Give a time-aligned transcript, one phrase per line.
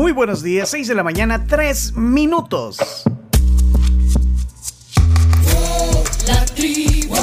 [0.00, 2.78] Muy buenos días, 6 de la mañana, 3 minutos.
[6.26, 7.16] La tribu,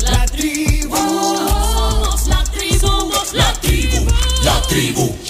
[0.00, 4.06] la tribu, somos la tribu, somos la tribu,
[4.42, 5.21] la tribu.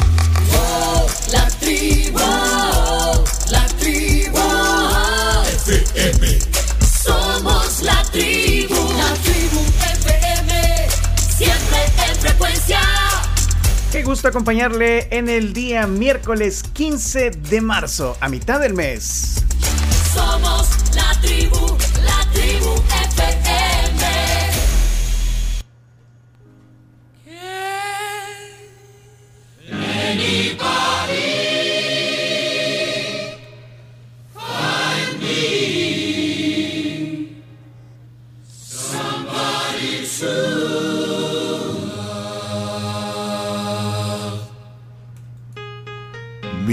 [14.13, 19.32] Gusto acompañarle en el día miércoles 15 de marzo, a mitad del mes.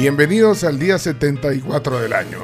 [0.09, 2.39] Bienvenidos al día 74 del año.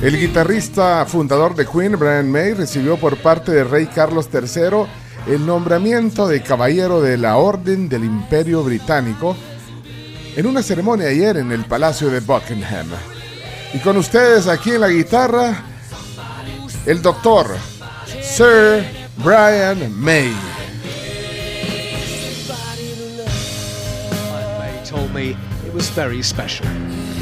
[0.00, 4.86] El guitarrista fundador de Queen, Brian May, recibió por parte del rey Carlos III
[5.26, 9.36] el nombramiento de Caballero de la Orden del Imperio Británico
[10.36, 12.86] en una ceremonia ayer en el Palacio de Buckingham.
[13.74, 15.60] Y con ustedes aquí en la guitarra,
[16.86, 17.48] el doctor
[18.32, 20.32] Sir Brian May.
[24.58, 26.64] May told me it was very special.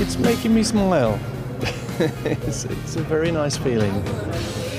[0.00, 1.18] It's making me smile.
[1.98, 3.92] it's, it's a very nice feeling.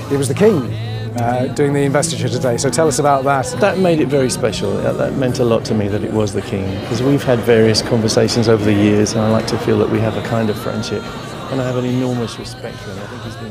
[0.09, 0.71] It was the king
[1.17, 3.47] uh, doing the investiture today, so tell us about that.
[3.59, 4.77] That made it very special.
[4.77, 7.39] That, that meant a lot to me that it was the king because we've had
[7.39, 10.49] various conversations over the years, and I like to feel that we have a kind
[10.49, 11.03] of friendship.
[11.52, 12.99] And I have an enormous respect for him.
[12.99, 13.50] I think he's been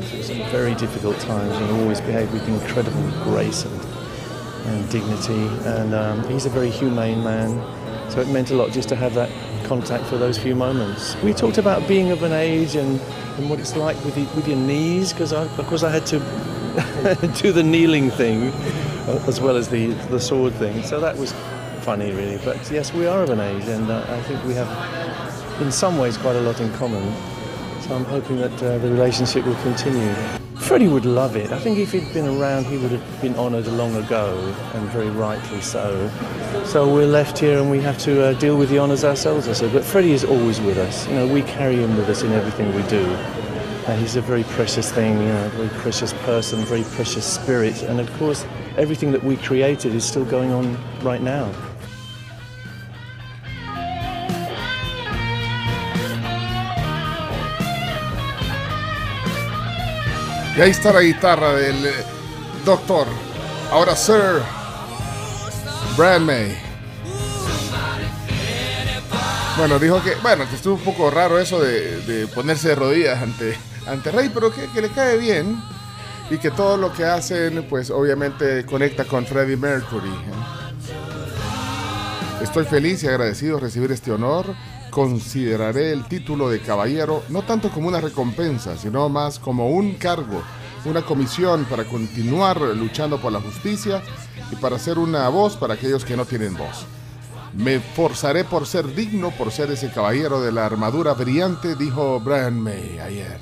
[0.51, 3.81] very difficult times and he always behaved with incredible grace and,
[4.67, 5.47] and dignity.
[5.65, 7.49] And um, he's a very humane man.
[8.11, 9.29] So it meant a lot just to have that
[9.65, 11.15] contact for those few moments.
[11.23, 12.99] We talked about being of an age and,
[13.37, 16.05] and what it's like with, the, with your knees, because I, of course I had
[16.07, 16.19] to
[17.41, 18.49] do the kneeling thing
[19.07, 20.83] uh, as well as the, the sword thing.
[20.83, 21.33] So that was
[21.81, 22.39] funny, really.
[22.43, 25.97] But yes, we are of an age, and uh, I think we have, in some
[25.97, 27.01] ways, quite a lot in common.
[27.91, 30.13] I'm hoping that uh, the relationship will continue.
[30.55, 31.51] Freddie would love it.
[31.51, 35.09] I think if he'd been around, he would have been honoured long ago, and very
[35.09, 36.09] rightly so.
[36.65, 39.69] So we're left here and we have to uh, deal with the honours ourselves, I.
[39.69, 41.05] But Freddie is always with us.
[41.09, 43.03] You know, we carry him with us in everything we do.
[43.87, 47.25] Uh, he's a very precious thing, you know, a very precious person, a very precious
[47.25, 47.83] spirit.
[47.83, 48.45] And of course,
[48.77, 51.51] everything that we created is still going on right now.
[60.55, 61.93] Y ahí está la guitarra del eh,
[62.65, 63.07] doctor.
[63.71, 64.41] Ahora Sir
[65.97, 66.57] Brian May.
[69.57, 73.21] Bueno, dijo que, bueno, que estuvo un poco raro eso de, de ponerse de rodillas
[73.21, 73.57] ante,
[73.87, 75.61] ante Rey, pero que, que le cae bien
[76.29, 80.09] y que todo lo que hacen, pues obviamente conecta con Freddie Mercury.
[80.09, 80.61] ¿eh?
[82.41, 84.47] Estoy feliz y agradecido de recibir este honor.
[84.91, 90.43] Consideraré el título de caballero no tanto como una recompensa, sino más como un cargo,
[90.83, 94.03] una comisión para continuar luchando por la justicia
[94.51, 96.85] y para ser una voz para aquellos que no tienen voz.
[97.53, 102.59] Me forzaré por ser digno, por ser ese caballero de la armadura brillante, dijo Brian
[102.59, 103.39] May ayer.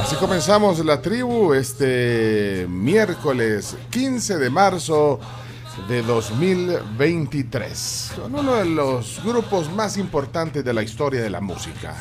[0.00, 5.20] Así comenzamos la tribu este miércoles 15 de marzo
[5.88, 11.94] de 2023 con uno de los grupos más importantes de la historia de la música.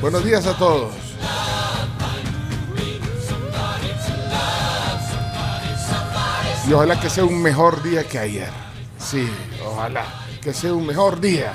[0.00, 0.94] Buenos días a todos.
[6.68, 8.73] Y ojalá que sea un mejor día que ayer.
[9.04, 9.28] Sí,
[9.62, 10.06] ojalá.
[10.40, 11.52] Que sea un mejor día.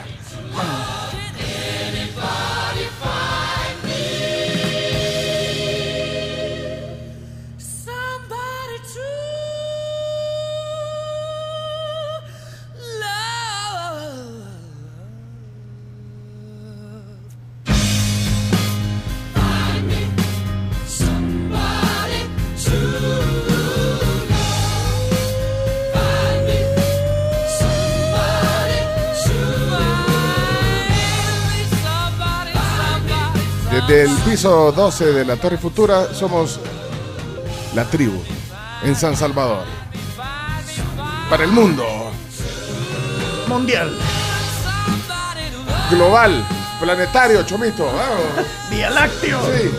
[33.90, 36.60] Somebody, Desde el piso 12 de la Torre Futura somos
[37.76, 38.22] la tribu.
[38.84, 39.66] en San Salvador.
[41.30, 41.86] Para el mundo.
[43.48, 43.92] Mundial.
[45.92, 46.46] Global.
[46.80, 47.86] Planetario, Chomito.
[47.86, 48.48] Vamos.
[48.70, 49.40] Vía Lácteo.
[49.42, 49.72] Sí.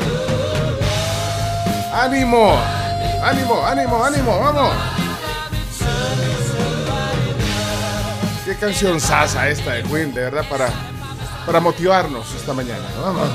[1.92, 2.58] Ánimo.
[3.22, 4.40] Ánimo, ánimo, ánimo.
[4.40, 4.74] Vamos.
[8.44, 10.68] Qué canción sasa esta de Queen, de verdad, para,
[11.46, 12.84] para motivarnos esta mañana.
[13.02, 13.28] Vamos.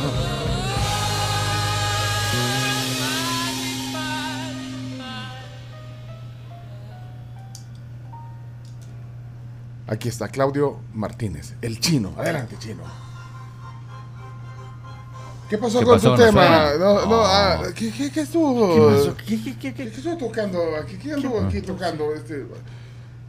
[9.88, 12.14] Aquí está Claudio Martínez, el chino.
[12.18, 12.82] Adelante, chino.
[15.50, 16.16] ¿Qué pasó ¿Qué con pasó?
[16.16, 16.42] tu ¿No tema?
[16.42, 16.74] suena?
[16.80, 17.22] No, no, No.
[17.24, 18.74] ah, ¿qué, qué, qué estuvo?
[18.74, 19.16] ¿Qué pasó?
[19.18, 19.84] ¿Qué, qué, qué, ¿Qué qué?
[19.96, 20.96] estuvo tocando aquí?
[20.98, 22.14] ¿Quién anduvo aquí tocando?
[22.16, 22.46] Este,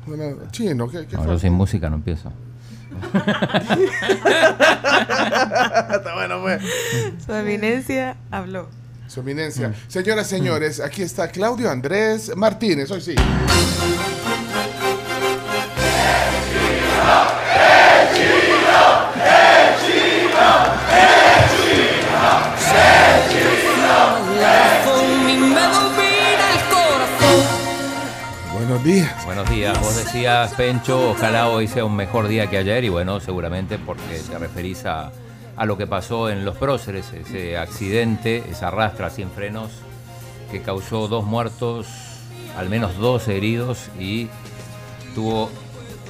[0.07, 1.33] bueno, chino, ¿qué, qué No, fue?
[1.35, 2.33] yo sin música no empiezo.
[5.93, 6.63] Está bueno, pues.
[7.27, 8.69] Su eminencia habló.
[9.09, 9.75] Su eminencia.
[9.89, 12.91] Señoras, señores, aquí está Claudio Andrés Martínez.
[12.91, 13.15] Hoy sí.
[28.87, 29.25] Días.
[29.25, 29.81] Buenos días.
[29.81, 32.85] Vos decías, Pencho, ojalá hoy sea un mejor día que ayer.
[32.85, 35.11] Y bueno, seguramente porque te referís a,
[35.57, 39.73] a lo que pasó en Los Próceres, ese accidente, esa rastra sin frenos
[40.53, 41.89] que causó dos muertos,
[42.57, 44.29] al menos dos heridos y
[45.17, 45.51] tuvo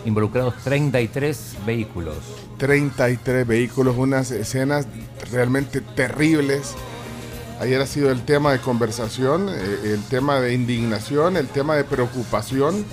[0.06, 2.16] involucrados 33 vehículos.
[2.58, 4.86] 33 vehículos, unas escenas
[5.30, 6.74] realmente terribles.
[7.60, 11.84] Ayer ha sido el tema de conversación, eh, el tema de indignación, el tema de
[11.84, 12.84] preocupación.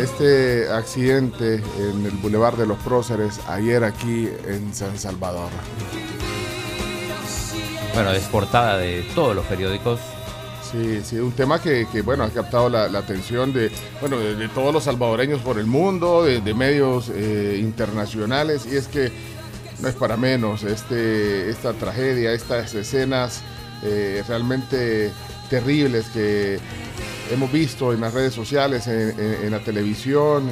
[0.00, 5.50] Este accidente en el Boulevard de los Próceres, ayer aquí en San Salvador.
[7.92, 10.00] Bueno, es portada de todos los periódicos.
[10.72, 13.70] Sí, sí, un tema que, que, bueno, ha captado la, atención de,
[14.00, 19.12] bueno, de, todos los salvadoreños por el mundo, de, medios eh, internacionales, y es que
[19.80, 23.42] no es para menos este, esta tragedia, estas escenas
[23.82, 25.10] eh, realmente
[25.50, 26.58] terribles que
[27.30, 30.48] hemos visto en las redes sociales, en, la televisión,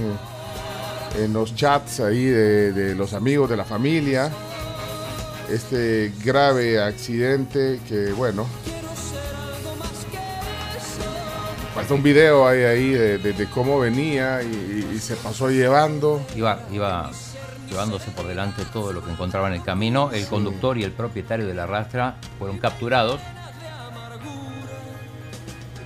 [1.19, 4.31] en los chats ahí de los amigos, de la familia.
[5.51, 8.47] Este grave accidente que, bueno,
[11.81, 16.21] Falta un video ahí, ahí de, de- de cómo venía y, y se pasó llevando.
[16.37, 17.11] Iba, iba
[17.71, 20.11] llevándose por delante todo lo que encontraba en el camino.
[20.13, 23.19] El conductor y el propietario de la rastra fueron capturados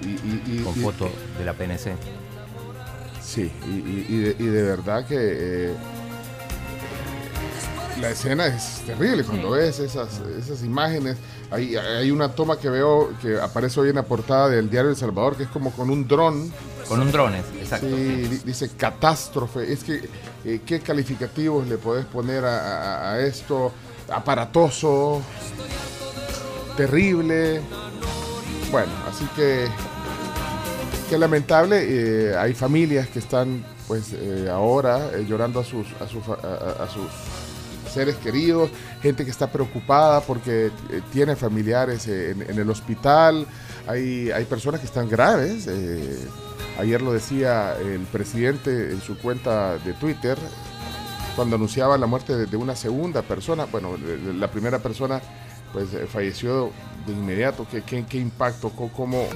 [0.02, 1.08] Y, y- y- con y- foto
[1.38, 1.94] de la PNC.
[3.22, 5.74] Sí, de, y de verdad que eh,
[8.04, 11.16] la escena es terrible cuando ves esas, esas imágenes.
[11.50, 14.96] Hay, hay una toma que veo que aparece hoy en la portada del diario El
[14.96, 16.52] Salvador, que es como con un dron.
[16.86, 17.86] Con un drone, exacto.
[17.86, 19.72] Sí, di- dice catástrofe.
[19.72, 20.06] Es que,
[20.44, 23.72] eh, ¿qué calificativos le podés poner a, a- a esto?
[24.12, 25.22] Aparatoso,
[26.76, 27.62] terrible.
[28.70, 29.66] Bueno, así que,
[31.08, 31.78] qué lamentable.
[31.88, 36.32] eh, hay familias que están, pues, eh, ahora eh, llorando a sus, a, sus, a-
[36.80, 37.08] a- a sus
[37.94, 38.70] seres queridos,
[39.00, 43.46] gente que está preocupada porque eh, tiene familiares eh, en, el hospital,
[43.86, 45.66] hay, hay personas que están graves.
[45.68, 46.18] eh,
[46.78, 50.36] ayer lo decía el presidente en su cuenta de Twitter,
[51.36, 53.96] cuando anunciaba la muerte de, una segunda persona, bueno,
[54.38, 55.20] la primera persona
[55.72, 56.70] pues falleció
[57.06, 59.26] de inmediato, ¿qué, qué, qué impacto, cómo,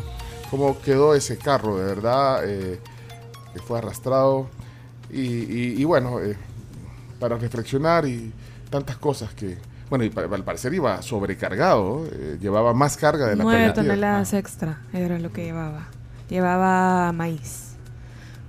[0.51, 4.49] cómo quedó ese carro, de verdad, que fue arrastrado.
[5.11, 6.21] Y, bueno,
[7.19, 8.33] para reflexionar y
[8.71, 9.59] tantas cosas que,
[9.91, 14.81] bueno, y al parecer iba sobrecargado, eh, llevaba más carga de la Nueve toneladas extra
[14.93, 15.89] era lo que llevaba.
[16.29, 17.69] Llevaba maíz.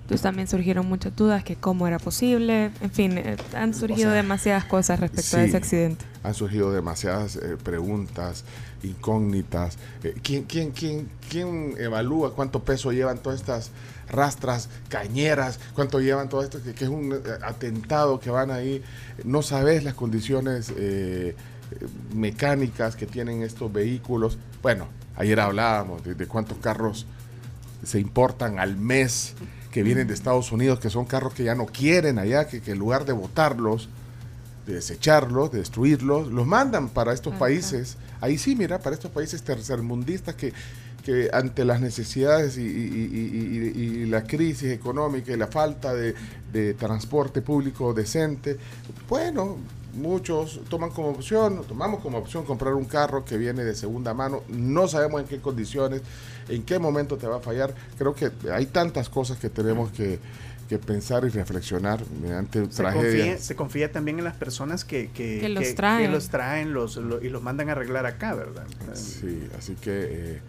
[0.02, 2.72] Entonces también surgieron muchas dudas que cómo era posible.
[2.82, 6.04] En fin, eh, han surgido sea, demasiadas cosas respecto a ese accidente.
[6.24, 8.44] Han surgido demasiadas eh, preguntas,
[8.82, 9.78] incógnitas.
[10.24, 13.70] ¿quién, quién, quién, ¿Quién evalúa cuánto peso llevan todas estas
[14.12, 15.60] rastras cañeras?
[15.74, 16.62] ¿Cuánto llevan todo esto?
[16.62, 18.84] Que, que es un eh, atentado que van ahí.
[19.24, 21.36] No sabes las condiciones eh,
[21.72, 24.38] eh, mecánicas que tienen estos vehículos.
[24.62, 27.06] Bueno, ayer hablábamos de, de cuántos carros
[27.84, 29.36] se importan al mes
[29.72, 32.72] que vienen de Estados Unidos, que son carros que ya no quieren allá, que, que
[32.72, 33.88] en lugar de botarlos,
[34.66, 37.40] de desecharlos, de destruirlos, los mandan para estos Ajá.
[37.40, 37.98] países.
[38.20, 40.54] Ahí sí, mira, para estos países tercermundistas que,
[41.10, 45.92] que ante las necesidades y, y- y- y- y la crisis económica y la falta
[45.96, 46.14] de,
[46.54, 48.58] de transporte público decente,
[49.08, 49.58] bueno,
[49.96, 54.44] muchos toman como opción, tomamos como opción comprar un carro que viene de segunda mano.
[54.50, 56.04] No sabemos en qué condiciones,
[56.48, 57.74] en qué momento te va a fallar.
[57.98, 60.20] Creo que hay tantas cosas que tenemos que,
[60.70, 63.42] que pensar y reflexionar mediante Se confía, tragedias.
[63.44, 66.12] se confía también en las personas que, que, Que los traen.
[66.12, 68.68] los traen los, lo- y los mandan a arreglar acá, ¿verdad?
[68.94, 69.92] Sí, así que
[70.36, 70.42] eh,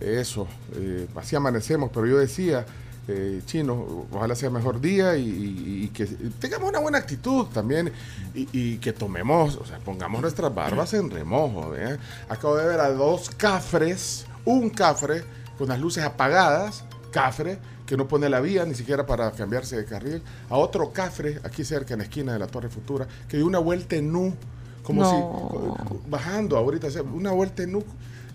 [0.00, 2.64] eso, eh, así amanecemos, pero yo decía,
[3.08, 7.90] eh, chino, ojalá sea mejor día y, y- y que tengamos una buena actitud también
[8.34, 11.74] y, y que tomemos, o sea, pongamos nuestras barbas en remojo.
[11.74, 11.96] ¿eh?
[12.28, 15.24] Acabo de ver a dos cafres, un cafre
[15.56, 19.86] con las luces apagadas, cafre, que no pone la vía ni siquiera para cambiarse de
[19.86, 23.46] carril, a otro cafre aquí cerca en la esquina de la Torre Futura, que dio
[23.46, 24.34] una vuelta en nu,
[24.82, 25.74] como No.
[26.04, 27.82] si bajando ahorita, o sea, una vuelta en nu,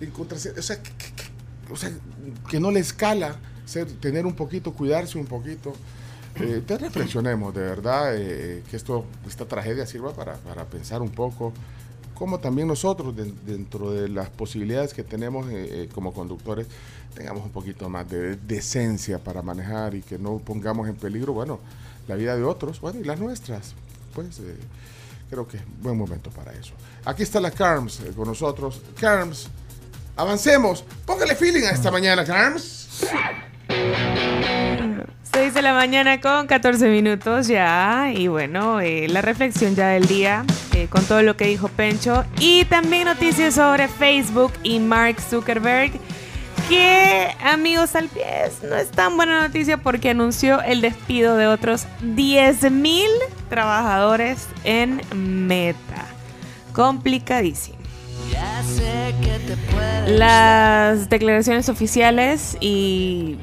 [0.01, 0.91] en contra- o sea, que-
[1.73, 1.91] o sea,
[2.49, 3.35] que no le escala
[3.99, 5.73] tener un poquito, cuidarse un poquito.
[6.35, 11.09] Eh, te reflexionemos, de verdad, eh, que esto, esta tragedia sirva para, para pensar un
[11.11, 11.53] poco
[12.15, 16.67] cómo también nosotros, de- dentro de las posibilidades que tenemos eh, como conductores,
[17.15, 21.59] tengamos un poquito más de decencia para manejar y que no pongamos en peligro, bueno,
[22.07, 23.73] la vida de otros, bueno, y las nuestras.
[24.15, 24.41] Pues
[25.29, 26.73] creo que es buen momento para eso.
[27.05, 28.81] Aquí está la Carms con nosotros.
[28.99, 29.47] Carms,
[30.15, 30.83] avancemos.
[31.05, 32.87] Póngale feeling a esta mañana, Carms.
[35.33, 38.11] 6 de la mañana con 14 minutos ya.
[38.15, 42.23] Y bueno, eh, la reflexión ya del día eh, con todo lo que dijo Pencho.
[42.39, 45.91] Y también noticias sobre Facebook y Mark Zuckerberg.
[46.69, 48.25] Que, amigos al pie,
[48.61, 53.05] no es tan buena noticia porque anunció el despido de otros 10.000
[53.49, 56.05] trabajadores en Meta.
[56.71, 57.72] Complicadísimo.
[60.07, 63.37] Las declaraciones oficiales y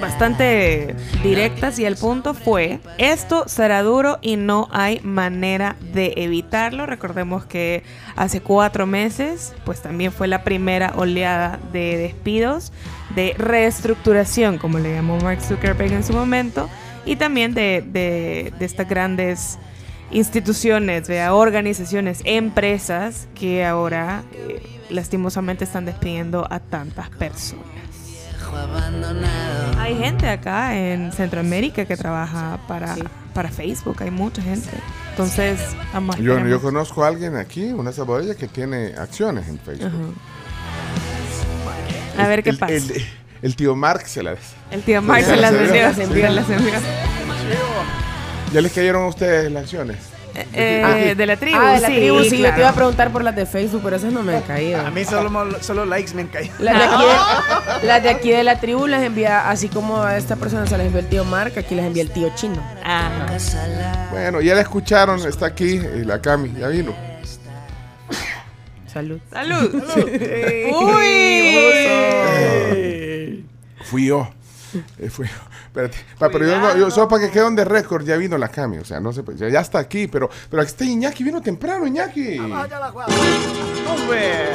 [0.00, 6.86] bastante directas y al punto fue, esto será duro y no hay manera de evitarlo.
[6.86, 7.84] Recordemos que
[8.16, 12.72] hace cuatro meses, pues también fue la primera oleada de despidos,
[13.14, 16.68] de reestructuración, como le llamó Mark Zuckerberg en su momento,
[17.04, 19.58] y también de, de- estas grandes
[20.12, 27.64] instituciones, vea, organizaciones, empresas que ahora eh, lastimosamente están despidiendo a tantas personas.
[29.78, 32.94] Hay gente acá en Centroamérica que trabaja para,
[33.32, 34.68] para Facebook, hay mucha gente.
[35.10, 35.58] Entonces,
[35.92, 40.14] vamos Yo, yo conozco a alguien aquí, una salvadoreña, que tiene acciones en Facebook.
[42.18, 42.74] A ver qué El- pasa.
[42.74, 43.04] El,
[43.40, 44.38] el tío Mark se las...
[44.70, 46.72] El tío Mark se las vendió, se las envió.
[48.52, 49.96] ¿Ya les cayeron a ustedes las acciones?
[50.54, 53.10] Eh, de la tribu, Ah, de la sí, tribu, sí, yo te iba a preguntar
[53.12, 54.80] por las de Facebook, pero esas no me han caído.
[54.80, 56.54] A mí solo, solo likes me han caído.
[56.58, 60.16] Las de, aquí de, las de aquí de la tribu las envía, así como a
[60.16, 62.62] esta persona se las envió el tío Mark, aquí las envía el tío chino.
[62.82, 63.26] Ah,
[64.10, 66.94] Bueno, ya la escucharon, está aquí eh, la Cami, ya vino.
[68.90, 69.20] Salud.
[69.30, 69.74] salud.
[72.82, 73.44] Uy,
[73.84, 74.28] Fui yo.
[74.98, 75.32] Eh, fui yo.
[75.72, 75.96] Espérate.
[76.18, 78.48] Pa- pero yo, no- yo solo para que quede on the record, ya vino la
[78.48, 78.76] Cami.
[78.78, 81.86] O sea, no sé, ya, ya está aquí, pero, pero aquí está Iñaki, vino temprano,
[81.86, 82.38] Iñaki.
[82.38, 84.50] ¡Hombre!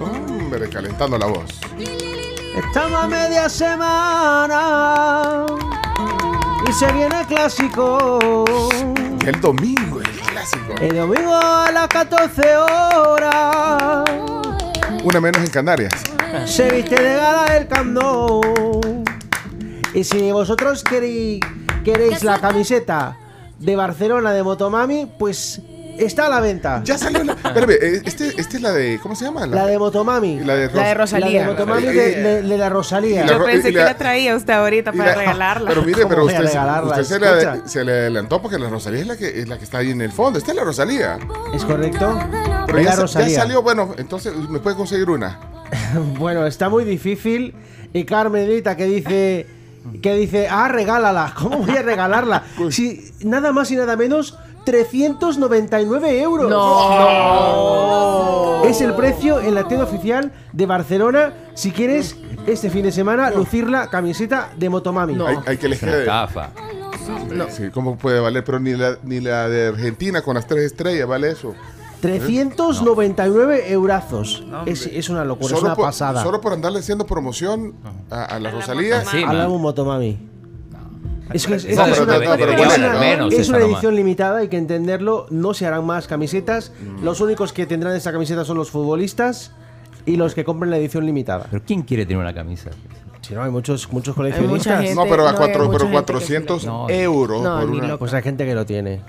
[0.00, 1.60] Hombre, calentando la voz.
[2.56, 5.46] Estamos a media semana
[6.68, 8.44] y se viene el clásico.
[9.24, 10.74] El domingo, el clásico.
[10.80, 14.04] El domingo a las 14 horas
[15.04, 15.92] Una menos en Canarias.
[16.46, 19.02] se viste de gala el Camp Nou.
[19.94, 21.40] Y si vosotros queréis,
[21.84, 23.16] queréis la camiseta
[23.58, 25.60] de Barcelona de Motomami, pues
[26.04, 26.82] está a la venta.
[26.84, 27.32] Ya salió la.
[27.32, 28.98] Espérame, eh, este, este es la de.
[29.02, 29.46] ¿Cómo se llama?
[29.46, 30.40] La de Motomami.
[30.40, 31.46] La de, La de Ros- La de Rosalía.
[31.46, 33.26] Motomami Eh, de, de- de la Rosalía.
[33.26, 35.68] Yo pensé y que la- la traía usted ahorita y para la- regalarla.
[35.68, 36.90] Pero mire, ¿Cómo pero voy a usted, se- regalarla?
[36.90, 37.68] usted se, le, Escucha.
[37.68, 40.00] se le adelantó porque la Rosalía es la que, es la que está ahí en
[40.00, 40.38] el fondo.
[40.38, 41.18] Esta es la Rosalía.
[41.54, 42.18] ¿Es correcto?
[42.66, 43.36] Pero Es ya, la sa- ya Rosalía.
[43.40, 45.38] salió, bueno, entonces me puede conseguir una.
[46.18, 47.54] Bueno, está muy difícil.
[47.94, 49.46] Y Carmenita que dice
[50.00, 51.34] que dice, ah, regálala.
[51.38, 52.44] ¿Cómo voy a regalarla?
[52.70, 56.50] Si nada más y nada menos 399 euros.
[56.50, 58.62] No.
[58.64, 61.32] Es el precio en la tienda oficial de Barcelona.
[61.54, 62.16] Si quieres
[62.46, 65.16] este fin de semana lucir la camiseta de Motomami.
[65.26, 65.88] Hay, hay que elegir.
[65.88, 66.50] estafa.
[67.50, 68.44] Sí, ¿cómo puede valer?
[68.44, 71.54] Pero ni la, ni la de Argentina con las tres estrellas vale eso.
[72.00, 74.44] 399 eurazos.
[74.66, 76.22] es, es una locura, es una por, pasada.
[76.22, 77.74] solo por andarle haciendo promoción
[78.10, 79.02] a, a la Rosalía.
[79.28, 80.18] Álbum Motomami.
[81.32, 83.94] Es que es, es No, que es pero una, no, bueno, menos es esa edición
[83.96, 85.26] limitada, hay que entenderlo.
[85.30, 86.72] No se harán más camisetas.
[87.02, 89.52] Los únicos que tendrán esta camiseta son los futbolistas
[90.04, 91.46] y los que compren la edición limitada.
[91.50, 92.70] Pero ¿quién quiere tener una camisa?
[93.22, 94.80] Si no, hay muchos, muchos Hay coleccionistas.
[94.80, 96.90] gente- No, pero a no, hay cuatro, pero gente que 400 sí lo- No.
[96.90, 97.96] euros No, por una.
[97.96, 99.00] Pues hay gente que lo tiene.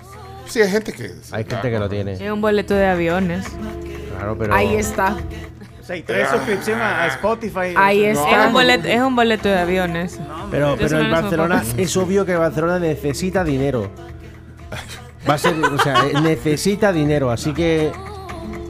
[0.45, 1.11] Sí, hay gente que.
[1.31, 2.13] Hay gente que lo tiene.
[2.13, 3.45] Es un boleto de aviones.
[4.15, 4.53] Claro, pero.
[4.53, 5.17] Ahí está.
[5.83, 7.73] O sea, y trae suscripción a, a Spotify.
[7.75, 8.43] Ahí está.
[8.43, 10.17] Es un boleto, es un boleto de aviones.
[10.49, 13.91] Pero, Eso pero no el Barcelona es obvio que Barcelona necesita dinero.
[15.29, 17.91] Va a ser, o sea, eh, necesita dinero, así que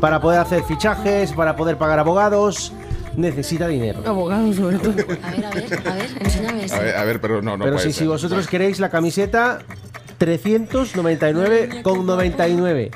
[0.01, 2.73] para poder hacer fichajes, para poder pagar abogados,
[3.15, 3.99] necesita dinero.
[4.07, 4.95] Abogado, sobre todo.
[5.21, 6.75] A ver, a ver, a ver, enséñame ese.
[6.75, 8.05] A ver, a ver, pero no, no pero puede si, ser.
[8.05, 9.59] si vosotros queréis la camiseta,
[10.19, 12.89] 399,99.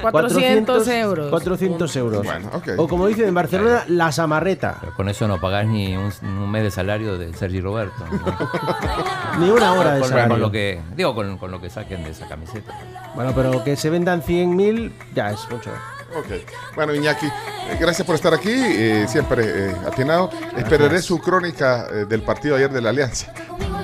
[0.00, 1.30] 400 euros.
[1.30, 2.24] 400 euros.
[2.24, 2.68] Bueno, ok.
[2.76, 4.76] O como dicen en Barcelona, la samarreta.
[4.80, 8.04] Pero con eso no pagás ni un, un mes de salario de Sergi Roberto.
[8.10, 9.38] ¿no?
[9.40, 10.30] Ni una hora de con, salario.
[10.30, 12.72] con lo que digo con, con lo que saquen de esa camiseta.
[13.14, 15.70] Bueno, pero que se vendan 100.000 ya es mucho.
[16.16, 16.26] Ok.
[16.74, 18.50] Bueno, Iñaki, eh, gracias por estar aquí.
[18.50, 20.30] eh, siempre eh, atinado.
[20.56, 23.32] Esperaré su crónica eh, del partido ayer de la Alianza.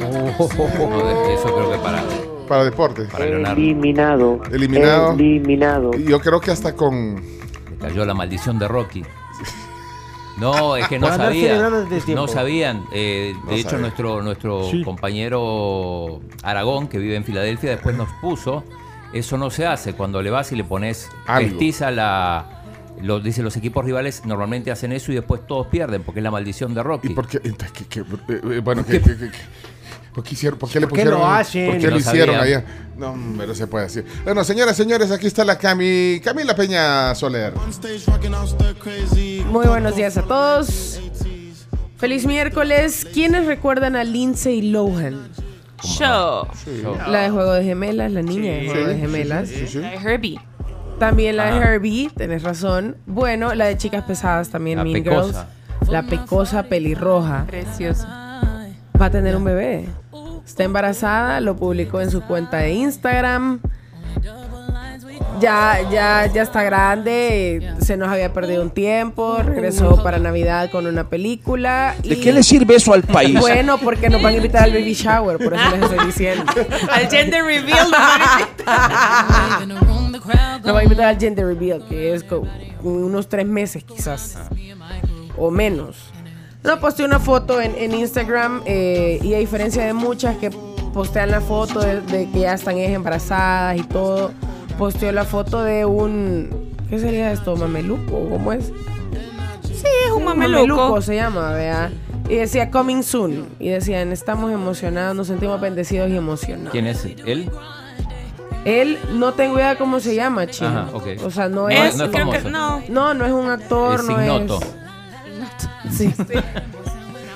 [0.01, 2.03] No, de- eso creo que para,
[2.49, 3.09] Para deportes.
[3.11, 4.41] para Leonardo Eliminado.
[4.53, 5.13] Eliminado.
[5.13, 5.91] Eliminado.
[5.99, 7.23] Y yo creo que hasta con.
[7.81, 9.03] cayó la maldición de Rocky.
[10.39, 11.61] No, es que no sabían.
[12.15, 12.85] No sabían.
[12.93, 14.83] eh, de No hecho, nuestro, nuestro Sí.
[14.83, 18.65] compañero Aragón, que vive en Filadelfia, después nos puso.
[19.13, 19.93] Eso no se hace.
[19.95, 21.51] Cuando le vas y le pones Algo.
[21.51, 22.51] pestiza la.
[23.01, 26.31] Lo, dice los equipos rivales normalmente hacen eso y después todos pierden porque es la
[26.31, 27.09] maldición de Rocky.
[27.09, 27.41] ¿Y por qué?
[27.45, 28.01] entonces, ¿qué- qué-
[28.33, 29.39] eh, eh, bueno, ¿qué, qué- qué- qué-
[30.15, 30.59] ¿por qué hicieron?
[30.59, 31.21] ¿Por qué le ¿Por qué pusieron?
[31.21, 31.67] lo hacen?
[31.71, 32.65] ¿Por qué No lo hicieron allá?
[32.97, 34.05] No, pero se puede decir.
[34.25, 37.53] Bueno, señoras, señores, aquí está la Cami, Camila Peña Soler.
[39.51, 41.01] Muy buenos días a todos.
[41.97, 43.07] Feliz miércoles.
[43.13, 45.29] ¿Quiénes recuerdan a Lindsay Lohan?
[45.83, 46.47] Show.
[47.09, 49.49] La de Juego de Gemelas, la niña de Juego de Gemelas.
[49.49, 49.79] Sí, sí.
[49.83, 50.41] Herbie.
[50.99, 51.73] También la de Ajá.
[51.75, 52.97] Herbie, tenés razón.
[53.07, 55.49] Bueno, la de Chicas Pesadas también, La Mean pecosa.
[55.81, 55.91] Girls.
[55.91, 57.45] La pecosa pelirroja.
[57.47, 58.07] Precioso.
[58.07, 59.89] Va a tener un bebé.
[60.47, 63.61] Está embarazada, lo publicó en su cuenta de Instagram.
[65.41, 70.87] Ya, ya, ya está grande, se nos había perdido un tiempo, regresó para Navidad con
[70.87, 71.97] una película.
[72.03, 73.39] ¿De y- qué le sirve eso al país?
[73.41, 76.45] Bueno, porque nos van a invitar al baby shower, por eso les estoy diciendo.
[76.91, 77.91] Al gender reveal.
[80.65, 82.49] Nos va a invitar al gender reveal, que es con
[82.83, 84.39] unos tres meses quizás.
[85.37, 86.14] O menos.
[86.65, 90.51] No, posté una foto en, en Instagram eh, y a diferencia de muchas que
[90.95, 94.33] postean la foto de, de que ya están ellas embarazadas y todo,
[94.79, 96.73] posteó la foto de un...
[96.89, 97.55] ¿Qué sería esto?
[97.57, 98.29] ¿Mameluco?
[98.31, 98.67] ¿Cómo es?
[99.63, 101.03] Sí, es un mameluco.
[101.03, 101.91] se llama, vea.
[102.29, 103.49] Y decía coming soon.
[103.59, 106.71] Y decían, estamos emocionados, nos sentimos bendecidos y emocionados.
[106.73, 107.51] ¿Quién es él?
[108.65, 110.69] Él, no tengo idea cómo se llama, chino.
[110.69, 111.07] Ajá, ok.
[111.27, 111.91] O sea, no, No es...
[111.91, 112.51] es- no es creo que famoso.
[112.51, 112.83] no.
[112.89, 114.61] No, no es un actor, Es no ignoto.
[114.63, 114.84] es.
[115.97, 116.13] Sí.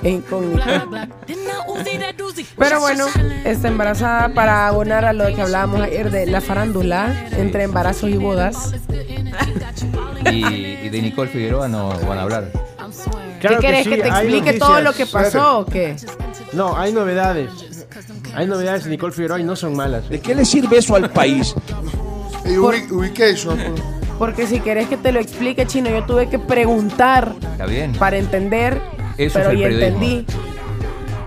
[0.02, 0.62] Es incógnito.
[2.56, 3.06] Pero bueno,
[3.44, 8.16] está embarazada para abonar a lo que hablábamos ayer de la farándula entre embarazos y
[8.16, 8.74] bodas.
[10.30, 12.52] Y, y de Nicole Figueroa no van a hablar.
[13.40, 13.84] Claro ¿Qué querés?
[13.84, 15.96] sí, ¿Que te hay explique todo lo que pasó o qué?
[16.52, 17.50] No, hay novedades.
[18.34, 20.08] Hay novedades de Nicole Figueroa y no son malas.
[20.08, 21.54] ¿De qué le sirve eso al país?
[22.44, 23.58] Y ubi- ubication.
[24.18, 27.92] Porque si querés que te lo explique, chino, yo tuve que preguntar ¿Está bien?
[27.92, 28.80] para entender,
[29.16, 29.86] Eso pero es el periodismo.
[30.06, 30.26] entendí.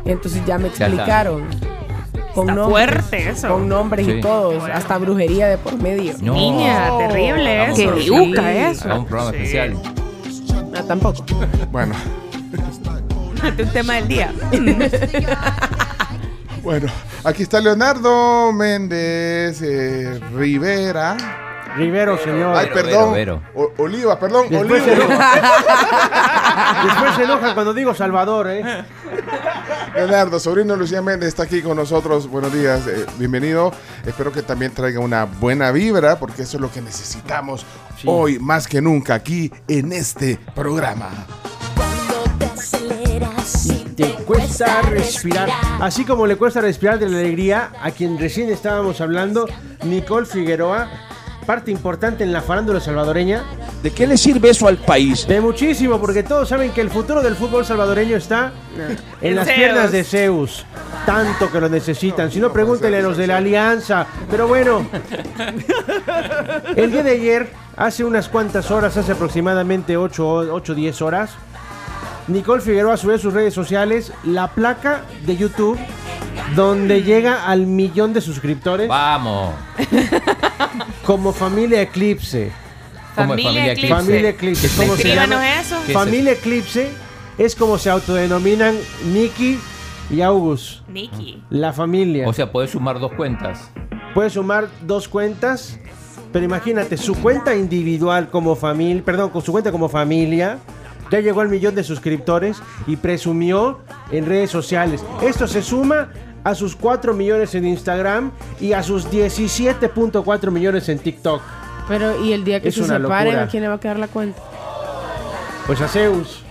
[0.05, 0.87] Y entonces ya me está.
[0.87, 1.45] explicaron.
[2.33, 3.47] Con Está nombres, fuerte eso.
[3.49, 4.11] Con nombres Sí.
[4.13, 6.13] y todos, hasta brujería de por medio.
[6.21, 6.33] No.
[6.33, 8.13] Niña, terrible eso.
[8.13, 8.85] un- Qué eso.
[8.85, 9.73] Hagamos un programa especial.
[10.77, 11.25] Ah, tampoco.
[11.71, 11.93] Bueno,
[13.59, 14.33] un tema del día.
[16.63, 16.87] bueno.
[17.23, 21.15] Aquí está Leonardo Méndez eh, Rivera.
[21.75, 22.55] Rivero, señor.
[22.55, 23.13] Ay, perdón.
[23.13, 24.47] Vero, O- Oliva, perdón.
[24.49, 25.05] Después se, Oliva.
[25.05, 26.83] enoja.
[26.85, 28.83] Después se enoja cuando digo Salvador, ¿eh?
[29.95, 32.27] Leonardo, sobrino Lucía Méndez está aquí con nosotros.
[32.27, 33.71] Buenos días, eh, bienvenido.
[34.05, 37.65] Espero que también traiga una buena vibra, porque eso es lo que necesitamos
[38.05, 41.09] hoy más que nunca aquí en este programa.
[43.95, 45.49] Te cuesta respirar.
[45.79, 49.47] Así como le cuesta respirar de la alegría a quien recién estábamos hablando,
[49.83, 50.87] Nicole Figueroa,
[51.51, 53.43] parte importante en la farándula salvadoreña.
[53.83, 55.27] ¿De qué le sirve eso al país?
[55.27, 59.47] De muchísimo, porque todos saben que el futuro del fútbol salvadoreño está en En las
[59.47, 59.57] Zeus.
[59.57, 60.65] piernas de Zeus.
[61.05, 62.31] Tanto que lo necesitan.
[62.31, 64.07] Si no, pregúntenle a los de la Alianza.
[64.29, 64.87] Pero bueno,
[66.77, 71.31] el día de ayer, hace unas cuantas horas, hace aproximadamente 8 o 10 horas,
[72.29, 75.77] Nicole Figueroa subió a sus redes sociales la placa de YouTube
[76.55, 79.53] donde llega al millón de suscriptores Vamos.
[81.05, 82.51] como familia Eclipse.
[83.15, 83.95] ¿Cómo es Familia familia Eclipse.
[83.95, 84.69] Familia Eclipse.
[84.77, 85.59] ¿Cómo se Escríbanos llama?
[85.59, 85.75] eso.
[85.85, 86.89] ¿Qué es Familia Eclipse
[87.37, 88.75] Es como se autodenominan
[89.11, 89.59] Nicky
[90.09, 90.87] y August.
[90.87, 91.43] Nicky.
[91.49, 92.27] La familia.
[92.27, 93.69] O sea, podés sumar dos cuentas.
[94.13, 95.79] Puedes sumar dos cuentas,
[96.33, 100.59] pero imagínate, su cuenta individual como familia, perdón, con su cuenta como familia,
[101.09, 103.79] ya llegó al millón de suscriptores y presumió
[104.11, 105.03] en redes sociales.
[105.21, 106.09] Esto se suma
[106.43, 111.41] a sus 4 millones en Instagram y a sus 17.4 millones en TikTok.
[111.87, 113.43] Pero, ¿y el día que Es se una separen, locura.
[113.43, 114.39] a quién le va a quedar la cuenta?
[115.67, 116.43] Pues a Zeus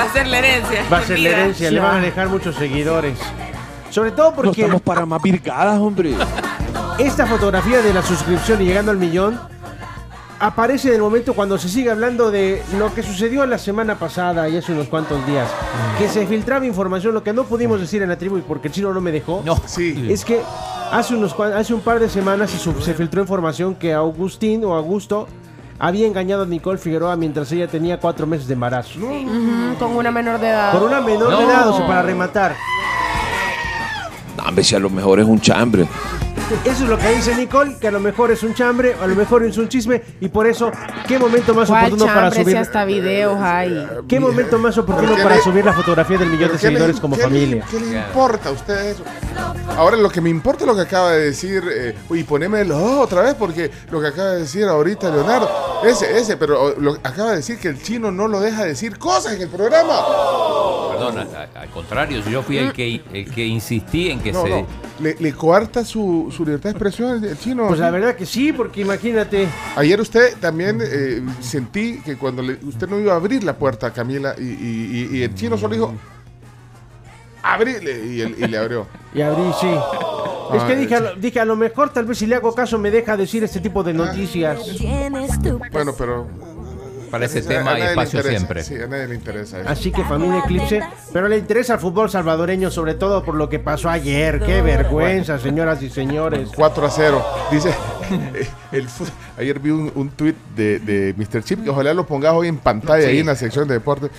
[0.00, 0.80] Va a ser la herencia.
[0.92, 3.18] va a ser la herencia, le van a dejar muchos seguidores.
[3.90, 6.14] Sobre todo No porque estamos para más virgadas, hombre.
[6.98, 9.38] esta fotografía de la suscripción y llegando al millón
[10.40, 14.48] aparece en el momento cuando se sigue hablando de lo que sucedió la semana pasada
[14.48, 15.48] y hace unos cuantos días.
[15.98, 18.74] Que se filtraba información, lo que no pudimos decir en la tribu y porque el
[18.74, 19.42] chino no me dejó.
[19.44, 19.56] No.
[19.66, 20.06] Sí.
[20.10, 20.40] Es que
[20.92, 24.74] hace, unos, hace un par de semanas se, sub- se filtró información que Agustín o
[24.74, 25.26] Augusto
[25.78, 28.98] había engañado a Nicole Figueroa mientras ella tenía cuatro meses de embarazo.
[29.00, 30.72] Ujú, con una menor de edad.
[30.72, 31.50] Por una menor de No.
[31.50, 32.54] edad, o sea, para rematar.
[34.36, 35.86] No, hombre, si a lo mejor es un chambre.
[36.64, 39.14] Eso es lo que dice Nicole, que a lo mejor es un chambre, a lo
[39.16, 40.70] mejor es un chisme, y por eso,
[41.08, 42.56] ¿qué momento más ¿Cuál oportuno para si subir?
[42.58, 43.86] hasta videos hay?
[44.08, 46.60] ¿Qué momento más oportuno ¿Por qué para le- subir la fotografía del millón de ¿Pero
[46.60, 47.66] qué le- seguidores como qué le- familia?
[47.70, 49.04] ¿Qué le importa a ustedes eso?
[49.76, 52.72] Ahora, lo que me importa es lo que acaba de decir, eh, y poneme el
[52.72, 55.48] oh, otra vez, porque lo que acaba de decir ahorita Leonardo,
[55.84, 58.98] ese, ese, pero oh, lo, acaba de decir que el chino no lo deja decir
[58.98, 59.94] cosas en el programa.
[60.92, 64.42] Perdón, a- a- al contrario, yo fui el que, el que insistí en que No,
[64.44, 64.50] se...
[64.50, 64.66] no,
[65.00, 67.66] le, le coarta su, su libertad de expresión el, chino.
[67.68, 72.58] Pues la verdad que sí, porque imagínate, Ayer usted también eh, sentí que cuando le-
[72.64, 75.56] usted no iba a abrir la puerta a Camila y, y- y- y el chino
[75.56, 75.94] solo dijo,
[77.42, 78.86] abrile, y, y le abrió.
[79.14, 79.68] y abrí, sí.
[80.54, 83.16] Es que dije, dije, a lo mejor tal vez si le hago caso me deja
[83.16, 84.58] decir este tipo de noticias.
[85.72, 86.28] Bueno, pero...
[87.14, 88.38] Para ese tema le espacio interesa.
[88.38, 88.62] siempre.
[88.64, 89.68] Sí, a nadie le interesa eso.
[89.68, 90.80] Así que familia Eclipse,
[91.12, 94.40] pero le interesa al fútbol salvadoreño sobre todo por lo que pasó ayer.
[94.44, 96.50] Qué vergüenza, señoras y señores.
[96.54, 97.24] 4 a 0.
[97.50, 97.74] Dice,
[98.72, 98.86] el
[99.38, 101.42] ayer vi un, un tweet de, de Mr.
[101.42, 103.08] Chip, que ojalá lo pongas hoy en pantalla Sí.
[103.10, 104.10] ahí en la sección de deportes.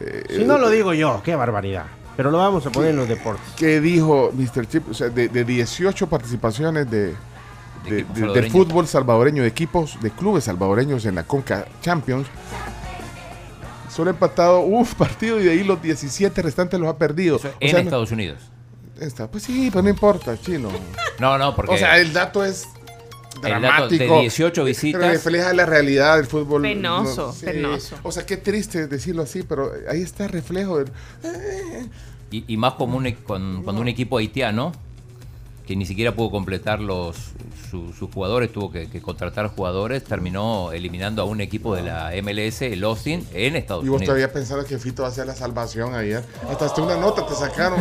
[0.00, 1.84] Eh, Si no lo digo yo, qué barbaridad.
[2.16, 3.42] Pero lo vamos a poner en los deportes.
[3.56, 4.66] ¿Qué dijo Mr.
[4.66, 4.90] Chip?
[4.90, 7.14] O sea, de, de 18 participaciones de,
[7.88, 12.26] de- del fútbol salvadoreño, de equipos, de clubes salvadoreños en la Conca Champions,
[13.94, 17.36] solo ha empatado un partido y de ahí los 17 restantes los ha perdido.
[17.36, 18.38] Eso O en no- Estados Unidos.
[19.00, 20.68] está, pues sí, pero no importa, chino.
[21.18, 22.64] No, no, porque O sea, el dato es
[23.36, 24.20] El dato de dramático.
[24.20, 25.00] 18 visitas.
[25.00, 26.62] Pero refleja la realidad del fútbol.
[26.62, 27.96] Penoso, penoso.
[28.02, 30.78] O sea, qué triste decirlo así, pero ahí está el reflejo.
[30.78, 30.90] del-
[32.30, 34.72] y, y más como un, e- con- cuando un equipo haitiano,
[35.66, 37.16] que ni siquiera pudo completar los
[37.70, 42.10] su- sus jugadores, tuvo que, que contratar jugadores, terminó eliminando a un equipo de la
[42.22, 44.06] MLS, el Austin, en Estados Y vos Unidos.
[44.14, 46.24] todavía pensando que Fito va a ser la salvación ayer.
[46.50, 47.80] Hasta, hasta una nota te sacaron.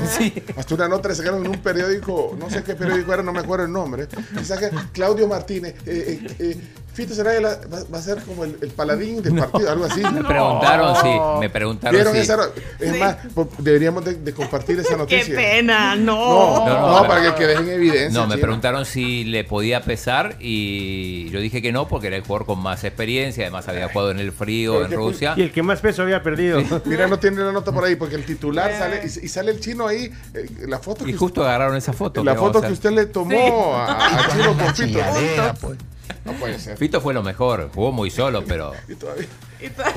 [0.57, 3.39] Hasta una nota te sacaron en un periódico, no sé qué periódico era, no me
[3.39, 4.07] acuerdo el nombre.
[4.43, 5.75] Saca Claudio Martínez.
[5.85, 6.57] eh, eh, eh,
[6.91, 10.01] Fito será la- va, va a ser como el, el paladín del partido, algo así.
[10.01, 12.43] Me preguntaron si, me preguntaron ¿Vieron esa no-
[12.79, 13.15] Es más,
[13.59, 15.35] deberíamos de, de compartir esa Qué noticia.
[15.35, 16.65] pena, No, no.
[16.65, 18.09] no, No, no, para que quede en evidencia.
[18.19, 18.41] No, me chino.
[18.47, 22.59] preguntaron si le podía pesar y yo dije que no porque era el jugador con
[22.59, 25.33] más experiencia, además había jugado en el frío en Rusia.
[25.37, 26.61] Y el que más peso había perdido.
[26.85, 29.59] Mira, no tiene la nota por ahí, porque el titular sale y, y sale el
[29.59, 30.11] chino ahí.
[30.33, 32.23] eh, la foto Y que, justo agarraron esa foto.
[32.23, 34.99] la ¿qué vamos foto que usted le tomó a, a Chino con Fito.
[36.25, 36.77] No puede ser.
[36.77, 39.27] Fito fue lo mejor, jugó muy solo, pero Y todavía-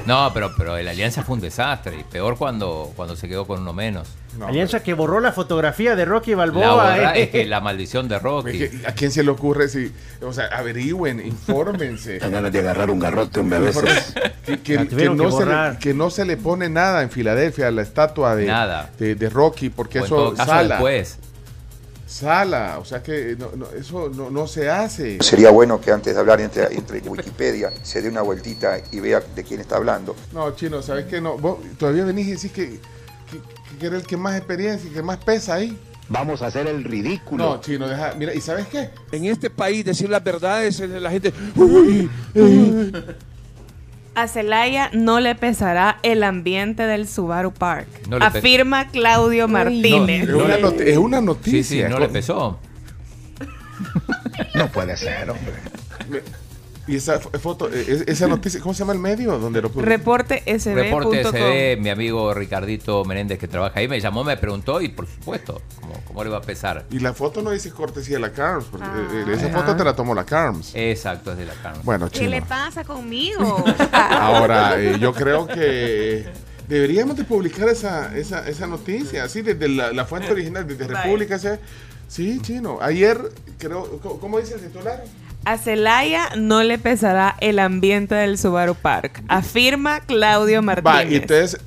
[0.07, 3.61] no, pero pero el Alianza fue un desastre y peor cuando cuando se quedó con
[3.61, 4.09] uno menos.
[4.37, 6.85] no, Alianza que borró la fotografía de Rocky La Balboa.
[6.96, 7.22] verdad eh.
[7.25, 8.59] es que la maldición de Es Rocky.
[8.59, 12.18] que, ¿A quién se le ocurre si, o sea, averigüen, infórmense?
[12.31, 14.14] ganas de agarrar un garrote, hombre, a veces.
[14.44, 17.03] Que, que- La que tuvieron no que se le, que no se le pone nada
[17.03, 18.90] en Filadelfia a la estatua de, Nada.
[18.98, 20.75] de, de Rocky, porque O en eso todo caso sala.
[20.77, 21.18] después.
[22.12, 25.16] Sala, o sea que no- no, eso no, no se hace.
[25.22, 29.20] Sería bueno que antes de hablar entre, entre Wikipedia se dé una vueltita y vea
[29.35, 30.14] de quién está hablando.
[30.33, 31.22] No, chino, ¿sabes qué?
[31.22, 32.68] No, vos todavía venís y decís que,
[33.31, 33.40] que,
[33.79, 35.79] que era el que más experiencia y que más pesa ahí.
[36.11, 37.44] Vamos a hacer el ridículo.
[37.46, 38.12] No, chino, deja.
[38.18, 38.90] Mira, ¿y sabes qué?
[39.11, 41.33] En este país decir las verdades, eh, la gente...
[41.57, 42.92] "Uy, eh".
[44.14, 47.87] A Celaya no le pesará el ambiente del Subaru Park.
[48.09, 50.29] No afirma Claudio Martínez.
[50.29, 51.87] Es una, es una Sí, noticia.
[51.87, 52.59] sí, no le pesó.
[54.55, 56.22] No puede ser, hombre.
[56.88, 59.38] Y esa foto, eh, es- esa noticia, ¿cómo se llama el medio?
[59.38, 59.68] Donde lo?
[59.68, 61.14] Reporte Reporte SB.com.
[61.14, 65.62] SB, mi amigo Ricardito Menéndez que trabaja ahí me llamó, me preguntó y por supuesto,
[65.81, 66.85] ¿cómo, cómo le va a pesar?
[66.90, 69.09] Y la foto no dice cortesía de la Carms, porque Ah.
[69.12, 70.73] eh, eh, esa foto te la tomó la Carms.
[70.75, 71.81] Exacto, es de la carne.
[71.85, 72.31] Bueno, ¿Qué chino.
[72.31, 73.64] le pasa conmigo?
[73.92, 76.27] Ahora, eh, yo creo que
[76.68, 80.87] Deberíamos de publicar esa, esa, esa noticia, así desde la, la fuente original, desde.
[80.87, 81.38] República.
[82.09, 82.79] Sí, chino.
[82.81, 83.18] Ayer,
[83.59, 85.03] creo, ¿cómo, cómo dice el titular?
[85.45, 91.23] A Celaya no le pesará el ambiente del Subaru Park, afirma Claudio Va, y Martínez.
[91.23, 91.61] entonces,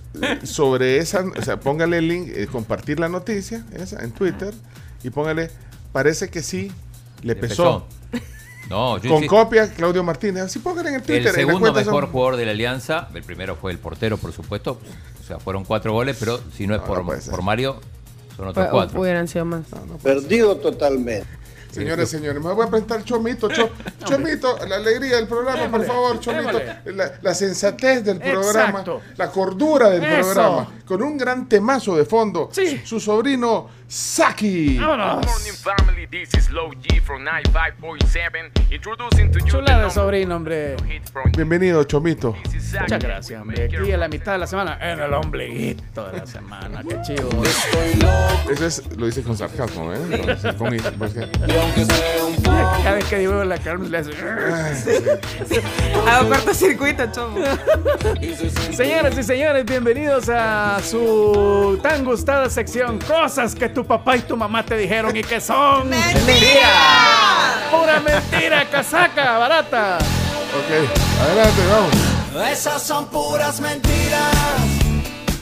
[0.49, 4.53] sobre esa, o sea, póngale el link, eh, compartir la noticia esa, en Twitter
[5.03, 5.51] y póngale,
[5.91, 6.71] parece que sí,
[7.21, 7.85] le, Le pesó.
[8.69, 10.43] No, yo Con insisto, copia, Claudio Martínez.
[10.43, 11.27] Así póngale en el Twitter.
[11.27, 14.79] El segundo mejor son- jugador de la Alianza, el primero fue el portero, por supuesto.
[15.21, 17.79] O sea, fueron cuatro goles, pero si no es por, por Mario,
[18.35, 18.99] son otros cuatro.
[19.01, 19.65] Hubieran sido más.
[20.01, 21.27] Perdido totalmente.
[21.75, 23.69] Señores, señores, me voy a presentar Chomito, Cho-
[24.05, 29.01] Chomito, la alegría del programa, por favor, Chomito, la, la sensatez del programa, Exacto.
[29.17, 30.21] la cordura del Eso.
[30.33, 32.49] programa, con un gran temazo de fondo,
[32.85, 34.77] su sobrino Saki.
[34.79, 36.07] Good morning, family.
[36.09, 38.71] This is Low G from 95.7.
[38.71, 40.75] Introducing to you Chula the de number sobrino, hombre.
[41.35, 42.35] Bienvenido, Chomito.
[42.81, 43.65] Muchas gracias, hombre.
[43.65, 46.81] Aquí a la mitad de la semana, en el ombliguito de la semana.
[46.81, 47.29] Qué chido.
[48.49, 49.99] Eso es, lo dice con sarcasmo, ¿eh?
[49.99, 51.29] No, sí, con- porque-
[52.83, 54.11] Cada vez que digo la Carmen le hace.
[56.09, 57.37] Hago cortocircuito, chomo.
[58.73, 64.37] Señoras y señores, bienvenidos a su tan gustada sección Cosas que tu papá y tu
[64.37, 67.67] mamá te dijeron y que son mentira.
[67.69, 69.97] Pura mentira, casaca, barata.
[69.97, 72.49] Ok, adelante, vamos.
[72.49, 74.84] Esas son puras mentiras.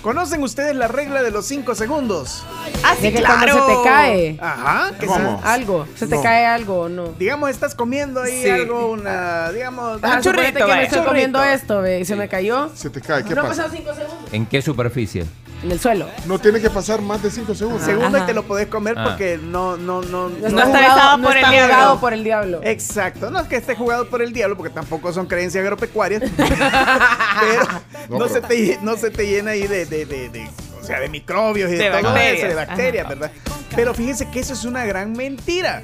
[0.04, 2.44] ¿Conocen ustedes la regla de los 5 segundos?
[2.84, 4.92] Ah, De que cuando se te cae Ajá.
[5.00, 5.42] que ¿Cómo?
[5.42, 6.22] se- algo, se te No.
[6.22, 7.14] cae algo o no.
[7.18, 8.50] Digamos, estás comiendo ahí Sí.
[8.50, 11.06] algo, una, digamos, Ah, Un churrito, que me estoy Churrito.
[11.06, 12.70] comiendo esto, ve, y se me cayó.
[12.76, 13.64] Se te cae, ¿qué no pasa?
[13.64, 14.34] pasado 5 segundos.
[14.34, 15.26] ¿En qué superficie?
[15.64, 16.08] En el suelo.
[16.26, 17.84] No tiene que pasar más de 5 segundos.
[17.84, 19.06] segundo y te lo podés comer Ah.
[19.06, 21.74] porque no, no, no, No, está jugado- no por el está diablo.
[21.76, 22.60] jugado por el diablo.
[22.64, 27.64] Exacto, no es que esté jugado por el diablo, porque tampoco son creencias agropecuarias, pero
[28.10, 30.50] No, no, pero- se te, no se te llena ahí de, de, de, de-
[30.82, 32.38] o sea, de microbios y de, De todo bacterias.
[32.40, 33.16] eso, de bacterias, Ajá.
[33.16, 33.32] ¿verdad?
[33.76, 35.84] Pero fíjense que eso es una gran mentira,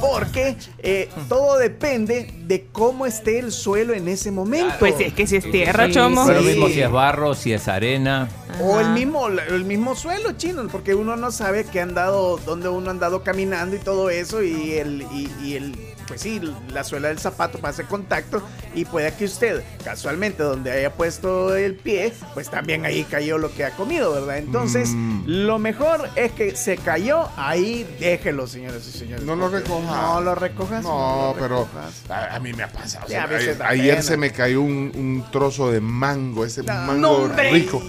[0.00, 4.74] porque eh, todo depende de cómo esté el suelo en ese momento.
[4.78, 6.24] Pues si es que si es tierra, Sí, chomo.
[6.26, 6.50] Pero lo Sí.
[6.54, 8.28] mismo si es barro, si es arena.
[8.62, 12.68] O el mismo, el mismo suelo chino, porque uno no sabe que han dado, dónde
[12.70, 15.76] uno ha andado caminando y todo eso, y el, y, y el,
[16.08, 16.40] pues sí,
[16.72, 18.42] la suela del zapato hace contacto,
[18.74, 23.52] y puede que usted, casualmente, donde haya puesto el pie, pues también ahí cayó lo
[23.54, 24.38] que ha comido, ¿verdad?
[24.38, 25.22] Entonces, Mm.
[25.26, 29.24] lo mejor es que se cayó, ahí déjelo, señores y señores.
[29.24, 29.90] No lo recojas.
[29.90, 30.82] No lo recojas.
[30.82, 31.68] No, lo pero
[32.08, 33.04] a, a mí me ha pasado.
[33.06, 34.02] o sea, a ayer pena.
[34.02, 37.82] se me cayó un, un trozo de mango, ese No, mango no, rico.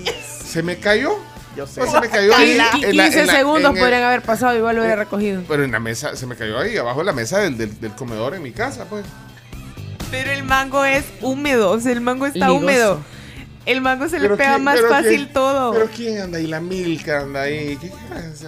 [0.43, 1.11] Se me cayó.
[1.55, 1.79] Yo sé.
[1.81, 2.49] Pues se me cayó ahí.
[2.49, 2.71] Y en la-
[3.05, 5.41] 15 en la- segundos en el- podrían haber pasado, igual lo hubiera Eh, recogido.
[5.47, 7.91] Pero en la mesa, se me cayó ahí, abajo de la mesa del, del, del
[7.93, 9.05] comedor en mi casa, pues.
[10.11, 12.55] Pero el mango es húmedo, o sea, el mango está Ligoso.
[12.55, 13.01] húmedo.
[13.69, 15.73] El mango se le pega quién- más fácil quién- todo.
[15.73, 16.47] Pero ¿quién anda ahí?
[16.47, 17.77] La Milka anda ahí.
[17.79, 17.91] ¿Qué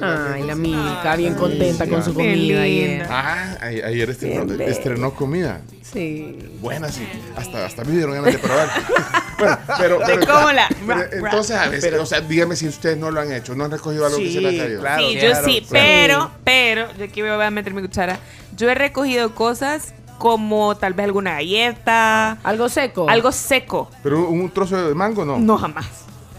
[0.01, 1.15] Ay, la Milka?
[1.15, 2.89] Bien contenta con su comida ayer.
[2.89, 3.07] linda.
[3.10, 5.62] Ah, ayer estrenó, estrenó comida.
[5.93, 6.38] Sí.
[6.60, 7.07] Buena, sí.
[7.36, 8.69] Hasta, hasta me dieron ganas de probar.
[9.39, 13.12] bueno, pero, De cómo la- pero entonces, a veces, o sea, dígame si ustedes no
[13.12, 14.79] lo han hecho, no han recogido algo que Sí, se le ha caído.
[14.81, 15.03] claro.
[15.07, 15.69] sí, yo sí, claro.
[15.69, 18.17] pero, pero, yo aquí voy a meter mi cuchara.
[18.55, 23.10] Yo he recogido cosas como tal vez alguna galleta, Algo seco.
[23.10, 23.89] algo seco.
[24.03, 25.39] Pero un, un trozo de mango no.
[25.39, 25.88] No jamás.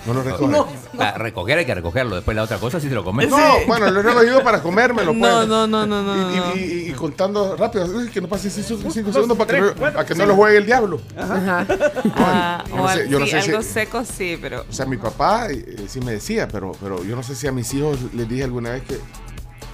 [0.06, 0.56] No lo recoge.
[0.98, 2.14] Ah, recoger hay que recogerlo.
[2.16, 3.28] Después la otra cosa si te lo comes.
[3.30, 5.20] No, bueno, lo he recogido para comérmelo, pues.
[5.20, 6.54] No, no, no, no, no, Y, no.
[6.54, 10.14] y- y- y contando rápido, que no pase 5 segundos para que, no, para que
[10.14, 11.00] no lo juegue el diablo.
[11.18, 11.66] Ajá.
[12.14, 14.64] Ah, yo no o sé- al- yo no sí, sé si- algo seco sí, pero
[14.68, 17.52] O sea, mi papá eh, sí me decía, pero, pero yo no sé si a
[17.52, 18.98] mis hijos les dije alguna vez que,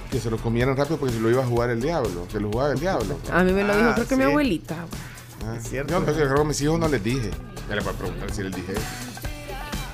[0.09, 2.49] que se lo comieran rápido porque se lo iba a jugar el diablo, que lo
[2.51, 3.17] jugaba el diablo.
[3.31, 4.29] A mí me lo dijo, Ah, creo que mi sí.
[4.29, 4.75] abuelita.
[5.45, 5.93] Ah, cierto.
[5.93, 7.29] Yo no, yo creo que a mis hijos no les dije.
[7.69, 8.73] Ya le voy a preguntar si les dije.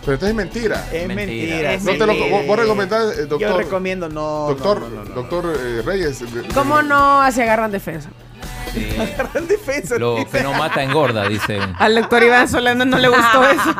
[0.01, 0.87] Pero entonces es mentira.
[0.93, 1.73] Es Mentira.
[1.73, 3.39] Es No te lo, vos, vos recomendás, eh, doctor.
[3.39, 4.47] Yo recomiendo no.
[4.49, 5.15] doctor, no, no, no, no.
[5.15, 6.23] doctor eh, Reyes.
[6.53, 8.09] ¿Cómo no se agarran defensa?
[8.71, 8.87] Sí.
[9.17, 9.97] Gran defensa.
[9.97, 10.29] Lo dice.
[10.37, 11.59] que no mata engorda, dicen.
[11.79, 13.75] al doctor Iván Solano no le gustó eso.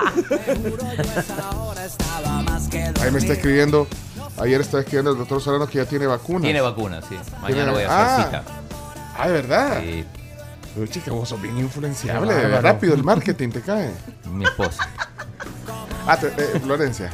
[3.01, 3.87] Ahí me está escribiendo.
[4.37, 6.43] Ayer estaba escribiendo el doctor Solano que ya tiene vacunas.
[6.43, 7.15] Tiene vacuna, sí.
[7.41, 8.25] Mañana Tiene- voy a hacer Ah.
[8.25, 8.43] cita.
[9.17, 9.79] Ah, de verdad.
[9.81, 10.05] Sí,
[10.75, 12.59] Pero chica, vos sos bien influenciable.
[12.59, 13.91] Rápido el marketing te cae.
[14.29, 14.87] mi esposa.
[16.05, 17.09] Ah, te- eh, Florencia.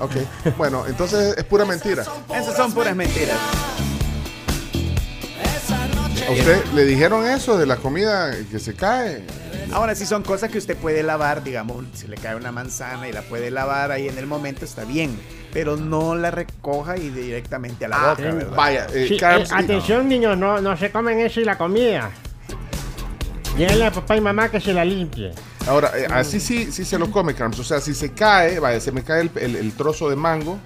[0.00, 0.12] Ok.
[0.58, 2.04] Bueno, entonces es pura mentira.
[2.34, 3.36] Esas son puras mentiras.
[6.26, 9.22] ¿A usted le dijeron eso de la comida que se cae?
[9.72, 13.12] Ahora sí son cosas que usted puede lavar, digamos, si le cae una manzana y
[13.12, 15.18] la puede lavar ahí en el momento, está bien.
[15.52, 18.56] Pero no la recoja y directamente a la Ah, boca, ¿verdad?
[18.56, 22.10] Vaya, eh, Sí, Carms- eh, atención, niños, no, no se comen eso y la comida.
[23.56, 25.32] Díganle a papá y mamá que se la limpie.
[25.66, 27.58] Ahora, eh, así sí, sí se lo come, Carms.
[27.58, 30.58] O sea, si se cae, vaya, se me cae el, el- el trozo de mango,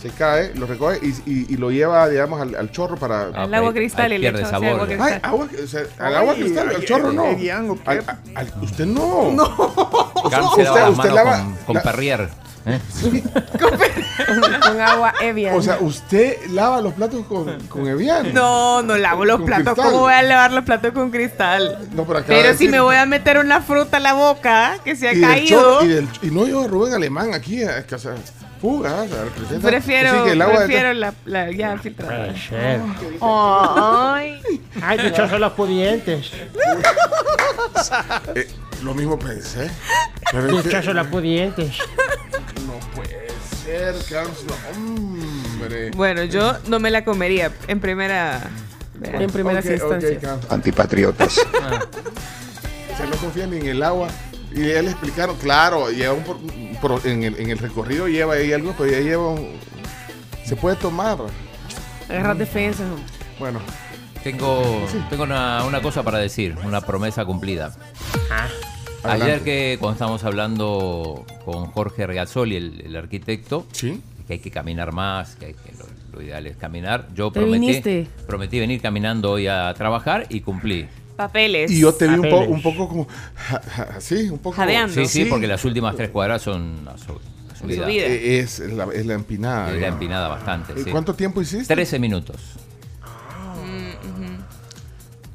[0.00, 3.24] se cae, lo recoge y, y- y lo lleva, digamos, al, al chorro para...
[3.34, 5.12] Al agua cristal y le echas así agua cristal.
[5.12, 7.24] Ay, agua, o sea, al agua Ay, cristal, al chorro no.
[7.86, 9.30] Al- al- usted no.
[9.32, 9.74] No.
[10.30, 11.18] Carlos se lava las manos
[11.64, 12.28] con, con Perrier.
[12.66, 12.78] ¿eh?
[14.66, 15.56] Con agua Evian.
[15.56, 18.32] O sea, usted lava los platos con, con Evian.
[18.34, 19.74] No, no lavo los Con platos.
[19.74, 19.86] cristal.
[19.92, 21.88] ¿Cómo voy a lavar los platos con cristal?
[21.94, 24.76] No, pero Pero de si decir- me voy a meter una fruta a la boca
[24.84, 27.62] que se ha y del caído, chorro- y, del- y no yo Rubén Alemán aquí,
[27.62, 28.14] es que, o sea,
[28.60, 32.26] fuga, o sea, representa- prefiero, que el agua prefiero la, la ya filtrada.
[32.26, 32.80] Puede ser.
[33.22, 34.40] Ay.
[34.82, 36.30] Ay, dichosos los pudientes.
[38.34, 38.48] Eh,
[38.82, 39.70] lo mismo pensé.
[40.62, 41.78] Dichosos los pudientes.
[42.66, 43.28] no puede
[43.64, 44.44] ser, Carlos,
[44.74, 45.90] hombre.
[45.92, 48.40] Bueno, yo no me la comería en primera.
[49.02, 50.18] En primeras Ok, ok, instancias.
[50.22, 50.46] Carlos.
[50.50, 51.32] Antipatriotas.
[51.32, 54.08] Se no confían ni en el agua.
[54.52, 56.24] Y ya le explicaron, claro, lleva un,
[56.80, 59.48] pro- en, el, en el recorrido lleva ahí algo, pero ya lleva un...
[60.44, 61.18] Se puede tomar.
[62.08, 62.82] Agarrar defensa.
[63.38, 63.60] Bueno,
[64.24, 67.72] Tengo, tengo una, una cosa para decir, una promesa cumplida.
[69.02, 69.44] Ayer Adelante.
[69.44, 74.02] que cuando estábamos hablando con Jorge Regazzoli, el, el arquitecto, ¿Sí?
[74.26, 77.06] que hay que caminar más, que, hay que lo, lo ideal es caminar.
[77.14, 78.08] Yo prometí, viniste.
[78.26, 80.86] prometí venir caminando hoy a trabajar y cumplí.
[81.28, 81.70] Papeles.
[81.70, 82.48] y yo te vi un, po- Papeles.
[82.50, 83.06] un poco como...
[83.34, 84.56] ja- ja- así, un poco...
[84.56, 84.94] Jadeando.
[84.94, 86.88] Sí, sí, porque las últimas tres cuadras son
[87.58, 87.84] subida.
[87.84, 88.06] Subida.
[88.06, 89.66] Eh, Es, es la, es la empinada.
[89.66, 89.94] Es la digamos.
[89.96, 90.72] empinada bastante.
[90.80, 90.90] ¿Y sí.
[90.90, 91.74] ¿Cuánto tiempo hiciste?
[91.74, 92.36] 13 minutos.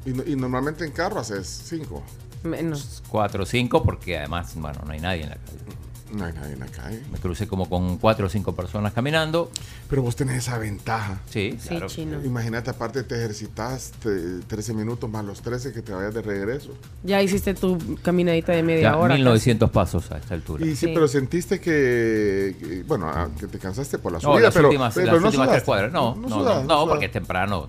[0.04, 2.02] Y, no- y normalmente en carro haces cinco.
[2.44, 3.02] Menos.
[3.08, 5.58] 4 o 5 porque además, bueno, no hay nadie en la calle.
[6.16, 7.00] No hay nadie en la calle.
[7.12, 9.50] Me crucé como con 4 o 5 personas caminando.
[9.88, 11.20] Pero vos tenés esa ventaja.
[11.28, 11.86] Sí, Sí, claro.
[11.88, 12.24] chino.
[12.24, 16.70] Imagínate, aparte te ejercitas te- 13 minutos más los 13 que te vayas de regreso.
[17.04, 19.14] Ya hiciste tu caminadita de media Ya, hora.
[19.14, 20.64] 1900 pasos a esta altura.
[20.64, 20.92] Y sí, Sí.
[20.94, 24.94] pero sentiste que, bueno, ah, que te cansaste por la No, subida, las pero, últimas,
[24.94, 25.92] pero las no últimas tres cuadras.
[25.92, 26.88] No, no, no, sudas, no, sudas.
[26.88, 27.68] porque es temprano.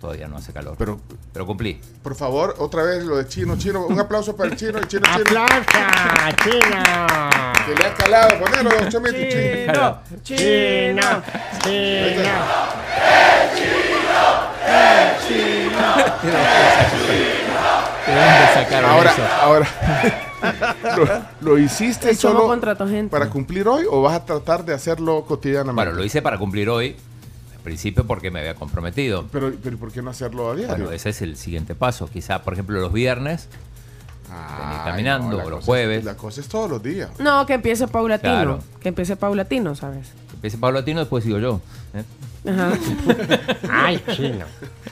[0.00, 0.74] Todavía no hace calor.
[0.78, 1.00] Pero,
[1.32, 1.80] Pero cumplí.
[2.02, 3.86] por favor, otra vez lo de chino, chino.
[3.86, 5.24] Un aplauso para el chino, el chino, chino.
[5.44, 6.82] ¡Aplausa, chino!
[7.66, 9.72] Que le ha calado, ponelo, Chomito, chino.
[9.72, 9.98] Claro.
[10.22, 11.22] Chino,
[11.62, 13.36] chino.
[18.06, 19.22] ¿De dónde sacaron Ahora, eso?
[19.40, 19.66] ahora,
[21.42, 23.10] ¿lo, lo hiciste El solo contrató gente.
[23.10, 25.74] para cumplir hoy o vas a tratar de hacerlo cotidianamente?
[25.74, 26.96] Bueno, lo hice para cumplir hoy.
[27.66, 29.26] Principio porque me había comprometido.
[29.32, 30.76] Pero, pero ¿por qué no hacerlo a diario?
[30.76, 32.06] Bueno, ese es el siguiente paso.
[32.08, 33.48] Quizá, por ejemplo, los viernes,
[34.30, 36.04] Ay, caminando, la o los cosa es- jueves.
[36.04, 37.10] la cosa es todos los días.
[37.18, 38.32] No, que empiece paulatino.
[38.32, 38.58] Claro.
[38.80, 40.06] Que empiece paulatino, ¿sabes?
[40.32, 41.60] empiece Paulatino, después sigo yo.
[41.94, 42.04] ¿eh?
[42.48, 42.72] Ajá.
[43.70, 44.44] Ay, chino.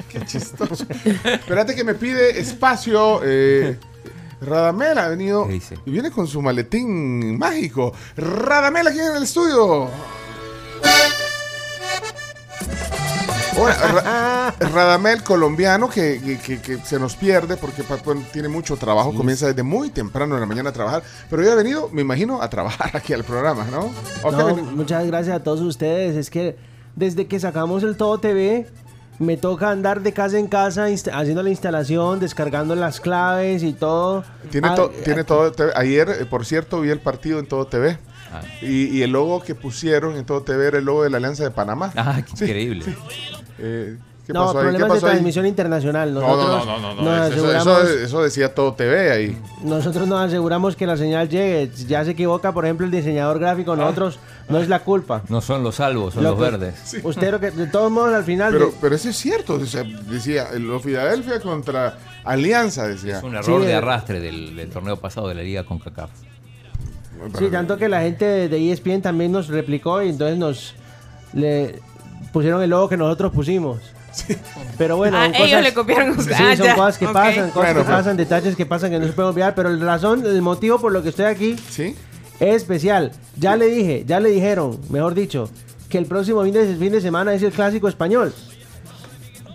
[0.09, 0.85] Qué chistoso.
[1.25, 3.21] Espérate que me pide espacio.
[3.23, 3.79] Eh,
[4.41, 7.93] Radamel ha venido y viene con su maletín mágico.
[8.17, 9.89] Radamel aquí en el estudio.
[13.57, 17.83] Ra- Radamel colombiano que, que- que- que se nos pierde porque
[18.33, 21.55] tiene mucho trabajo, comienza desde muy temprano en la mañana a trabajar, pero ya ha
[21.55, 23.91] venido, me imagino, a trabajar aquí al programa, ¿no?
[24.23, 26.17] ¿O qué No, veni- muchas gracias a todos ustedes.
[26.17, 26.57] Es que
[26.97, 28.67] desde que sacamos el Todo TV,
[29.21, 34.25] me toca andar de casa en casa haciendo la instalación, descargando las claves y todo.
[34.51, 35.53] Tiene, Ah, to- eh, tiene todo.
[35.53, 35.73] TV.
[35.77, 37.99] Ayer, eh, por cierto, vi el partido en todo TV.
[38.33, 38.41] Ah.
[38.61, 41.45] Y, y el logo que pusieron en todo TV era el logo de la Alianza
[41.45, 41.93] de Panamá.
[41.95, 42.97] Ah, qué increíble.
[43.59, 44.65] Eh, ¿Qué no, pasó ahí?
[44.65, 45.13] ¿Qué problemas de ahí?
[45.13, 46.15] transmisión internacional.
[46.15, 49.39] No, Nosotros no, no, no, no, nos Eso, decía todo TV ahí.
[49.63, 51.71] Nosotros nos aseguramos que la señal llegue.
[51.87, 53.41] Ya se equivoca, por ejemplo, el diseñador Ah.
[53.41, 53.77] gráfico.
[53.77, 55.23] Nosotros no es la culpa.
[55.29, 56.97] No son los salvos, son Lo los que- verdes.
[57.05, 58.51] Usted lo que, de todos modos, al final.
[58.55, 59.55] Pero, de- pero eso es cierto.
[59.57, 63.19] o sea, decía, el Filadelfia contra Alianza, decía.
[63.19, 63.77] Es un error Sí, de eh.
[63.77, 66.09] arrastre del, del torneo pasado de la Liga con CACAF.
[67.39, 70.75] Sí, tanto que la gente de ESPN también nos replicó y entonces nos
[71.35, 71.81] le
[72.35, 73.79] pusieron el logo que nosotros pusimos.
[74.77, 76.35] Pero bueno, Ah, ellos le copiaron a Sí, usted.
[76.39, 77.97] Ah, son ya, cosas que pasan, cosas Bueno, que pues.
[77.97, 79.55] pasan, detalles que pasan que no se pueden olvidar.
[79.55, 81.97] Pero la razón, el motivo por lo que estoy aquí ¿Sí?
[82.41, 83.13] es especial.
[83.39, 85.49] Ya le dije, ya le dijeron, mejor dicho,
[85.89, 88.33] que el próximo fin de, fin de semana es el clásico español.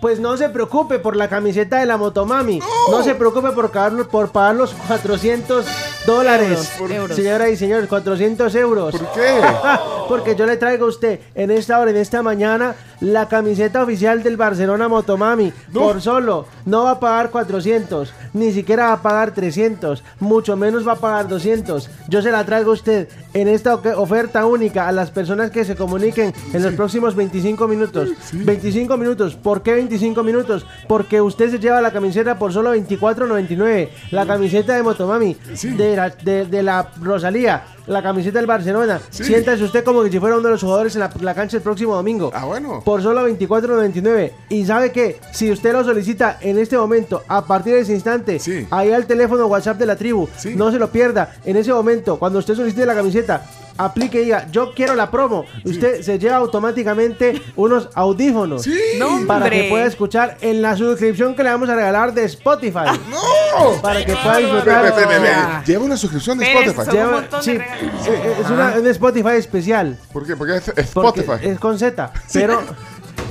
[0.00, 2.60] Pues no se preocupe por la camiseta de la Motomami.
[2.90, 5.66] No, se preocupe por, pagar- por pagar los 400
[6.10, 6.72] dólares.
[6.78, 7.16] Euros, euros.
[7.16, 8.96] Señoras y señores, 400 euros.
[8.96, 9.40] ¿Por qué?
[10.08, 14.22] Porque yo le traigo a usted en esta hora, en esta mañana, la camiseta oficial
[14.22, 19.32] del Barcelona Motomami por solo no va a pagar 400, ni siquiera va a pagar
[19.32, 21.90] 300, mucho menos va a pagar 200.
[22.08, 25.76] Yo se la traigo a usted en esta oferta única a las personas que se
[25.76, 28.10] comuniquen en los próximos 25 minutos.
[28.32, 29.34] 25 minutos.
[29.36, 30.66] ¿Por qué 25 minutos?
[30.88, 33.88] Porque usted se lleva la camiseta por solo 24.99.
[34.10, 39.00] La camiseta de Motomami, de, la, de, de la Rosalía, la camiseta del Barcelona.
[39.10, 41.62] Siéntase usted como que si fuera uno de los jugadores en la, la cancha el
[41.62, 42.30] próximo domingo.
[42.32, 42.82] Ah, bueno.
[42.84, 44.32] Por solo 24.99.
[44.48, 48.40] Y sabe que si usted lo solicita en este momento, a partir de ese instante,
[48.70, 51.34] ahí al teléfono WhatsApp de la tribu, no se lo pierda.
[51.44, 53.44] En ese momento, cuando usted solicite la camiseta,
[53.84, 55.44] aplique y diga, yo quiero la promo.
[55.64, 58.66] Usted se lleva automáticamente unos audífonos
[58.98, 62.86] ¡No, para que pueda escuchar en la suscripción que le vamos a regalar de Spotify.
[63.10, 63.80] ¡No!
[63.82, 64.94] Para que pueda disfrutar.
[64.94, 65.30] Ve, ve, ve.
[65.66, 66.80] Lleva una suscripción de Spotify.
[66.88, 68.06] un Lleva- sí, de regalos.
[68.08, 69.98] eh, es una, un Spotify especial.
[70.12, 70.36] ¿Por qué?
[70.36, 71.46] Porque es es Porque Spotify.
[71.48, 72.60] Es con Z, pero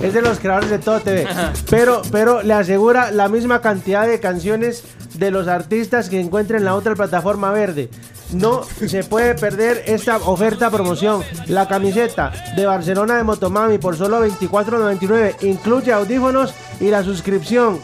[0.01, 1.27] es de los creadores de Todo TV.
[1.69, 4.83] Pero, pero le asegura la misma cantidad de canciones
[5.15, 7.89] de los artistas que encuentra en la otra plataforma verde.
[8.31, 11.23] No se puede perder esta oferta promoción.
[11.47, 17.79] La camiseta de Barcelona de Motomami por solo 24.99 incluye audífonos y la suscripción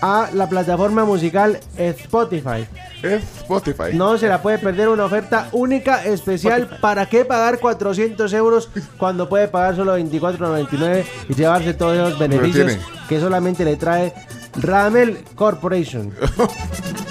[0.00, 2.66] a la plataforma musical Spotify.
[3.02, 3.94] Spotify.
[3.94, 6.78] No se la puede perder una oferta única, especial.
[6.80, 12.78] ¿Para qué pagar 400 euros cuando puede pagar solo 24.99 y llevarse todos los beneficios
[13.08, 14.12] que solamente le trae
[14.56, 16.12] Ramel Corporation?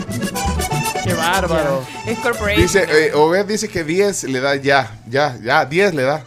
[1.08, 1.84] Qué bárbaro.
[2.05, 2.62] Es corporation.
[2.62, 6.22] Dice, eh, Obed dice que 10 le da ya, ya, ya, 10 le da.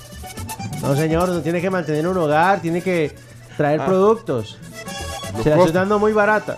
[0.81, 3.15] No, señor, no tiene que mantener un hogar, tiene que
[3.57, 3.87] traer Ah.
[3.87, 4.57] productos.
[5.35, 5.73] Los Se la estoy costos.
[5.75, 6.57] dando muy barata.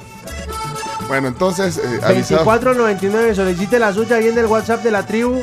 [1.09, 2.45] Bueno, entonces, eh, avisado.
[2.45, 5.43] 24.99, solicite la suya ahí en el WhatsApp de la tribu,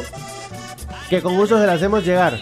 [1.09, 2.41] que con gusto se la hacemos llegar.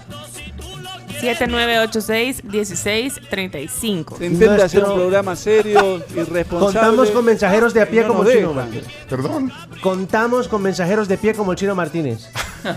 [1.21, 4.17] 7986-1635.
[4.17, 6.79] Se intenta hacer Nuestro- un programa serio, irresponsable.
[6.79, 8.53] Contamos con mensajeros de a pie No como el Chino.
[8.53, 8.85] Martínez.
[9.09, 9.51] Perdón.
[9.81, 12.29] Contamos con mensajeros de pie como el Chino Martínez.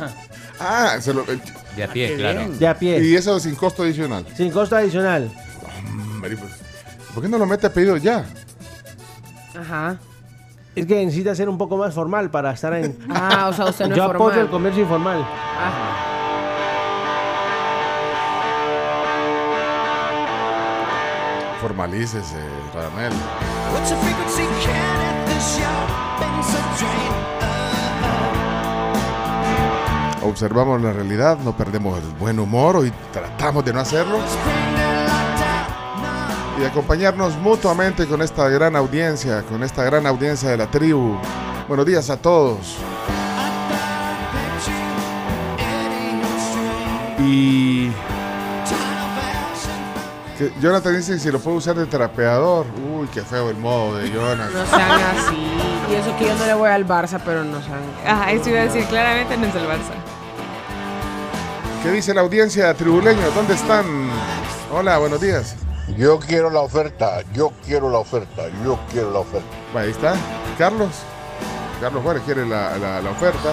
[0.62, 1.40] Ah, se lo, eh,
[1.74, 2.46] De a pie, claro.
[2.50, 3.02] De a pie.
[3.02, 4.26] y eso sin costo adicional.
[4.36, 5.32] Sin costo adicional.
[6.20, 6.36] Pues,
[7.14, 8.26] ¿Por qué no lo mete a pedido ya?
[9.58, 9.96] Ajá.
[10.76, 12.94] Es que necesita ser un poco más formal para estar en.
[13.08, 14.40] Ah, o sea, usted no Yo es apoyo formal.
[14.40, 15.24] el comercio informal.
[15.26, 16.09] Ah.
[21.60, 22.86] A
[26.76, 27.12] drain?
[30.22, 34.18] Observamos la realidad, no perdemos el buen humor y tratamos de no hacerlo.
[36.60, 41.16] Y acompañarnos mutuamente con esta gran audiencia, con esta gran audiencia de la tribu.
[41.68, 42.76] Buenos días a todos.
[47.18, 47.90] Y
[50.40, 52.64] que Jonathan dice que si lo puede usar de trapeador.
[52.94, 54.50] Uy, qué feo el modo de Jonathan.
[54.52, 55.36] No sean así.
[55.90, 57.80] Y eso que yo no le voy al Barça, pero no sean.
[58.06, 59.92] Ajá, eso iba a decir claramente no es el Barça.
[61.82, 63.26] ¿Qué dice la audiencia tribuleña?
[63.34, 63.84] ¿Dónde están?
[64.72, 65.56] Hola, buenos días.
[65.96, 69.46] Yo quiero la oferta, yo quiero la oferta, yo quiero la oferta.
[69.74, 70.14] Ahí está.
[70.56, 70.90] Carlos.
[71.80, 73.50] Carlos Juárez quiere la, la- la oferta.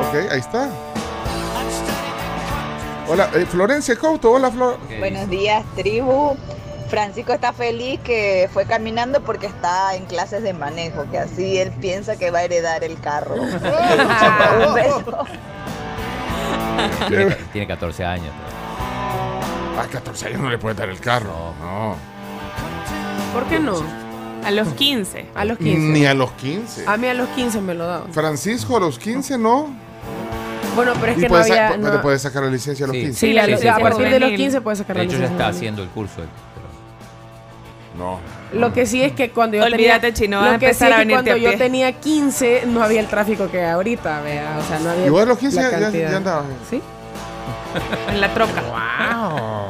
[0.00, 0.68] Ok, ahí está.
[3.12, 4.30] Hola, eh, Florencia Couto.
[4.30, 4.78] Hola, Flor.
[5.00, 6.36] Buenos días, tribu.
[6.88, 11.72] Francisco está feliz que fue caminando porque está en clases de manejo, que así él
[11.80, 13.34] piensa que va a heredar el carro.
[13.34, 15.24] Un beso.
[17.08, 18.32] Tiene, tiene 14 años.
[19.76, 21.52] A 14 años no le puede dar el carro.
[21.60, 21.96] No.
[23.34, 23.82] ¿Por qué no?
[24.44, 25.26] A los 15.
[25.34, 25.78] A los 15.
[25.78, 26.84] Ni a los 15.
[26.86, 28.12] A mí a los 15 me lo daban.
[28.12, 29.89] Francisco a los 15 no.
[30.76, 31.76] Bueno, pero es y que no puede, sa- había.
[31.76, 33.12] no- puede sacar la licencia a los 15.
[33.18, 35.44] Sí, a, los- a partir de los 15 puedes sacar De la hecho, ya licencia.
[35.46, 36.22] está haciendo el curso.
[37.98, 38.18] No.
[38.52, 40.14] Lo que sí es que cuando yo Olvídate, tenía.
[40.14, 41.58] Chino, vas lo que sí empezar es a que venirte cuando a yo pie.
[41.58, 44.58] tenía 15 no había el tráfico que hay ahorita, vea.
[44.58, 45.06] O sea, no había.
[45.06, 46.10] Y vos a los 15 la ya, ya, cantidad.
[46.10, 46.44] ya andabas.
[46.70, 46.80] Sí.
[48.10, 48.62] En la troca.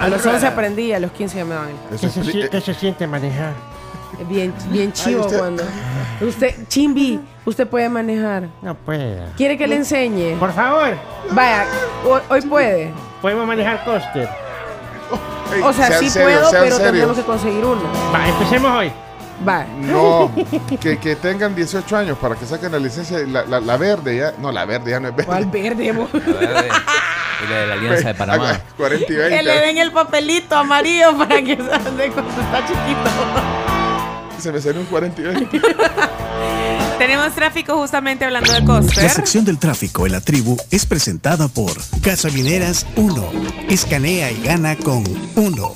[0.00, 1.70] A los 11 aprendí, a los 15 ya me daban.
[1.70, 3.52] el- ¿Qué se, si- qué se siente manejar?
[4.28, 5.64] Bien, bien chivo usted- cuando.
[6.20, 8.48] Usted, Chimbi, usted puede manejar.
[8.62, 9.24] No puedo.
[9.36, 10.36] ¿Quiere que le enseñe?
[10.38, 10.94] Por favor.
[11.30, 11.64] Vaya,
[12.04, 12.92] hoy, hoy puede.
[13.20, 14.28] Podemos manejar coaster.
[15.62, 16.92] O sea, sean sí serios, puedo, sean pero serios.
[16.92, 17.80] tendremos que conseguir uno.
[18.14, 18.92] Va, empecemos hoy.
[19.48, 19.64] Va.
[19.80, 20.30] No,
[20.80, 24.34] que, que tengan 18 años para que saquen la licencia, la, la, la verde ya.
[24.38, 25.26] No, la verde ya no es verde.
[25.26, 25.84] ¿Cuál verde?
[25.84, 28.60] Y la de la Alianza de Panamá.
[28.76, 29.36] 40 y 20.
[29.36, 33.10] Que le den el papelito amarillo para que se ande cuando está chiquito.
[34.38, 35.60] Se me salió un 40 y 20.
[36.98, 39.08] Tenemos tráfico justamente hablando de La Coster.
[39.10, 41.72] sección del tráfico en la tribu es presentada por
[42.02, 43.30] Gasolineras 1.
[43.68, 45.04] Escanea y gana con
[45.36, 45.74] 1.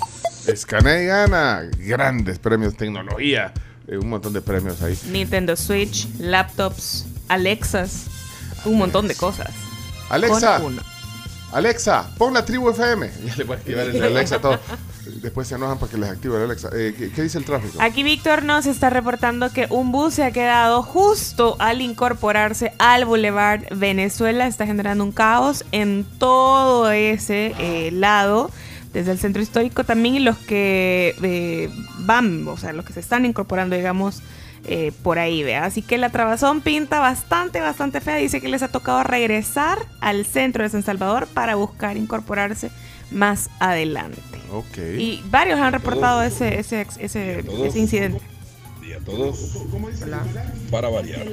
[0.49, 1.63] Escanea y gana.
[1.79, 3.53] Grandes premios, tecnología.
[3.87, 4.99] eh, un montón de premios ahí.
[5.11, 8.05] Nintendo Switch, laptops, Alexas,
[8.65, 9.51] un montón de cosas.
[10.09, 10.83] Alexa, Con uno.
[11.53, 13.11] Alexa, pon la tribu FM.
[13.27, 14.59] Ya le voy a activar el Alexa todo.
[15.05, 16.71] Después se enojan porque les activo el Alexa.
[16.73, 17.79] Eh, ¿qué, dice el tráfico?
[17.81, 23.05] Aquí Víctor nos está reportando que un bus se ha quedado justo al incorporarse al
[23.05, 24.47] Boulevard Venezuela.
[24.47, 28.51] Está generando un caos en todo ese eh, lado,
[28.93, 33.01] desde el centro histórico también, y los que eh, van, o sea, los que se
[33.01, 34.23] están incorporando, digamos,
[35.03, 35.65] por ahí, vea.
[35.65, 38.15] Así que la trabazón pinta bastante, bastante fea.
[38.15, 42.71] Dice que les ha tocado regresar al centro de San Salvador para buscar incorporarse
[43.11, 44.32] más adelante.
[44.53, 44.79] Ok.
[44.99, 48.21] Y varios han reportado ese, ese, ese, ese incidente.
[48.87, 49.65] Y a todos,
[50.71, 51.27] para variar,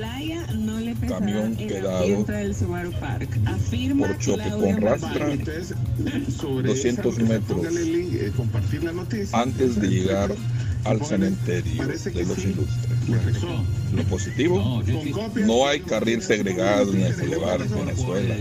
[1.08, 5.30] camión quedado por choque con rastra
[6.64, 7.66] 200 metros
[9.34, 10.32] antes de llegar
[10.86, 12.90] al cementerio de los ilustres.
[13.94, 14.84] Lo positivo,
[15.46, 18.36] no hay carril segregado en el Boulevard Venezuela.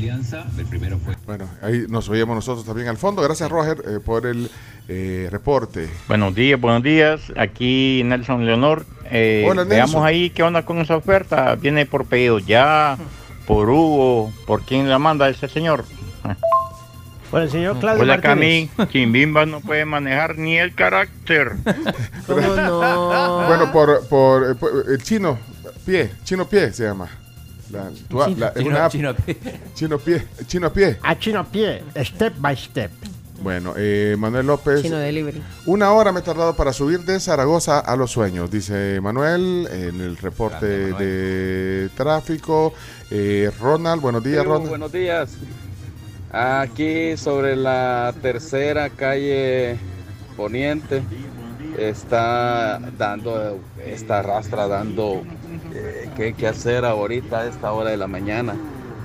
[1.27, 3.23] Bueno, ahí nos oímos nosotros también al fondo.
[3.23, 4.51] Gracias, Roger, eh, por el
[4.89, 5.89] eh, reporte.
[6.07, 7.21] Buenos días, buenos días.
[7.37, 8.85] Aquí Nelson Leonor.
[9.11, 9.69] Eh, Hola, Nelson.
[9.69, 11.55] Veamos ahí qué onda con esa oferta.
[11.55, 12.99] Viene por pedido ya,
[13.47, 15.85] por Hugo, por quién la manda ese señor.
[17.31, 18.71] Bueno, el señor Claudio Hola Martínez.
[18.77, 21.53] Cami, Chimbimba no puede manejar ni el carácter.
[22.27, 25.39] Bueno, por, por, eh, por- el chino
[25.87, 27.09] pie, chino pie se llama.
[27.71, 28.93] La- tu- Chino- la- es chino- una app.
[28.93, 29.37] chino pie.
[29.75, 30.27] Chino pie.
[30.47, 30.99] Chino pie.
[31.03, 32.91] A chino pie, step by step.
[33.41, 34.83] Bueno, eh, Manuel López.
[34.83, 35.41] Chino Delivery.
[35.67, 40.01] Una hora me he tardado para subir de Zaragoza a Los Sueños, dice Manuel en
[40.01, 42.75] el reporte de tráfico.
[43.11, 44.69] Eh, Ronald, buenos días, Ronald.
[44.71, 45.31] buenos días.
[46.33, 49.79] Aquí sobre la tercera calle
[50.37, 51.03] Poniente
[51.79, 55.23] está dando, esta rastra dando
[55.75, 58.55] eh, qué, qué hacer ahorita a esta hora de la mañana.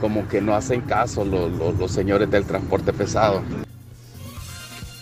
[0.01, 3.41] Como que no hacen caso los, los- los señores del transporte pesado.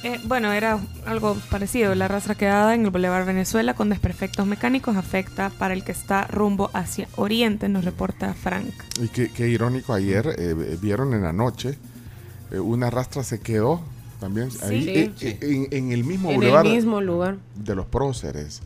[0.03, 1.93] Eh, bueno, era algo parecido.
[1.95, 6.25] La rastra quedada en el Boulevard Venezuela con desperfectos mecánicos afecta para el que está
[6.27, 8.73] rumbo hacia Oriente, nos reporta Frank.
[9.01, 11.77] Y qué, qué irónico, ayer eh, vieron en la noche,
[12.51, 13.81] eh, una rastra se quedó
[14.19, 15.27] también ahí, eh, Sí.
[15.27, 17.37] eh, en, en el mismo En el bulevar mismo lugar.
[17.55, 18.61] de los próceres.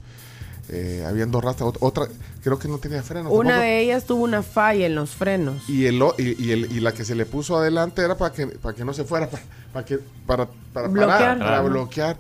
[0.68, 2.08] Eh, habían dos rastras, ot- otra,
[2.44, 3.30] creo que no tenía freno.
[3.30, 3.62] Una tampoco.
[3.62, 5.70] de ellas tuvo una falla en los frenos.
[5.70, 8.48] Y, el, y, y el- y la que se le puso adelante era para que,
[8.48, 11.20] para que no se fuera, para, para, que, para, para Bloquear.
[11.20, 11.68] parar, para Ajá.
[11.70, 12.18] bloquear.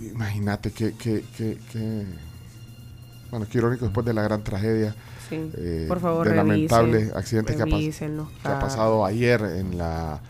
[0.00, 2.06] Imagínate que, que, que, que-
[3.30, 4.94] bueno, qué irónico después de la gran tragedia.
[5.28, 5.50] Sí.
[5.56, 10.20] eh, Por favor, del lamentable accidente que ha, que ha pasado ayer en la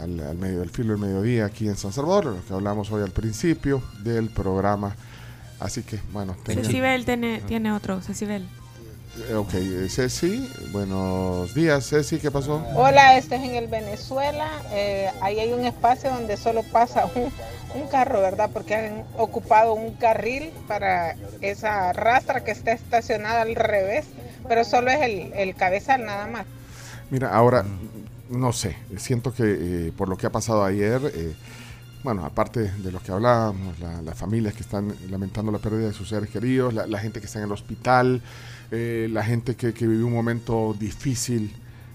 [0.00, 3.02] al, al medio del filo del mediodía aquí en San Salvador, lo que hablamos hoy
[3.02, 4.94] al principio del programa.
[5.60, 8.42] Así que, bueno, Cecibel tiene, tiene otro, Cecibel.
[9.28, 12.64] Eh, Ok, eh, Ceci, buenos días, Ceci, ¿qué pasó?
[12.74, 14.48] Hola, este es en el Venezuela.
[14.72, 17.30] Eh, ahí hay un espacio donde solo pasa un,
[17.80, 18.48] un carro, ¿verdad?
[18.52, 24.06] Porque han ocupado un carril para esa rastra que está estacionada al revés,
[24.48, 26.46] pero solo es el, el cabezal nada más.
[27.10, 27.66] Mira, ahora,
[28.32, 31.34] no sé, siento que eh, por lo que ha pasado ayer, eh,
[32.04, 35.92] bueno, aparte de lo que hablábamos, la- las familias que están lamentando la pérdida de
[35.92, 38.22] sus seres queridos, la, la gente que está en el hospital,
[38.70, 41.54] eh, la gente que, que vivió un momento difícil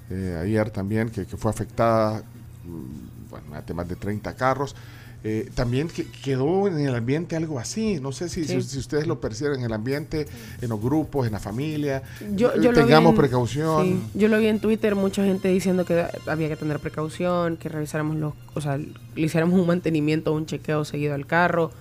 [0.10, 2.24] eh, ayer también, que, fue afectada,
[2.66, 4.76] mm, bueno, a temas de 30 carros.
[5.24, 8.62] Eh, también que- quedó en el ambiente algo así, no sé si, Sí.
[8.62, 10.28] si, si ustedes lo perciben en el ambiente,
[10.62, 12.04] en los grupos, en la familia.
[12.36, 13.84] Yo, Tengamos en- precaución.
[13.86, 17.68] sí, yo lo vi en Twitter, mucha gente diciendo que había que tener precaución, que
[17.68, 21.72] revisáramos los, o sea, le hiciéramos un mantenimiento, un chequeo seguido al carro.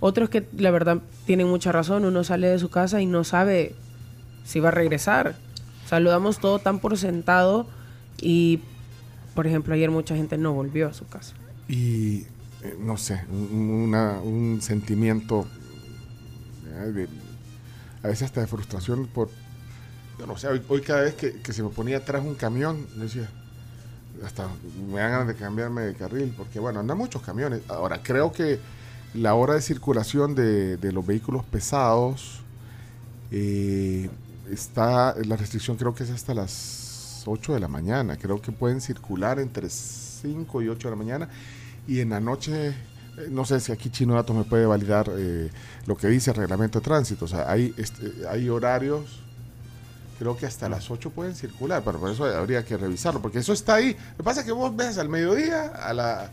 [0.00, 3.74] Otros que la verdad tienen mucha razón, uno sale de su casa y no sabe
[4.44, 5.36] si va a regresar.
[5.84, 7.66] O sea, lo damos todo tan por sentado
[8.20, 8.60] y,
[9.34, 11.34] por ejemplo, ayer mucha gente no volvió a su casa.
[11.68, 12.24] y
[12.62, 15.46] eh, no sé, un, una- un sentimiento
[16.92, 17.08] de-
[18.02, 19.30] a veces hasta de frustración por,
[20.18, 23.28] yo no sé, hoy, cada vez que, se me ponía atrás un camión, yo decía,
[24.24, 24.48] hasta
[24.90, 27.62] me dan ganas de cambiarme de carril, porque bueno, andan muchos camiones.
[27.68, 28.58] Ahora, creo que
[29.14, 32.40] la hora de circulación de, de los vehículos pesados
[33.30, 34.08] eh,
[34.50, 38.80] está, la restricción creo que es hasta las 8 de la mañana, creo que pueden
[38.80, 41.28] circular entre 5 y 8 de la mañana
[41.86, 42.74] y en la noche, eh,
[43.30, 45.50] no sé si aquí Chino Datos me puede validar eh,
[45.86, 49.22] lo que dice el reglamento de tránsito, o sea, hay, este, hay horarios
[50.18, 53.52] creo que hasta las 8 pueden circular, pero por eso habría que revisarlo, porque eso
[53.52, 53.92] está ahí.
[54.12, 56.30] Lo que pasa es que vos ves al mediodía, a la...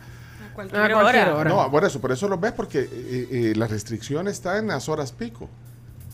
[0.55, 1.35] Cualquier, A cualquier hora.
[1.35, 1.49] hora.
[1.49, 4.87] No, por eso, por eso los ves, porque eh, eh, la restricción está en las
[4.87, 5.49] horas pico.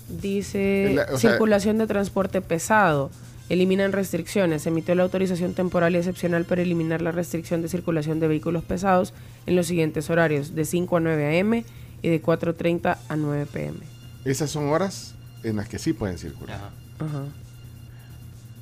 [0.07, 3.11] Dice La- o sea- circulación de transporte pesado.
[3.49, 4.61] Eliminan restricciones.
[4.61, 8.63] Se emitió la autorización temporal y excepcional para eliminar la restricción de circulación de vehículos
[8.63, 9.13] pesados
[9.45, 11.65] en los siguientes horarios, de 5 a 9 a.m.
[12.01, 13.79] y de 4.30 a 9 p.m.
[14.23, 16.69] Esas son horas en las que sí pueden circular.
[16.99, 17.25] Ajá.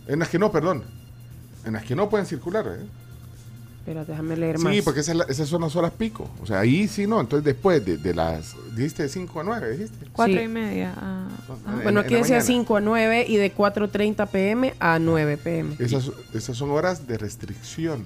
[0.07, 0.83] En las que no, perdón.
[1.65, 2.65] En las que no pueden circular.
[2.67, 2.85] ¿eh?
[3.87, 4.73] Espera, déjame leer más.
[4.75, 6.29] Sí, porque esas, esas son las horas pico.
[6.41, 7.21] O sea, ahí sí no.
[7.21, 8.53] Entonces después de, de las...
[8.75, 10.05] Dijiste de 5 a 9, dijiste.
[10.11, 10.41] Cuatro Sí.
[10.41, 10.93] y media.
[10.97, 11.53] ah, ah.
[11.77, 12.47] En- Bueno, en aquí la decía mañana.
[12.47, 14.73] 5 a 9 y de 4.30 p.m.
[14.81, 15.75] a 9 p.m.
[15.79, 18.03] Esas, esas son horas de restricción.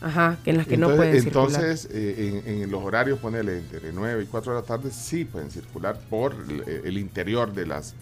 [0.00, 1.60] Ajá, que en las que no entonces, pueden circular.
[1.64, 5.26] Entonces, eh, en, en los horarios, ponele entre 9 y 4 de la tarde, sí
[5.26, 7.92] pueden circular por el, el interior de las,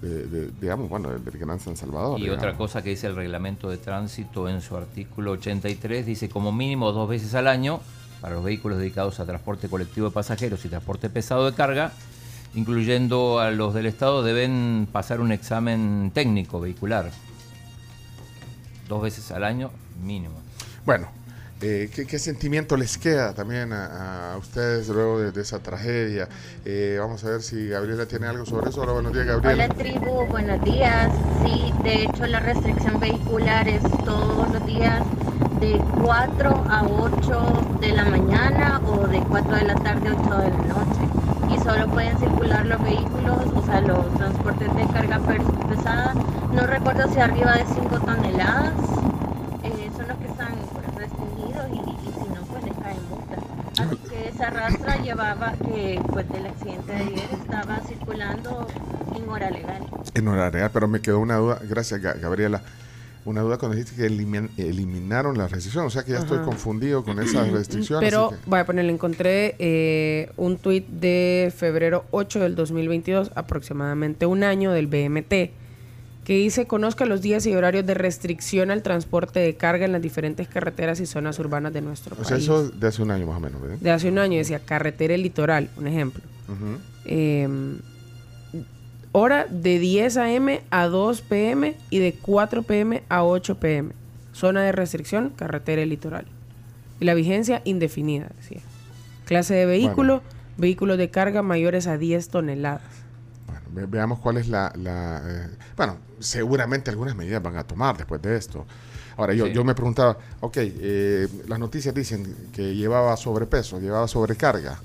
[0.00, 2.18] de- de- digamos, bueno, del, Gran San Salvador.
[2.18, 2.42] Y digamos.
[2.44, 6.92] otra cosa que dice el reglamento de tránsito en su artículo 83, dice como mínimo
[6.92, 7.80] dos veces al año
[8.20, 11.92] para los vehículos dedicados a transporte colectivo de pasajeros y transporte pesado de carga,
[12.54, 17.10] incluyendo a los del Estado, deben pasar un examen técnico vehicular.
[18.88, 19.70] Dos veces al año
[20.02, 20.34] mínimo.
[20.84, 21.08] Bueno,
[21.62, 26.28] eh, ¿qué, sentimiento les queda también a, ustedes luego de, esa tragedia?
[26.64, 28.80] Eh, vamos a ver si Gabriela tiene algo sobre eso.
[28.80, 29.64] Hola, buenos días, Gabriela.
[29.64, 31.12] Hola tribu, buenos días.
[31.44, 35.02] Sí, de hecho la restricción vehicular es todos los días
[35.60, 40.38] de 4 a 8 de la mañana o de 4 de la tarde a 8
[40.38, 41.54] de la noche.
[41.54, 45.18] Y solo pueden circular los vehículos, o sea, los transportes de carga
[45.68, 46.14] pesada.
[46.54, 48.99] No recuerdo si arriba de 5 toneladas
[54.40, 58.66] Así que esa rastra llevaba que pues del accidente de ayer estaba circulando
[59.16, 59.82] en hora legal.
[60.14, 62.62] En hora real, pero me quedó una duda, gracias Ga- Gabriela,
[63.26, 66.46] una duda cuando dijiste que elimin- eliminaron la restricción, o sea que ya estoy Ajá.
[66.46, 68.08] confundido con esas restricciones.
[68.08, 74.24] Pero, que- voy a ponerle, encontré eh, un tuit de febrero 8 del 2022, aproximadamente
[74.26, 75.50] un año del BMT,
[76.30, 80.00] que dice, conozca los días y horarios de restricción al transporte de carga en las
[80.00, 82.28] diferentes carreteras y zonas urbanas de nuestro o país.
[82.28, 83.78] sea, eso de hace un año más o menos, ¿verdad?
[83.80, 86.22] De hace un año decía, carretera y litoral, un ejemplo.
[87.04, 87.48] Eh,
[89.10, 90.62] hora de 10 a.m.
[90.70, 91.74] a 2 p.m.
[91.90, 93.02] y de 4 p.m.
[93.08, 93.90] a 8 p.m.
[94.32, 96.26] Zona de restricción, carretera y litoral.
[97.00, 98.60] Y la vigencia indefinida, decía.
[99.24, 100.22] Clase de vehículo,
[100.58, 102.99] vehículos de carga mayores a 10 toneladas.
[103.72, 104.72] Ve- veamos cuál es la...
[104.76, 108.66] la, eh, bueno, seguramente algunas medidas van a tomar después de esto.
[109.16, 109.52] Ahora, yo, Sí.
[109.52, 114.78] yo me preguntaba, ok, eh, las noticias dicen que llevaba sobrepeso, llevaba sobrecarga.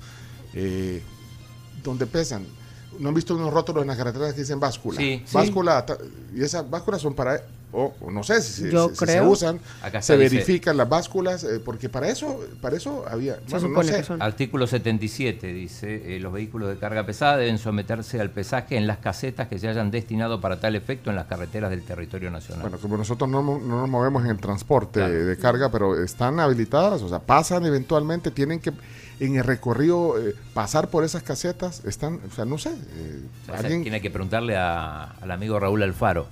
[0.54, 1.02] Eh,
[1.82, 2.46] ¿Dónde pesan?
[2.98, 4.98] ¿No han visto unos rótulos en las carreteras que dicen báscula?
[4.98, 5.22] Sí.
[5.32, 5.84] Báscula,
[6.34, 7.40] y esas básculas son para...
[7.72, 9.28] O o no sé si, se- Yo si- si se creo.
[9.28, 13.38] usan, Acá se dice- verifican las básculas, eh, porque para eso, para eso había...
[13.50, 14.04] bueno, no sé.
[14.20, 18.98] Artículo 77 dice, eh, los vehículos de carga pesada deben someterse al pesaje en las
[18.98, 22.62] casetas que se hayan destinado para tal efecto en las carreteras del territorio nacional.
[22.62, 25.12] Bueno, como nosotros no, no nos movemos en el transporte Claro.
[25.26, 28.72] de carga, pero están habilitadas, o sea, pasan eventualmente, tienen que
[29.20, 33.46] en el recorrido eh, pasar por esas casetas, están, o sea, no sé, eh, O
[33.46, 36.26] sea, alguien Tiene que preguntarle a- al amigo Raúl Alfaro.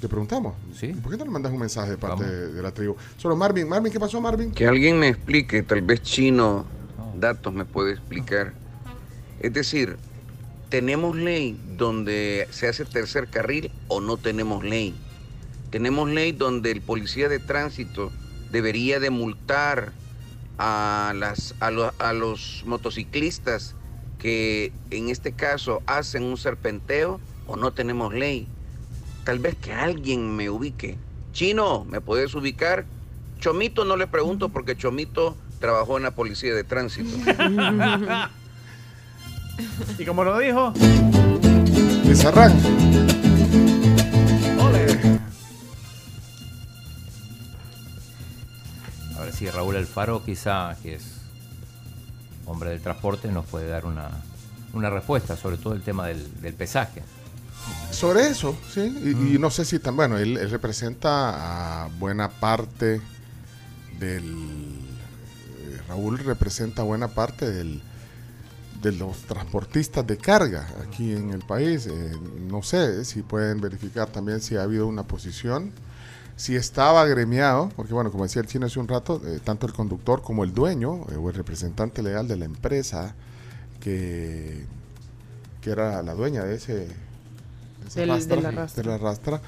[0.00, 0.88] te preguntamos, Sí.
[0.92, 2.94] ¿por qué no le mandas un mensaje de parte de la tribu?
[3.16, 4.52] Solo Marvin, Marvin, ¿qué pasó Marvin?
[4.52, 6.64] Que alguien me explique, tal vez chino,
[7.18, 8.52] datos me puede explicar.
[9.40, 9.96] Es decir,
[10.68, 14.94] ¿tenemos ley donde se hace tercer carril o no tenemos ley?
[15.70, 18.12] Tenemos ley donde el policía de tránsito
[18.52, 19.92] debería de multar
[20.58, 23.74] a, las, a, lo- a los motociclistas
[24.18, 28.46] que en este caso hacen un serpenteo o no tenemos ley.
[29.24, 30.96] Tal vez que alguien me ubique.
[31.32, 32.84] Chino, ¿me puedes ubicar?
[33.38, 37.10] Chomito no le pregunto porque Chomito trabajó en la policía de tránsito.
[39.98, 40.72] Y como lo dijo,
[42.04, 42.52] Desarran.
[49.38, 51.02] Sí, Raúl Alfaro quizá, que es
[52.46, 54.10] hombre del transporte, nos puede dar una,
[54.72, 57.02] una respuesta sobre todo el tema del, del pesaje.
[57.90, 62.30] Sobre eso, sí, y, y no sé si tan bueno, él, él representa a buena
[62.30, 63.00] parte
[63.98, 64.24] del.
[64.24, 67.82] eh, Raúl representa buena parte del,
[68.82, 71.86] de los transportistas de carga aquí en el país.
[71.86, 72.12] Eh,
[72.48, 75.72] no sé si pueden verificar también si ha habido una posición,
[76.38, 79.72] si estaba agremiado, porque bueno, como decía el chino hace un rato, eh, tanto el
[79.72, 83.14] conductor como el dueño eh, o el representante legal de la empresa
[83.80, 84.64] que,
[85.60, 86.86] que era la dueña de ese
[87.94, 88.82] Del- de la rastra.
[88.82, 89.40] de la rastra,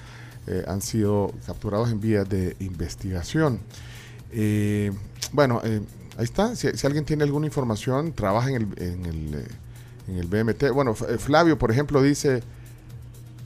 [0.48, 3.60] eh, han sido capturados en vías de investigación.
[4.32, 4.90] Eh,
[5.32, 5.80] bueno, eh,
[6.16, 6.56] ahí está.
[6.56, 9.46] Si, si alguien tiene alguna información, trabaja en el, en el,
[10.08, 10.70] en el BMT.
[10.72, 12.42] Bueno, Flavio, por ejemplo, dice,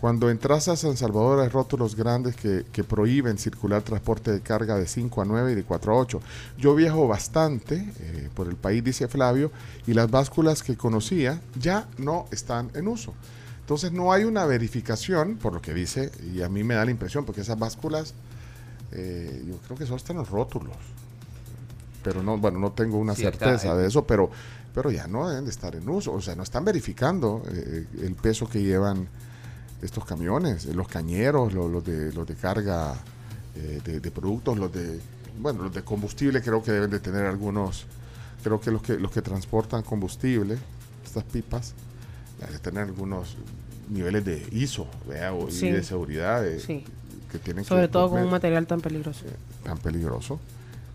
[0.00, 4.76] cuando entras a San Salvador hay rótulos grandes que, que prohíben circular transporte de carga
[4.76, 6.20] de 5 a 9 y de 4 a 8.
[6.58, 9.50] Yo viajo bastante eh, por el país, dice Flavio,
[9.86, 13.14] y las básculas que conocía ya no están en uso.
[13.60, 16.90] Entonces no hay una verificación, por lo que dice, y a mí me da la
[16.90, 18.12] impresión, porque esas básculas,
[18.92, 20.76] eh, yo creo que solo están los rótulos.
[22.02, 23.76] Pero no, bueno, no tengo una Sí, certeza eh.
[23.78, 24.30] de eso, pero,
[24.74, 26.12] pero ya no deben de estar en uso.
[26.12, 29.08] O sea, no están verificando eh, el peso que llevan
[29.84, 32.94] estos camiones, eh, los cañeros, lo- los, de, los de carga
[33.56, 34.98] eh, de, de productos, los de,
[35.38, 37.86] bueno, los de combustible creo que deben de tener algunos,
[38.42, 40.56] creo que los que, los que transportan combustible,
[41.04, 41.74] estas pipas,
[42.38, 43.36] deben de tener algunos
[43.90, 45.32] niveles de ISO, ¿vea?
[45.34, 45.66] O- Sí.
[45.66, 46.84] y de seguridad de- Sí.
[47.30, 49.24] que tienen Sobre que todo con un material tan peligroso.
[49.62, 50.40] tan peligroso.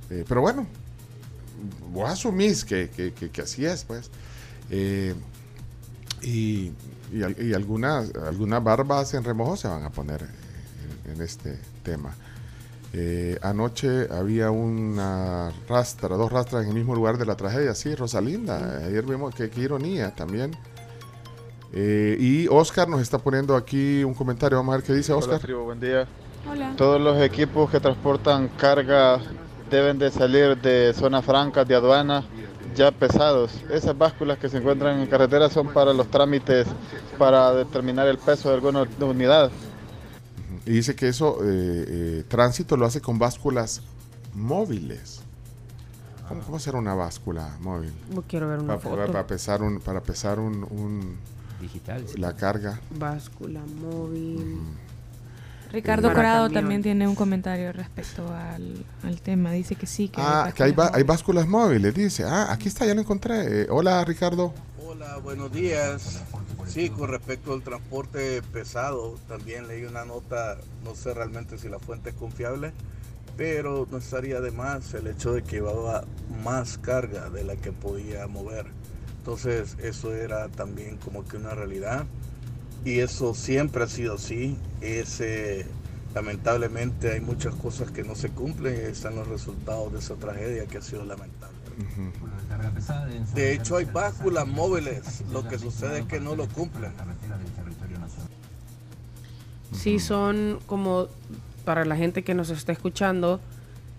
[0.09, 0.65] Eh, pero bueno,
[1.91, 4.09] vos asumís que, que, que- así es, pues.
[4.71, 5.13] Eh,
[6.23, 6.71] y,
[7.11, 10.21] y al- y algunas, algunas barbas en remojo se van a poner
[11.05, 12.13] en, en este tema.
[12.91, 17.93] Eh, anoche había una rastra, dos rastras en el mismo lugar de la tragedia, sí,
[17.95, 18.81] Rosalinda.
[18.85, 20.55] Ayer vimos que qué ironía también.
[21.71, 25.23] Eh, y Oscar nos está poniendo aquí un comentario, vamos a ver qué dice Hola,
[25.25, 25.39] Oscar.
[25.39, 26.07] tribu, buen día.
[26.49, 26.73] Hola.
[26.77, 29.19] Todos los equipos que transportan carga
[29.69, 32.23] deben de salir de zonas francas de aduana
[32.75, 33.51] ya pesados.
[33.71, 36.67] Esas básculas que se encuentran en carretera son para los trámites
[37.17, 39.51] para determinar el peso de alguna unidad.
[40.65, 43.81] Y dice que eso, eh, eh, tránsito lo hace con básculas
[44.33, 45.21] móviles.
[46.27, 47.91] ¿Cómo, cómo será una báscula móvil?
[48.13, 49.11] No quiero ver una Pa- pa- foto.
[49.11, 51.17] Para, pesar un, para pesar un, un-
[51.59, 52.05] Digital.
[52.17, 52.79] la carga.
[52.97, 54.59] Báscula móvil.
[55.71, 59.51] Ricardo Corado también tiene un comentario respecto al, al tema.
[59.51, 62.23] Dice que sí, que Ah, que hay, ba- hay básculas móviles, dice.
[62.23, 63.63] Ah, aquí está, ya lo encontré.
[63.63, 64.53] Eh, hola, Ricardo.
[64.83, 66.21] Hola, buenos días.
[66.67, 71.79] Sí, con respecto al transporte pesado, también leí una nota, no sé realmente si la
[71.79, 72.73] fuente es confiable,
[73.37, 76.03] pero no estaría de más el hecho de que llevaba
[76.43, 78.65] más carga de la que podía mover.
[79.19, 82.05] Entonces, eso era también como que una realidad.
[82.85, 84.57] Y eso siempre ha sido así.
[84.81, 85.65] Ese,
[86.13, 90.65] lamentablemente hay muchas cosas que no se cumplen y están los resultados de esa tragedia
[90.65, 91.57] que ha sido lamentable.
[93.33, 95.23] De hecho, hay básculas móviles.
[95.31, 96.91] Lo que sucede es que no lo cumplen.
[99.71, 101.07] Sí, son como,
[101.63, 103.39] para la gente que nos está escuchando,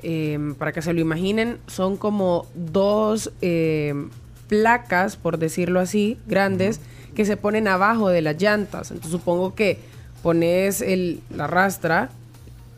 [0.02, 3.94] eh, para que se lo imaginen, son como dos eh,
[4.48, 6.80] placas, por decirlo así, grandes,
[7.20, 8.90] que se ponen abajo de las llantas.
[8.90, 9.78] Entonces supongo que
[10.22, 12.08] pones el, la rastra,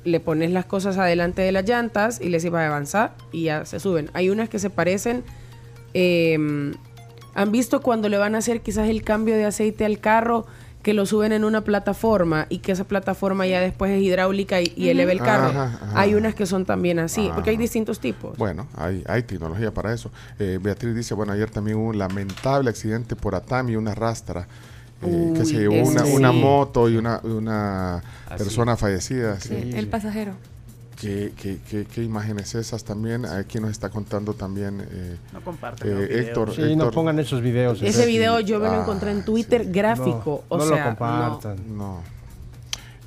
[0.02, 3.64] le pones las cosas adelante de las llantas y les iba a avanzar y ya
[3.64, 4.10] se suben.
[4.14, 5.22] Hay unas que se parecen...
[5.94, 6.36] eh,
[7.34, 10.44] ¿Han visto cuando le van a hacer quizás el cambio de aceite al carro?
[10.82, 14.72] Que lo suben en una plataforma y que esa plataforma ya después es hidráulica y,
[14.76, 15.48] y eleva el carro.
[15.50, 16.00] Ajá, ajá.
[16.00, 17.62] Hay unas que son también así, porque hay Ajá.
[17.62, 18.36] distintos tipos.
[18.36, 20.10] Bueno, hay, hay tecnología para eso.
[20.40, 24.48] Eh, Beatriz dice, bueno, ayer también hubo un lamentable accidente por Atami, una rastra,
[25.04, 26.12] eh, que se llevó una, sí.
[26.12, 28.02] una moto y una, una
[28.36, 29.38] persona fallecida.
[29.40, 29.70] Sí, sí.
[29.76, 30.32] el pasajero.
[31.02, 33.26] ¿Qué, qué, qué, qué imágenes esas también?
[33.26, 36.06] Aquí nos está contando también eh, No compartan eh.
[36.10, 36.54] Héctor.
[36.54, 37.82] Sí, no Héctor- pongan esos videos.
[37.82, 40.44] Ese video yo me lo Ah, encontré en Twitter gráfico.
[40.48, 41.76] No, o no lo compartan.
[41.76, 42.00] No.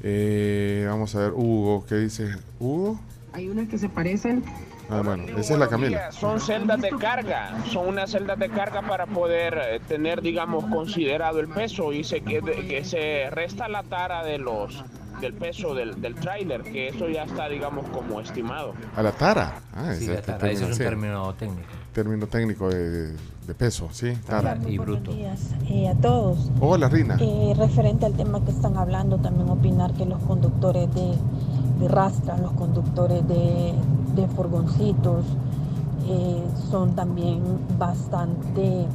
[0.03, 2.35] Eh, vamos a ver, Hugo, ¿qué dice?
[2.59, 2.99] ¿Hugo?
[3.33, 4.43] Hay unas que se parecen.
[4.89, 6.11] Ah, bueno, esa es la Camila.
[6.11, 11.39] Son celdas de carga, son unas celdas de carga para poder eh, tener, digamos, considerado
[11.39, 14.83] el peso y se, que, que se resta la tara de los
[15.21, 18.73] del peso del, del tráiler, que eso ya está, digamos, como estimado.
[18.95, 19.61] A la tara.
[19.73, 21.67] Ah, Sí, la tara, eso es un término técnico.
[21.93, 24.13] Término técnico de, de peso, sí.
[24.27, 24.57] Tara.
[24.67, 25.11] Y bruto.
[25.13, 26.51] días eh, a todos.
[26.59, 27.17] Hola, Rina.
[27.19, 31.13] Eh, referente al tema que están hablando, también opinar que los conductores de,
[31.79, 33.73] de rastras, los conductores de,
[34.15, 35.25] de furgoncitos,
[36.07, 37.41] eh, son también
[37.79, 38.85] bastante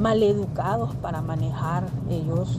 [0.00, 1.84] mal educados para manejar.
[2.10, 2.58] Ellos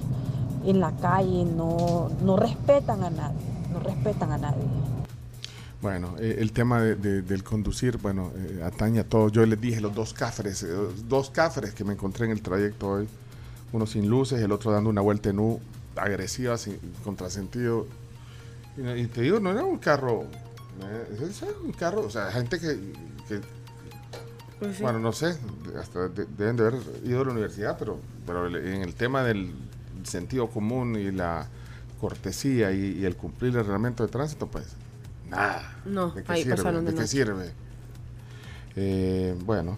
[0.65, 3.37] en la calle no, no respetan a nadie,
[3.71, 4.63] no respetan a nadie.
[5.81, 9.31] Bueno, eh, el tema de- de- del conducir, bueno, eh, atañe a todos.
[9.31, 10.67] Yo les dije los dos cafres, eh,
[11.07, 13.07] dos cafres que me encontré en el trayecto hoy.
[13.73, 15.59] Uno sin luces, el otro dando una vuelta en U,
[15.95, 17.85] agresiva, sin contrasentido.
[18.77, 20.23] Y, y te digo, no era un carro,
[20.83, 22.93] eh, es un carro, o sea, gente que,
[23.27, 23.41] que-
[24.59, 24.81] Pues sí.
[24.83, 25.37] bueno, no sé,
[25.79, 29.21] hasta de- deben de haber ido a la universidad, pero, pero el- en el tema
[29.21, 29.53] del
[30.07, 31.47] sentido común y la
[32.01, 34.65] cortesía y, y el cumplir el reglamento de tránsito, pues
[35.29, 35.75] nada.
[35.85, 36.55] No, ¿De qué ahí sirve?
[36.57, 37.51] pasaron de ¿De qué sirve?
[38.75, 39.77] Eh, bueno.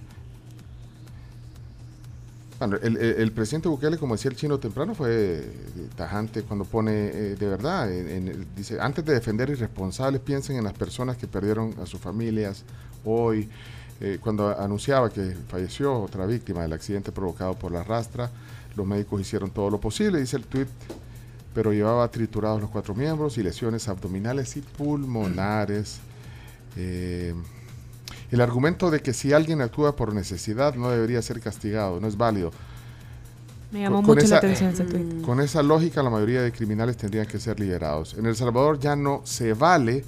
[2.59, 5.51] Bueno, el, presidente Bukele, como decía el chino temprano, fue eh,
[5.95, 10.65] tajante cuando pone, eh, de verdad, en- en dice, antes de defender irresponsables, piensen en
[10.65, 12.63] las personas que perdieron a sus familias
[13.05, 13.47] hoy.
[14.01, 18.29] Eh, cuando anunciaba que falleció otra víctima del accidente provocado por la rastra,
[18.79, 20.67] los médicos hicieron todo lo posible, dice el tuit,
[21.53, 25.99] pero llevaba triturados los cuatro miembros y lesiones abdominales y pulmonares.
[26.75, 27.33] Eh,
[28.31, 32.15] el argumento de que si alguien actúa por necesidad no debería ser castigado, no es
[32.17, 32.51] válido.
[33.71, 35.21] Me llamó Con- con mucho la esa- atención ese tweet.
[35.23, 38.15] Con esa lógica, la mayoría de criminales tendrían que ser liberados.
[38.15, 40.03] En El Salvador ya no se vale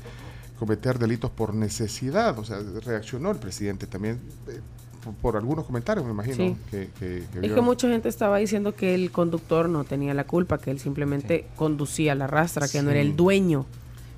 [0.58, 2.38] cometer delitos por necesidad.
[2.40, 4.60] O sea, reaccionó el presidente también eh,
[5.04, 6.36] por, por algunos comentarios, me imagino.
[6.36, 6.56] Sí.
[6.70, 7.56] Que, que- que Es vio.
[7.56, 11.46] que mucha gente estaba diciendo que el conductor no tenía la culpa, que él simplemente
[11.56, 13.66] conducía la rastra, que no era el dueño.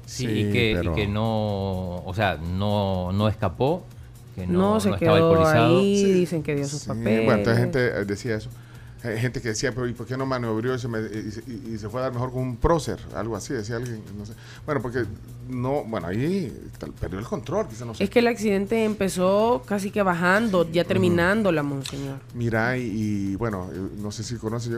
[0.06, 3.86] Sí, Sí, y, que, y pero- que no, o sea, no, no escapó,
[4.36, 5.80] que No, no, se no estaba quedó alcoholizado.
[5.80, 7.24] ahí, dicen que dio sus Sí, papeles.
[7.26, 8.50] bueno, entonces gente eh, decía eso.
[9.04, 11.34] Hay gente que decía, pero ¿y por qué no maniobró y se, me- y,
[11.70, 13.00] y- y se fue a dar mejor con un prócer?
[13.16, 14.32] Algo así, decía alguien, no sé.
[14.66, 15.04] Bueno, porque
[15.50, 16.52] no, bueno, ahí
[17.02, 18.04] perdió el control, quizá no sé.
[18.06, 22.20] Es que el accidente empezó casi que bajando, ya terminando la monseñor.
[22.34, 22.84] Mira, y,
[23.32, 24.72] y, bueno, eh, no sé si conoces,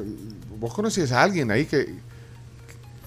[0.59, 1.93] vos conocías a alguien ahí que,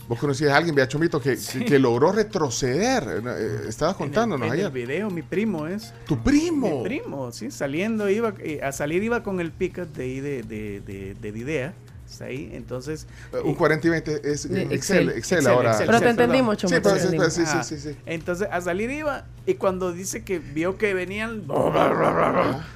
[0.09, 4.53] vos conocías a alguien, vea Chomito, que, que, que logró retroceder, eh, estabas contándonos en
[4.55, 4.67] ayer.
[4.67, 5.93] el video, mi primo es.
[6.07, 6.79] ¿Tu primo?
[6.79, 10.43] Mi primo, sí, saliendo iba, eh, a salir iba con el pickup de ahí de,
[10.43, 11.75] de, de, de Didea,
[12.09, 13.07] está ahí, entonces...
[13.35, 15.73] Eh, Un 40 y 20 es eh, Excel, Excel, Excel, ahora.
[15.73, 17.97] Excel, Pero te entendimos, Chomo, Sí, pero sí, sí, sí.
[18.07, 21.43] Entonces a salir iba y cuando dice que vio que venían,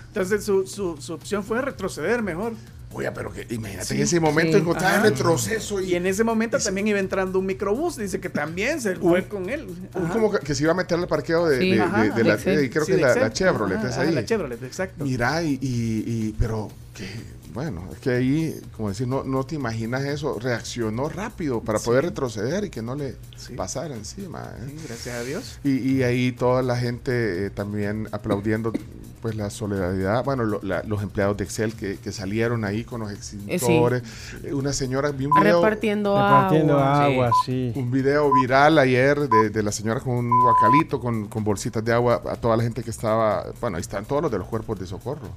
[0.08, 2.52] entonces su, su, su opción fue retroceder mejor.
[2.94, 4.60] Oye, pero que imagínate Sí, en ese momento sí.
[4.62, 5.06] encontrar Ajá.
[5.06, 8.80] el retroceso y, Y en ese momento también iba entrando un microbús, dice que también
[8.80, 9.66] se fue con él.
[9.94, 11.70] un como que, que se iba a meter al parqueo de, Sí.
[11.70, 12.64] de- de- Ajá, de la, Excel.
[12.64, 14.12] y creo que de la, la Chevrolet Ajá, es ahí.
[14.14, 15.04] La Chevrolet, exacto.
[15.04, 17.08] Mira, y, y- y- pero que,
[17.52, 22.04] bueno, es que ahí, como decir, no, no te imaginas eso, reaccionó rápido para poder
[22.04, 23.54] retroceder y que no le Sí.
[23.54, 24.40] pasara encima.
[24.58, 24.66] ¿eh?
[24.68, 25.58] Sí, gracias a Dios.
[25.64, 28.72] Y, y ahí toda la gente eh, también aplaudiendo
[29.20, 33.00] pues la solidaridad, bueno, lo- la- los empleados de Excel que, que salieron ahí con
[33.02, 34.02] los extintores,
[34.42, 37.04] Eh, una señora, vi un video, Repartiendo, Repartiendo agua.
[37.04, 37.72] agua, sí.
[37.76, 41.92] un video viral ayer de, de la señora con un guacalito, con, con bolsitas de
[41.92, 44.80] agua a toda la gente que estaba, bueno, ahí están todos los de los cuerpos
[44.80, 45.28] de socorro.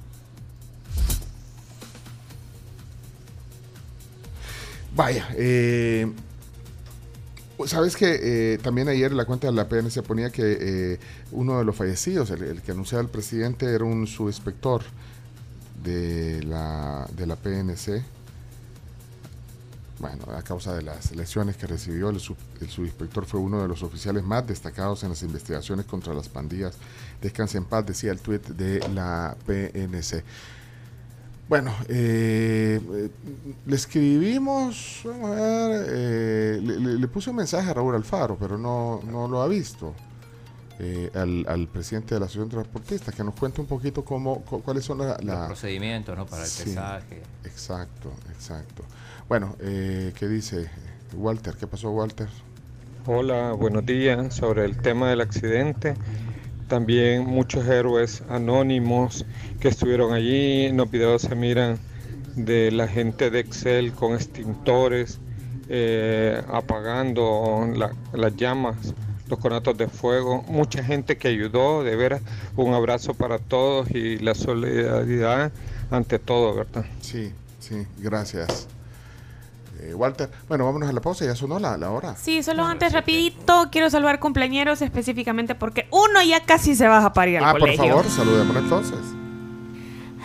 [4.96, 6.10] Vaya, eh,
[7.66, 11.00] sabes que eh, también ayer la cuenta de la PNC ponía que eh,
[11.32, 14.82] uno de los fallecidos, el, que anunciaba el presidente, era un subinspector
[15.84, 18.02] de la, de la PNC.
[19.98, 24.24] Bueno, a causa de las lesiones que recibió, el subinspector fue uno de los oficiales
[24.24, 26.74] más destacados en las investigaciones contra las pandillas.
[27.20, 30.24] Descanse en paz, decía el tuit de la PNC.
[31.48, 32.80] Bueno, eh,
[33.66, 38.36] le escribimos, vamos a ver, eh, le, le- le puse un mensaje a Raúl Alfaro,
[38.36, 39.94] pero no, no lo ha visto,
[40.80, 44.40] eh, al, al presidente de la Asociación de Transportistas, que nos cuente un poquito cómo,
[44.42, 46.26] cu- cuáles son la- Los procedimientos, ¿no?
[46.26, 46.64] Para el Sí.
[46.64, 47.22] pesaje.
[47.44, 48.82] Exacto, exacto.
[49.28, 50.68] Bueno, eh, ¿qué dice
[51.14, 51.54] Walter?
[51.56, 52.28] ¿Qué pasó, Walter?
[53.06, 54.34] Hola, buenos días.
[54.34, 55.94] Sobre el tema del accidente,
[56.68, 59.24] también muchos héroes anónimos
[59.60, 60.66] que estuvieron allí.
[60.66, 60.90] En los
[61.22, 61.78] se miran
[62.34, 65.18] de la gente de Excel con extintores
[65.68, 68.76] eh, apagando la- las llamas,
[69.28, 70.44] los conatos de fuego.
[70.46, 72.22] Mucha gente que ayudó, de veras.
[72.56, 75.50] Un abrazo para todos y la solidaridad
[75.90, 76.84] ante todo, ¿verdad?
[77.00, 78.68] Sí, sí, gracias.
[79.80, 82.16] Eh, Walter, bueno, vámonos a la pausa, ya sonó la, la hora.
[82.16, 87.30] Sí, solo antes rapidito quiero saludar cumpleañeros específicamente porque uno ya casi se baja para
[87.30, 87.84] ir al Ah, por colegio.
[87.88, 88.98] favor, saludémonos entonces.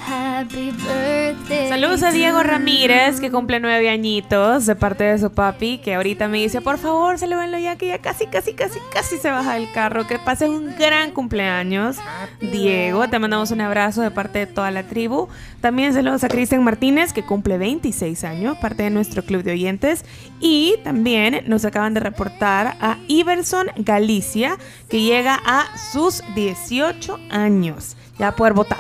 [0.08, 1.70] Happy birthday.
[1.70, 6.28] Saludos a Diego Ramírez, que cumple nueve añitos, de parte de su papi, que ahorita
[6.28, 9.72] me dice, por favor, salúdenlo ya, que ya casi, casi, casi, casi se baja del
[9.72, 10.08] carro.
[10.08, 11.98] Que pases un gran cumpleaños.
[12.40, 15.28] Diego, te mandamos un abrazo de parte de toda la tribu.
[15.62, 20.04] También saludos a Cristian Martínez, que cumple 26 años, parte de nuestro club de oyentes.
[20.40, 24.58] Y también nos acaban de reportar a Iverson Galicia,
[24.90, 27.96] que llega a sus 18 años.
[28.18, 28.80] Ya a poder votar.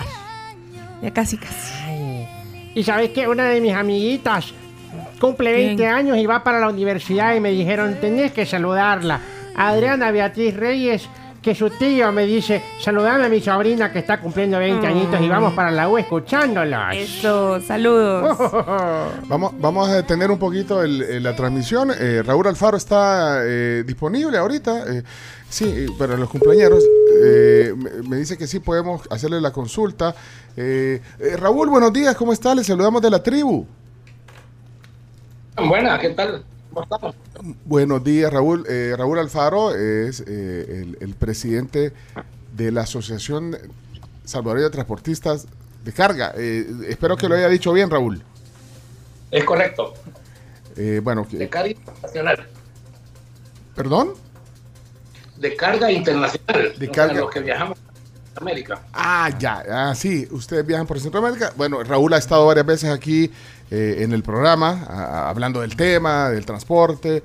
[1.01, 1.73] Ya casi, casi.
[2.75, 4.53] Y sabes que una de mis amiguitas
[5.19, 5.89] cumple 20 ¿Quién?
[5.93, 9.19] años y va para la universidad y me dijeron, tenés que saludarla.
[9.55, 11.07] Adriana Beatriz Reyes
[11.41, 15.27] que su tío me dice, saludame a mi sobrina que está cumpliendo 20 añitos y
[15.27, 16.79] vamos para la U escuchándolos.
[16.95, 18.37] Eso, saludos.
[19.27, 21.89] Vamos, vamos a detener un poquito el- el- la transmisión.
[21.99, 24.83] Eh, Raúl Alfaro está eh, disponible ahorita.
[24.87, 25.03] eh,
[25.51, 26.83] sí, para los cumpleaños.
[27.23, 27.73] eh,
[28.07, 30.15] me, dice que sí podemos hacerle la consulta.
[30.57, 32.55] Eh, eh, Raúl, buenos días, ¿cómo está?
[32.55, 33.65] Le saludamos de la tribu.
[35.57, 36.43] Buenas, ¿qué tal?
[36.73, 37.15] ¿Cómo estamos?
[37.65, 38.65] Buenos días, Raúl.
[38.67, 41.93] Eh, Raúl Alfaro es eh, el, el presidente
[42.55, 43.57] de la Asociación
[44.23, 45.47] Salvadoreña de Transportistas
[45.83, 46.29] de Carga.
[46.87, 48.23] Espero que lo haya dicho bien, Raúl.
[49.31, 49.93] Es correcto.
[51.03, 52.47] Bueno, que- De carga internacional.
[53.75, 54.13] ¿perdón?
[55.41, 56.73] De carga internacional.
[56.77, 57.77] De O carga- sea, los que viajamos
[58.35, 58.81] a América.
[58.93, 61.51] Ah, ya, ah, sí, ustedes viajan por Centroamérica.
[61.57, 63.31] Bueno, Raúl ha estado varias veces aquí
[63.71, 67.23] eh, en el programa, a- hablando del tema, del transporte,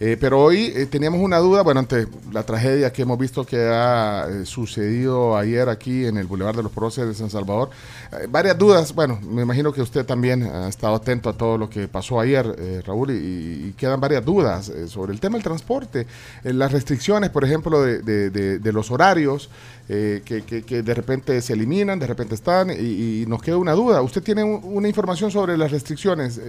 [0.00, 3.56] eh, pero hoy eh, teníamos una duda, bueno, ante la tragedia que hemos visto que
[3.58, 7.70] ha eh, sucedido ayer aquí en el Boulevard de los Próceres de San Salvador.
[8.12, 11.68] Eh, varias dudas, bueno, me imagino que usted también ha estado atento a todo lo
[11.68, 12.46] que pasó ayer,
[12.86, 16.06] Raúl, y, quedan varias dudas sobre el tema del transporte,
[16.44, 19.50] las restricciones, por ejemplo, de, de- los horarios,
[19.88, 24.00] que, que- de repente se eliminan, de repente están, y, y nos queda una duda.
[24.02, 26.40] ¿Usted tiene un- una información sobre las restricciones,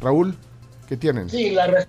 [0.00, 0.34] Raúl?
[0.88, 1.28] ¿Qué tienen?
[1.28, 1.86] Sí, la res-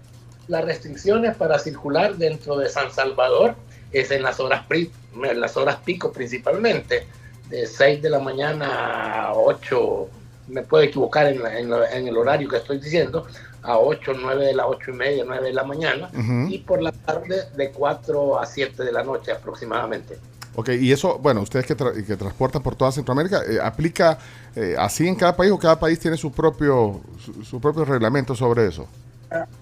[0.50, 3.56] las restricciones para circular dentro de San Salvador
[3.92, 4.92] es en las horas, pri-
[5.24, 7.08] en las horas pico principalmente,
[7.50, 10.08] de 6 de la mañana a 8,
[10.50, 13.26] me puedo equivocar en, la- en la- en el horario que estoy diciendo,
[13.62, 16.10] a 8, 9 de las 8 y media, 9 de la mañana,
[16.50, 20.18] y por la tarde de 4 a 7 de la noche aproximadamente.
[20.56, 24.18] Ok, y eso, bueno, ustedes que, tra- que transportan por toda Centroamérica, eh, ¿aplica
[24.56, 28.36] eh, así en cada país o cada país tiene su propio, su, su propio reglamento
[28.36, 28.88] sobre eso?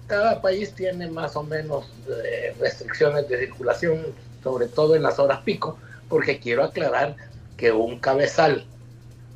[0.06, 1.86] Cada país tiene más o menos
[2.24, 4.06] eh, restricciones de circulación,
[4.42, 7.16] sobre todo en las horas pico, porque quiero aclarar
[7.56, 8.64] que un cabezal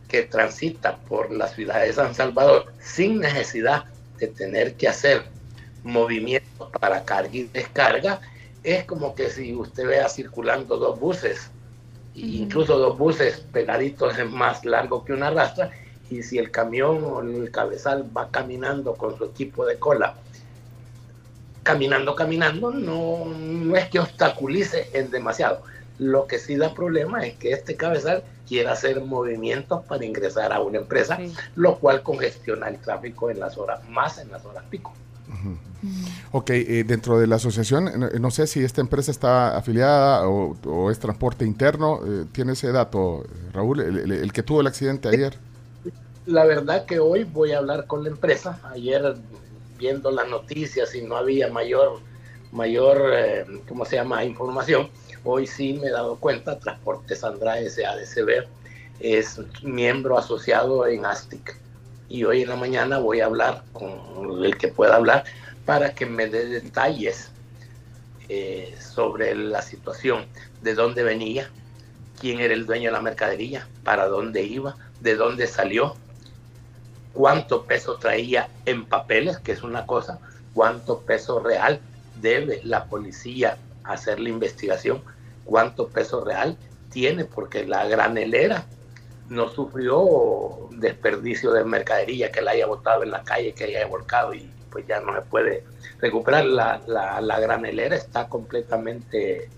[0.08, 3.84] que transita por la ciudad de San Salvador sin necesidad
[4.18, 5.24] de tener que hacer
[5.82, 8.20] movimientos para carga y descarga,
[8.62, 11.50] es como que si usted vea circulando dos buses,
[12.14, 15.72] incluso dos buses pegaditos es más largo que una rastra,
[16.18, 20.14] y si el camión o el cabezal va caminando con su equipo de cola,
[21.62, 25.62] caminando, caminando, no, no es que obstaculice en demasiado.
[25.98, 30.60] Lo que sí da problema es que este cabezal quiera hacer movimientos para ingresar a
[30.60, 31.18] una empresa,
[31.54, 34.92] lo cual congestiona el tráfico en las horas, más en las horas pico.
[36.32, 40.56] Ok, eh, dentro de la asociación, no, no sé si esta empresa está afiliada o,
[40.66, 44.66] o es transporte interno, eh, ¿tiene ese dato, Raúl, el, el- el que tuvo el
[44.66, 45.38] accidente ayer?
[46.26, 48.60] La verdad que hoy voy a hablar con la empresa.
[48.70, 49.16] Ayer
[49.76, 51.98] viendo las noticias y no había mayor,
[52.52, 54.88] mayor, eh, ¿cómo se llama?, información.
[55.24, 58.46] Hoy sí me he dado cuenta, Transporte Sandra SADCB
[59.00, 61.56] es miembro asociado en ASTIC.
[62.08, 65.24] Y hoy en la mañana voy a hablar con el que pueda hablar
[65.64, 67.30] para que me dé detalles
[68.28, 70.26] eh, sobre la situación,
[70.62, 71.50] de dónde venía,
[72.20, 75.96] quién era el dueño de la mercadería, para dónde iba, de dónde salió,
[77.12, 80.18] cuánto peso traía en papeles, que es una cosa,
[80.54, 81.80] cuánto peso real
[82.20, 85.02] debe la policía hacer la investigación,
[85.44, 86.56] cuánto peso real
[86.90, 88.64] tiene, porque la granelera
[89.28, 94.34] no sufrió desperdicio de mercadería que la haya botado en la calle, que haya volcado
[94.34, 95.64] y pues ya no se puede
[96.00, 96.44] recuperar.
[96.44, 99.48] La, la, la granelera está completamente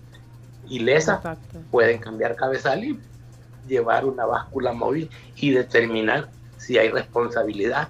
[0.69, 1.39] ilesa,
[1.71, 2.99] pueden cambiar cabezal y
[3.67, 6.29] llevar una báscula móvil y determinar
[6.65, 7.89] si hay responsabilidad,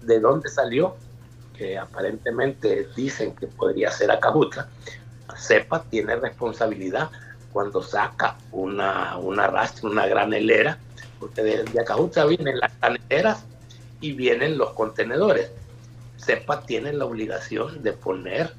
[0.00, 0.96] de dónde salió,
[1.56, 4.68] que aparentemente dicen que podría ser Acajutla.
[5.36, 7.10] CEPA tiene responsabilidad
[7.52, 10.78] cuando saca una, una una granelera,
[11.20, 13.44] porque de, de vienen las graneleras
[14.00, 15.50] y vienen los contenedores.
[16.16, 18.54] CEPA tiene la obligación de poner,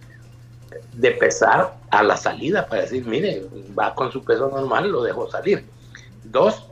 [0.93, 3.43] de pesar a la salida para decir, mire,
[3.77, 5.65] va con su peso normal, lo dejo salir.
[6.23, 6.67] Dos,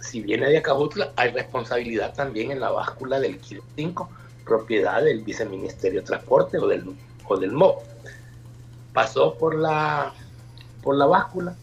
[0.00, 4.08] si viene de Acajutla, hay responsabilidad también en la báscula del kilo 5,
[4.44, 6.96] propiedad del viceministerio de Transporte o del,
[7.26, 7.82] o del MOP.
[8.92, 10.12] Pasó por la,
[10.82, 11.54] por la báscula,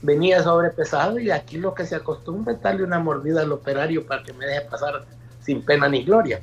[0.00, 4.22] venía sobrepesado y aquí lo que se acostumbra es darle una mordida al operario para
[4.22, 5.04] que me deje pasar
[5.40, 6.42] sin pena ni gloria.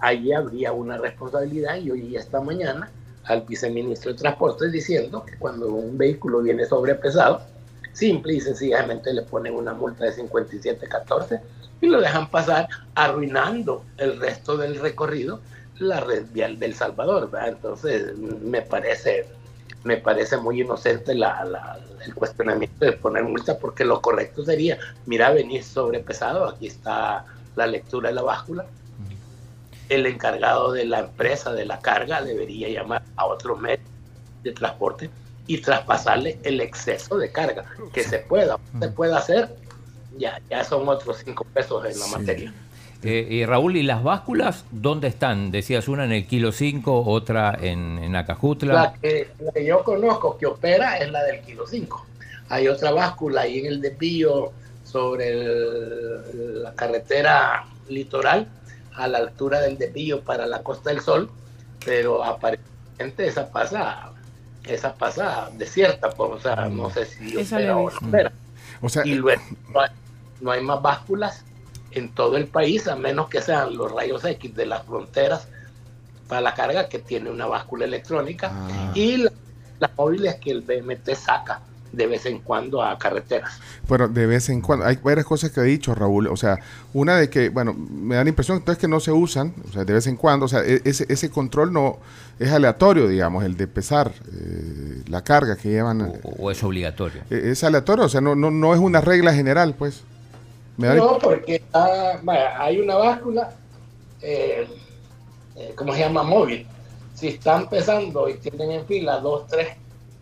[0.00, 2.90] Allí habría una responsabilidad y hoy esta mañana
[3.24, 7.42] al viceministro de Transporte diciendo que cuando un vehículo viene sobrepesado,
[7.98, 11.40] simple y sencillamente le ponen una multa de 57.14
[11.80, 15.40] y lo dejan pasar arruinando el resto del recorrido
[15.78, 17.30] la red vial del Salvador.
[17.30, 17.48] ¿verdad?
[17.48, 19.26] Entonces me parece
[19.84, 24.78] me parece muy inocente la, la- el cuestionamiento de poner multa porque lo correcto sería,
[25.06, 27.24] mira, venís sobrepesado, aquí está
[27.56, 28.66] la lectura de la báscula.
[29.88, 33.84] El encargado de la empresa de la carga debería llamar a otro medio
[34.42, 35.10] de transporte
[35.48, 39.48] y traspasarle el exceso de carga que se pueda, se pueda hacer,
[40.16, 42.54] ya, ya son otros cinco pesos en la materia.
[43.02, 45.50] Eh, y Raúl, ¿y las básculas dónde están?
[45.50, 48.74] Decías una en el kilo 5, otra en, en Acajutla.
[48.74, 52.06] La que, la que yo conozco que opera es la del kilo 5.
[52.50, 54.52] Hay otra báscula ahí en el desvío
[54.84, 58.48] sobre el- la carretera litoral
[58.96, 61.30] a la altura del desvío para la Costa del Sol,
[61.84, 64.10] pero aparentemente esa pasa,
[64.68, 68.32] esa pasa desierta, pues, o sea, no sé si Esa opera la he o.
[68.82, 69.42] O sea, y luego
[69.72, 69.90] no hay,
[70.40, 71.44] no hay más básculas
[71.90, 75.48] en todo el país, a menos que sean los rayos X de las fronteras
[76.28, 78.52] para la carga que tiene una báscula electrónica
[78.94, 79.32] y la-
[79.80, 81.60] las móviles que el BMT saca
[81.92, 83.58] de vez en cuando a carreteras.
[83.88, 84.84] Bueno, de vez en cuando.
[84.84, 86.26] Hay varias cosas que ha dicho Raúl.
[86.28, 86.58] O sea,
[86.92, 89.84] una de que, bueno, me da la impresión entonces que no se usan, o sea,
[89.84, 90.46] de vez en cuando.
[90.46, 91.98] O sea, e- ese, ese control no
[92.38, 96.12] es aleatorio, digamos, el de pesar eh, la carga que llevan.
[96.38, 97.22] ¿O es obligatorio?
[97.30, 100.02] Es aleatorio, o sea, no, no, no es una regla general, pues.
[100.76, 103.50] Me da la- No, porque ah, vaya, hay una báscula,
[104.22, 104.68] eh,
[105.56, 106.22] eh, ¿cómo se llama?
[106.22, 106.66] Móvil.
[107.14, 109.68] Si están pesando y tienen en fila dos, tres,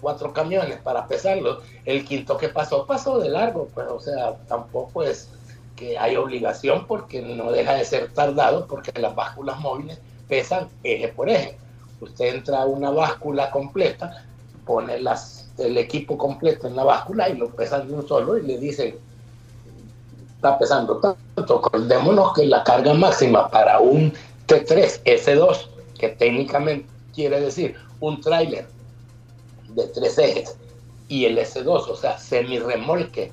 [0.07, 5.03] cuatro camiones para pesarlos, el quinto que pasó, pasó de largo, pues, o sea, tampoco
[5.03, 5.29] es
[5.75, 9.99] que hay obligación porque no deja de ser tardado porque las básculas móviles
[10.29, 11.59] pesan eje por eje.
[12.01, 14.25] Usted entra a una báscula completa,
[14.65, 18.43] pone las, el equipo completo en la báscula y lo pesan de un solo y
[18.43, 18.95] le dicen
[20.37, 21.57] está pesando tanto.
[21.57, 24.13] Acordémonos que la carga máxima para un
[24.47, 25.67] T3 S2,
[25.99, 28.76] que técnicamente quiere decir un tráiler
[29.77, 30.57] de tres ejes,
[31.09, 33.31] y el S2, o sea, semirremolque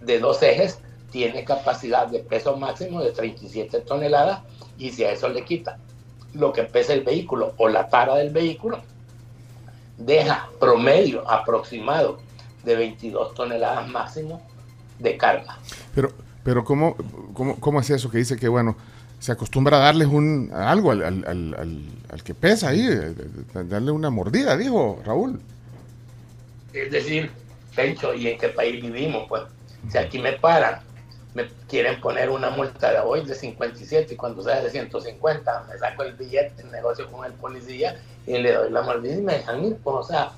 [0.00, 0.78] de dos ejes,
[1.12, 4.40] tiene capacidad de peso máximo de 37 toneladas,
[4.76, 5.78] y si a eso le quita
[6.34, 8.80] lo que pesa el vehículo o la tara del vehículo,
[9.96, 12.18] deja promedio aproximado
[12.64, 14.42] de 22 toneladas máximo
[14.98, 15.58] de carga.
[15.94, 16.10] Pero,
[16.42, 16.96] pero ¿cómo,
[17.32, 18.76] cómo, cómo es eso que dice que, bueno,
[19.26, 21.82] se acostumbra a darles un, algo al,
[22.24, 23.12] que pesa ahí, eh,
[23.64, 25.40] darle una mordida, dijo Raúl.
[26.72, 27.32] Es decir,
[27.74, 29.24] Pencho, ¿y en qué país vivimos?
[29.28, 29.42] Pues,
[29.90, 30.78] si aquí me paran,
[31.34, 35.76] me quieren poner una multa de hoy de 57 y cuando sea de 150, me
[35.76, 39.64] saco el billete, negocio con el policía y le doy la mordida y me dejan
[39.64, 39.76] ir.
[39.82, 40.30] Pues, o sea,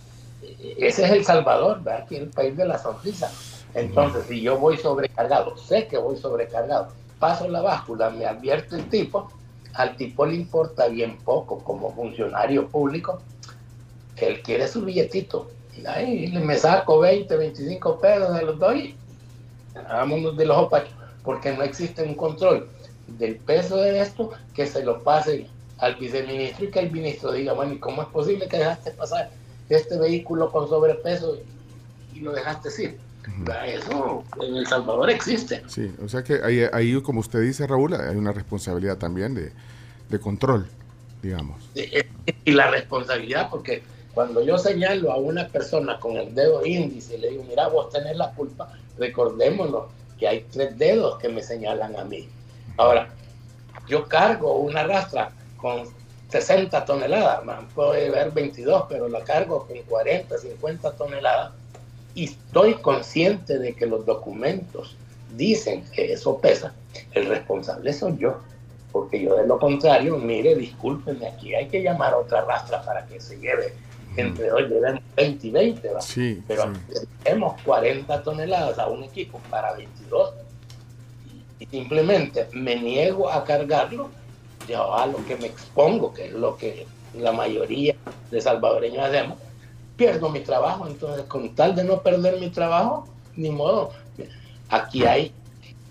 [0.42, 2.04] e- ese es El Salvador, ¿verdad?
[2.04, 3.30] Aquí el país de la sonrisa.
[3.74, 6.88] Entonces, si yo voy sobrecargado, sé que voy sobrecargado,
[7.18, 9.30] paso la báscula, me advierte el tipo,
[9.74, 13.20] al tipo le importa bien poco como funcionario público,
[14.16, 15.50] él quiere su billetito.
[15.86, 18.96] Ahí me saco 20, 25 pesos, se los doy.
[19.74, 20.92] Hagámonos de los opachos,
[21.22, 22.68] porque no existe un control
[23.06, 25.46] del peso de esto que se lo pase
[25.78, 29.30] al viceministro y que el ministro diga, bueno, ¿y cómo es posible que dejaste pasar
[29.68, 31.36] este vehículo con sobrepeso
[32.12, 33.07] y lo dejaste ir?
[33.66, 35.62] Eso en El Salvador existe.
[35.66, 39.52] Sí, o sea que ahí, ahí, como usted dice, Raúl, hay una responsabilidad también de,
[40.08, 40.68] de control,
[41.22, 41.56] digamos.
[42.44, 43.82] y la responsabilidad, porque
[44.14, 47.90] cuando yo señalo a una persona con el dedo índice y le digo, mira, vos
[47.90, 49.84] tenés la culpa, recordémonos
[50.18, 52.28] que hay tres dedos que me señalan a mí.
[52.76, 53.08] Ahora,
[53.86, 55.84] yo cargo una rastra con
[56.30, 61.52] 60 toneladas, man, puede haber 22, pero la cargo con 40, 50 toneladas
[62.14, 64.96] y estoy consciente de que los documentos
[65.36, 66.74] dicen que eso pesa,
[67.12, 68.38] el responsable soy yo.
[68.90, 73.06] Porque yo de lo contrario, mire, discúlpeme, aquí hay que llamar a otra rastra para
[73.06, 73.74] que se lleve
[74.16, 76.00] entre hoy lleven 20 y 20, ¿va?
[76.00, 77.06] Sí, pero sí.
[77.22, 80.32] tenemos 40 toneladas a un equipo para 22
[81.60, 84.10] y simplemente me niego a cargarlo,
[84.68, 87.94] yo a lo que me expongo, que es lo que la mayoría
[88.30, 89.38] de salvadoreños hacemos,
[89.98, 90.86] pierdo mi trabajo.
[90.86, 93.06] Entonces, con tal de no perder mi trabajo,
[93.36, 93.90] ni modo.
[94.70, 95.32] Aquí hay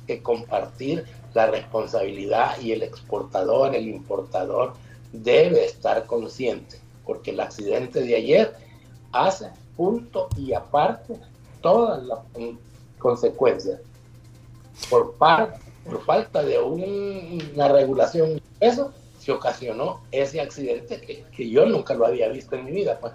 [0.08, 1.06] que compartir
[1.36, 4.74] la responsabilidad y el exportador, el importador,
[5.12, 8.56] debe estar consciente, porque el accidente de ayer
[9.12, 11.14] hace punto y aparte
[11.62, 12.20] todas las
[13.00, 13.80] consecuencias.
[14.90, 18.92] Por, par- por falta de un- una regulación, eso
[19.28, 22.98] se ocasionó ese accidente que, que yo nunca lo había visto en mi vida.
[22.98, 23.12] Pues.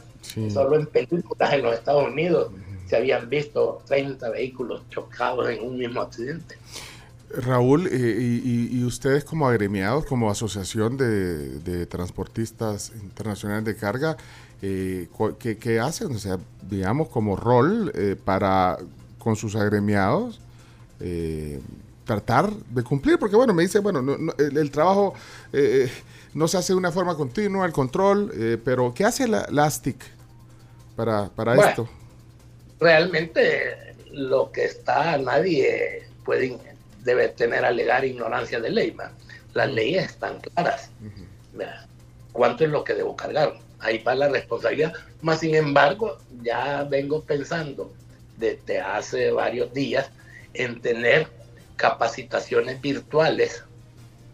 [0.53, 2.53] Solo en películas en los Estados Unidos
[2.87, 6.57] se habían visto 30 vehículos chocados en un mismo accidente.
[7.31, 14.19] Raúl, eh, y, ustedes como agremiados, como asociación de, de transportistas internacionales de carga,
[14.61, 15.09] eh,
[15.39, 16.15] ¿qué, qué hacen?
[16.15, 18.77] O sea, digamos, como rol eh, para
[19.19, 20.41] con sus agremiados
[21.01, 21.59] eh,
[22.15, 25.15] tratar de cumplir, porque bueno, me dice, bueno, no- no, el, el trabajo
[25.53, 25.93] eh, eh,
[26.35, 29.65] no se hace de una forma continua, el control, eh, pero ¿qué hace la, la
[29.65, 29.97] ASTIC
[30.97, 31.71] para, para Bueno.
[31.71, 31.89] esto?
[32.81, 36.59] realmente lo que está nadie puede
[37.05, 39.13] debe tener alegar ignorancia de ley ¿va?
[39.55, 40.91] las leyes están claras
[42.33, 47.23] cuánto es lo que debo cargar ahí va la responsabilidad más sin embargo ya vengo
[47.23, 47.93] pensando
[48.37, 50.11] desde hace varios días
[50.55, 51.29] en tener
[51.83, 53.65] capacitaciones virtuales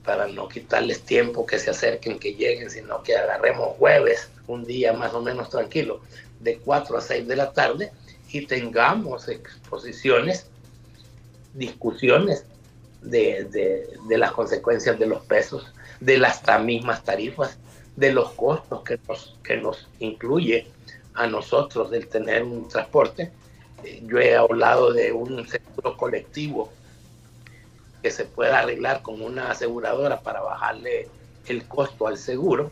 [0.04, 4.92] para no quitarles tiempo que se acerquen, que lleguen, sino que agarremos jueves, un día
[4.92, 6.00] más o menos tranquilo,
[6.40, 7.90] de 4 a 6 de la tarde
[8.30, 10.46] y tengamos exposiciones,
[11.54, 12.44] discusiones
[13.00, 17.56] de, de- de las consecuencias de los pesos, de las mismas tarifas,
[17.96, 20.66] de los costos que nos, que nos incluye
[21.14, 23.30] a nosotros del tener un transporte.
[23.84, 26.70] Eh, Yo he hablado de un seguro colectivo
[28.02, 31.08] que se pueda arreglar con una aseguradora para bajarle
[31.46, 32.70] el costo al seguro,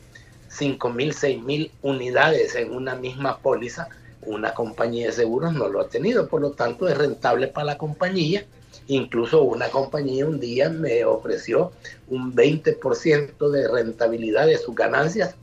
[0.49, 3.89] 5 mil, 6 mil unidades en una misma póliza,
[4.23, 7.79] una compañía de seguros no lo ha tenido, por lo tanto es rentable para la
[7.79, 8.45] compañía.
[8.89, 11.73] Incluso una compañía un día me ofreció
[12.09, 15.35] un 20% de rentabilidad de sus ganancias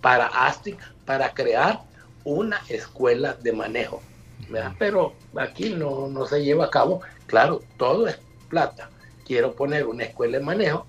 [0.00, 1.80] para ASTIC para crear
[2.24, 4.02] una escuela de manejo.
[4.48, 4.72] ¿verdad?
[4.78, 7.00] Pero aquí no, no se lleva a cabo.
[7.26, 8.90] Claro, todo es plata.
[9.24, 10.86] Quiero poner una escuela de manejo.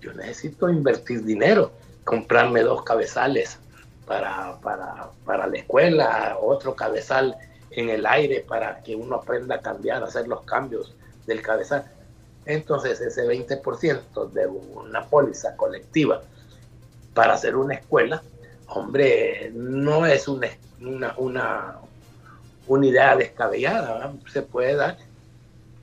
[0.00, 1.72] Yo necesito invertir dinero,
[2.04, 3.58] comprarme dos cabezales
[4.06, 7.36] para, para, para la escuela, otro cabezal
[7.70, 10.94] en el aire para que uno aprenda a cambiar, hacer los cambios
[11.26, 11.84] del cabezal.
[12.46, 16.22] Entonces ese 20% de una póliza colectiva
[17.12, 18.22] para hacer una escuela,
[18.68, 20.48] hombre, no es una,
[20.80, 21.76] una, una,
[22.66, 24.96] una idea descabellada, se puede dar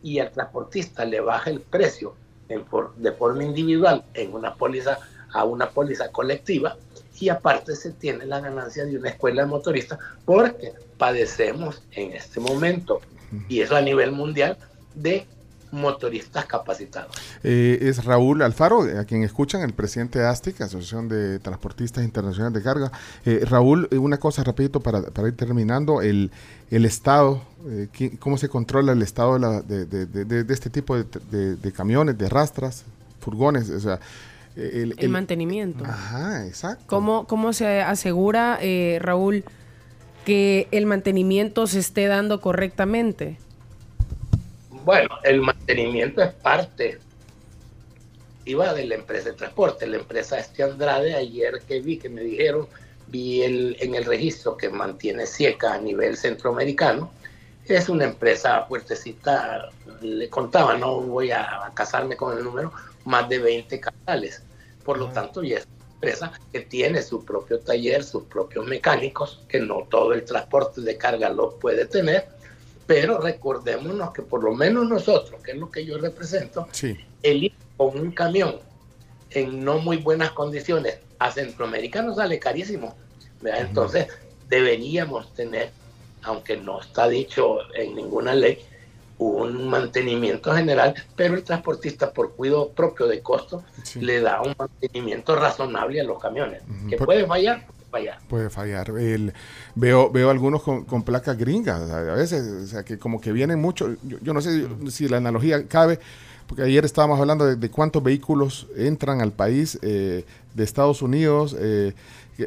[0.04, 2.14] y al transportista le baja el precio
[2.50, 2.64] en
[2.98, 5.00] de forma individual en una póliza
[5.32, 6.78] a una póliza colectiva
[7.20, 12.40] y aparte se tiene la ganancia de una escuela de motoristas porque padecemos en este
[12.40, 13.02] momento
[13.48, 14.58] y eso a nivel mundial
[14.94, 15.26] de
[15.74, 17.16] motoristas capacitados.
[17.44, 22.54] Eh, es Raúl Alfaro, a quien escuchan, el presidente de ASTIC, Asociación de Transportistas Internacionales
[22.54, 22.92] de Carga.
[23.26, 26.32] Eh, Raúl, eh, una cosa rapidito para, para ir terminando, el,
[26.70, 30.44] el Estado, eh, ¿qui- ¿cómo se controla el estado de, la- de- de- de- de-
[30.44, 32.84] de este tipo de, de- de camiones, de rastras,
[33.20, 33.70] furgones?
[33.72, 34.00] O sea,
[34.56, 35.84] eh, el, El, el- mantenimiento.
[35.86, 36.84] Ajá, exacto.
[36.88, 39.44] ¿Cómo, cómo se asegura, eh, Raúl,
[40.26, 43.38] que el mantenimiento se esté dando correctamente?
[44.84, 47.00] Bueno, el mantenimiento es parte,
[48.44, 52.22] iba de la empresa de transporte, la empresa Este Andrade, ayer que vi, que me
[52.22, 52.68] dijeron,
[53.08, 57.12] vi el, en el registro que mantiene SIECA a nivel centroamericano,
[57.66, 59.70] es una empresa fuertecita,
[60.02, 62.74] le contaba, no voy a, a casarme con el número,
[63.06, 64.44] más de 20 canales.
[64.84, 69.42] Por lo tanto, ya es una empresa que tiene su propio taller, sus propios mecánicos,
[69.48, 72.28] que no todo el transporte de carga lo puede tener,
[72.86, 76.96] pero recordémonos que por lo menos nosotros, que es lo que yo represento, Sí.
[77.22, 78.58] el ir con un camión
[79.32, 82.96] en no muy buenas condiciones a Centroamérica nos sale carísimo.
[83.42, 83.62] ¿verdad?
[83.62, 84.08] Entonces
[84.48, 85.72] deberíamos tener,
[86.22, 88.60] aunque no está dicho en ninguna ley,
[89.18, 93.64] un mantenimiento general, pero el transportista por cuidado propio de costo
[94.00, 96.62] le da un mantenimiento razonable a los camiones.
[96.90, 98.20] Que Por- puede fallar, fallar.
[98.28, 98.90] Puede fallar.
[98.90, 99.34] El,
[99.76, 103.32] veo, veo algunos con, con placas gringas a a veces, o sea, que como que
[103.32, 103.96] vienen mucho.
[104.04, 106.00] Yo, yo no sé si la analogía cabe,
[106.48, 111.56] porque ayer estábamos hablando de, de cuántos vehículos entran al país eh, de Estados Unidos.
[111.60, 111.94] eh,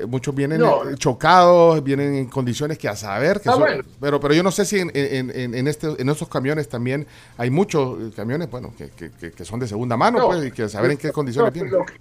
[0.09, 0.83] muchos vienen No.
[0.91, 3.85] eh, chocados, vienen en condiciones que a saber que Ah, son- bueno.
[4.01, 7.07] pero pero yo no sé si en, en, en, en este, en esos camiones también
[7.39, 8.91] hay muchos eh, camiones bueno que,
[9.31, 10.27] que, son de segunda mano No.
[10.27, 11.93] pues y que saber en qué condiciones No, vienen Lo que,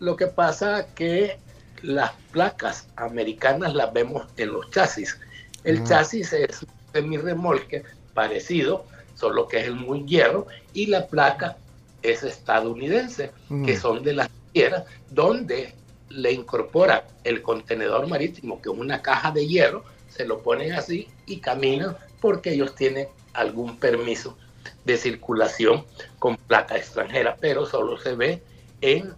[0.00, 1.38] lo que pasa que
[1.82, 5.18] las placas americanas las vemos en los chasis.
[5.64, 5.84] El Ah.
[5.84, 7.82] chasis es un semirremolque
[8.14, 8.84] parecido,
[9.14, 11.56] solo que es el muy hierro, y la placa
[12.02, 13.64] es estadounidense, Mm.
[13.64, 15.74] que son de las tierras, donde
[16.08, 21.08] le incorpora el contenedor marítimo, que es una caja de hierro, se lo ponen así
[21.26, 24.36] y caminan porque ellos tienen algún permiso
[24.84, 25.84] de circulación
[26.18, 28.42] con placa extranjera, pero solo se ve
[28.82, 29.14] en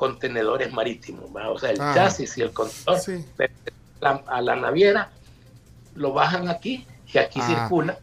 [0.00, 1.26] contenedores marítimos.
[1.36, 1.50] ¿va?
[1.50, 1.92] O sea, el Ah.
[1.94, 3.20] chasis y el contenedor
[4.00, 5.10] la- a la naviera,
[5.94, 7.46] lo bajan aquí y aquí Ah.
[7.46, 7.98] circula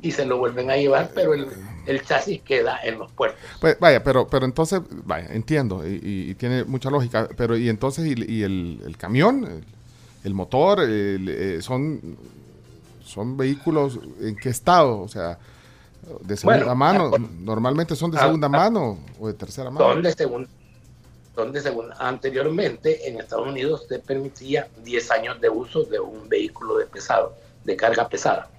[0.00, 1.48] y se lo vuelven a llevar, pero el,
[1.86, 3.40] el chasis queda en los puertos.
[3.60, 8.14] Pues vaya, pero, pero entonces, vaya, entiendo y, tiene mucha lógica, pero y entonces, y,
[8.32, 9.64] y el, el camión, el,
[10.24, 12.16] el motor, eh, son,
[13.04, 15.38] son vehículos en qué estado, o sea,
[16.20, 19.92] de segunda Bueno, mano, ah, normalmente son de segunda mano o de tercera mano.
[19.92, 20.48] Son de segunda.
[21.34, 21.96] Son de segunda.
[21.98, 27.34] Anteriormente en Estados Unidos se permitía 10 años de uso de un vehículo de pesado,
[27.64, 28.50] de carga pesada.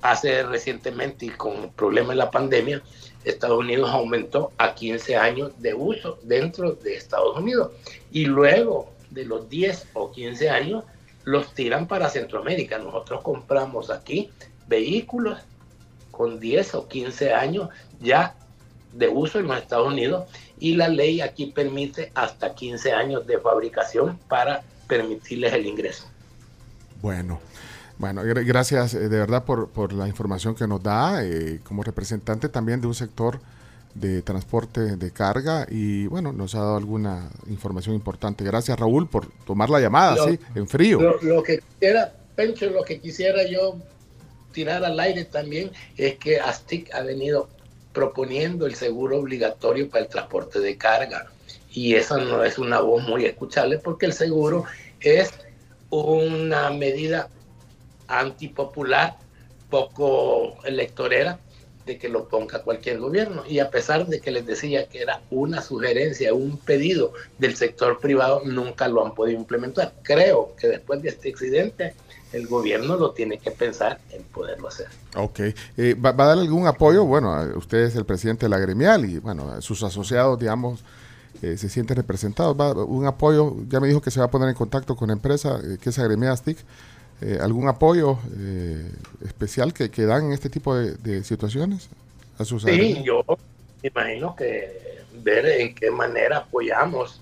[0.00, 2.82] Hace recientemente y con problemas de la pandemia,
[3.24, 7.72] Estados Unidos aumentó a 15 años de uso dentro de Estados Unidos.
[8.12, 10.84] Y luego de los 10 o 15 años,
[11.24, 12.78] los tiran para Centroamérica.
[12.78, 14.30] Nosotros compramos aquí
[14.66, 15.38] vehículos
[16.10, 17.68] con 10 o 15 años
[18.00, 18.34] ya
[18.92, 20.28] de uso en los Estados Unidos
[20.60, 26.04] y la ley aquí permite hasta 15 años de fabricación para permitirles el ingreso.
[27.02, 27.40] Bueno,
[27.98, 31.82] bueno, gra- gracias eh, de verdad por, por la información que nos da eh, como
[31.82, 33.40] representante también de un sector
[33.94, 38.44] de transporte de carga y bueno, nos ha dado alguna información importante.
[38.44, 41.00] Gracias Raúl por tomar la llamada, Lo- sí, en frío.
[41.00, 43.76] Lo, lo que quisiera, Pencho, lo que quisiera yo
[44.52, 47.48] tirar al aire también es que ASTIC ha venido
[47.98, 51.26] proponiendo el seguro obligatorio para el transporte de carga.
[51.72, 54.66] Y esa no es una voz muy escuchable porque el seguro
[55.00, 55.32] es
[55.90, 57.28] una medida
[58.06, 59.16] antipopular,
[59.68, 61.40] poco electorera,
[61.86, 63.42] de que lo ponga cualquier gobierno.
[63.48, 67.98] Y a pesar de que les decía que era una sugerencia, un pedido del sector
[67.98, 69.92] privado, nunca lo han podido implementar.
[70.04, 71.94] Creo que después de este accidente,
[72.32, 74.86] el gobierno lo tiene que pensar en poderlo hacer.
[75.16, 75.40] Ok.
[75.76, 77.04] Eh, ¿va, va a dar algún apoyo?
[77.04, 80.84] Bueno, a- usted es el presidente de la gremial y bueno, a sus asociados, digamos,
[81.42, 82.56] eh, se sienten representados.
[82.58, 85.14] ¿Va, un apoyo, ya me dijo que se va a poner en contacto con la
[85.14, 86.58] empresa, eh, que es Agremial STIC.
[87.20, 88.90] Eh, ¿Algún apoyo eh,
[89.24, 91.88] especial que, que dan en este tipo de, de situaciones
[92.38, 93.24] a sus Sí, yo
[93.82, 97.20] imagino que ver en qué manera apoyamos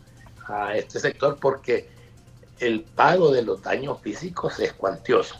[0.48, 1.88] a este sector porque
[2.60, 5.36] el pago de los daños físicos es cuantioso.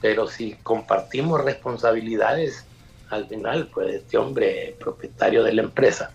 [0.00, 2.64] Pero si compartimos responsabilidades,
[3.10, 6.12] al final, pues este hombre propietario de la empresa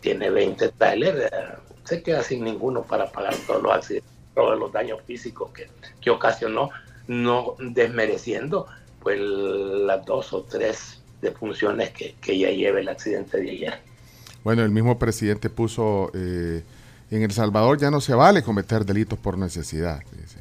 [0.00, 1.30] tiene 20 trailers,
[1.84, 5.68] se queda sin ninguno para pagar todos los accidentes, todos los daños físicos que,
[6.00, 6.70] que ocasionó,
[7.06, 8.66] no desmereciendo
[9.00, 13.74] pues las dos o tres defunciones que, que ya lleva el accidente de ayer.
[14.42, 16.62] Bueno, el mismo presidente puso, eh,
[17.10, 20.00] en El Salvador ya no se vale cometer delitos por necesidad.
[20.12, 20.40] dice.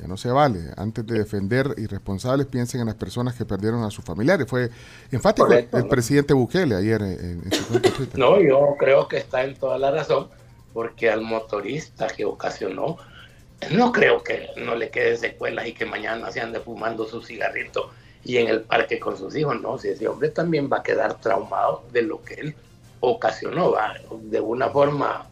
[0.00, 0.60] Ya no se vale.
[0.76, 4.46] Antes de defender irresponsables, piensen en las personas que perdieron a sus familiares.
[4.48, 4.70] Fue
[5.10, 5.88] enfático Correcto, el ¿no?
[5.88, 8.18] presidente Bukele ayer en, en su cuenta Twitter.
[8.18, 10.28] No, yo creo que está en toda la razón,
[10.72, 12.98] porque al motorista que ocasionó,
[13.72, 17.90] no creo que no le queden secuelas y que mañana se ande fumando su cigarrito
[18.24, 21.20] y en el parque con sus hijos, no, si ese hombre también va a quedar
[21.20, 22.54] traumado de lo que él
[23.00, 25.26] ocasionó, va, de una forma,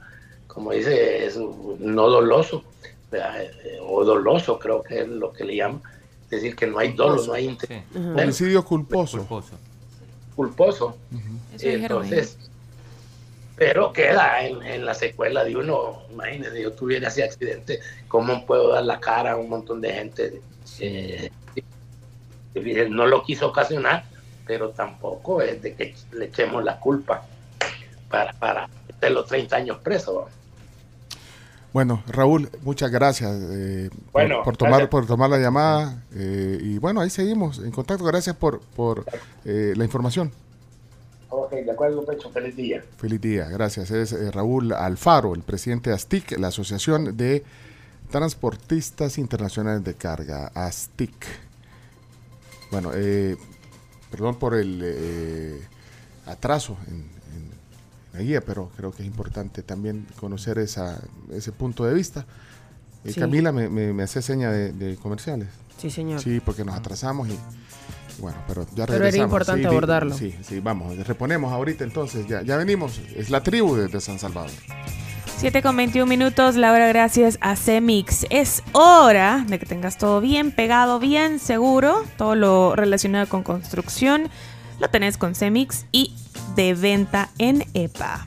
[0.57, 2.65] como dice, es no doloso,
[3.11, 3.43] ¿verdad?
[3.43, 5.83] Eh, o doloso creo que es lo que le llaman,
[6.25, 7.83] es decir, que no hay dolo, no hay inter-
[8.23, 9.19] Homicidio culposo.
[10.35, 10.97] culposo.
[12.09, 12.39] Entonces,
[13.55, 16.05] pero queda en, en la secuela de uno.
[16.11, 20.41] Imagínese, yo tuviera ese accidente, ¿cómo puedo dar la cara a un montón de gente?
[20.81, 21.31] Eh,
[22.55, 24.05] eh, no lo quiso ocasionar,
[24.47, 27.27] pero tampoco es de que le echemos la culpa
[28.09, 28.69] para, para
[29.01, 30.29] de los 30 años preso.
[31.85, 31.97] ¿No?
[31.97, 34.89] Bueno, Raúl, muchas gracias eh, por- Bueno, por, tomar, gracias.
[34.91, 36.03] por tomar la llamada.
[36.15, 38.05] eh, y bueno, ahí seguimos en contacto.
[38.05, 39.05] Gracias por, por
[39.45, 40.33] eh, la información.
[41.29, 42.83] Ok, de acuerdo, Pecho, feliz día.
[42.97, 43.91] Feliz día, gracias.
[43.91, 47.45] Es eh, Raúl Alfaro, el presidente de ASTIC, la Asociación de
[48.11, 51.13] Transportistas Internacionales de Carga, ASTIC.
[52.71, 53.37] Bueno, eh,
[54.11, 55.61] perdón por el eh,
[56.27, 57.05] atraso en
[58.17, 61.01] la guía, pero creo que es importante también conocer esa,
[61.33, 62.21] ese punto de vista.
[63.05, 63.21] Eh, Sí.
[63.21, 65.49] Camila me, me, me hace seña de, de comerciales.
[65.79, 66.21] Sí, señor.
[66.21, 67.39] Sí, porque nos atrasamos y
[68.19, 69.27] bueno, pero ya Pero era regresamos.
[69.27, 70.17] importante Sí, abordarlo.
[70.17, 72.99] Sí, sí, vamos, reponemos ahorita entonces, ya, ya venimos.
[73.15, 74.51] Es la tribu de, de San Salvador.
[75.39, 78.25] 7 con 21 minutos, Laura, gracias a Cemix.
[78.31, 82.05] Es hora de que tengas todo bien pegado, bien seguro.
[82.17, 84.31] Todo lo relacionado con construcción
[84.81, 86.15] lo tenés con Cemix y
[86.55, 88.27] de venta en EPA.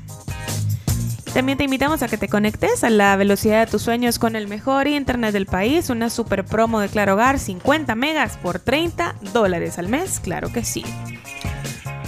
[1.34, 4.48] También te invitamos a que te conectes a la velocidad de tus sueños con el
[4.48, 5.90] mejor internet del país.
[5.90, 10.20] Una super promo de Claro Hogar, 50 megas por 30 dólares al mes.
[10.20, 10.84] Claro que sí.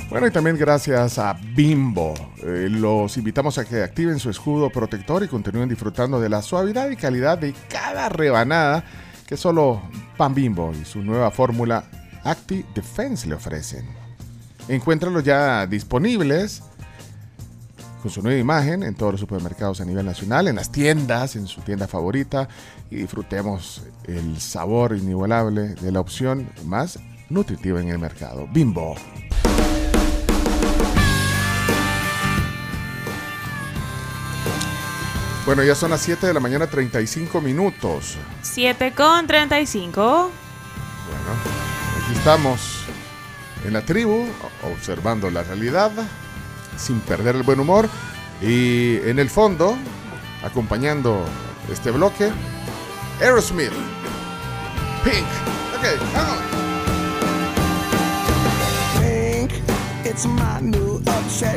[0.10, 2.14] Bueno, y también gracias a Bimbo.
[2.44, 6.90] Eh, los invitamos a que activen su escudo protector y continúen disfrutando de la suavidad
[6.90, 8.84] y calidad de cada rebanada
[9.28, 9.84] que solo
[10.18, 11.86] Pan Bimbo y su nueva fórmula
[12.24, 14.01] Acti Defense le ofrecen.
[14.68, 16.64] Encuéntralos ya disponibles
[18.02, 21.48] con su nueva imagen en todos los supermercados a nivel nacional, en las tiendas, en
[21.48, 22.48] su tienda favorita
[22.90, 28.48] y disfrutemos el sabor inigualable de la opción más nutritiva en el mercado.
[28.52, 28.96] Bimbo.
[35.46, 38.16] Bueno, ya son las 7 de la mañana, 35 minutos.
[38.42, 40.02] 7 con 35.
[40.02, 40.32] Bueno,
[42.06, 42.81] aquí estamos
[43.66, 44.28] en la tribu,
[44.64, 45.92] observando la realidad,
[46.78, 47.90] sin perder el buen humor.
[48.42, 49.78] Y en el fondo,
[50.44, 51.26] acompañando
[51.72, 52.32] este bloque,
[53.22, 53.72] Aerosmith,
[55.04, 55.28] Pink.
[55.78, 56.62] Ok, vamos.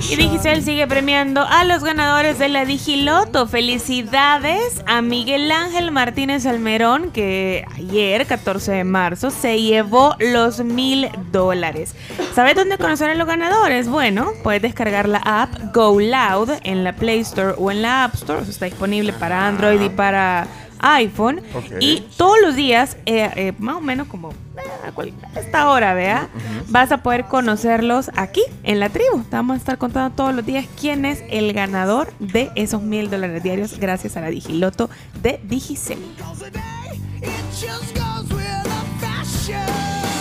[0.08, 3.46] Y Digicel sigue premiando a los ganadores de la Digiloto.
[3.46, 11.10] Felicidades a Miguel Ángel Martínez Almerón, que ayer, 14 de marzo, se llevó los mil
[11.32, 11.94] dólares.
[12.34, 13.88] ¿Sabes dónde conocer a los ganadores?
[13.88, 18.14] Bueno, puedes descargar la app Go Loud en la Play Store o en la App
[18.14, 18.42] Store.
[18.42, 20.46] Está disponible para Android y para
[20.84, 21.40] iPhone.
[21.80, 26.28] Y todos los días, eh, eh, más o menos como eh, a esta hora, vea,
[26.68, 29.22] vas a poder conocerlos aquí en la tribu.
[29.24, 33.10] Te Vamos a estar contando todos los días quién es el ganador de esos mil
[33.10, 34.90] dólares diarios gracias a la Digiloto
[35.22, 35.98] de Digicel.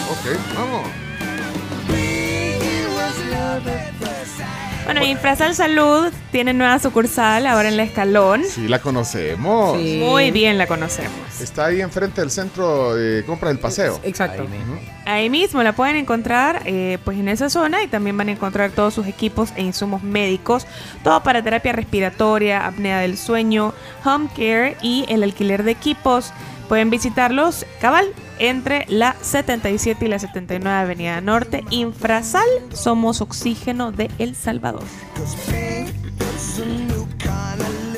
[0.09, 0.87] Ok, vamos.
[4.85, 8.43] Bueno, Infrasal Salud tiene nueva sucursal ahora en la Escalón.
[8.43, 9.77] Sí, la conocemos.
[9.77, 11.13] Muy bien la conocemos.
[11.39, 13.99] Está ahí enfrente del centro de compra del paseo.
[14.03, 14.45] Exacto.
[15.05, 18.71] Ahí mismo la pueden encontrar eh, pues en esa zona y también van a encontrar
[18.71, 20.67] todos sus equipos e insumos médicos,
[21.03, 23.73] todo para terapia respiratoria, apnea del sueño,
[24.03, 26.33] home care y el alquiler de equipos.
[26.67, 28.07] Pueden visitarlos cabal
[28.39, 31.63] entre la 77 y la 79 Avenida Norte.
[31.69, 34.83] Infrasal, somos oxígeno de El Salvador.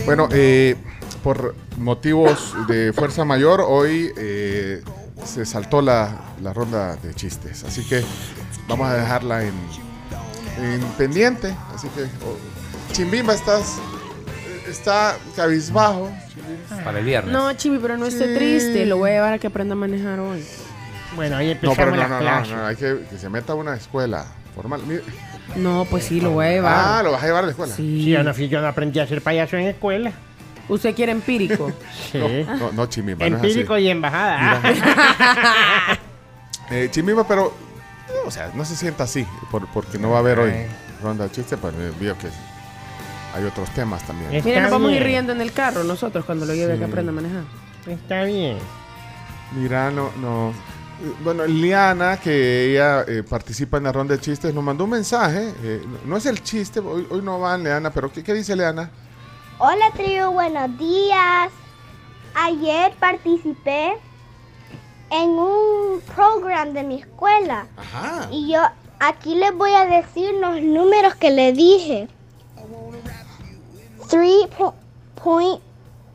[0.06, 0.76] Bueno, eh,
[1.24, 4.84] por motivos de fuerza mayor, hoy eh,
[5.24, 7.64] se saltó la, la ronda de chistes.
[7.64, 8.04] Así que
[8.68, 9.54] vamos a dejarla en,
[10.60, 11.56] en pendiente.
[11.74, 13.78] Así que, oh, Chimbimba, estás.
[14.68, 16.10] Está cabizbajo.
[16.84, 17.32] Para el viernes.
[17.34, 18.86] No, Chibi, pero no esté triste.
[18.86, 20.44] Lo voy a llevar a que aprenda a manejar hoy.
[21.16, 22.54] Bueno, ahí No, empezamos pero no, las no, no, clases.
[22.56, 24.82] no, hay que, que se meta a una escuela formal.
[24.86, 25.04] Mire-
[25.56, 26.74] No, pues sí, lo voy a llevar.
[26.78, 27.74] Ah, lo vas a llevar a la escuela.
[27.74, 30.12] Sí, yo no, fui- yo no aprendí a ser payaso en escuela.
[30.68, 31.72] ¿Usted quiere empírico?
[32.12, 32.18] Sí.
[32.18, 33.00] No, no, no, no es así.
[33.24, 34.62] Empírico y embajada.
[36.72, 37.54] Eh, Chimbimba, pero.
[38.26, 40.52] O sea, no se sienta así, por- porque no va a haber hoy
[41.04, 42.28] ronda de chistes, pero eh, veo que
[43.36, 44.34] hay otros temas también.
[44.34, 46.78] Está Mira, nos vamos a ir riendo en el carro nosotros cuando lo lleve a
[46.78, 47.44] que aprenda a manejar.
[47.86, 48.58] Está bien.
[49.52, 50.54] Mira, no, no.
[51.24, 55.54] Bueno, Liana, que ella eh, participa en la ronda de chistes, nos mandó un mensaje.
[55.62, 58.90] eh, no- es el chiste, hoy, hoy no van, Leana, pero ¿qué, qué dice Leana?
[59.60, 61.52] Hola tribu, buenos días.
[62.34, 63.94] Ayer participé
[65.12, 68.28] en un program de mi escuela Ajá.
[68.32, 68.60] y yo
[69.00, 72.08] aquí les voy a decir los números que le dije.
[74.10, 75.62] 3.141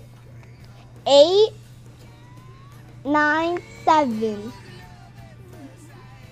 [3.05, 4.37] 897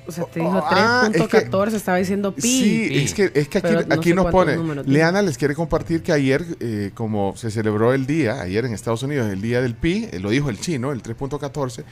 [0.07, 2.41] O sea, te dijo Ah, es que- 3.14, estaba diciendo pi.
[2.41, 4.57] Sí, es que, es que aquí, no nos pone.
[4.85, 9.03] Leana les quiere compartir que ayer, eh, como se celebró el día, ayer en Estados
[9.03, 11.83] Unidos, el día del pi, eh, lo dijo el chino, el 3.14.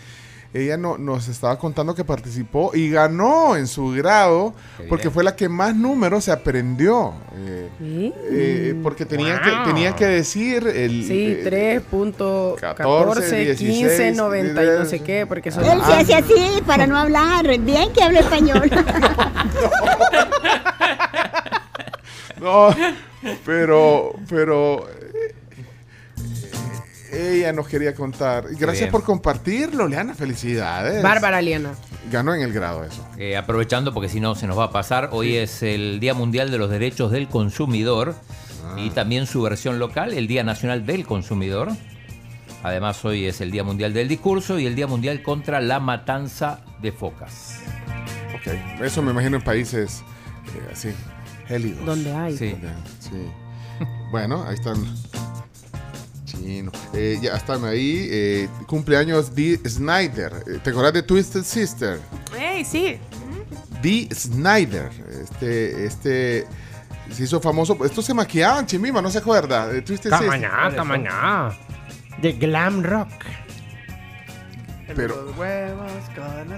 [0.51, 4.55] Ella no, nos estaba contando que participó y ganó en su grado
[4.89, 7.13] porque fue la que más números se aprendió.
[7.35, 9.63] eh, eh, porque tenían, que, Wow.
[9.65, 11.03] tenían que decir el.
[11.05, 15.63] Sí, eh, 3.14, 15, 90 y no sé qué, porque son...
[15.65, 17.45] Él se hace así para no hablar.
[17.59, 18.69] Bien que habla español.
[22.39, 22.69] No,
[23.45, 24.98] pero, pero eh,
[27.19, 28.45] ella nos quería contar.
[28.49, 28.91] Gracias bien.
[28.91, 30.13] por compartirlo, Leana.
[30.15, 31.01] Felicidades.
[31.03, 31.71] Bárbara Liana.
[32.11, 33.05] Ganó en el grado eso.
[33.17, 36.49] Eh, aprovechando, porque si no se nos va a pasar, hoy es el Día Mundial
[36.51, 38.15] de los Derechos del Consumidor
[38.77, 41.69] y también su versión local, el Día Nacional del Consumidor.
[42.63, 46.61] Además, hoy es el Día Mundial del Discurso y el Día Mundial contra la Matanza
[46.81, 47.59] de Focas.
[48.35, 50.03] Ok, eso me imagino en países
[50.55, 50.89] eh, así,
[51.47, 51.85] gélidos.
[51.85, 52.37] Donde hay.
[52.37, 52.49] Sí.
[52.51, 52.69] Donde-
[52.99, 53.31] sí.
[54.11, 54.75] Bueno, ahí están.
[56.43, 58.07] Eh, ya están ahí.
[58.09, 60.31] eh, cumpleaños Dee Snyder.
[60.47, 61.99] Eh, ¿Te acuerdas de Twisted Sister?
[62.37, 62.97] ¡Ey, sí!
[63.81, 64.89] Dee Snyder.
[65.21, 66.47] Este, este
[67.11, 67.77] se hizo famoso.
[67.85, 69.71] Estos se maquillaban, Chimima, ¿no se acuerda?
[69.71, 70.19] Eh, Twisted Sister.
[70.19, 71.57] Tamañá, tamañá.
[72.21, 73.09] De glam rock.
[74.95, 75.33] Pero,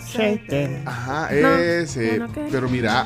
[0.07, 0.87] Shaken.
[0.87, 2.17] ajá, No, ese.
[2.17, 2.47] no, no, ¿qué?
[2.49, 3.03] pero mira,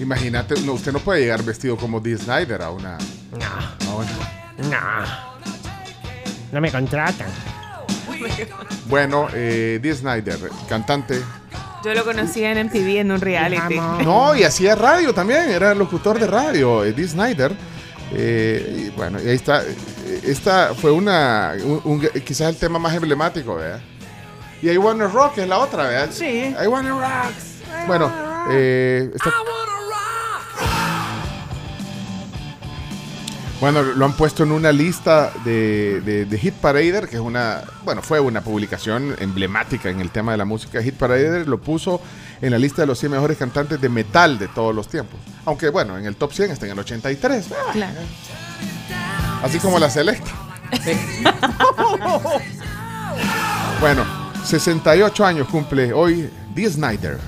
[0.00, 2.96] imagínate, no, usted no puede llegar vestido como Dee Snyder a una.
[3.32, 3.90] No.
[3.90, 5.27] a una- No.
[6.52, 7.28] No me contratan.
[8.86, 10.38] Bueno, eh, Dee Snyder,
[10.68, 11.20] cantante.
[11.84, 13.76] Yo lo conocía en MTV en un reality.
[14.02, 17.52] No, y hacía radio también, era locutor de radio, eh, Dee Snyder.
[18.12, 19.62] Eh, y bueno, y ahí está.
[19.62, 19.76] eh,
[20.24, 21.52] Esta fue una.
[21.62, 23.80] un- un- quizás el tema más emblemático, ¿verdad?
[24.62, 26.08] Y I Wanna Rock es la otra, ¿verdad?
[26.10, 26.24] Sí.
[26.60, 27.32] I Wanna Rock.
[27.86, 28.12] Bueno,
[28.50, 29.30] eh, esta-
[33.60, 37.62] Bueno, lo han puesto en una lista de, de, de Hit Parader, que es una,
[37.84, 40.80] bueno, fue una publicación emblemática en el tema de la música.
[40.80, 42.00] Hit Parader lo puso
[42.40, 45.18] en la lista de los 100 mejores cantantes de metal de todos los tiempos.
[45.44, 47.46] Aunque, bueno, en el top 100 está en el 83.
[47.72, 47.98] Claro.
[49.42, 50.30] Así como la Selecta.
[53.80, 54.04] bueno,
[54.44, 57.18] 68 años cumple hoy Dee Snyder.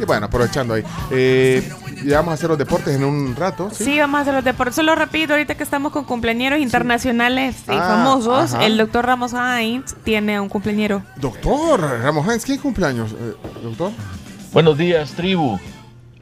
[0.00, 0.84] Y bueno, aprovechando ahí.
[1.12, 1.70] Eh,
[2.04, 3.70] ya vamos a hacer los deportes en un rato.
[3.72, 3.84] ¿sí?
[3.84, 4.74] Sí, vamos a hacer los deportes.
[4.76, 8.64] Solo rápido, ahorita que estamos con cumpleaños internacionales y Ah, famosos, ajá.
[8.66, 11.02] el doctor Ramos Hines tiene un cumpleañero.
[11.16, 13.92] Doctor Ramos Hines, ¿quién cumpleaños, eh, doctor?
[14.52, 15.58] Buenos días, tribu.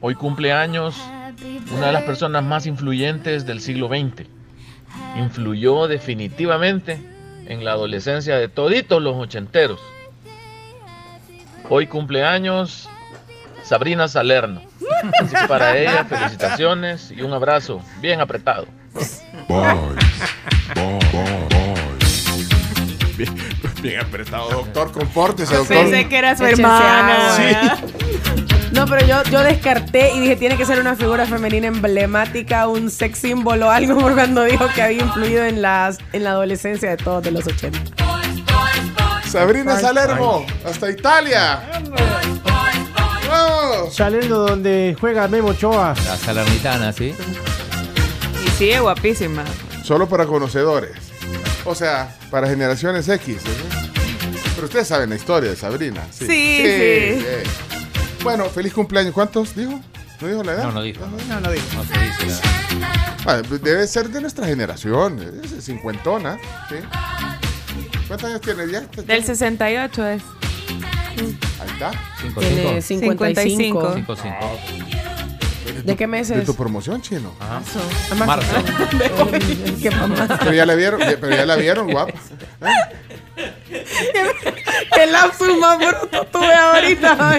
[0.00, 0.96] Hoy cumpleaños
[1.76, 4.26] una de las personas más influyentes del siglo XX.
[5.16, 7.00] Influyó definitivamente
[7.46, 9.80] en la adolescencia de toditos los ochenteros.
[11.68, 12.88] Hoy cumpleaños
[13.62, 14.60] Sabrina Salerno.
[15.20, 18.66] Así que para ella, felicitaciones y un abrazo bien apretado.
[23.16, 23.34] Bien,
[23.82, 24.92] bien apretado, doctor.
[24.92, 25.76] Compórtese, doctor.
[25.76, 27.36] Pensé que era su hermana.
[27.36, 27.78] agua.
[28.74, 32.90] No, pero yo, yo descarté y dije, tiene que ser una figura femenina emblemática, un
[32.90, 36.96] sex símbolo, algo, por cuando dijo que había influido en, las, en la adolescencia de
[36.96, 37.78] todos de los 80.
[39.26, 41.62] Sabrina Salermo, hasta Italia.
[43.34, 43.94] Vamos.
[43.94, 45.94] Saliendo donde juega Memo Ochoa.
[46.06, 47.14] La salernitana, ¿sí?
[48.44, 49.44] Y sigue guapísima.
[49.82, 50.92] Solo para conocedores.
[51.64, 53.38] O sea, para generaciones X.
[54.54, 56.02] Pero ustedes saben la historia de Sabrina.
[56.10, 57.24] Sí, Sí, sí.
[58.22, 59.12] Bueno, feliz cumpleaños.
[59.12, 59.80] ¿Cuántos dijo?
[60.20, 60.64] ¿No dijo la edad?
[60.64, 61.04] No, no dijo.
[61.28, 61.64] No, no digo.
[61.74, 62.40] No se dice
[63.26, 65.18] la- debe ser de nuestra generación.
[65.42, 66.38] Es cincuentona.
[66.68, 66.76] ¿sí?
[68.06, 68.80] ¿Cuántos años tiene ya?
[69.02, 70.22] Del 68 es.
[71.64, 71.90] Ahí está.
[72.20, 73.00] Cinco, Tiene cinco.
[73.10, 73.94] 55.
[73.94, 74.58] Cinco, cinco.
[75.84, 76.36] ¿De qué meses?
[76.38, 77.32] De tu promoción, chino.
[77.40, 77.60] Ajá.
[78.14, 78.56] Marzo.
[78.56, 79.30] Marzo.
[79.82, 80.26] ¿Qué mamá?
[80.38, 82.12] Pero ya la vieron, pero ya la vieron, guapa.
[84.94, 87.36] ¿Qué lapsus más bruto tuve ahorita?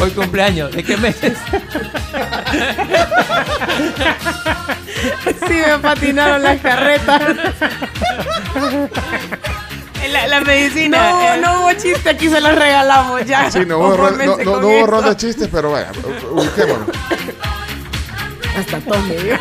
[0.00, 0.72] Hoy cumpleaños.
[0.72, 1.38] ¿De qué meses?
[5.46, 7.22] Sí, me patinaron las carretas.
[10.10, 11.10] La, la medicina.
[11.12, 13.50] No, eh, no hubo chiste, aquí se los regalamos ya.
[13.50, 15.90] Sí, no hubo, ronda, no, hubo ronda de chistes, pero vaya,
[16.30, 16.88] ubiquémonos.
[18.58, 19.38] Hasta tome, dio.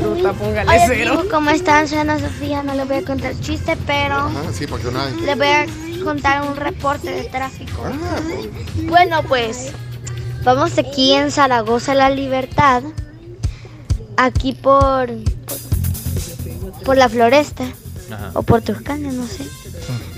[0.00, 1.24] Bruta, póngale Hola, cero.
[1.30, 1.88] ¿cómo están?
[1.88, 5.20] Soy Ana Sofía, no les voy a contar chiste, pero Ajá, sí, porque nadie.
[5.22, 5.66] les voy a
[6.04, 7.82] contar un reporte de tráfico.
[7.84, 8.20] Ah,
[8.84, 9.72] Bueno, pues
[10.44, 12.82] vamos aquí en Zaragoza La Libertad,
[14.16, 15.10] aquí por
[16.84, 17.64] por la Floresta
[18.10, 18.30] Ajá.
[18.34, 19.44] o por Tuscania, no sé.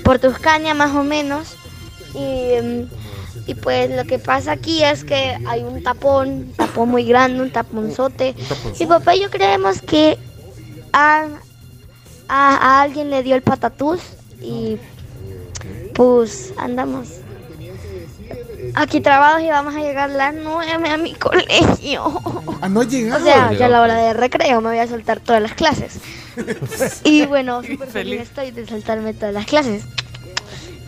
[0.05, 1.55] Por Tuscania más o menos.
[2.15, 2.89] Y, mm,
[3.47, 7.41] y pues lo que pasa aquí es que hay un tapón, un tapón muy grande,
[7.43, 8.35] un taponzote.
[8.79, 10.19] Mi papá y yo creemos que
[10.93, 11.27] a,
[12.29, 14.01] a, a alguien le dio el patatús
[14.41, 14.79] y
[15.95, 17.09] pues andamos
[18.75, 22.21] aquí trabados y vamos a llegar a las 9 a mi colegio.
[22.61, 23.21] Ah, no ha llegado.
[23.21, 26.01] O sea, ya a la hora de recreo me voy a saltar todas las clases.
[27.05, 29.85] Y bueno, súper feliz estoy de saltarme todas las clases.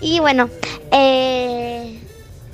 [0.00, 0.48] Y bueno,
[0.90, 2.00] eh,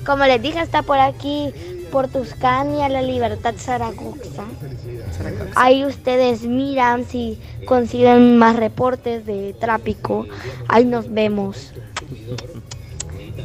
[0.05, 1.53] como les dije, está por aquí,
[1.91, 4.45] por Tuscania, La Libertad Zaragoza.
[5.55, 10.27] Ahí ustedes miran si consiguen más reportes de tráfico.
[10.69, 11.73] Ahí nos vemos.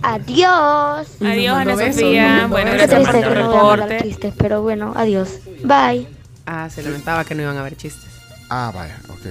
[0.01, 1.07] Adiós.
[1.21, 2.47] Adiós, Ana Sofía.
[2.49, 4.03] Bueno, gracias por tu que no voy a mandar reporte.
[4.03, 5.39] chistes, pero bueno, adiós.
[5.63, 6.07] Bye.
[6.45, 8.09] Ah, se lamentaba que no iban a haber chistes.
[8.49, 9.27] Ah, vaya, ok.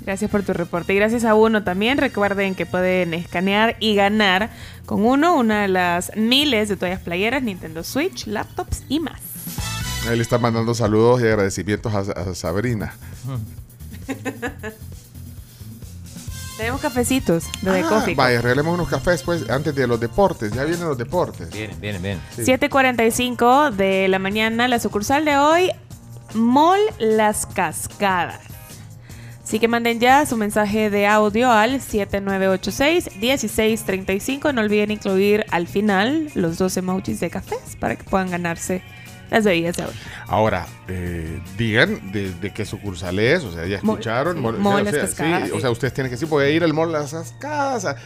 [0.00, 0.92] Gracias por tu reporte.
[0.92, 1.98] Y gracias a uno también.
[1.98, 4.50] Recuerden que pueden escanear y ganar
[4.86, 9.20] con uno una de las miles de toallas playeras, Nintendo Switch, laptops y más.
[10.08, 12.94] Él está mandando saludos y agradecimientos a, a Sabrina.
[16.56, 20.52] Tenemos cafecitos de The Ah, Coffee vaya, regalemos unos cafés pues antes de los deportes.
[20.52, 21.50] Ya vienen los deportes.
[21.50, 22.22] Vienen, vienen, vienen.
[22.34, 22.42] Sí.
[22.44, 25.70] 7.45 de la mañana, la sucursal de hoy,
[26.34, 28.40] Mall Las Cascadas.
[29.44, 34.52] Así que manden ya su mensaje de audio al 7986-1635.
[34.52, 38.82] No olviden incluir al final los dos emojis de cafés para que puedan ganarse
[39.30, 39.92] las bebidas de hoy.
[40.28, 44.36] Ahora, eh, digan de, de qué sucursal es, o sea, ya escucharon.
[44.36, 45.56] sí, Mall o Las sea, Cascadas, sí, sí.
[45.56, 47.96] O sea, ustedes tienen que decir, voy a ir al Mall Las Cascadas.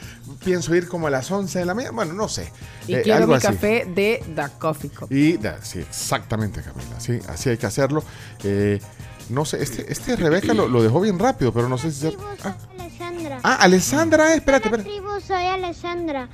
[0.45, 1.93] Pienso ir como a las 11 de la mañana.
[1.95, 2.51] Bueno, no sé.
[2.87, 3.47] Y eh, quiero algo mi así.
[3.49, 5.13] café de The Coffee Cup.
[5.13, 6.99] Y da- sí, exactamente, Camila.
[7.01, 8.03] Sí, así hay que hacerlo.
[8.45, 8.81] Eh,
[9.29, 12.01] no sé, este, este Rebeca lo, lo dejó bien rápido, pero no sé si.
[12.01, 13.39] se- Ah, Alessandra.
[13.43, 14.89] ah, Alessandra, espérate, espérate.
[14.91, 16.29] tribu, soy Alessandra.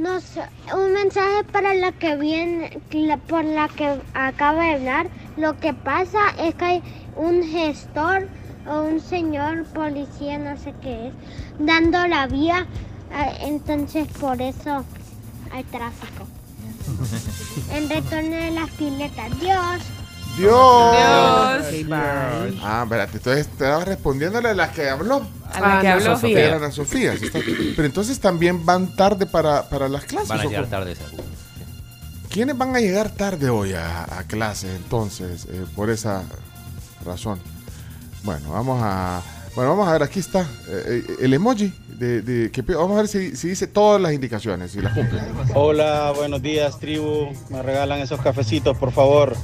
[0.00, 0.24] Nos,
[0.74, 5.08] un mensaje para la que viene, la- por la que acaba de hablar.
[5.36, 6.82] Lo que pasa es que hay
[7.16, 8.26] un gestor
[8.66, 11.14] o un señor policía, no sé qué es,
[11.58, 12.66] dando la vía.
[13.12, 14.84] eh, Entonces por eso
[15.52, 16.26] hay tráfico.
[17.74, 19.38] En retorno de las piletas.
[19.40, 19.82] Dios.
[20.36, 21.70] Dios.
[21.72, 21.88] Dios.
[22.62, 25.26] Ah, espérate, entonces estaba respondiéndole a la que habló.
[25.52, 26.16] A la que Ana habló.
[26.16, 26.40] Sofía.
[26.40, 27.16] Era Ana Sofía.
[27.18, 27.38] sí está.
[27.76, 30.28] Pero entonces también van tarde para, para las clases.
[30.28, 30.70] Van a ¿o llegar cómo?
[30.76, 31.24] tarde seguro.
[32.30, 36.22] ¿Quiénes van a llegar tarde hoy a, a clase entonces eh, por esa
[37.04, 37.40] razón?
[38.22, 39.20] Bueno, vamos a
[39.54, 42.96] bueno vamos a ver aquí está eh, eh, el emoji de, de- que vamos a
[43.02, 45.20] ver si, si dice todas las indicaciones si las cumple.
[45.54, 47.28] Hola, buenos días, tribu.
[47.50, 49.36] Me regalan esos cafecitos, por favor.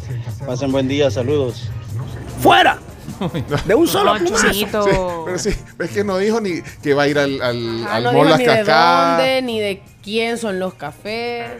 [0.46, 1.68] Pasen buen día, saludos.
[2.40, 2.78] ¡Fuera!
[3.66, 4.26] De un solo No.
[4.52, 7.96] Sí, pero sí, es que no dijo ni que va a ir al, al, Ah,
[7.96, 11.50] al no Mall dijo Las ni de dónde, ni de quién son los cafés.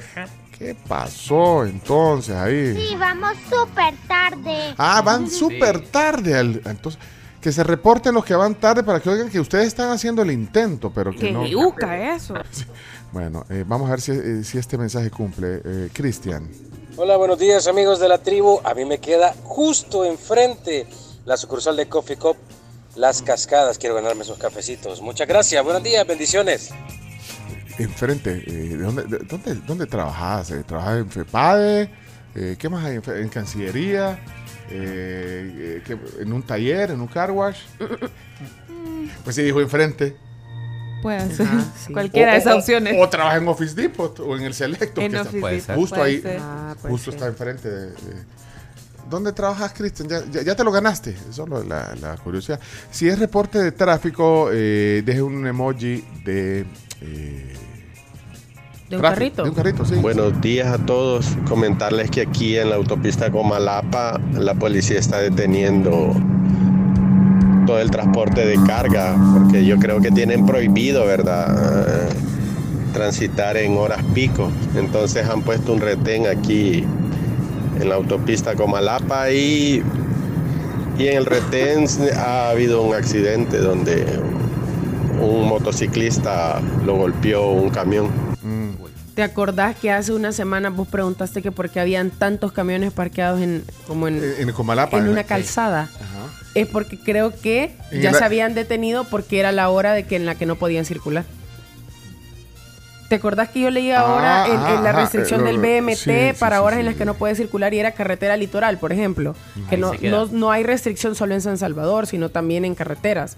[0.59, 2.75] ¿Qué pasó entonces ahí?
[2.75, 4.75] Sí, vamos súper tarde.
[4.79, 6.35] Ah, van súper tarde.
[6.35, 6.99] al- entonces,
[7.47, 10.33] que se reporten los que van tarde para que oigan que ustedes están haciendo el
[10.33, 11.47] intento, pero que Que no.
[11.47, 12.35] yuca eso.
[13.13, 15.63] Bueno, eh, vamos a ver si, eh, si este mensaje cumple.
[15.65, 16.51] Eh, Cristian.
[16.97, 18.59] Hola, buenos días amigos de la tribu.
[18.65, 20.89] A mí me queda justo enfrente
[21.25, 22.37] la sucursal de Coffee Cup,
[22.97, 23.79] Las Cascadas.
[23.79, 25.01] Quiero ganarme esos cafecitos.
[25.01, 26.71] Muchas gracias, buenos días, bendiciones.
[27.79, 30.53] Enfrente, eh, ¿de dónde, de- dónde, dónde trabajas?
[30.67, 31.91] ¿Trabajas en FEPADE?
[32.35, 32.97] Eh, ¿Qué más hay?
[32.97, 34.19] ¿En, Fe- en Cancillería?
[34.71, 36.91] Eh, eh, ¿qué- ¿En un taller?
[36.91, 37.59] ¿En un car wash?
[39.25, 40.17] Pues sí, dijo enfrente.
[41.03, 41.47] Puede ser.
[41.93, 42.97] Cualquiera de O- esas o- opciones.
[42.99, 45.01] O, trabaja en Office Depot o en el Selecto.
[45.01, 45.77] En que está Office puede ser.
[45.77, 46.21] Justo puede ahí.
[46.23, 46.39] ser.
[46.43, 47.15] Ah, justo ser.
[47.15, 48.37] está enfrente de, de-
[49.09, 50.09] ¿Dónde trabajas, Cristian?
[50.09, 51.17] Ya, ya- ya te lo ganaste.
[51.31, 52.59] Solo la, la curiosidad.
[52.91, 56.67] Si es reporte de tráfico, eh, deje un emoji de.
[57.03, 57.55] eh,
[58.89, 59.43] ¿De un tráfico, carrito?
[59.43, 59.95] De un carrito, sí.
[59.97, 61.27] Buenos días a todos.
[61.49, 66.13] Comentarles que aquí en la autopista Comalapa la policía está deteniendo
[67.67, 71.85] todo el transporte de carga porque yo creo que tienen prohibido, ¿verdad?
[71.89, 72.09] Eh,
[72.93, 74.53] Transitar en horas pico.
[74.77, 76.85] Entonces han puesto un retén aquí
[77.81, 79.83] en la autopista Comalapa y,
[80.97, 81.87] y en el retén
[82.17, 84.07] ha habido un accidente donde
[85.21, 88.36] un motociclista lo golpeó un camión.
[89.17, 93.41] ¿Te acordás que hace una semana vos preguntaste que por qué habían tantos camiones parqueados
[93.41, 95.89] en como en, en Comalapa, en en una calzada?
[96.55, 100.17] Es porque creo que ya la- se habían detenido porque era la hora de que
[100.17, 101.25] en la que no podían circular.
[103.09, 105.95] ¿Te acordás que yo leí ahora Ah, en, en ajá, la ajá, restricción del BMT
[105.97, 106.81] sí, para sí, horas sí.
[106.81, 109.35] en las que no puede circular y era carretera litoral, por ejemplo?
[109.71, 113.37] Que no, no, no hay restricción solo en San Salvador, sino también en carreteras.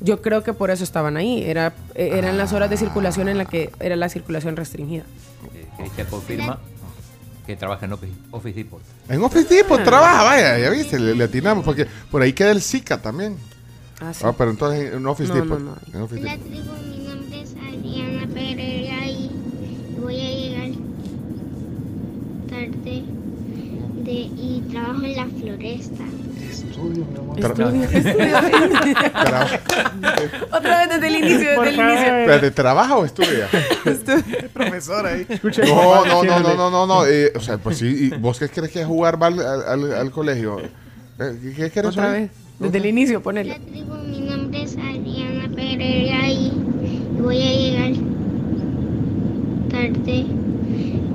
[0.00, 1.42] Yo creo que por eso estaban ahí.
[1.44, 5.04] Era, eh, eran las horas de circulación en la que era la circulación restringida.
[5.78, 6.58] Cristian confirma
[7.46, 8.80] que trabaja en Office, Depot.
[9.08, 9.84] En Office Depot Ah.
[9.84, 13.36] trabaja, vaya, ya viste, le, le atinamos, porque por ahí queda el Zika también.
[14.00, 14.24] Ah, sí.
[14.26, 15.58] Ah, pero entonces en Office No, Depot.
[15.60, 15.76] no, no.
[15.92, 16.48] en Office La Depot.
[16.48, 19.30] tribu, mi nombre es Adriana Pereira y
[20.00, 20.70] voy a llegar
[22.48, 23.04] tarde
[24.04, 26.04] de, y trabajo en la floresta.
[26.62, 27.38] Estudio, mi amor.
[30.52, 32.18] Otra vez desde el inicio, desde el inicio.
[32.18, 33.48] Espérate, ¿trabaja o estudia?
[34.52, 35.26] Profesor ahí.
[35.66, 37.06] No, no, no, no, no, no, no.
[37.06, 40.10] eh, o sea, pues sí, ¿y ¿vos qué crees que jugar va al, al, al
[40.10, 40.60] colegio?
[40.60, 40.70] Eh,
[41.56, 43.58] ¿Qué, quieres Otra vez, desde el inicio, ponele.
[43.60, 46.52] Tribu, mi nombre es Adriana Pereira y
[47.20, 47.92] voy a llegar
[49.70, 50.26] tarde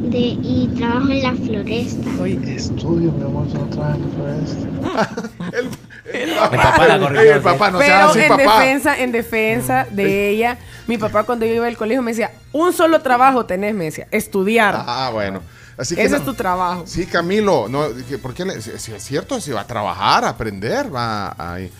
[0.10, 2.10] de, y trabajo en la floresta.
[2.48, 5.70] Estudio, mi amor, yo no trabajo en la floresta.
[6.12, 7.44] El papá la corrigió, Ey, el sí.
[7.44, 8.60] papá, no Pero sea así, en papá.
[8.60, 10.58] defensa, en defensa de ella,
[10.88, 14.08] mi papá cuando yo iba al colegio me decía, un solo trabajo tenés, me decía,
[14.10, 14.74] estudiar.
[14.88, 15.42] Ah, bueno.
[15.78, 16.84] Así que Ese no- es tu trabajo.
[16.88, 20.26] Sí, Camilo, no, que- ¿por qué le- si, si es cierto, si va a trabajar,
[20.26, 21.72] a aprender, va ahí.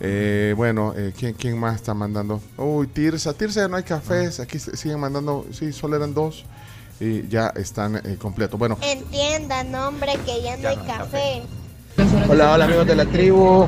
[0.00, 2.42] Eh, bueno, eh, ¿quién, ¿quién más está mandando?
[2.56, 3.32] Uy, Tirsa.
[3.32, 4.40] Tirsa ya no hay cafés.
[4.40, 5.46] Aquí siguen mandando.
[5.52, 6.44] Sí, solo eran dos.
[7.00, 8.58] Y ya están eh, completos.
[8.58, 11.42] Bueno, Entiendan, hombre, que ya no hay café.
[12.28, 13.66] Hola, hola amigos de la tribu.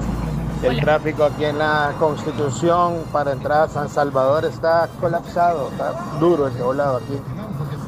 [0.63, 6.49] El tráfico aquí en la Constitución para entrar a San Salvador está colapsado, está duro
[6.49, 7.19] ese volado aquí.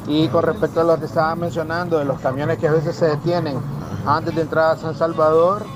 [0.06, 3.06] Y con respecto a lo que estaba mencionando, de los camiones que a veces se
[3.06, 3.58] detienen
[4.06, 5.66] antes de entrar a San Salvador,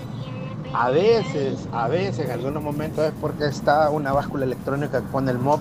[0.73, 5.31] a veces, a veces, en algunos momentos es porque está una báscula electrónica que pone
[5.31, 5.61] el MOP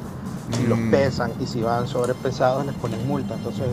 [0.63, 3.35] y los pesan y si van sobrepesados les ponen multa.
[3.35, 3.65] Entonces,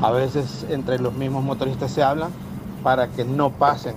[0.00, 2.30] a veces entre los mismos motoristas se hablan
[2.82, 3.94] para que no pasen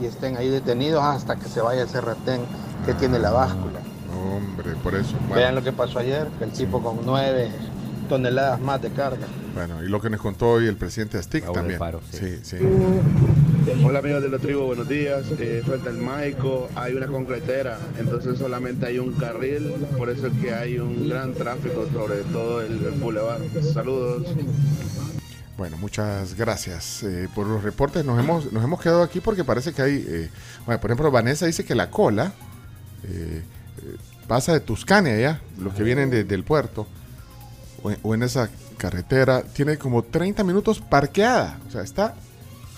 [0.00, 2.40] y estén ahí detenidos hasta que se vaya ese retén
[2.86, 3.80] que tiene la báscula.
[4.14, 5.14] hombre, por eso.
[5.20, 7.50] Bueno, Vean lo que pasó ayer, que el tipo con nueve
[8.08, 9.26] toneladas más de carga.
[9.54, 11.80] bueno, y lo que nos contó hoy el presidente Stick Raúl también.
[12.12, 12.56] Sí, sí.
[13.84, 15.24] Hola amigos de la tribu, buenos días.
[15.38, 20.32] Eh, frente al Maico hay una concretera, entonces solamente hay un carril, por eso es
[20.40, 23.42] que hay un gran tráfico sobre todo el, el boulevard.
[23.72, 24.26] Saludos.
[25.58, 28.04] Bueno, muchas gracias eh, por los reportes.
[28.04, 30.04] Nos hemos, nos hemos quedado aquí porque parece que hay.
[30.08, 30.30] eh,
[30.66, 32.32] bueno, por ejemplo, Vanessa dice que la cola
[33.04, 33.42] eh,
[34.26, 36.86] pasa de Tuscania ya, los que vienen de- del puerto,
[37.82, 41.58] o o en esa carretera, tiene como 30 minutos parqueada.
[41.68, 42.14] O sea, está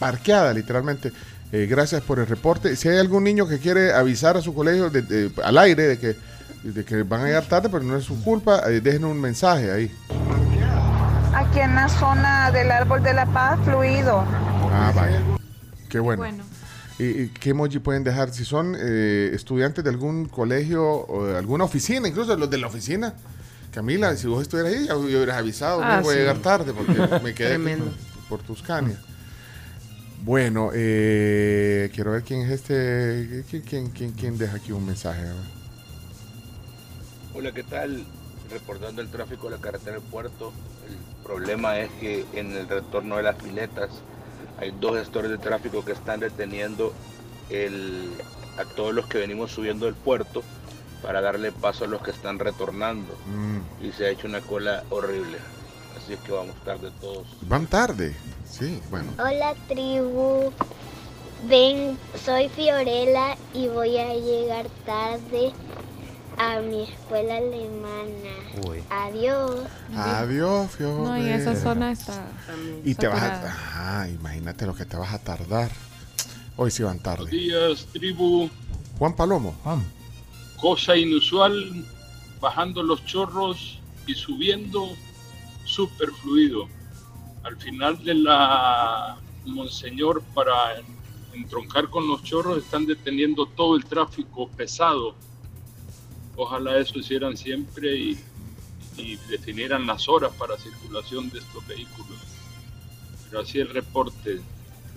[0.07, 1.13] parqueada literalmente.
[1.53, 2.75] Eh, gracias por el reporte.
[2.77, 5.99] Si hay algún niño que quiere avisar a su colegio de- de- al aire de
[5.99, 6.17] que,
[6.63, 9.71] de que van a llegar tarde, pero no es su culpa, eh, dejen un mensaje
[9.71, 9.91] ahí.
[11.35, 14.25] Aquí en la zona del Árbol de la Paz, fluido.
[14.73, 15.21] Ah, vaya.
[15.89, 16.23] Qué bueno.
[16.23, 16.45] Bueno.
[16.99, 18.33] ¿Y, y qué emoji pueden dejar?
[18.33, 22.67] Si son eh, estudiantes de algún colegio o de alguna oficina, incluso los de la
[22.67, 23.15] oficina.
[23.73, 26.93] Camila, si vos estuvieras ahí, ya hubieras avisado que Ah, voy a llegar tarde porque
[27.25, 27.89] me quedé por,
[28.29, 28.97] por Tuscania.
[30.25, 33.45] Bueno, eh, quiero ver quién es este.
[33.69, 35.23] ¿Quién, quién, quién, deja aquí un mensaje?
[37.35, 38.05] Hola, ¿qué tal?
[38.53, 40.53] Reportando el tráfico de la carretera del puerto.
[40.87, 43.91] El problema es que en el retorno de las piletas
[44.59, 46.93] hay dos gestores de tráfico que están deteniendo
[47.51, 48.13] el-
[48.59, 50.45] a todos los que venimos subiendo del puerto
[51.03, 53.13] para darle paso a los que están retornando.
[53.27, 55.39] Mm, Y se ha hecho una cola horrible.
[56.13, 57.27] Así es que vamos tarde todos.
[57.49, 58.15] van tarde.
[58.47, 59.13] Sí, bueno.
[59.19, 60.53] Hola tribu,
[61.49, 65.55] ven, soy Fiorella y voy a llegar tarde
[66.37, 68.69] a mi escuela alemana.
[68.69, 68.83] Uy.
[68.91, 69.63] Adiós.
[69.97, 71.03] Adiós, Fiorella.
[71.03, 72.27] No, en esa zona está.
[72.85, 73.29] Y te vas a.
[73.31, 73.49] saturada.
[73.51, 75.71] Ajá, imagínate lo que te vas a tardar.
[76.59, 77.31] Hoy sí van tarde.
[77.31, 78.51] días, tribu.
[78.99, 79.57] Juan Palomo.
[80.61, 81.87] Cosa inusual,
[82.39, 84.91] bajando los chorros y subiendo
[85.65, 86.69] super fluido.
[87.43, 90.55] Al final de la Monseñor para
[91.33, 95.15] entroncar con los chorros están deteniendo todo el tráfico pesado.
[96.37, 98.19] Ojalá eso hicieran siempre y,
[98.97, 102.19] y definieran las horas para circulación de estos vehículos.
[103.29, 104.41] Pero así el reporte.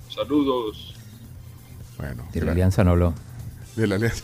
[0.09, 0.93] Saludos.
[1.97, 2.27] Bueno.
[2.31, 3.13] De la alianza no habló.
[3.76, 4.23] De la alianza.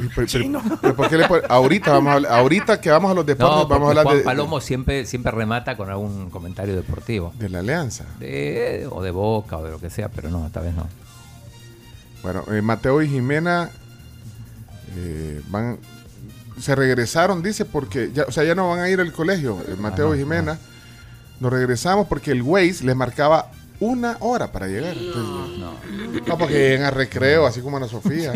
[0.00, 3.14] Y por- pero- pero ¿por qué le ahorita vamos a hablar- ahorita que vamos a
[3.14, 6.76] los deportes No, vamos a hablar Juan de, Palomo siempre, siempre remata con algún comentario
[6.76, 7.32] deportivo.
[7.38, 8.04] de la alianza.
[8.20, 10.86] De- o de Boca o de lo que sea, pero no, esta vez no.
[12.22, 13.70] Bueno, eh, Mateo y Jimena
[14.96, 15.78] eh, van
[16.60, 19.74] se regresaron, dice, porque ya, o sea, ya no van a ir al colegio, eh,
[19.76, 20.56] Mateo Ah, no, y Jimena.
[21.40, 23.50] Nos regresamos porque el Waze les marcaba
[23.88, 24.96] una hora para llegar.
[24.96, 26.38] Entonces, no.
[26.38, 28.32] porque lleguen a recreo, así como Ana Sofía.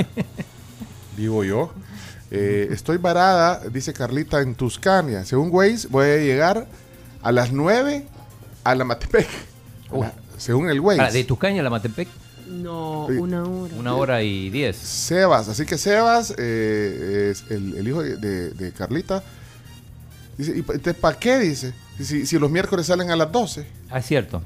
[1.16, 1.72] Digo yo.
[2.30, 5.24] Eh, estoy varada, dice Carlita, en Tuscania.
[5.24, 6.66] Según Waze, voy a llegar
[7.22, 8.06] a las 9
[8.64, 9.26] a la Matepec.
[9.92, 11.00] A la- según el Waze.
[11.00, 12.06] Ah, de Tuscaña a la Matepec,
[12.48, 13.74] No, una hora.
[13.76, 14.76] una hora y diez.
[14.76, 19.22] Sebas, así que Sebas eh, es el, el hijo de Carlita.
[20.36, 21.38] Dice, ¿y para qué?
[21.38, 23.66] Dice, si, si los miércoles salen a las 12.
[23.90, 24.40] Ah, es cierto.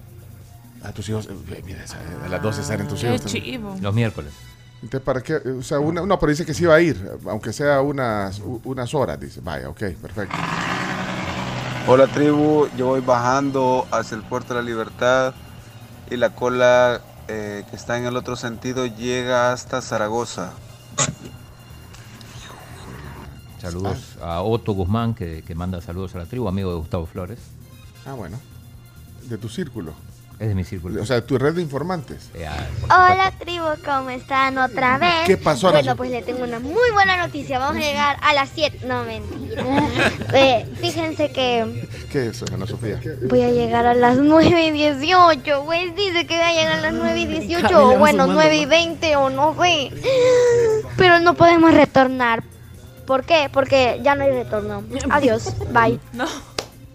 [0.85, 1.85] A tus hijos, eh, mira,
[2.25, 3.25] a las 12 salen tus Qué hijos.
[3.27, 3.77] chivo.
[3.81, 4.33] Los miércoles.
[4.83, 5.37] Entonces, ¿para qué?
[5.37, 8.93] O sea, una, no, pero dice que sí va a ir, aunque sea unas, unas
[8.95, 9.41] horas, dice.
[9.41, 10.37] Vaya, ok, perfecto.
[11.87, 15.35] Hola tribu, yo voy bajando hacia el puerto de la libertad
[16.11, 20.53] y la cola eh, que está en el otro sentido llega hasta Zaragoza.
[23.61, 27.39] Saludos a Otto Guzmán, que, que manda saludos a la tribu, amigo de Gustavo Flores.
[28.05, 28.39] Ah, bueno.
[29.29, 29.93] De tu círculo.
[30.43, 31.01] Es de mi círculo.
[31.01, 32.29] O sea, de tu red de informantes.
[32.35, 35.25] Eh, ah, Hola tribu, ¿cómo están otra vez?
[35.25, 37.61] ¿Qué pasó, Bueno, pues le tengo una muy buena noticia.
[37.61, 38.81] Vamos a llegar a las 7.
[38.87, 39.63] No, mentira.
[40.35, 42.99] Eh, fíjense que ¿Qué es, Ana Sofía?
[43.29, 45.63] voy a llegar a las 9 y 18.
[45.65, 47.63] Pues dice que voy a llegar a las 9 y 18.
[47.63, 49.91] Camila O bueno, sumando 9 y 20 o no sé.
[50.97, 52.43] Pero no podemos retornar
[53.07, 53.49] ¿Por qué?
[53.53, 54.83] Porque ya no hay retorno.
[55.11, 55.55] Adiós.
[55.73, 56.01] Bye.
[56.13, 56.27] No.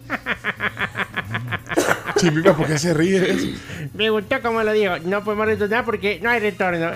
[2.17, 3.55] Chimima, ¿por qué se ríe?
[3.93, 4.97] Me gustó como lo digo.
[5.05, 6.91] No podemos retornar porque no hay retorno.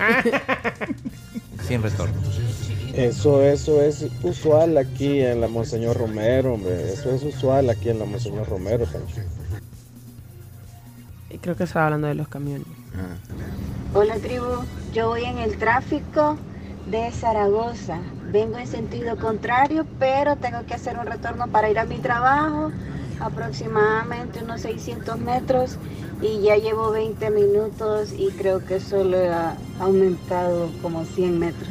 [1.67, 2.15] Sin retorno.
[2.93, 6.91] Eso, eso es usual aquí en la Monseñor Romero, hombre.
[6.91, 8.85] Eso es usual aquí en la Monseñor Romero.
[11.29, 12.67] Y Creo que estaba hablando de los camiones.
[13.93, 16.37] Hola tribu, yo voy en el tráfico
[16.87, 17.99] de Zaragoza.
[18.31, 22.71] Vengo en sentido contrario, pero tengo que hacer un retorno para ir a mi trabajo,
[23.21, 25.77] aproximadamente unos 600 metros,
[26.21, 31.69] y ya llevo 20 minutos y creo que solo ha aumentado como 100 metros.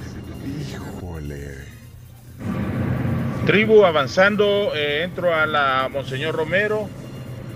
[3.47, 6.89] Tribu avanzando, eh, entro a la Monseñor Romero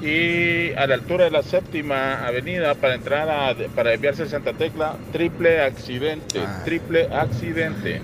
[0.00, 4.52] y a la altura de la séptima avenida para entrar a, para desviarse a Santa
[4.52, 8.00] Tecla, triple accidente, triple accidente.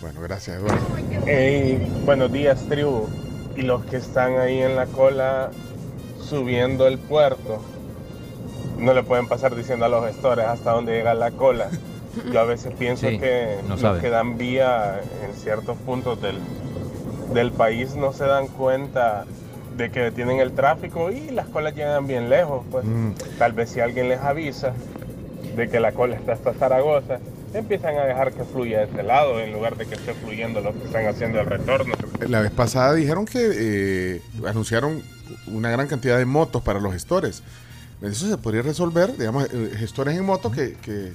[0.00, 0.86] Bueno, gracias, Eduardo.
[1.26, 3.08] Hey, buenos días, tribu.
[3.58, 5.50] Y los que están ahí en la cola
[6.20, 7.60] subiendo el puerto,
[8.78, 11.68] no le pueden pasar diciendo a los gestores hasta dónde llega la cola.
[12.32, 16.36] Yo a veces pienso Sí, que no los que dan vía en ciertos puntos del,
[17.34, 19.24] del país no se dan cuenta
[19.76, 22.64] de que detienen el tráfico y las colas llegan bien lejos.
[22.70, 22.84] Pues.
[22.84, 23.14] Mm.
[23.38, 24.72] Tal vez si alguien les avisa
[25.56, 27.18] de que la cola está hasta Zaragoza,
[27.54, 30.74] empiezan a dejar que fluya de ese lado en lugar de que esté fluyendo los
[30.76, 31.94] que están haciendo el retorno.
[32.28, 35.02] La vez pasada dijeron que eh, anunciaron
[35.46, 37.42] una gran cantidad de motos para los gestores.
[38.02, 41.12] Eso se podría resolver, digamos, eh, gestores en moto que, que,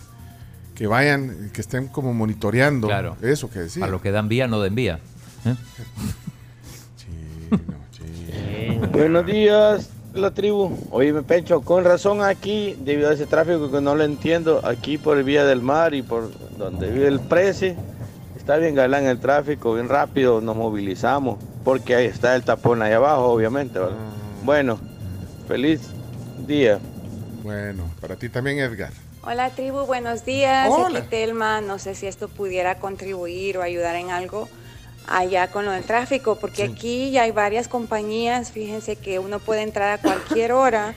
[0.75, 3.15] que vayan, que estén como monitoreando Claro.
[3.21, 3.85] eso que decía.
[3.85, 4.99] A lo que dan vía, no den vía.
[5.45, 5.55] ¿eh?
[8.91, 10.71] Buenos días, la tribu.
[10.91, 15.17] Oye, Pencho, con razón aquí, debido a ese tráfico que no lo entiendo, aquí por
[15.17, 17.75] el Vía del Mar y por donde vive el Prece,
[18.37, 22.93] está bien galán el tráfico, bien rápido, nos movilizamos, porque ahí está el tapón ahí
[22.93, 23.79] abajo, obviamente.
[23.79, 23.95] ¿verdad?
[24.43, 24.79] Bueno,
[25.47, 25.81] feliz
[26.45, 26.79] día.
[27.43, 28.91] Bueno, para ti también, Edgar.
[29.25, 30.69] Hola tribu, buenos días.
[30.69, 30.99] Hola.
[30.99, 34.49] Aquí Telma, no sé si esto pudiera contribuir o ayudar en algo
[35.07, 39.61] allá con lo del tráfico, porque aquí ya hay varias compañías, fíjense que uno puede
[39.61, 40.95] entrar a cualquier hora,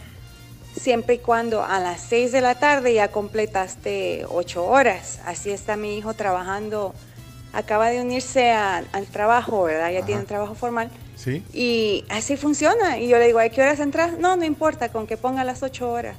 [0.79, 5.21] siempre y cuando a las 6 de la tarde ya completaste 8 horas.
[5.25, 6.95] Así está mi hijo trabajando,
[7.53, 9.91] acaba de unirse a- al trabajo, ¿verdad?
[9.91, 10.91] Ya tiene un trabajo formal.
[11.17, 11.43] Sí.
[11.55, 12.99] Y así funciona.
[12.99, 14.19] Y yo le digo, ¿a qué horas entras?
[14.19, 16.17] No, no importa, con que ponga las ocho horas.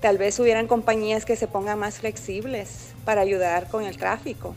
[0.00, 4.54] Tal vez hubieran compañías que se pongan más flexibles para ayudar con el tráfico.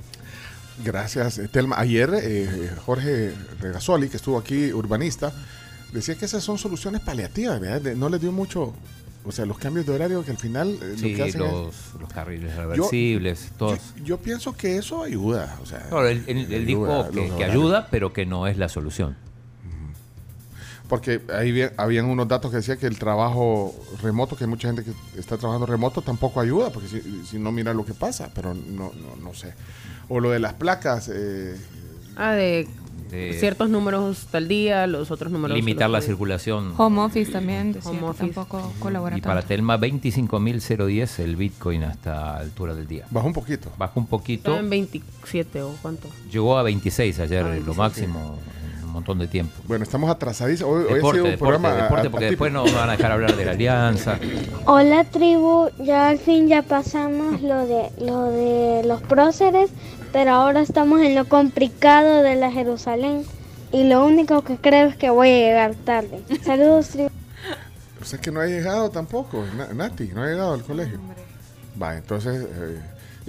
[0.84, 1.78] Gracias, eh, Telma.
[1.80, 5.34] Ayer eh, Jorge Regasoli, que estuvo aquí, urbanista,
[5.92, 7.62] decía que esas son soluciones paliativas,
[7.98, 8.74] no le dio mucho,
[9.26, 11.52] o sea, los cambios de horario que al final eh, Sí, lo que hacen es-
[12.00, 13.80] los, carriles reversibles, todos.
[14.04, 18.14] Yo pienso que eso ayuda, o sea, Claro, él, él- él dijo que, ayuda, pero
[18.14, 19.16] que no es la solución.
[20.90, 24.84] Porque ahí habían unos datos que decía que el trabajo remoto, que hay mucha gente
[24.84, 28.54] que está trabajando remoto, tampoco ayuda, porque si, si no mira lo que pasa, pero
[28.56, 29.54] no, no, no sé.
[30.10, 31.56] O lo de las placas, eh,
[32.16, 32.68] Ah, de,
[33.12, 35.56] De- ciertos números tal día, los otros números.
[35.56, 36.74] Limitar la circulación.
[36.76, 38.34] Home office también, decía Home office.
[38.34, 39.42] tampoco colabora Y para.
[39.44, 43.06] Telma, 25.010 el Bitcoin hasta altura del día.
[43.10, 43.72] Bajó un poquito.
[43.78, 44.50] Bajó un poquito.
[44.52, 46.08] Estaba en 27 o cuánto.
[46.32, 47.78] Llegó a 26 ayer, Ah, lo 26.
[47.78, 48.40] máximo
[49.00, 49.54] montón de tiempo.
[49.68, 50.74] Bueno, estamos atrasadísimos.
[50.74, 52.46] Hoy, hoy ha Deporte, sido un deporte, programa deporte, a- porque atípico.
[52.46, 54.20] después no me van a dejar hablar de la alianza.
[54.66, 59.70] Hola tribu, ya al fin ya pasamos lo de lo de los próceres,
[60.14, 63.24] pero ahora estamos en lo complicado de la Jerusalén
[63.72, 66.22] y lo único que creo es que voy a llegar tarde.
[66.44, 67.10] Saludos tribu.
[68.02, 71.00] O sea que no ha llegado tampoco, Na- Nati, no ha llegado al colegio.
[71.82, 72.80] Va, entonces, eh,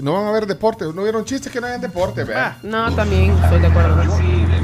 [0.02, 2.56] no van a haber deporte, no vieron chistes que no hayan deporte, ¿verdad?
[2.62, 4.02] No, también estoy de acuerdo.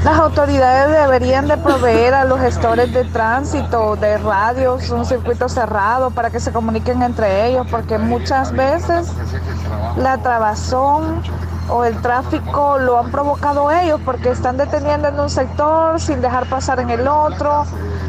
[0.03, 6.11] Las autoridades deberían de proveer a los gestores de tránsito, de radios, un circuito cerrado
[6.11, 9.11] para que se comuniquen entre ellos, porque muchas veces
[9.97, 11.21] la trabazón
[11.69, 16.47] o el tráfico lo han provocado ellos porque están deteniendo en un sector sin dejar
[16.47, 17.65] pasar en el otro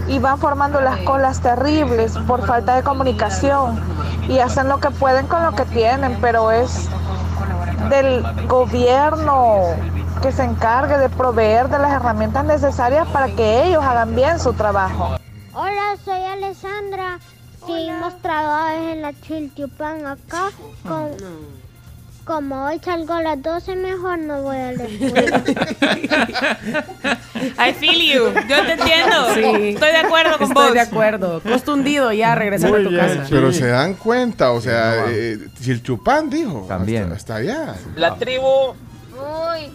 [0.07, 3.81] y van formando las colas terribles por falta de comunicación
[4.29, 6.89] y hacen lo que pueden con lo que tienen, pero es
[7.89, 9.63] del gobierno
[10.23, 14.53] que se encargue de proveer de las herramientas necesarias para que ellos hagan bien su
[14.53, 15.17] trabajo.
[15.55, 17.19] Hola, soy Alessandra.
[17.67, 20.51] Seguimos trabajados en la Chiltiupan acá.
[20.87, 21.17] Con-
[22.29, 25.43] como hoy salgo a las 12, mejor no voy a la escuela.
[27.59, 28.25] I feel you.
[28.47, 29.35] Yo te entiendo.
[29.35, 29.69] Sí.
[29.71, 30.75] Estoy de acuerdo con Estoy vos.
[30.75, 31.41] de acuerdo.
[31.41, 33.25] Costo hundido ya regresar a tu casa.
[33.31, 37.05] Pero se dan cuenta, o sea, eh, si el chupán dijo, También.
[37.05, 37.75] Hasta, hasta allá.
[37.97, 38.45] La tribu.
[39.15, 39.73] Uy,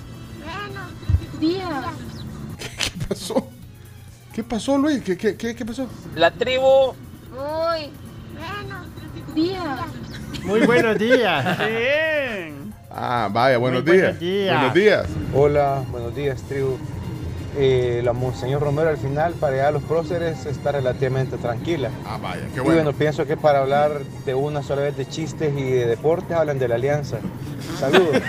[1.40, 1.68] días.
[2.60, 3.48] ¿Qué pasó?
[4.32, 5.02] ¿Qué pasó, Luis?
[5.02, 5.88] ¿Qué, qué, qué, qué pasó?
[6.16, 6.94] La tribu.
[7.32, 7.90] Muy
[8.38, 9.80] buenos días.
[10.44, 11.58] Muy buenos días.
[11.68, 12.74] Bien.
[12.92, 14.54] Ah, vaya, buenos, Muy buenos días.
[14.60, 15.06] Buenos días.
[15.34, 16.78] Hola, buenos días, tribu.
[17.56, 21.90] Eh, la Monseñor Romero al final, para llegar a los próceres, está relativamente tranquila.
[22.06, 22.82] Ah, vaya, qué Y bueno.
[22.84, 26.58] bueno, pienso que para hablar de una sola vez de chistes y de deportes, hablan
[26.60, 27.18] de la alianza.
[27.80, 28.18] Saludos.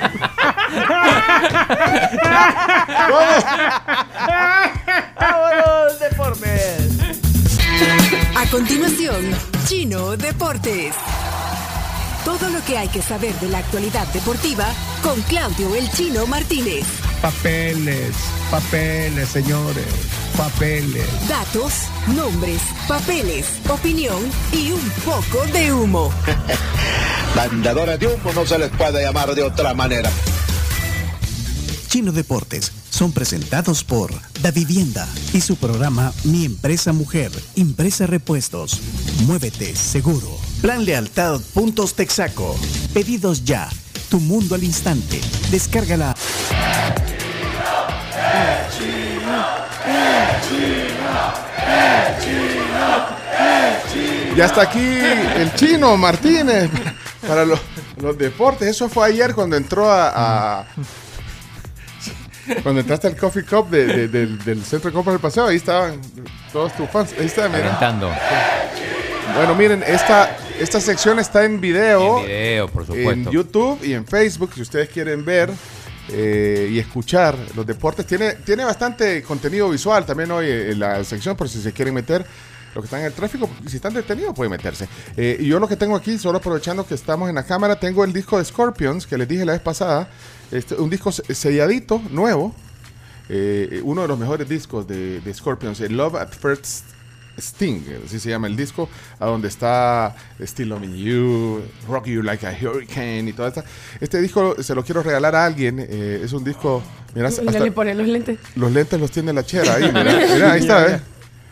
[5.20, 6.89] ¡Vámonos, deportes!
[8.36, 9.24] A continuación,
[9.66, 10.95] Chino Deportes.
[12.39, 14.66] Todo lo que hay que saber de la actualidad deportiva
[15.05, 16.85] con Claudio El Chino Martínez.
[17.23, 18.16] Papeles,
[18.51, 19.86] papeles, señores,
[20.36, 21.06] papeles.
[21.28, 21.73] Datos,
[22.09, 24.19] nombres, papeles, opinión
[24.52, 26.11] y un poco de humo.
[27.36, 30.11] Mandadores de humo no se les puede llamar de otra manera.
[31.86, 34.11] Chino Deportes son presentados por
[34.43, 38.81] Da Vivienda y su programa Mi Empresa Mujer, Impresa Repuestos.
[39.24, 40.53] Muévete seguro.
[40.65, 42.57] Plan Lealtad Puntos Texaco.
[42.95, 43.69] Pedidos ya.
[44.09, 45.20] Tu mundo al instante.
[45.51, 46.15] Descárgala.
[54.36, 54.81] Ya está aquí
[55.36, 56.69] el chino Martínez
[57.27, 57.61] para los,
[58.01, 58.69] los deportes.
[58.69, 60.61] Eso fue ayer cuando entró a.
[60.61, 60.66] a-
[62.62, 65.47] cuando entraste al Coffee Cup de- de- del, del Centro de Compras del Paseo.
[65.47, 65.99] Ahí estaban
[66.53, 67.15] todos tus fans.
[67.19, 67.62] Ahí está, mira.
[67.78, 68.12] Calentando.
[69.34, 72.20] Bueno, miren, esta, esta sección está en video.
[72.20, 73.30] En video, por En supuesto.
[73.32, 75.51] YouTube y en Facebook, si ustedes quieren ver
[76.10, 78.06] eh, y escuchar los deportes.
[78.06, 81.94] Tiene, tiene bastante contenido visual también hoy eh, en la sección, por si se quieren
[81.94, 82.24] meter.
[82.74, 84.88] Los que están en el tráfico, si están detenidos, pueden meterse.
[85.16, 88.05] Eh, y yo lo que tengo aquí, solo aprovechando que estamos en la cámara, tengo
[88.05, 90.09] el disco de Scorpions, que les dije la vez pasada.
[90.51, 92.52] Este, un disco se- selladito, nuevo.
[93.28, 96.84] Eh, uno de los mejores discos de, de Scorpions, el Love at First
[97.39, 98.89] Sting, así se llama el disco,
[99.19, 103.65] a donde está Still Loving You, Rock You Like a Hurricane y todo esto.
[104.01, 106.82] Este disco se lo quiero regalar a alguien, eh, es un disco,
[107.15, 108.39] mira, le ponen los lentes.
[108.56, 111.01] los lentes los tiene la chera ahí, mira, mira, ahí está, ¿eh?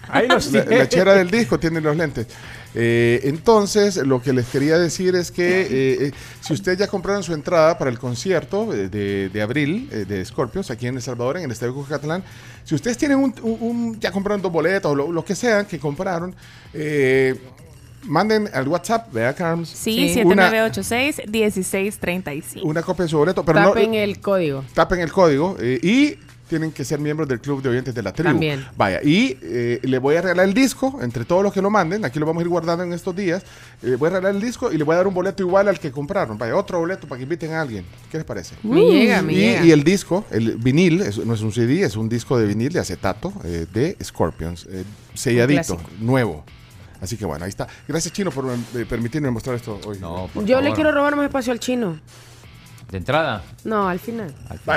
[0.09, 0.79] Ahí los la, tiene.
[0.79, 2.27] la chera del disco tiene los lentes.
[2.75, 5.67] Eh, entonces, lo que les quería decir es que eh,
[6.07, 10.25] eh, si ustedes ya compraron su entrada para el concierto de, de abril eh, de
[10.25, 12.25] Scorpions aquí en El Salvador, en el Estadio Cucatlán,
[12.65, 15.67] si ustedes tienen un, un- un- ya compraron dos boletos o lo, lo que sea
[15.67, 16.35] que compraron,
[16.73, 17.35] eh,
[18.05, 22.61] manden al WhatsApp, vea Carms, Sí, una, 7986-1635.
[22.65, 24.65] una copia de su boleto, pero no- Tapen el código.
[24.75, 26.17] tapen el código eh, y
[26.53, 28.29] tienen que ser miembros del club de oyentes de la tribu.
[28.29, 28.67] También.
[28.77, 32.05] Vaya, y eh, le voy a regalar el disco entre todos los que lo manden.
[32.05, 33.43] Aquí lo vamos a ir guardando en estos días.
[33.83, 35.81] Eh, voy a regalar el disco y le voy a dar un boleto igual al
[35.81, 36.37] que compraron.
[36.37, 37.87] Vaya, otro boleto para que inviten a alguien.
[38.11, 38.55] ¿Qué les parece?
[38.63, 39.65] Me llega, me y, llega.
[39.65, 42.71] y el disco, el vinil, es- no es un CD, es un disco de vinil
[42.71, 44.85] de acetato eh, de Scorpions, eh,
[45.15, 46.45] selladito, nuevo.
[47.01, 47.67] Así que bueno, ahí está.
[47.89, 48.45] Gracias, Chino, por
[48.77, 49.99] eh, permitirme mostrar esto hoy.
[50.01, 51.99] No, Yo le quiero robar más espacio al chino.
[52.93, 53.41] De entrada.
[53.65, 54.31] No, al final.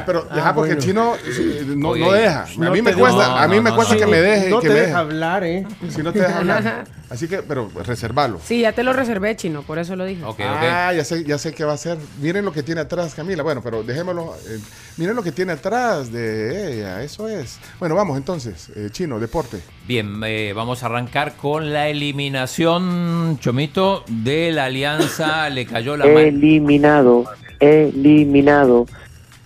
[0.06, 0.88] Pero deja Ah, porque el bueno.
[0.88, 2.44] chino eh, no, deja.
[2.44, 3.44] A no mí me te cuesta, deja.
[3.44, 4.50] a mí No, me no, cuesta que me deje.
[4.50, 5.00] No que te me deja deje.
[5.00, 5.68] hablar, ¿eh?
[5.90, 6.86] Si no te deja hablar.
[7.10, 8.40] Así que, pero reservalo.
[8.44, 10.24] Sí, ya te lo reservé, chino, por eso lo dije.
[10.40, 11.98] Ah, ya sé, ya sé qué va a hacer.
[12.22, 13.44] Miren lo que tiene atrás, Camila.
[13.44, 14.34] Bueno, pero dejémoslo.
[14.48, 14.60] eh,
[14.96, 17.04] miren lo que tiene atrás de ella.
[17.04, 17.60] Eso es.
[17.80, 18.70] Bueno, vamos entonces.
[18.78, 19.60] eh, Chino, deporte.
[19.86, 25.50] Bien, eh, vamos a arrancar con la eliminación, Chomito, de la alianza.
[25.50, 27.26] Le cayó la, mal- Eliminado,
[27.60, 28.86] eliminado.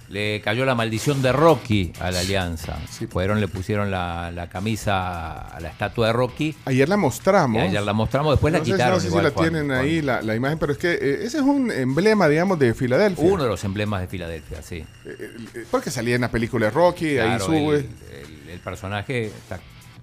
[0.10, 2.77] le cayó la maldición de Rocky a la alianza.
[3.11, 6.56] Fueron, le pusieron la, la camisa a la estatua de Rocky.
[6.65, 7.61] Ayer la mostramos.
[7.61, 8.94] Y ayer la mostramos, después la no sé, quitaron.
[8.95, 9.80] No sé si igual, la Juan, tienen Juan.
[9.80, 13.23] ahí la, la imagen, pero es que eh, ese es un emblema, digamos, de Filadelfia.
[13.23, 14.84] Uno de los emblemas de Filadelfia, sí.
[15.06, 17.57] Eh, Porque salía en la película de Rocky, ahí Claro, sube.
[17.57, 19.60] el, el- el personaje está-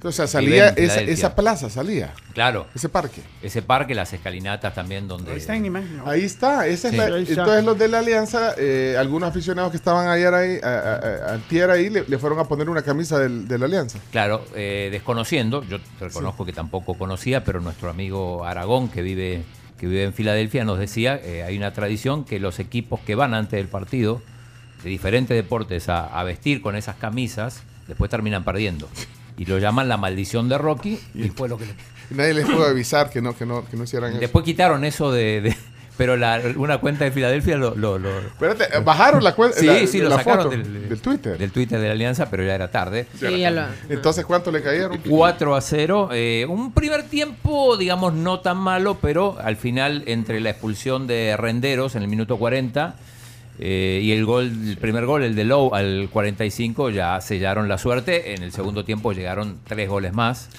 [0.08, 2.12] O sea, salía esa, esa plaza, salía.
[2.32, 2.66] Claro.
[2.74, 3.20] Ese parque.
[3.42, 5.32] Ese parque, las escalinatas también donde...
[5.32, 5.96] Ahí está en imagen.
[5.98, 6.06] ¿no?
[6.08, 10.08] Ahí está, esa es la- entonces los de la alianza, eh, algunos aficionados que estaban
[10.08, 10.94] ayer ahí, a, a-
[11.30, 13.98] a- antier ahí, le, le fueron a poner una camisa del- de la alianza.
[14.12, 19.42] Claro, eh, desconociendo, yo reconozco que tampoco conocía, pero nuestro amigo Aragón, que vive,
[19.78, 23.34] que vive en Filadelfia, nos decía, eh, hay una tradición que los equipos que van
[23.34, 24.22] antes del partido,
[24.84, 28.88] de diferentes deportes, a, a vestir con esas camisas, después terminan perdiendo.
[29.38, 31.74] Y lo llaman la maldición de Rocky, y fue lo que le-
[32.10, 34.20] Y nadie les pudo avisar que no, que no, que no hicieran eso.
[34.20, 35.40] Después quitaron eso de...
[35.42, 35.56] de-
[35.98, 37.74] pero la, una cuenta de Filadelfia lo...
[37.74, 39.58] lo- lo- Espérate, eh, bajaron la cuenta.
[39.58, 41.38] Sí, la- sí, lo sacaron foto del, del Twitter.
[41.38, 43.06] Del Twitter de la Alianza, pero ya era tarde.
[43.18, 44.98] Sí, ya lo- Entonces, ¿cuánto le cayeron?
[45.08, 46.10] 4 a 0.
[46.12, 51.34] eh, un primer tiempo, digamos, no tan malo, pero al final, entre la expulsión de
[51.38, 52.96] Renderos en el minuto 40
[53.58, 57.78] Eh, y el gol, el primer gol, el de Lowe al 45, ya sellaron la
[57.78, 58.34] suerte.
[58.34, 60.50] En el segundo tiempo llegaron tres goles más.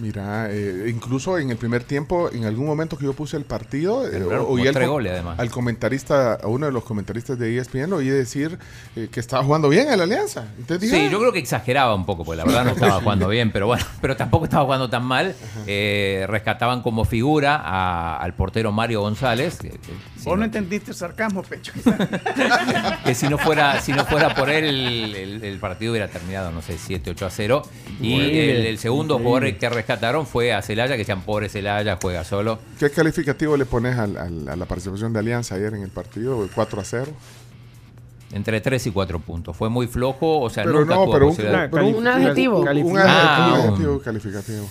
[0.00, 4.06] Mira, eh, incluso en el primer tiempo, en algún momento que yo puse el partido,
[4.10, 5.38] eh, oí al, tres co- goles, además.
[5.38, 8.58] al comentarista, a uno de los comentaristas de ESPN, oí decir
[8.96, 10.46] eh, que estaba jugando bien en la Alianza.
[10.58, 11.10] Entonces Sí, "Ah".
[11.10, 13.84] yo creo que exageraba un poco, porque la verdad no estaba jugando bien, pero bueno,
[14.00, 15.34] pero tampoco estaba jugando tan mal.
[15.66, 19.76] Eh, rescataban como figura a- al portero Mario González, que, que
[20.16, 21.72] si Vos no no- entendiste sarcasmo, Pecho.
[23.04, 26.50] que si no fuera, si no fuera por él, el, el- el partido hubiera terminado,
[26.50, 27.62] no sé, 7, 8 a 0.
[28.00, 32.22] Y el, el segundo jugador que rescataron fue a Celaya, que decían, pobre Celaya, juega
[32.24, 32.58] solo.
[32.78, 36.48] ¿Qué calificativo le pones al- al- a la participación de Alianza ayer en el partido?
[36.54, 37.06] 4 a 0.
[38.32, 39.56] Entre 3 y 4 puntos.
[39.56, 42.60] Fue muy flojo, o sea, Pero nunca no, tuvo pero un, pero un- Un adjetivo.
[42.60, 44.68] Un, adjetivo, Ah, un un- adjetivo calificativo.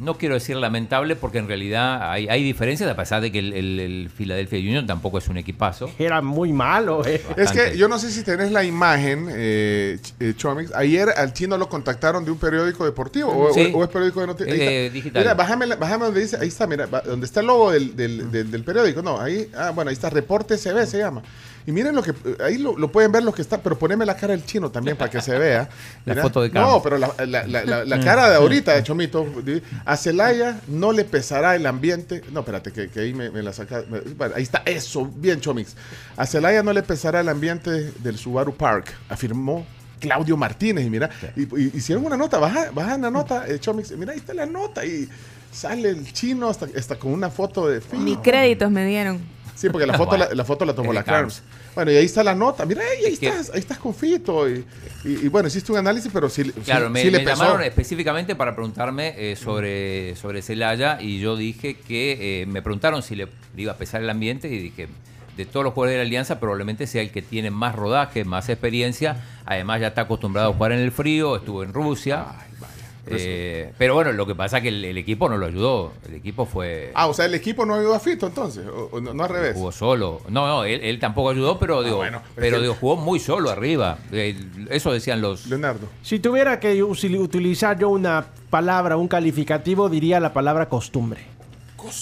[0.00, 3.52] No quiero decir lamentable porque en realidad hay, hay diferencias a pesar de que el,
[3.52, 5.90] el- el Philadelphia Union tampoco es un equipazo.
[5.98, 7.20] Era muy malo, eh.
[7.36, 10.72] Es que yo no sé si tenés la imagen, eh, eh, Chomix.
[10.74, 13.70] Ayer al chino lo contactaron de un periódico deportivo o, Sí.
[13.74, 14.56] o- o es periódico de noticias.
[14.58, 15.22] Eh, digital.
[15.22, 18.30] Mira, bájame, la- bájame donde dice, ahí está, mira, donde está el logo del, del-
[18.30, 19.02] del- del periódico.
[19.02, 21.22] No, ahí, ah, bueno, ahí está, Reporte CB se llama.
[21.68, 24.16] Y miren lo que, ahí lo, lo pueden ver los que están, pero poneme la
[24.16, 25.68] cara del chino también para que se vea.
[26.06, 26.22] La Mira.
[26.22, 26.72] foto de Carlos.
[26.76, 29.26] No, pero la, la- la- la- la cara de ahorita, de Chomito.
[29.84, 32.22] A Celaya no le pesará el ambiente.
[32.32, 33.82] No, espérate, que, que ahí me, me la saca.
[33.90, 35.76] me- bueno, ahí está, eso, bien, Chomix.
[36.16, 39.66] A Celaya no le pesará el ambiente del Subaru Park, afirmó
[40.00, 40.86] Claudio Martínez.
[40.86, 43.90] Y mira, y, y- hicieron una nota, baja, baja la nota, eh, Chomix.
[43.92, 44.86] Mira, ahí está la nota.
[44.86, 45.06] Y
[45.52, 49.20] sale el chino hasta, hasta con una foto de Ni créditos me dieron.
[49.54, 51.42] Sí, porque la foto, la, la foto la tomó la Carms.
[51.78, 52.66] Bueno, y ahí está la nota.
[52.66, 54.48] Mira, ahí, ahí estás, ahí estás con Fito.
[54.50, 54.64] Y,
[55.04, 57.36] y- y bueno, hiciste un análisis, pero sí, Claro, sí- me, sí le me pesó.
[57.44, 63.00] llamaron específicamente para preguntarme eh, sobre, sobre Celaya y yo dije que eh, me preguntaron
[63.04, 64.88] si le iba a pesar el ambiente y dije,
[65.36, 68.48] de todos los jugadores de la Alianza probablemente sea el que tiene más rodaje, más
[68.48, 72.24] experiencia, además ya está acostumbrado a jugar en el frío, estuvo en Rusia.
[73.16, 76.14] Eh, pero bueno, lo que pasa es que el, el equipo no lo ayudó, el
[76.14, 76.90] equipo fue...
[76.94, 79.30] Ah, o sea, el equipo no ayudó a Fito entonces, o, o no, no al
[79.30, 79.54] revés.
[79.54, 80.20] Jugó solo.
[80.28, 83.20] No, no, él, él tampoco ayudó, pero digo, bueno, es pero que- digo, jugó muy
[83.20, 83.98] solo arriba.
[84.12, 84.36] Eh,
[84.70, 85.46] Eso decían los.
[85.46, 85.86] Leonardo.
[86.02, 91.20] Si tuviera que utilizar yo una palabra, un calificativo, diría la palabra costumbre.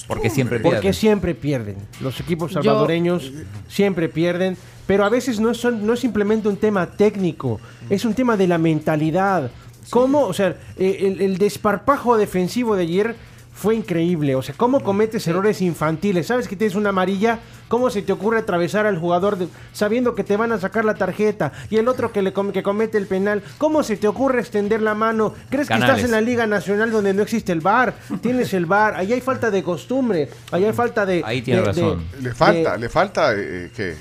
[0.09, 0.95] Porque siempre Porque pierden.
[0.95, 1.77] siempre pierden.
[2.01, 3.31] Los equipos Yo- salvadoreños
[3.69, 4.57] siempre pierden.
[4.87, 7.61] Pero a veces no son- no es simplemente un tema técnico,
[7.91, 9.51] es un tema de la mentalidad.
[9.91, 10.23] ¿Cómo?
[10.27, 13.15] O sea, eh, el, el desparpajo defensivo de ayer
[13.55, 14.35] fue increíble.
[14.37, 16.27] O sea, ¿cómo cometes errores infantiles?
[16.27, 17.39] ¿Sabes que tienes una amarilla?
[17.69, 20.93] ¿Cómo se te ocurre atravesar al jugador de- sabiendo que te van a sacar la
[20.95, 21.53] tarjeta?
[21.71, 23.43] Y el otro que, le com- que comete el penal.
[23.57, 25.33] ¿Cómo se te ocurre extender la mano?
[25.49, 27.95] ¿Crees que estás en la Liga Nacional donde no existe el VAR?
[28.21, 28.95] Tienes el VAR.
[28.95, 30.29] Ahí hay falta de costumbre.
[30.53, 31.23] Ahí hay falta de...
[31.25, 32.05] Ahí tiene de- de- razón.
[32.21, 33.95] Le falta, de- le falta eh, que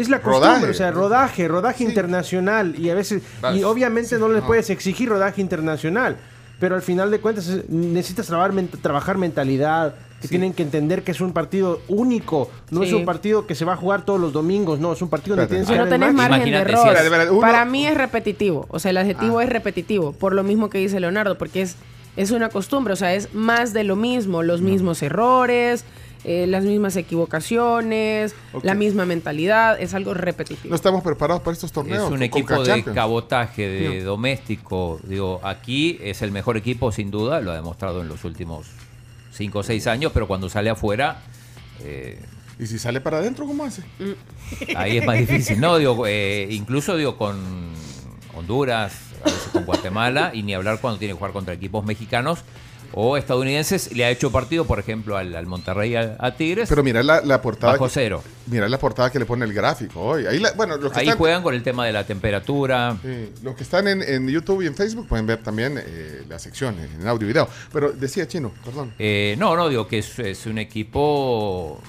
[0.00, 0.70] es la costumbre, Rodaje.
[0.70, 2.74] o sea, rodaje, rodaje internacional.
[2.78, 3.22] Y a veces,
[3.54, 6.16] y obviamente no le puedes exigir rodaje internacional.
[6.58, 8.52] Pero al final de cuentas es- necesitas trabajar,
[8.82, 12.94] trabajar mentalidad, que tienen que entender que es un partido único, no es Sí.
[12.94, 15.48] un partido que se va a jugar todos los domingos, no, es un partido donde
[15.48, 16.96] tienes que no tenés margen de Imagínate error.
[16.98, 18.66] si es- Para mí es repetitivo.
[18.68, 19.44] O sea, el adjetivo Ah.
[19.44, 20.12] es repetitivo.
[20.12, 21.38] Por lo mismo que dice Leonardo.
[21.38, 21.76] Porque es,
[22.16, 22.92] es una costumbre.
[22.92, 24.42] O sea, es más de lo mismo.
[24.42, 25.86] Los mismos errores,
[26.24, 29.80] eh, las mismas equivocaciones, la misma mentalidad.
[29.80, 30.70] Es algo repetitivo.
[30.70, 32.04] no estamos preparados para estos torneos.
[32.04, 35.00] Es un equipo de cabotaje, de doméstico.
[35.04, 38.66] Digo, aquí es el mejor equipo sin duda, lo ha demostrado en los últimos
[39.32, 41.22] 5 o 6 años, pero cuando sale afuera,
[41.82, 42.20] eh,
[42.58, 43.82] Y si sale para adentro, ¿cómo hace?
[44.76, 45.58] ahí es más difícil.
[45.60, 47.38] No, digo, eh, incluso digo con
[48.34, 48.92] Honduras,
[49.22, 52.40] a veces con Guatemala, y ni hablar cuando tiene que jugar contra equipos mexicanos
[52.92, 53.92] o estadounidenses.
[53.92, 56.68] Le ha hecho partido, por ejemplo, al, al Monterrey, a, a Tigres.
[56.68, 57.72] Pero mira la, la portada.
[57.72, 58.22] Bajo que- cero.
[58.46, 60.26] Mira la portada que le pone el gráfico hoy.
[60.26, 62.96] Ahí la- bueno, los que Ahí están, juegan con el tema de la temperatura.
[63.02, 66.42] Sí, los que están en, en YouTube y en Facebook pueden ver también eh, las
[66.42, 67.48] secciones en audio y video.
[67.72, 68.92] Pero decía Chino, perdón.
[68.98, 71.80] Eh, no, no, digo que es, es un equipo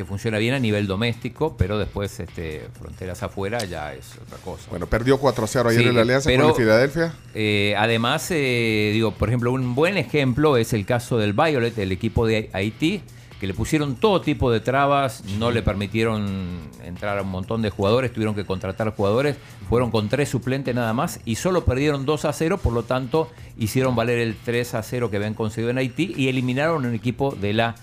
[0.00, 4.70] que funciona bien a nivel doméstico, pero después este, fronteras afuera ya es otra cosa.
[4.70, 7.12] Bueno, perdió 4-0 ayer Sí, en la Alianza pero- con el Filadelfia.
[7.34, 11.92] Eh, además, eh, digo, por ejemplo, un buen ejemplo es el caso del Violet, el
[11.92, 13.02] equipo de Haití,
[13.38, 17.68] que le pusieron todo tipo de trabas, no le permitieron entrar a un montón de
[17.68, 19.36] jugadores, tuvieron que contratar jugadores,
[19.68, 23.30] fueron con tres suplentes nada más y solo perdieron 2 a 0, por lo tanto
[23.58, 27.34] hicieron valer el 3 a 0 que habían conseguido en Haití y eliminaron un equipo
[27.38, 27.74] de la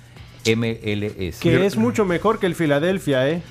[0.56, 1.40] MLS.
[1.40, 3.42] Que es mucho mejor que el Filadelfia, ¿eh?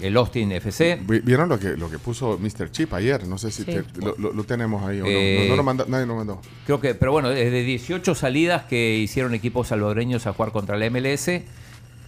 [0.00, 0.98] El Austin FC.
[1.06, 2.70] Vi- ¿Vieron lo que, lo que puso Mr.
[2.70, 3.26] Chip ayer?
[3.26, 3.72] No sé si Sí.
[3.72, 5.08] te- lo, lo- lo tenemos ahí o no.
[5.10, 5.50] Eh, no.
[5.50, 6.40] no lo manda- nadie lo mandó.
[6.66, 10.86] Creo que, pero bueno, desde 18 salidas que hicieron equipos salvadoreños a jugar contra la
[10.86, 11.44] MLS,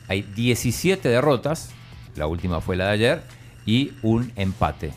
[0.08, 1.70] hay 17 derrotas
[2.16, 3.22] la última fue la de ayer,
[3.66, 4.92] y un empate.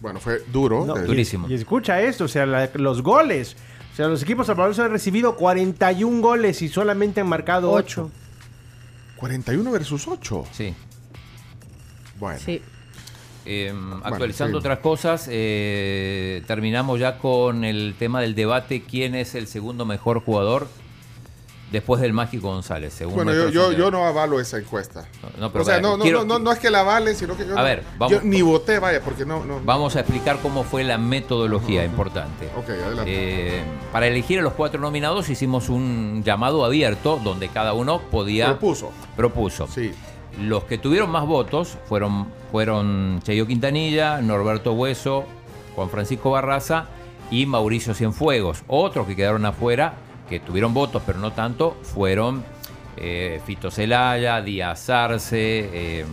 [0.00, 0.84] Bueno, fue duro.
[0.84, 1.48] No, y- Durísimo.
[1.48, 3.56] Y, escucha esto, o sea, la- los goles.
[3.92, 8.10] O sea, los equipos salvadoreños han recibido 41 goles y solamente han marcado 8.
[9.16, 10.44] 41 versus 8.
[10.52, 10.74] Sí.
[12.18, 12.38] Bueno.
[12.38, 12.60] Sí.
[13.46, 14.60] Eh, actualizando sí.
[14.60, 20.20] otras cosas, eh, terminamos ya con el tema del debate quién es el segundo mejor
[20.20, 20.68] jugador
[21.74, 22.94] después del Mágico González.
[22.94, 25.06] Según Bueno, yo, yo, yo no avalo esa encuesta.
[25.38, 27.46] No, pero o sea, no, quiero- no, no, no es que la avale, sino que
[27.46, 29.44] yo, A ver, vamos- yo ni voté, vaya, porque no...
[29.44, 32.48] no Vamos a explicar cómo fue la metodología, importante.
[32.56, 33.04] Ok, adelante.
[33.06, 38.46] Eh, para elegir a los cuatro nominados hicimos un llamado abierto donde cada uno podía...
[38.46, 38.90] Propuso.
[39.16, 39.66] Propuso.
[39.66, 39.92] Sí.
[40.40, 45.24] Los que tuvieron más votos fueron, fueron Cheyo Quintanilla, Norberto Hueso,
[45.76, 46.86] Juan Francisco Barraza
[47.30, 48.62] y Mauricio Cienfuegos.
[48.66, 49.94] Otros que quedaron afuera,
[50.28, 52.44] que tuvieron votos pero no tanto, fueron
[52.96, 56.04] eh, Fito Celaya, Díaz Arce, eh,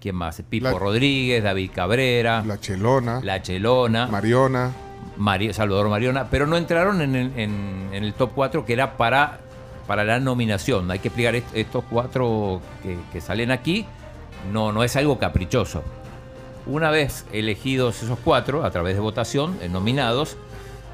[0.00, 0.42] ¿quién más?
[0.48, 2.42] Pipo La- Rodríguez, David Cabrera.
[2.46, 3.20] La Chelona.
[3.22, 4.06] La Chelona.
[4.06, 4.70] Mariona.
[5.18, 8.96] Mari- Salvador Mariona, pero no entraron en el, en- en el top 4 que era
[8.96, 9.40] para,
[9.86, 10.90] para la nominación.
[10.90, 13.84] Hay que explicar est- estos cuatro que, que salen aquí.
[14.52, 15.82] No, no es algo caprichoso.
[16.66, 20.36] Una vez elegidos esos cuatro a través de votación, eh, nominados,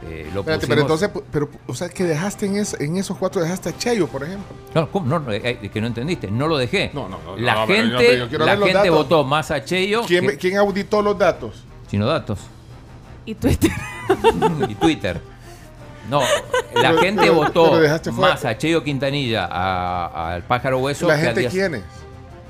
[0.07, 3.17] eh, lo Espérate, pusimos- pero entonces, pero, o sea, que dejaste en, es- en esos
[3.19, 4.55] cuatro, dejaste a Cheyo, por ejemplo.
[4.75, 5.07] No, ¿cómo?
[5.07, 6.31] No, no, eh, eh, que no entendiste.
[6.31, 6.91] No lo dejé.
[6.95, 8.91] No, no, no, La yo- gente, yo la gente datos.
[8.91, 11.65] votó más a Cheyo ¿Quién, que quién auditó los datos?
[11.91, 12.39] Chino Datos.
[13.27, 13.71] Y Twitter.
[14.69, 15.21] y Twitter.
[16.09, 16.27] No, la
[16.91, 17.73] Pero- gente pero- votó
[18.13, 21.07] más a Cheyo Quintanilla, a- al Pájaro Hueso.
[21.07, 21.83] ¿La que gente Díaz- quiénes?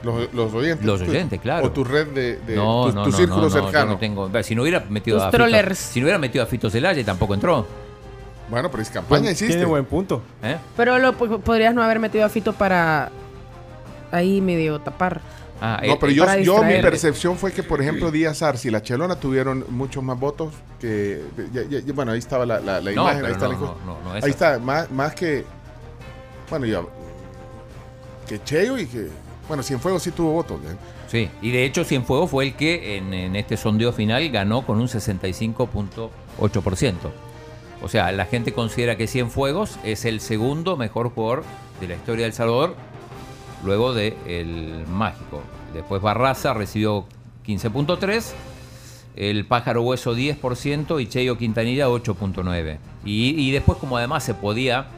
[0.03, 0.87] Los, los oyentes.
[0.87, 1.67] Los oyentes, claro.
[1.67, 3.93] O tu red de, de no, tu, no, tu no, círculo cercano.
[3.93, 6.71] no tengo- si no hubiera metido Los a Fito, si no hubiera metido a Fito
[6.71, 7.67] Celaya y tampoco entró.
[8.49, 9.49] Bueno, pero es campaña hiciste.
[9.55, 10.23] Tiene buen punto.
[10.43, 10.57] ¿eh?
[10.77, 13.11] Pero lo, po- podrías no haber metido a Fito para
[14.13, 15.21] ahí medio tapar.
[15.61, 18.69] Ah, No, eh, pero eh, yo, yo mi percepción fue que, por ejemplo, Díaz Arce
[18.69, 21.21] y la Chelona tuvieron muchos más votos que...
[21.53, 23.55] ya- ya- ya- bueno, ahí estaba la, la- la No, imagen, ahí está no, la
[23.59, 23.77] encuesta.
[23.85, 25.45] no, no, no, Ahí está, más, más que...
[26.49, 26.81] Bueno, ya...
[28.29, 29.09] Que Cheyo y que...
[29.49, 30.61] Bueno, Cienfuegos sí tuvo votos.
[30.61, 30.77] ¿eh?
[31.09, 34.89] Sí, y de hecho Cienfuegos fue el que en, este sondeo final ganó con un
[34.89, 36.95] 65.8%.
[37.81, 41.45] O sea, la gente considera que Cienfuegos es el segundo mejor jugador
[41.81, 42.77] de la historia de El Salvador,
[43.65, 45.43] luego de el Mágico.
[45.73, 47.07] Después Barraza recibió
[47.47, 48.33] 15.3%,
[49.17, 52.79] el Pájaro Hueso 10% y Cheyo Quintanilla 8.9%.
[53.05, 54.89] Y, y después, como además se podía,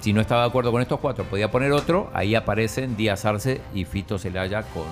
[0.00, 3.60] si no estaba de acuerdo con estos cuatro, podía poner otro, ahí aparecen Díaz Arce
[3.74, 4.84] y Fito Celaya con,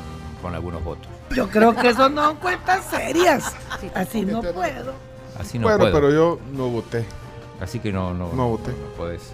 [0.43, 1.09] con algunos votos.
[1.35, 3.55] Yo creo que eso no son cuentas serias.
[3.95, 4.95] Así no puedo.
[5.39, 5.93] Así no bueno, puedo.
[5.95, 7.05] pero yo no voté.
[7.61, 8.71] Así que no, no, No voté.
[8.71, 9.33] no puedes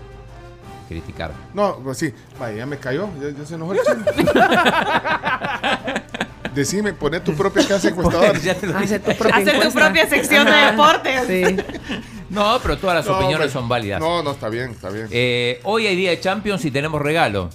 [0.88, 1.32] criticar.
[1.52, 2.12] No, pues sí.
[2.38, 3.08] Vaya, ya me cayó.
[3.20, 4.04] Ya, ya se enojó el chino.
[6.54, 8.30] Decime, poné tu propia casa encuestadora.
[8.30, 9.80] Hace tu propia Hace tu encuesta.
[9.80, 11.26] propia sección de deportes.
[11.26, 11.56] Sí.
[12.30, 13.52] No, pero todas las No, opiniones hombre.
[13.52, 14.00] son válidas.
[14.00, 15.06] No, no, está bien, está bien.
[15.10, 17.50] Eh, hoy hay día de Champions y tenemos regalo.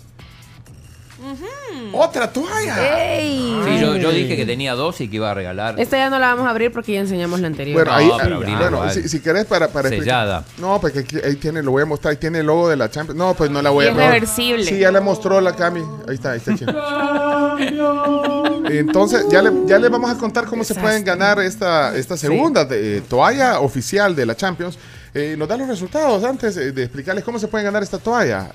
[1.92, 3.18] ¡Otra toalla!
[3.20, 3.60] ¡Ey!
[3.66, 5.78] Sí, yo, yo dije que tenía dos y que iba a regalar.
[5.80, 7.76] Esta ya no la vamos a abrir porque ya enseñamos la anterior.
[7.76, 10.46] Bueno, No, ahí, ah, abrila bueno, si, si querés para, para explicar- Sellada.
[10.60, 12.90] No, porque aquí- ahí tiene, lo voy a mostrar, ahí tiene el logo de la
[12.90, 13.18] Champions.
[13.18, 14.02] No, pues no la voy a es no.
[14.02, 14.64] reversible.
[14.64, 15.82] Sí, ya le mostró la Cami.
[16.08, 16.52] Ahí está, ahí está.
[18.78, 22.66] Entonces, ya le, ya le vamos a contar cómo se pueden ganar esta, esta segunda
[22.66, 24.78] de- eh, toalla oficial de la Champions.
[25.14, 28.50] Eh, nos dan los resultados antes eh, de explicarles cómo se pueden ganar esta toalla.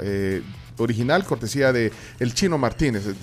[0.77, 3.15] original, cortesía de el Chino Martínez, de-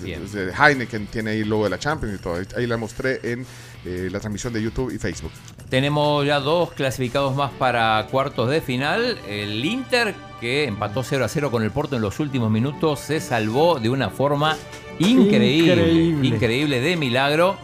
[0.46, 2.40] de Heineken, tiene ahí el logo de la Champions y todo.
[2.56, 3.44] Ahí la mostré en
[3.84, 5.30] eh, la transmisión de YouTube y Facebook.
[5.68, 9.18] Tenemos ya dos clasificados más para cuartos de final.
[9.28, 13.20] El Inter, que empató 0 a 0 con el Porto en los últimos minutos, se
[13.20, 14.56] salvó de una forma
[14.98, 15.72] increíble.
[15.72, 16.80] Increíble, Increíble.
[16.80, 17.56] de milagro.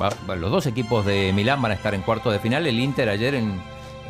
[0.00, 2.66] Va- va- los dos equipos de Milán van a estar en cuartos de final.
[2.66, 3.60] El Inter ayer en,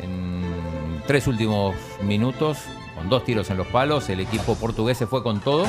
[0.01, 2.59] en tres últimos minutos,
[2.95, 5.65] con dos tiros en los palos, el equipo portugués se fue con todo.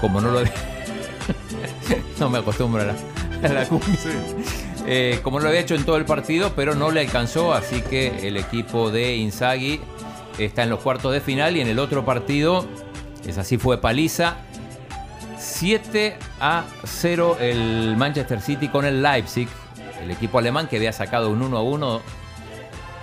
[0.00, 0.52] Como no lo había-
[2.20, 2.94] no me acostumbro a la,
[3.42, 3.88] a la cumbia.
[4.86, 8.26] Eh, como lo había hecho en todo el partido, pero no le alcanzó, así que
[8.26, 9.80] el equipo de Inzaghi
[10.38, 12.66] está en los cuartos de final y en el otro partido,
[13.26, 14.36] es así fue paliza,
[15.38, 19.48] 7 a 0 el Manchester City con el Leipzig,
[20.02, 22.00] el equipo alemán que había sacado un 1 a 1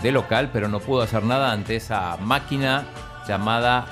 [0.03, 2.85] de local, pero no pudo hacer nada ante esa máquina
[3.27, 3.85] llamada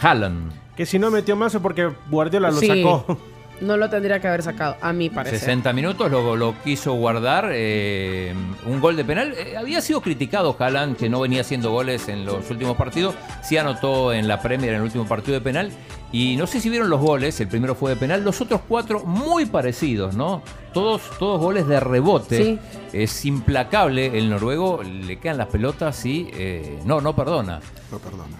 [0.00, 0.52] Haaland.
[0.76, 2.66] Que si no metió más es porque Guardiola lo Sí.
[2.68, 3.18] sacó.
[3.62, 5.38] No lo tendría que haber sacado, a mi parecer.
[5.38, 7.50] 60 minutos lo, lo quiso guardar.
[7.52, 8.34] eh,
[8.66, 9.34] un gol de penal.
[9.36, 13.14] Eh, había sido criticado Haaland, que no venía haciendo goles en los últimos partidos.
[13.42, 15.70] Sí anotó en la Premier en el último partido de penal.
[16.10, 17.40] Y no sé si vieron los goles.
[17.40, 18.22] El primero fue de penal.
[18.24, 20.42] Los otros cuatro muy parecidos, ¿no?
[20.74, 22.36] Todos, todos goles de rebote.
[22.44, 22.58] Sí.
[22.92, 24.18] Es implacable.
[24.18, 27.60] El noruego le quedan las pelotas y eh, no, no perdona.
[27.90, 28.36] No perdona.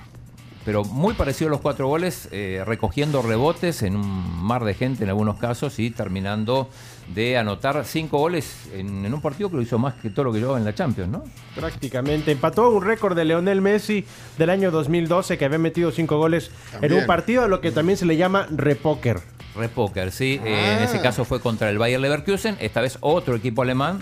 [0.65, 5.03] Pero muy parecido a los cuatro goles, eh, recogiendo rebotes en un mar de gente
[5.03, 6.69] en algunos casos y terminando
[7.13, 10.33] de anotar cinco goles en, en un partido que lo hizo más que todo lo
[10.33, 11.25] que llevaba en la Champions, ¿no?
[11.57, 12.31] Prácticamente.
[12.31, 14.05] Empató un récord de Leonel Messi
[14.39, 18.07] del año 2012 que había metido cinco goles en un partido, lo que también se
[18.07, 19.21] le llama repóker.
[19.57, 20.41] Repóker, sí.
[20.45, 21.03] Eh, en ese Ah.
[21.03, 23.99] caso fue contra el Bayer Leverkusen, esta vez otro equipo alemán.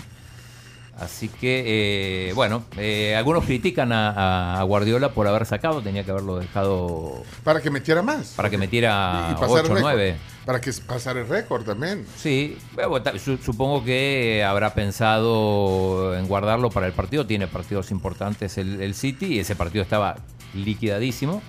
[1.01, 6.11] Así que, eh, bueno, eh, algunos critican a, a Guardiola por haber sacado, tenía que
[6.11, 8.35] haberlo dejado Para que metiera más.
[8.37, 9.81] para que metiera Y pasar 8 el o récord.
[9.95, 10.17] 9.
[10.45, 12.05] Para que pasara el récord también.
[12.17, 13.03] Sí, bueno,
[13.43, 17.27] supongo que habrá pensado en guardarlo para el partido.
[17.27, 20.17] Tiene partidos importantes el, el City y ese partido estaba
[20.55, 21.43] liquidadísimo.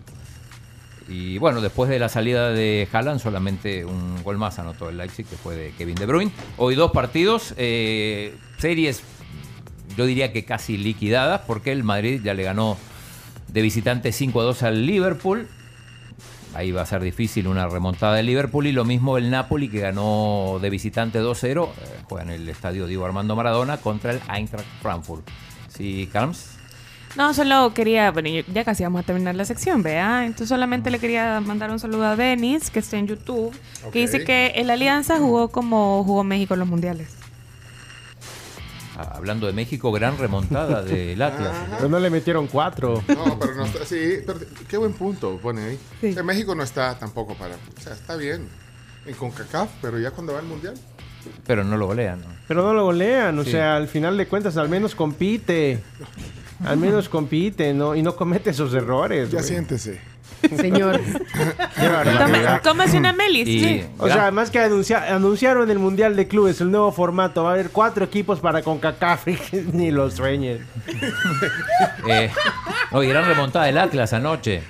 [1.10, 5.26] Y bueno, después de la salida de Haaland, solamente un gol más anotó el Leipzig,
[5.26, 6.32] que fue de Kevin De Bruyne.
[6.58, 9.02] Hoy dos partidos, eh, series,
[9.98, 12.78] yo diría que casi liquidadas, porque el Madrid ya le ganó
[13.48, 15.48] de visitante 5 a 2 al Liverpool.
[16.54, 19.80] Ahí va a ser difícil una remontada del Liverpool y lo mismo el Napoli que
[19.80, 21.70] ganó de visitante 2-0, eh,
[22.10, 25.26] juega en el estadio Diego Armando Maradona contra el Eintracht Frankfurt.
[25.70, 26.58] Sí, Carms.
[27.16, 30.26] No, solo quería, bueno, yo- ya casi vamos a terminar la sección, vea.
[30.26, 33.54] Entonces solamente le quería mandar un saludo a Denis, que está en YouTube,
[33.92, 37.10] que dice que el Alianza jugó como jugó México en los mundiales.
[38.98, 41.56] Ah, Hablando de México, gran remontada del Atlas.
[41.78, 43.04] Pero no le metieron cuatro.
[43.08, 43.86] No, pero no está.
[43.86, 45.80] Sí, pero qué buen punto pone ahí.
[46.02, 47.56] En México no está tampoco para.
[47.56, 48.48] O sea, está bien.
[49.06, 50.76] En CONCACAF, pero ya cuando va al mundial.
[51.48, 52.20] Pero no lo golean.
[52.22, 52.28] ¿no?
[52.48, 53.52] Pero no lo golean, o Sí.
[53.52, 55.80] sea, al final de cuentas al menos compite.
[56.66, 57.96] Al menos compite, ¿no?
[57.96, 59.30] Y no comete esos errores.
[59.32, 59.48] Ya güey.
[59.50, 60.00] siéntese.
[60.58, 61.00] Señor.
[61.76, 63.84] Toma- tómase una melis, sí.
[63.98, 67.44] O sea, además que anuncia- anunciaron el Mundial de Clubes, el nuevo formato.
[67.44, 69.28] Va a haber cuatro equipos para CONCACAF.
[69.74, 70.66] Ni los sueñen.
[72.08, 72.30] Eh,
[72.92, 74.64] no, y gran remontada del Atlas anoche.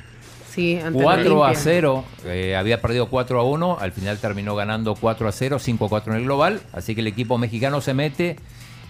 [0.54, 1.62] Sí, ante la 4 a Olimpia.
[1.64, 5.86] 0, eh, había perdido 4 a 1, al final terminó ganando 4 a 0, 5
[5.86, 8.36] a 4 en el global, así que el equipo mexicano se mete.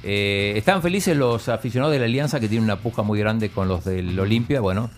[0.03, 3.67] Eh, están felices los aficionados de la Alianza que tienen una puja muy grande con
[3.67, 4.89] los del Olimpia, bueno,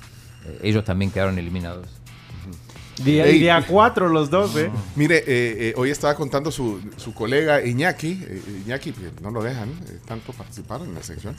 [0.62, 1.88] ellos también quedaron eliminados.
[3.04, 3.40] Día, Ey.
[3.40, 4.70] día cuatro los dos, ¿eh?
[4.96, 9.42] Mire, eh, eh, hoy estaba contando su, su colega Iñaki, eh, Iñaki, que no lo
[9.42, 11.36] dejan eh, tanto participar en la sección,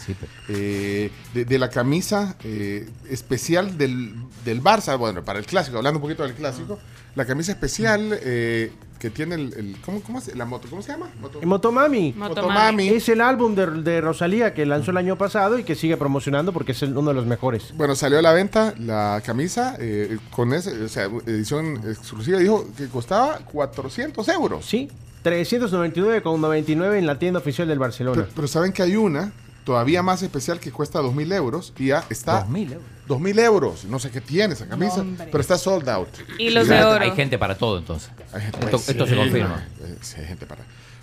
[0.48, 5.98] eh, de, de la camisa eh, especial del, del Barça, bueno, para el clásico, hablando
[5.98, 6.76] un poquito del clásico,
[7.14, 8.72] la camisa especial eh,
[9.04, 11.10] que tiene el, el- ¿cómo, cómo se, la moto, ¿cómo se llama?
[11.20, 12.14] Moto- Motomami.
[12.16, 12.88] Motomami.
[12.88, 16.54] Es el álbum de, de Rosalía que lanzó el año pasado y que sigue promocionando
[16.54, 17.74] porque es el- uno de los mejores.
[17.76, 22.66] Bueno, salió a la venta la camisa eh, con ese, o sea, edición exclusiva, dijo
[22.78, 24.64] que costaba 400 euros.
[24.64, 24.88] Sí,
[25.22, 28.22] 399,99 en la tienda oficial del Barcelona.
[28.22, 29.32] Pero, pero saben que hay una
[29.64, 32.46] todavía más especial que cuesta 2.000 euros y ya está...
[32.46, 32.82] 2.000 euros.
[33.08, 33.84] 2.000 euros.
[33.84, 35.26] No sé qué tiene esa camisa, Hombre.
[35.30, 36.08] pero está sold out.
[36.38, 37.04] Y los Sí, de hay- oro.
[37.04, 38.10] Hay gente para todo entonces.
[38.32, 39.66] hay gente- Esto, pues, esto sí, se confirma.
[40.00, 40.62] Sí, hay gente para...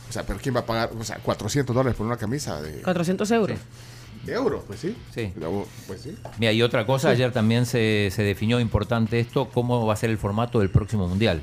[0.10, 0.90] O sea, pero ¿quién va a pagar?
[1.00, 3.60] O sea, 400 dólares por una camisa de, 400 euros.
[4.26, 4.96] de euros, pues sí.
[5.14, 5.32] Sí.
[5.88, 6.16] Pues sí.
[6.38, 10.10] Mira, y otra cosa, ayer también se, se definió importante esto, cómo va a ser
[10.10, 11.42] el formato del próximo Mundial.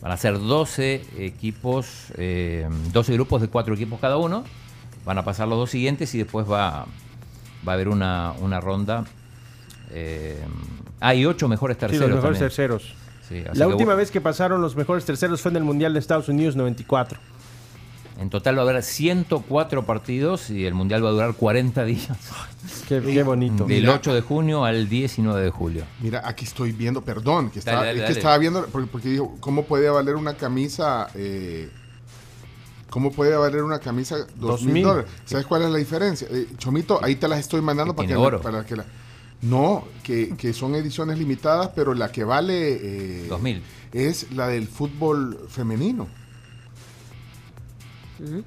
[0.00, 1.86] Van a ser 12 equipos,
[2.16, 4.44] eh, 12 grupos de 4 equipos cada uno.
[5.06, 6.84] Van a pasar los dos siguientes y después va,
[7.66, 9.04] va a haber una, una ronda.
[9.92, 10.38] Eh,
[11.00, 12.08] hay 8 mejores Sí, terceros.
[12.10, 12.48] los mejores también.
[12.50, 12.94] terceros.
[13.28, 15.92] Sí, así La que última vez que pasaron los mejores terceros fue en el Mundial
[15.94, 17.18] de Estados Unidos 94.
[18.18, 22.16] En total va a haber 104 partidos y el Mundial va a durar 40 días.
[22.88, 23.64] Qué, qué bonito.
[23.66, 23.94] Del Mira.
[23.94, 25.84] 8 de junio al 19 de julio.
[26.00, 28.18] Mira, aquí estoy viendo, perdón, que, estaba, Dale, dale, es que dale.
[28.20, 31.08] estaba viendo, porque, porque dijo, ¿cómo puede valer una camisa?
[31.14, 31.68] eh,
[32.96, 34.82] ¿Cómo puede valer una camisa dos mil 2,000?
[34.84, 35.10] dólares?
[35.26, 36.26] ¿Sabes cuál es la diferencia?
[36.30, 38.86] Eh, Chomito, ahí te las estoy mandando Que para que, la- para que la...
[39.42, 43.24] No, que, que son ediciones limitadas, pero la que vale...
[43.24, 43.62] eh, 2000.
[43.92, 46.08] Es la del fútbol femenino.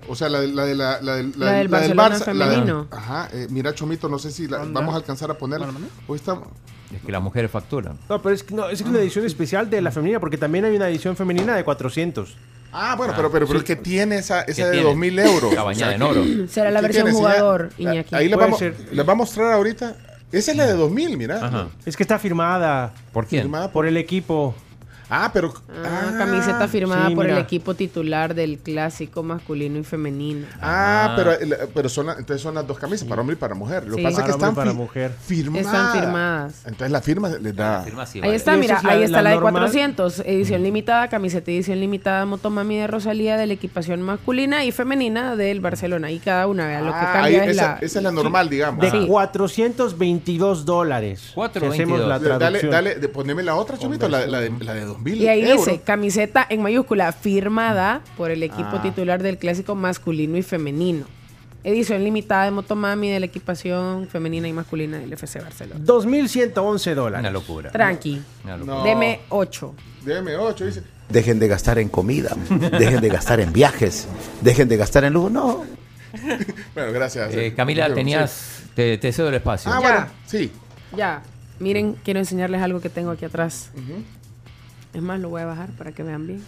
[0.07, 2.45] O sea, la, de- la, de la, la, del- La del del Barcelona Barça, la
[2.47, 2.87] del- femenino.
[2.89, 5.67] ajá, eh, mira Chomito, no sé si la- vamos a alcanzar a ponerla.
[6.07, 6.47] Hoy estamos...
[6.91, 7.99] Es que las mujeres facturan.
[8.09, 10.75] No, pero es, que no, es una edición especial de la femenina porque también hay
[10.75, 12.35] una edición femenina de 400.
[12.71, 14.87] Ah, bueno, pero, pero, pero es que tiene esa, esa de tiene?
[14.87, 15.51] 2000 euros.
[15.51, 16.23] Está bañada en oro.
[16.47, 18.15] Será la ¿qué versión jugador, Ah, Iñaki.
[18.15, 19.95] Ahí les vamos, les va a mostrar ahorita.
[20.31, 21.43] Esa es la de 2000, mira.
[21.43, 21.67] Ajá.
[21.85, 23.43] Es que está firmada ¿Por quién?
[23.43, 24.53] Firmada por el equipo.
[25.09, 25.53] Ah, pero.
[25.83, 30.45] Ah, camiseta firmada sí, por el equipo titular del clásico masculino y femenino.
[30.61, 33.55] Ah, pero, el- pero son, la- entonces son las dos camisas, para hombre y para
[33.55, 33.85] mujer.
[33.87, 34.03] Lo que Sí.
[34.03, 35.11] pasa es que Para hombre están y para fi- mujer.
[35.25, 35.65] firmadas.
[35.65, 36.53] Están firmadas.
[36.65, 37.83] Entonces la firma les da.
[38.21, 39.53] Ahí está, ¿Y mira, esa es la- ahí está la la, de normal?
[39.53, 45.35] 400, edición limitada, camiseta edición limitada Motomami de Rosalía de la equipación masculina y femenina
[45.35, 46.11] del Barcelona.
[46.11, 47.77] Y cada una, vea, lo que Ah, cambia ahí, es esa, la...
[47.81, 48.81] esa es la normal, digamos.
[48.81, 49.05] De Ah.
[49.07, 51.33] 422 dólares.
[51.35, 52.71] Si hacemos la Dale, traducción.
[52.71, 55.65] dale, poneme la otra, Chomito, la, la de, la de 2000 Y ahí euros.
[55.65, 58.81] dice, camiseta en mayúscula, firmada por el equipo Ah.
[58.81, 61.05] titular del clásico masculino y femenino.
[61.63, 65.81] Edición limitada de Motomami de la equipación femenina y masculina del FC Barcelona.
[65.83, 67.19] 2.111 dólares.
[67.19, 67.69] Una locura.
[67.71, 68.21] Tranqui.
[68.45, 68.83] Una locura.
[68.83, 69.75] Deme 8.
[70.05, 70.83] Deme 8, dice.
[71.09, 72.35] Dejen de gastar en comida,
[72.77, 74.07] dejen de gastar en viajes,
[74.41, 75.29] dejen de gastar en lujo.
[75.31, 75.65] No,
[76.75, 77.33] Bueno, gracias.
[77.33, 77.93] Eh, Camila, Sí.
[77.95, 78.63] tenías.
[78.75, 79.71] Te, te cedo el espacio.
[79.71, 80.51] Ah, bueno, sí.
[80.95, 81.21] Ya.
[81.59, 83.71] Miren, quiero enseñarles algo que tengo aquí atrás.
[84.93, 86.43] Es más, lo voy a bajar para que vean bien.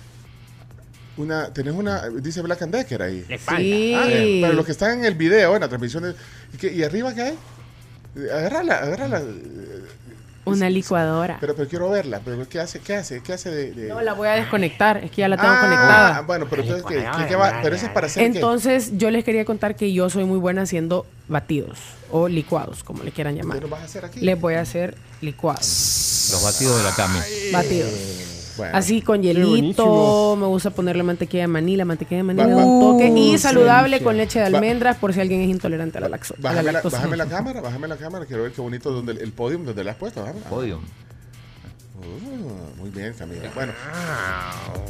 [1.17, 3.25] Una, tenés una, dice Black and Decker ahí.
[3.27, 3.93] Sí.
[3.95, 6.15] Ah, eh, pero los que están en el video, en la transmisión, de-
[6.53, 7.37] ¿y, qué- y arriba qué hay?
[8.33, 9.21] Agárrala, agárrala.
[10.45, 11.37] Eh, Una licuadora.
[11.39, 12.21] Pero, pero quiero verla.
[12.23, 12.79] Pero ¿qué hace?
[12.79, 13.21] ¿Qué hace?
[13.21, 13.71] ¿Qué hace de...?
[13.73, 14.97] de- No, la voy a desconectar.
[14.97, 16.21] Es que ya la tengo Ah, conectada.
[16.21, 17.59] bueno, pero entonces, ¿qué, qué- qué va?
[17.61, 18.37] Pero eso es para hacer qué?
[18.37, 21.79] Entonces, yo les quería contar que yo soy muy buena haciendo batidos
[22.11, 23.57] o licuados, como le quieran llamar.
[23.57, 24.19] ¿Qué nos vas a hacer aquí?
[24.19, 26.29] Les voy a hacer licuados.
[26.31, 27.19] Los batidos de la Cami.
[27.53, 27.89] Batidos.
[28.61, 28.77] Bueno.
[28.77, 32.51] Así con hielito, me gusta ponerle mantequilla de maní, la mantequilla de maní Va- le
[32.53, 35.49] da un toque y Uh, saludable sí, con leche de almendras por si alguien es
[35.49, 36.97] intolerante a la, laxo- a la Bájame la, lactosa.
[36.97, 38.25] bájame la cámara, bájame la cámara.
[38.27, 40.21] Quiero ver qué bonito donde el, podium, donde la has puesto.
[40.21, 40.41] bájame.
[40.49, 40.81] Podium.
[42.03, 43.49] Uh, muy bien, Camila.
[43.55, 43.73] Bueno.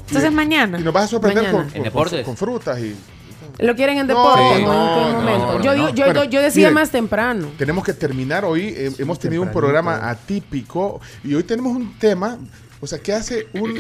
[0.07, 0.79] Entonces mañana.
[0.79, 2.25] Y nos vas a sorprender con, ¿En con- deportes?
[2.25, 2.95] con frutas y...
[3.59, 4.61] ¿Lo quieren en No, deporte?
[4.63, 6.73] no, yo, yo, decía miren.
[6.73, 7.47] más temprano.
[7.57, 8.73] Tenemos que terminar hoy.
[8.75, 12.37] eh, hemos tenido un programa atípico y hoy tenemos un tema.
[12.81, 13.75] O sea, ¿qué hace un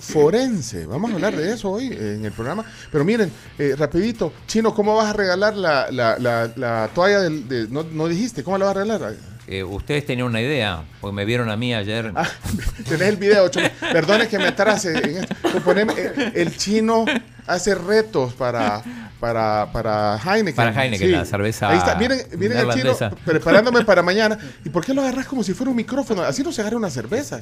[0.00, 0.84] forense?
[0.84, 2.64] Vamos a hablar de eso hoy eh, en el programa.
[2.90, 7.48] Pero miren, eh, rapidito, Chino, ¿cómo vas a regalar la, la, la, la toalla del...
[7.48, 9.14] de- no, no dijiste, ¿cómo la vas a regalar?
[9.46, 12.12] Eh, ustedes tenían una idea, porque me vieron a mí ayer.
[12.14, 12.28] Ah,
[12.88, 13.68] Tenés el video, Chino.
[13.92, 15.34] Perdone que me atrase en esto.
[15.42, 17.04] Pero poneme, eh, el chino
[17.46, 18.80] hace retos para,
[19.18, 20.54] para, para Heineken.
[20.54, 21.96] Para Heineken, la cerveza Ahí está.
[21.96, 22.94] Miren, miren el chino
[23.24, 24.38] preparándome para mañana.
[24.64, 26.22] ¿Y por qué lo agarras como si fuera un micrófono?
[26.22, 27.38] Así no se agarra una cerveza.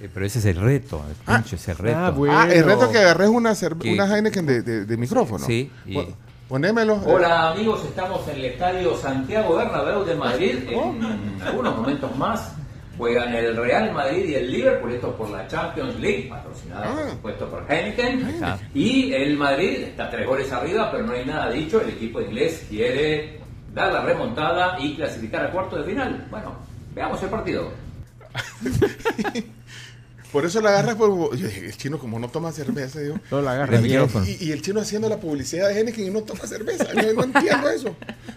[0.00, 1.98] Eh, pero ese es el reto, el pincho, ese reto.
[1.98, 2.38] ah, bueno.
[2.38, 3.52] Ah, el reto que agarres una,
[3.84, 5.44] una Heineken de, de- de micrófono.
[5.44, 6.14] Sí, y- Pon-
[6.48, 6.94] Ponémelo.
[7.04, 10.56] Hola amigos, estamos en el estadio Santiago Bernabéu de Madrid.
[10.70, 12.54] En unos momentos más
[12.96, 17.48] juegan el Real Madrid y el Liverpool, esto por la Champions League, patrocinada por supuesto
[17.48, 18.40] por Heineken.
[18.74, 21.80] Y el Madrid está tres goles arriba, pero no hay nada dicho.
[21.80, 23.40] El equipo inglés quiere
[23.74, 26.26] dar la remontada y clasificar a cuarto de final.
[26.30, 26.54] Bueno,
[26.94, 27.70] veamos el partido.
[30.32, 30.94] Por eso lo agarras.
[30.96, 31.36] Por...
[31.36, 33.18] Yo dije, el chino, como no toma cerveza, digo.
[33.30, 34.26] No la agarra micrófono.
[34.26, 36.84] Y, y el chino haciendo la publicidad de Heineken y no toma cerveza.
[36.94, 37.96] Yo no entiendo eso.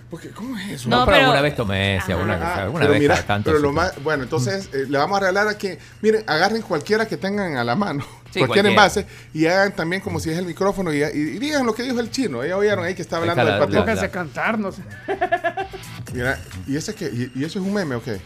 [0.10, 0.90] Porque, ¿cómo es eso?
[0.90, 3.50] No, No, pero, pero- alguna vez tomé, sí, alguna, Ah, alguna pero vez mira, tanto.
[3.50, 7.08] pero lo más, bueno, entonces eh, le vamos a regalar a que, miren, agarren cualquiera
[7.08, 8.70] que tengan a la mano, Sí, cualquier cualquiera.
[8.70, 11.84] envase, y hagan también como si es el micrófono y, y- y digan lo que
[11.84, 12.46] dijo el chino.
[12.46, 13.80] Ya oyeron ahí que está hablando del la- partido.
[13.80, 14.82] la- Pónganse a cantar, no sé.
[16.14, 17.06] Mira, ¿y, ese qué?
[17.06, 18.20] ¿Y, y eso es un meme o qué?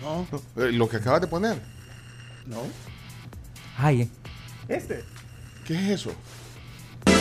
[0.00, 0.26] No,
[0.56, 1.56] Lo que acabas de poner.
[2.46, 2.62] no.
[3.78, 4.08] Ay, eh.
[4.68, 5.04] Este.
[5.64, 6.12] ¿Qué es eso?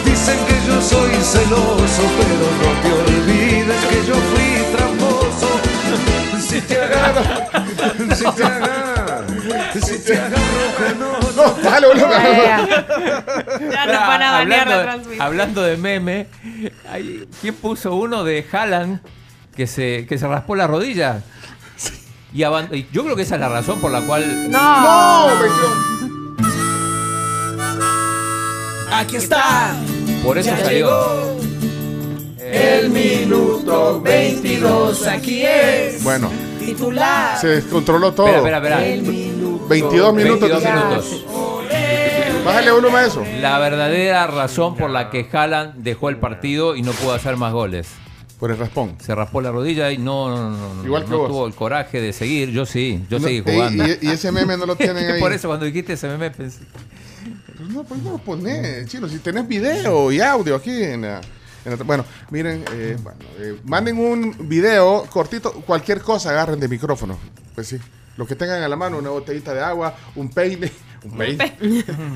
[0.06, 5.50] Dicen que yo soy celoso, pero no te olvides que yo fui tramposo.
[6.40, 7.22] Si te agarro,
[8.16, 9.28] si te agarro,
[9.82, 10.38] si te agarro
[10.78, 11.12] que no.
[11.36, 12.10] No, dale, boludo.
[12.12, 12.86] Ya,
[13.72, 15.22] ya nos van a banear la hablando, transmisión.
[15.22, 16.28] hablando de meme,
[16.90, 19.00] hay- ¿quién puso uno de Haaland
[19.56, 21.22] que se, que se raspó la rodilla?
[22.34, 24.50] Y, aban- y yo creo que esa es la razón por la cual.
[24.52, 25.28] ¡No!
[25.36, 26.01] me dio-
[28.92, 29.74] Aquí está.
[30.24, 30.70] Por eso Ya salió.
[30.88, 31.38] llegó
[32.40, 36.04] El minuto 22, aquí es.
[36.04, 37.40] Bueno, Titular.
[37.40, 38.28] se descontroló todo.
[38.28, 39.12] Espera, espera, espera.
[39.70, 40.40] 22 minutos.
[40.50, 40.74] 22 dice.
[40.74, 41.26] minutos.
[42.46, 43.24] Bájale uno más eso.
[43.40, 47.54] La verdadera razón por la que Haaland dejó el partido y no pudo hacer más
[47.54, 47.88] goles.
[48.40, 48.96] Por el raspón.
[49.00, 51.28] Se raspó la rodilla y no, no, no, no, Igual que no vos.
[51.30, 52.50] tuvo el coraje de seguir.
[52.50, 53.86] Yo sí, yo No, seguí jugando.
[53.88, 55.20] y- y ese meme no lo tienen ahí.
[55.20, 56.62] Por eso cuando dijiste ese meme pensé.
[57.62, 59.08] Pues no, pues no lo ponés, chino.
[59.08, 61.22] Si tenés video y audio aquí en la.
[61.64, 66.68] en la- bueno, miren, eh, bueno, eh, manden un video cortito, cualquier cosa agarren de
[66.68, 67.20] micrófono.
[67.54, 67.78] Pues sí,
[68.18, 70.72] lo que tengan a la mano, una botellita de agua, un peine,
[71.04, 71.56] un peine,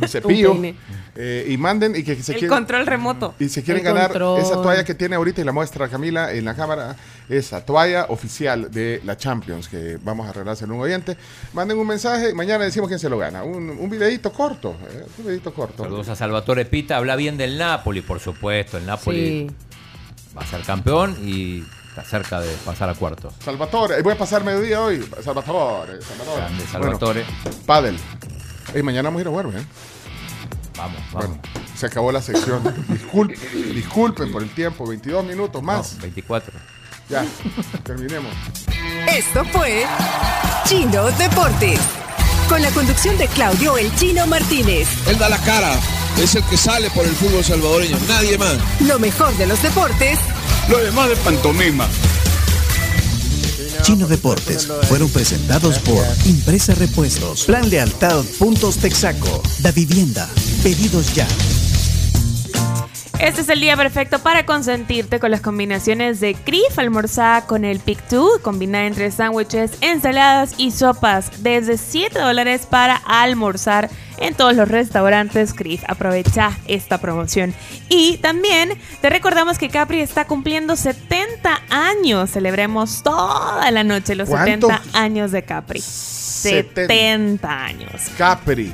[0.02, 0.78] un cepillo, Un peine.
[1.16, 3.36] eh, y manden y que se El quieren- control remoto.
[3.38, 4.40] y se quieren El ganar control.
[4.42, 6.96] esa toalla que tiene ahorita y la muestra Camila en la cámara,
[7.30, 11.18] esa toalla oficial de la Champions que vamos a regalarse en un oyente.
[11.54, 13.44] Manden un mensaje, mañana decimos quién se lo gana.
[13.44, 15.84] Un, un videito corto, eh, un videito corto.
[15.84, 18.78] Saludos a Salvatore Pita, habla bien del Napoli, por supuesto.
[18.78, 19.50] El Napoli
[20.38, 23.34] va a ser campeón y está cerca de pasar a cuartos.
[23.44, 25.02] Salvatore, eh, voy a pasar mediodía hoy.
[25.24, 26.38] Salvatore, Salvatore.
[26.38, 27.26] Grande Salvatore.
[27.44, 27.98] Bueno, Padel.
[28.74, 29.66] Ey, mañana vamos a ir a jugar, ¿eh?
[30.78, 31.28] Vamos, vamos.
[31.30, 31.42] Bueno,
[31.76, 32.62] se acabó la sección.
[32.90, 33.38] Disculpen,
[33.74, 35.96] disculpen por el tiempo, 22 minutos más.
[35.96, 36.54] No, 24.
[37.10, 37.24] Ya,
[37.84, 38.34] terminemos.
[39.16, 39.86] Esto fue
[40.68, 41.80] Chino Deportes.
[42.50, 44.88] Con la conducción de Claudio El Chino Martínez.
[45.08, 45.74] Él da la cara,
[46.22, 48.58] es el que sale por el fútbol salvadoreño, nadie más.
[48.82, 50.20] Lo mejor de los deportes
[50.70, 51.88] Lo demás de pantomima.
[53.82, 60.28] Chino Deportes fueron presentados por Impresa Repuestos, Plan Lealtad Puntos Texaco, Da Vivienda,
[60.64, 61.28] Pedidos Ya.
[63.20, 67.80] Este es el día perfecto para consentirte con las combinaciones de CRIF almorzada con el
[67.80, 74.56] Pick 2, combinada entre sándwiches, ensaladas y sopas, desde 7 dólares para almorzar en todos
[74.56, 75.84] los restaurantes CRIF.
[75.88, 77.54] Aprovecha esta promoción.
[77.90, 82.32] Y también te recordamos que Capri está cumpliendo 70 años.
[82.32, 84.68] Celebremos toda la noche los ¿Cuánto?
[84.68, 85.82] 70 años de Capri.
[85.82, 87.92] 70 años.
[88.18, 88.74] Capri,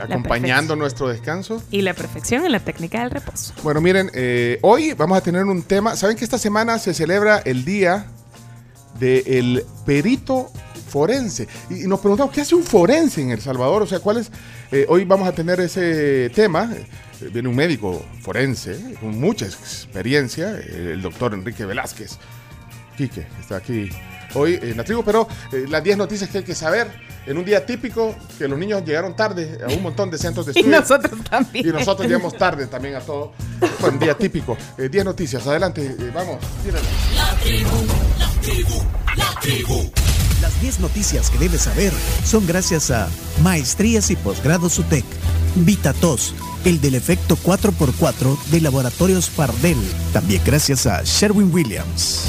[0.00, 1.62] acompañando nuestro descanso.
[1.70, 3.52] Y la perfección en la técnica del reposo.
[3.62, 5.96] Bueno, miren, eh, hoy vamos a tener un tema.
[5.96, 8.06] ¿Saben que esta semana se celebra el día
[8.98, 10.50] del perito
[10.88, 11.48] forense?
[11.70, 13.82] Y, nos preguntamos, ¿qué hace un forense en El Salvador?
[13.82, 14.30] O sea, ¿cuál es?
[14.70, 16.70] eh, hoy vamos a tener ese tema.
[16.74, 22.18] Eh, viene un médico forense con mucha experiencia, el doctor Enrique Velázquez.
[22.96, 23.90] Quique, que está aquí
[24.34, 26.88] hoy en la tribu, pero eh, las 10 noticias que hay que saber
[27.26, 30.52] en un día típico, que los niños llegaron tarde a un montón de centros de
[30.56, 30.80] Y estudio.
[30.80, 31.68] nosotros también.
[31.68, 33.32] Y nosotros llegamos tarde también a todo.
[33.78, 34.56] Fue un día típico.
[34.76, 36.84] 10 noticias, adelante, eh, vamos, tírala.
[37.14, 37.86] La tribu,
[38.18, 38.82] la tribu,
[39.16, 39.90] la tribu.
[40.40, 41.92] Las 10 noticias que debes saber
[42.24, 43.08] son gracias a
[43.42, 45.04] Maestrías y Posgrados UTEC,
[45.54, 46.34] VitaTos,
[46.64, 49.78] el del efecto 4x4 de Laboratorios Fardel,
[50.12, 52.22] también gracias a Sherwin Williams.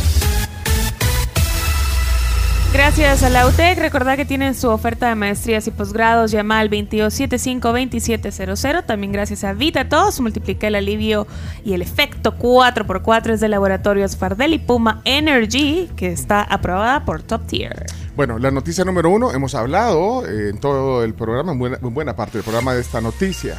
[2.74, 3.78] Gracias a la UTEC.
[3.78, 6.32] Recordad que tienen su oferta de maestrías y posgrados.
[6.32, 8.84] Llama al 2275-2700.
[8.84, 10.20] También gracias a VitaTos.
[10.20, 11.28] Multiplica el alivio
[11.64, 17.22] y el efecto 4x4 es de Laboratorios Fardel y Puma Energy, que está aprobada por
[17.22, 17.86] Top Tier.
[18.16, 21.94] Bueno, la noticia número uno, hemos hablado eh, en todo el programa, en buena, en
[21.94, 23.56] buena parte del programa de esta noticia.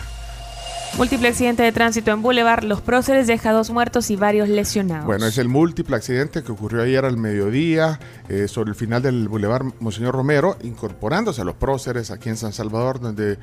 [0.97, 2.63] Múltiple accidente de tránsito en Boulevard.
[2.63, 5.07] Los próceres deja dos muertos y varios lesionados.
[5.07, 7.99] Bueno, es el múltiple accidente que ocurrió ayer al mediodía
[8.29, 12.53] eh, sobre el final del Boulevard Monseñor Romero, incorporándose a los próceres aquí en San
[12.53, 13.39] Salvador, donde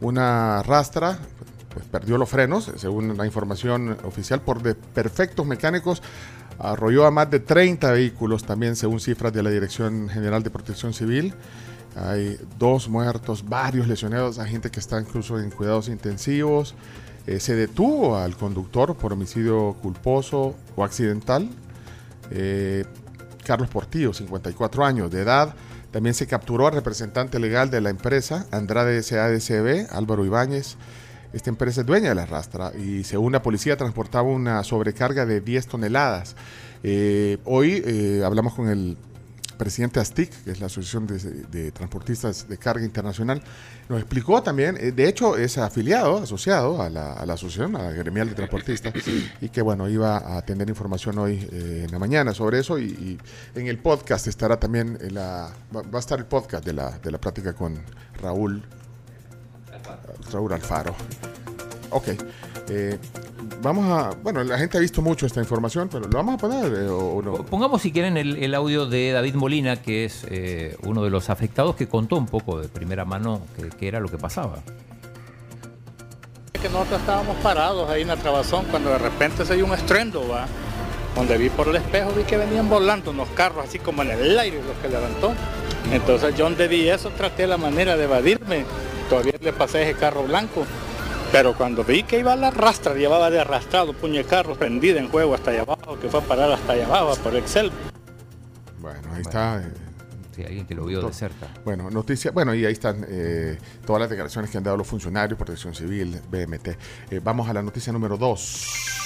[0.00, 1.18] una rastra
[1.68, 6.02] pues, perdió los frenos, según la información oficial, por perfectos mecánicos.
[6.58, 10.94] Arrolló a más de 30 vehículos, también según cifras de la Dirección General de Protección
[10.94, 11.34] Civil.
[11.96, 16.74] Hay dos muertos, varios lesionados, hay gente que está incluso en cuidados intensivos.
[17.26, 21.48] Eh, se detuvo al conductor por homicidio culposo o accidental.
[22.30, 22.84] Eh,
[23.44, 25.54] Carlos Portillo, 54 años de edad.
[25.90, 30.76] También se capturó al representante legal de la empresa, Andrade SADCB, Álvaro Ibáñez.
[31.32, 35.40] Esta empresa es dueña de la rastra y según la policía transportaba una sobrecarga de
[35.40, 36.36] 10 toneladas.
[36.82, 38.96] Eh, hoy hablamos con el
[39.56, 43.42] presidente ASTIC, que es la Asociación de, de Transportistas de Carga Internacional,
[43.88, 47.82] nos explicó también, eh, de hecho es afiliado, asociado a la, a la Asociación, a
[47.84, 48.94] la Gremial de Transportistas,
[49.40, 52.84] y que bueno, iba a tener información hoy eh, en la mañana sobre eso, y,
[52.84, 53.18] y
[53.58, 56.98] en el podcast estará también, en la, va, va a estar el podcast de la,
[56.98, 57.80] de la plática con
[58.20, 58.62] Raúl,
[60.32, 60.94] Raúl Alfaro.
[61.90, 62.08] Ok.
[62.68, 62.98] Eh,
[63.62, 64.10] vamos a.
[64.22, 67.16] Bueno, la gente ha visto mucho esta información, pero ¿lo vamos a poner eh, o,
[67.16, 67.34] o no?
[67.44, 71.30] Pongamos si quieren el, el audio de David Molina, que es eh, uno de los
[71.30, 74.58] afectados que contó un poco de primera mano qué qué era lo que pasaba.
[76.60, 80.26] que nosotros estábamos parados ahí en la trabazón cuando de repente se dio un estruendo,
[80.28, 80.46] va.
[81.14, 84.38] Donde vi por el espejo vi que venían volando unos carros así como en el
[84.38, 85.34] aire los que levantó.
[85.92, 88.64] Entonces yo donde vi eso traté la manera de evadirme.
[89.08, 90.66] Todavía le pasé ese carro blanco.
[91.36, 94.98] Pero cuando vi que iba a la rastra, llevaba de arrastrado puño de carro prendida
[94.98, 97.70] en juego hasta allá abajo, que fue a parar hasta allá abajo por Excel.
[98.78, 99.60] Bueno, ahí está.
[99.60, 99.70] eh,
[100.34, 101.48] Sí, alguien que lo vio de cerca.
[101.62, 105.36] Bueno, noticia, bueno, y ahí están eh, todas las declaraciones que han dado los funcionarios,
[105.38, 106.68] Protección Civil, BMT.
[107.10, 109.05] Eh, vamos a la noticia número 2.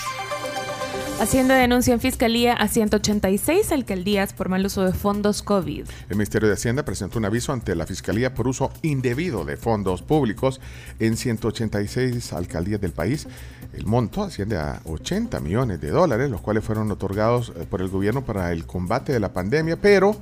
[1.21, 5.85] Hacienda denuncia en fiscalía a 186 alcaldías por mal uso de fondos COVID.
[6.09, 10.01] El Ministerio de Hacienda presentó un aviso ante la Fiscalía por uso indebido de fondos
[10.01, 10.63] públicos
[10.99, 13.29] en 186 alcaldías del país.
[13.75, 17.89] El monto asciende a 80 millones de dólares, los cuales fueron otorgados eh, por el
[17.89, 20.17] gobierno para el combate de la pandemia, pero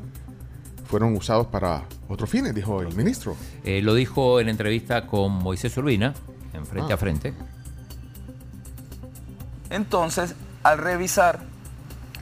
[0.87, 3.37] fueron usados para otros fines, dijo el ministro.
[3.63, 6.13] Eh, lo dijo en entrevista con Moisés Urbina,
[6.53, 6.97] en frente Ah.
[6.97, 7.35] a frente.
[9.71, 11.41] Entonces, al revisar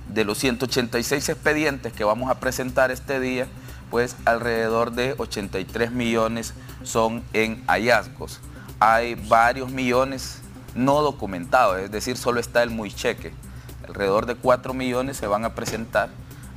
[0.08, 3.46] de los 186 expedientes que vamos a presentar este día,
[3.90, 8.40] pues alrededor de 83 millones son en hallazgos.
[8.78, 10.40] Hay varios millones
[10.74, 13.32] no documentados, es decir, solo está el muy cheque.
[13.88, 16.10] Alrededor de 4 millones se van a presentar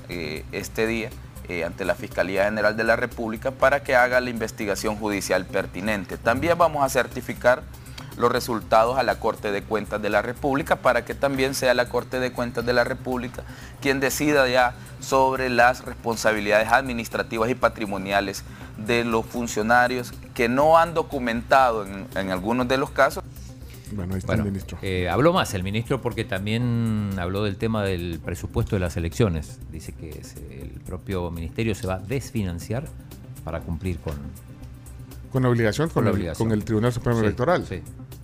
[0.09, 1.09] eh, este día
[1.47, 6.17] eh, ante la Fiscalía General de la República para que haga la investigación judicial pertinente.
[6.17, 7.63] También vamos a certificar
[8.17, 11.87] los resultados a la Corte de Cuentas de la República para que también sea la
[11.89, 13.43] Corte de Cuentas de la República
[13.81, 18.43] quien decida ya sobre las responsabilidades administrativas y patrimoniales
[18.77, 23.23] de los funcionarios que no han documentado en, en algunos de los casos.
[23.91, 24.77] Bueno, ahí está Bueno, el ministro.
[24.81, 29.59] eh, habló más el ministro porque también habló del tema del presupuesto de las elecciones.
[29.71, 32.83] Dice que se- el propio ministerio se va a desfinanciar
[33.43, 34.13] para cumplir con...
[35.31, 36.47] Con obligación, con, Con la el, obligación.
[36.49, 37.65] con el Tribunal Supremo Sí, Electoral.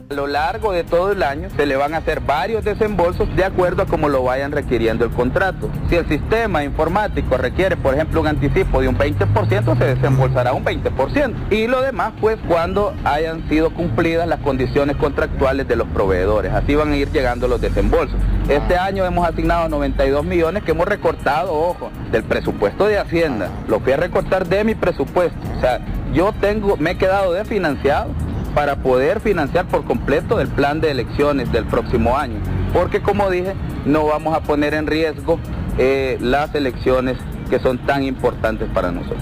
[0.08, 3.44] A lo largo de todo el año se le van a hacer varios desembolsos de
[3.44, 5.68] acuerdo a como lo vayan requiriendo el contrato.
[5.90, 10.64] Si el sistema informático requiere, por ejemplo, un anticipo de un 20%, se desembolsará un
[10.64, 11.34] 20%.
[11.50, 16.54] Y lo demás, pues, cuando hayan sido cumplidas las condiciones contractuales de los proveedores.
[16.54, 18.20] Así van a ir llegando los desembolsos.
[18.48, 23.50] Este año hemos asignado 92 millones que hemos recortado, ojo, del presupuesto de Hacienda.
[23.68, 25.40] Lo fui a recortar de mi presupuesto.
[25.58, 25.80] O sea,
[26.14, 28.12] yo tengo, me he quedado desfinanciado
[28.56, 32.40] para poder financiar por completo el plan de elecciones del próximo año.
[32.74, 33.54] Porque como dije,
[33.86, 35.40] no vamos a poner en riesgo
[35.78, 37.18] eh, las elecciones
[37.50, 39.22] que son tan importantes para nosotros.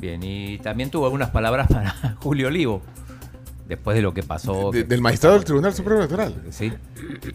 [0.00, 2.82] Bien, y también tuvo algunas palabras para Julio Olivo,
[3.68, 4.70] después de lo que pasó.
[4.72, 6.34] De- del magistrado del Tribunal Supremo Electoral.
[6.50, 6.72] Sí.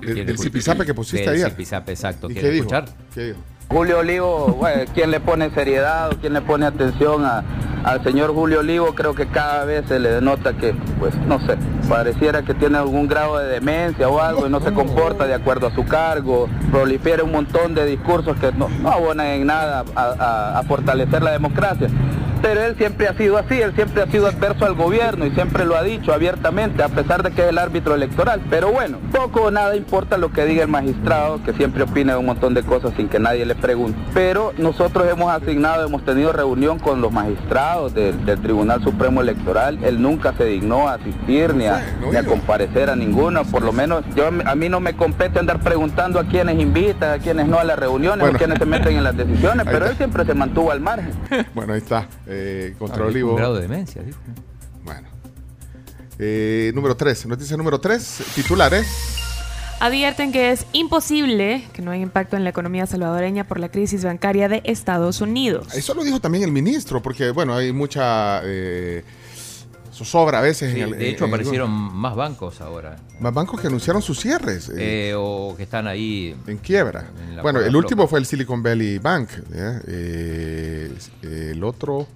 [0.01, 1.55] Del- del zipizape que pusiste Del ayer.
[1.87, 2.29] exacto.
[2.29, 2.65] ¿Y ¿Quiere qué dijo?
[2.65, 2.85] escuchar?
[3.13, 3.39] ¿Qué dijo?
[3.69, 7.43] Julio Olivo, bueno, ¿quién le pone seriedad o quién le pone atención a-
[7.83, 8.95] al señor Julio Olivo?
[8.95, 11.57] Creo que cada vez se le denota que, pues, no sé,
[11.89, 15.67] pareciera que tiene algún grado de demencia o algo y no se comporta de acuerdo
[15.67, 20.63] a su cargo, prolifera un montón de discursos que no, no abonan en nada a
[20.65, 21.89] fortalecer la democracia.
[22.41, 25.65] Pero él siempre ha sido así, él siempre ha sido adverso al gobierno y siempre
[25.65, 28.41] lo ha dicho abiertamente, a pesar de que es el árbitro electoral.
[28.49, 32.19] Pero bueno, poco o nada importa lo que diga el magistrado, que siempre opina de
[32.19, 33.97] un montón de cosas sin que nadie le pregunte.
[34.13, 39.79] Pero nosotros hemos asignado, hemos tenido reunión con los magistrados del, del Tribunal Supremo Electoral.
[39.83, 43.43] Él nunca se dignó a asistir ni a, ni a comparecer a ninguno.
[43.45, 47.17] Por lo menos yo, a mí no me compete andar preguntando a quienes invitan, a
[47.19, 48.35] quienes no a las reuniones, Bueno.
[48.35, 49.65] a quienes se meten en las decisiones.
[49.69, 51.11] Pero él siempre se mantuvo al margen.
[51.53, 52.07] Bueno, ahí está.
[52.27, 53.31] Eh, contra Ah, Olivo.
[53.31, 54.01] Un grado de demencia.
[54.83, 55.07] Bueno.
[56.19, 57.25] Eh, número 3.
[57.27, 58.23] Noticia número 3.
[58.35, 58.87] Titulares.
[59.79, 64.03] Advierten que es imposible que no haya impacto en la economía salvadoreña por la crisis
[64.03, 65.67] bancaria de Estados Unidos.
[65.75, 69.03] Eso lo dijo también el ministro, porque, bueno, hay mucha eh,
[69.93, 70.73] zozobra a veces.
[70.73, 72.95] Sí, en el- de hecho, en- en- aparecieron más bancos ahora.
[73.19, 74.67] Más bancos que anunciaron sus cierres.
[74.69, 76.35] eh, Eh, o que están ahí.
[76.47, 77.11] en quiebra.
[77.29, 79.29] en Bueno, el último fue el Silicon Valley Bank.
[79.53, 79.79] ¿eh?
[79.87, 80.97] Eh,
[81.53, 82.07] el otro.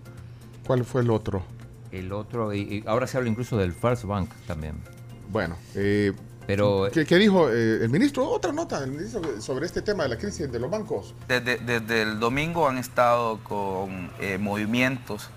[0.72, 1.44] ¿Cuál fue el otro?
[1.92, 4.82] El otro, y, y ahora se habla incluso del First Bank también.
[5.28, 6.14] Bueno, eh,
[6.48, 8.26] Pero ¿qué, qué dijo eh, el ministro?
[8.30, 11.14] Otra nota del ministro sobre este tema de la crisis de los bancos.
[11.28, 15.30] Desde, desde el domingo han estado con eh, movimientos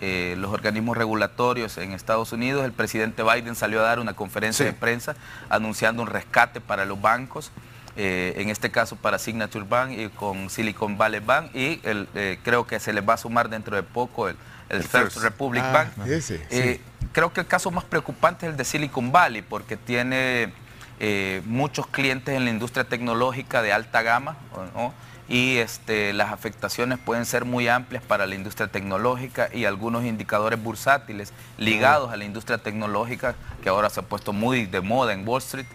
[0.00, 2.64] eh, los organismos regulatorios en Estados Unidos.
[2.64, 5.16] El presidente Biden salió a dar una conferencia de prensa
[5.50, 7.52] anunciando un rescate para los bancos.
[7.98, 12.38] eh, en este caso para Signature Bank y con Silicon Valley Bank y el, eh,
[12.44, 14.36] creo que se les va a sumar dentro de poco el,
[14.68, 16.08] el First Republic Ah, Bank.
[16.08, 16.80] ese, Eh,
[17.12, 20.52] creo que el caso más preocupante es el de Silicon Valley porque tiene
[21.00, 24.36] eh, muchos clientes en la industria tecnológica de alta gama
[24.74, 24.92] ¿no?
[25.28, 30.60] y este, las afectaciones pueden ser muy amplias para la industria tecnológica y algunos indicadores
[30.62, 35.26] bursátiles ligados a la industria tecnológica que ahora se ha puesto muy de moda en
[35.28, 35.66] Wall Street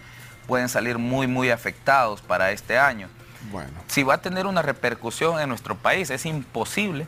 [0.47, 3.07] pueden salir muy muy afectados para este año.
[3.51, 3.72] Bueno.
[3.88, 7.07] Si va a tener una repercusión en nuestro país, es imposible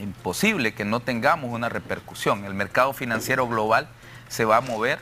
[0.00, 2.44] imposible que no tengamos una repercusión.
[2.44, 3.88] El mercado financiero global
[4.28, 4.98] se va a mover.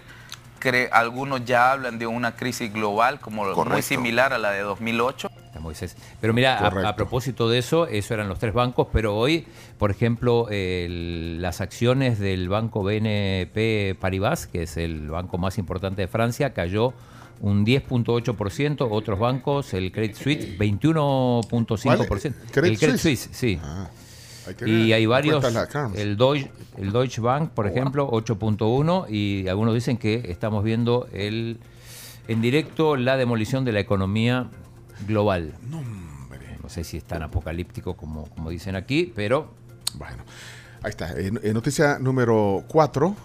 [0.60, 5.30] Cre- algunos ya hablan de una crisis global como muy similar a la de 2008.
[5.46, 5.96] Está Moisés.
[6.20, 9.46] Pero mira, a, propósito de eso, eso eran los tres bancos, pero hoy,
[9.78, 16.02] por ejemplo, el- las acciones del banco BNP Paribas, que es el banco más importante
[16.02, 16.92] de Francia, cayó
[17.40, 21.82] un 10.8%, otros bancos, el Credit Suisse 21.5%.
[21.82, 22.00] ¿Cuál?
[22.02, 23.00] El Credit Suisse?
[23.00, 23.58] Suisse, sí.
[24.46, 25.44] Hay que Y hay varios,
[25.94, 31.58] el Deutsche, el Deutsche Bank, por ejemplo, 8.1 y algunos dicen que estamos viendo el
[32.28, 34.48] en directo la demolición de la economía
[35.06, 35.54] global.
[36.62, 39.50] No sé si es tan apocalíptico como, como dicen aquí, pero
[39.94, 40.22] Bueno,
[40.82, 41.12] ahí está.
[41.18, 43.16] Eh, eh, noticia número 4.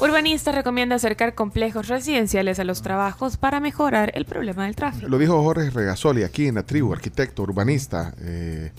[0.00, 5.08] Urbanista recomienda acercar complejos residenciales a los trabajos para mejorar el problema del tráfico.
[5.08, 8.70] Lo dijo Jorge Regasoli aquí en la tribu, arquitecto, urbanista, eh,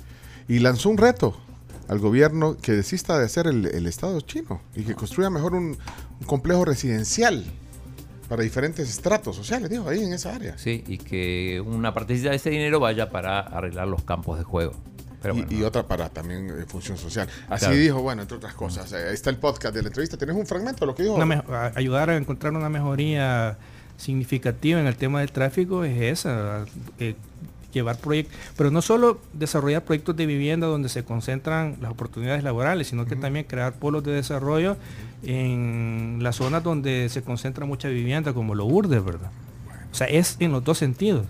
[0.47, 1.35] y lanzó un reto
[1.89, 5.77] al gobierno que desista de hacer el, el Estado chino y que construya mejor un,
[6.21, 7.43] un complejo residencial
[8.29, 10.57] para diferentes estratos sociales, dijo ahí en esa área.
[10.57, 14.73] sí, y que una partecita de ese dinero vaya para arreglar los campos de juego.
[15.21, 17.27] Pero y, bueno, y otra para también eh, función social.
[17.49, 17.79] Así Claro.
[17.79, 18.91] dijo, bueno, entre otras cosas.
[18.93, 20.17] Eh, ahí está el podcast de la entrevista.
[20.17, 21.19] ¿Tienes un fragmento de lo que dijo?
[21.21, 23.57] A- ayudar a encontrar una mejoría
[23.97, 26.65] significativa en el tema del tráfico es esa,
[26.99, 27.15] eh,
[27.73, 32.87] llevar proyectos, pero no solo desarrollar proyectos de vivienda donde se concentran las oportunidades laborales,
[32.87, 34.77] sino que también crear polos de desarrollo
[35.23, 39.29] en las zonas donde se concentra mucha vivienda, como los urdes, ¿verdad?
[39.91, 41.27] O sea, es en los dos sentidos.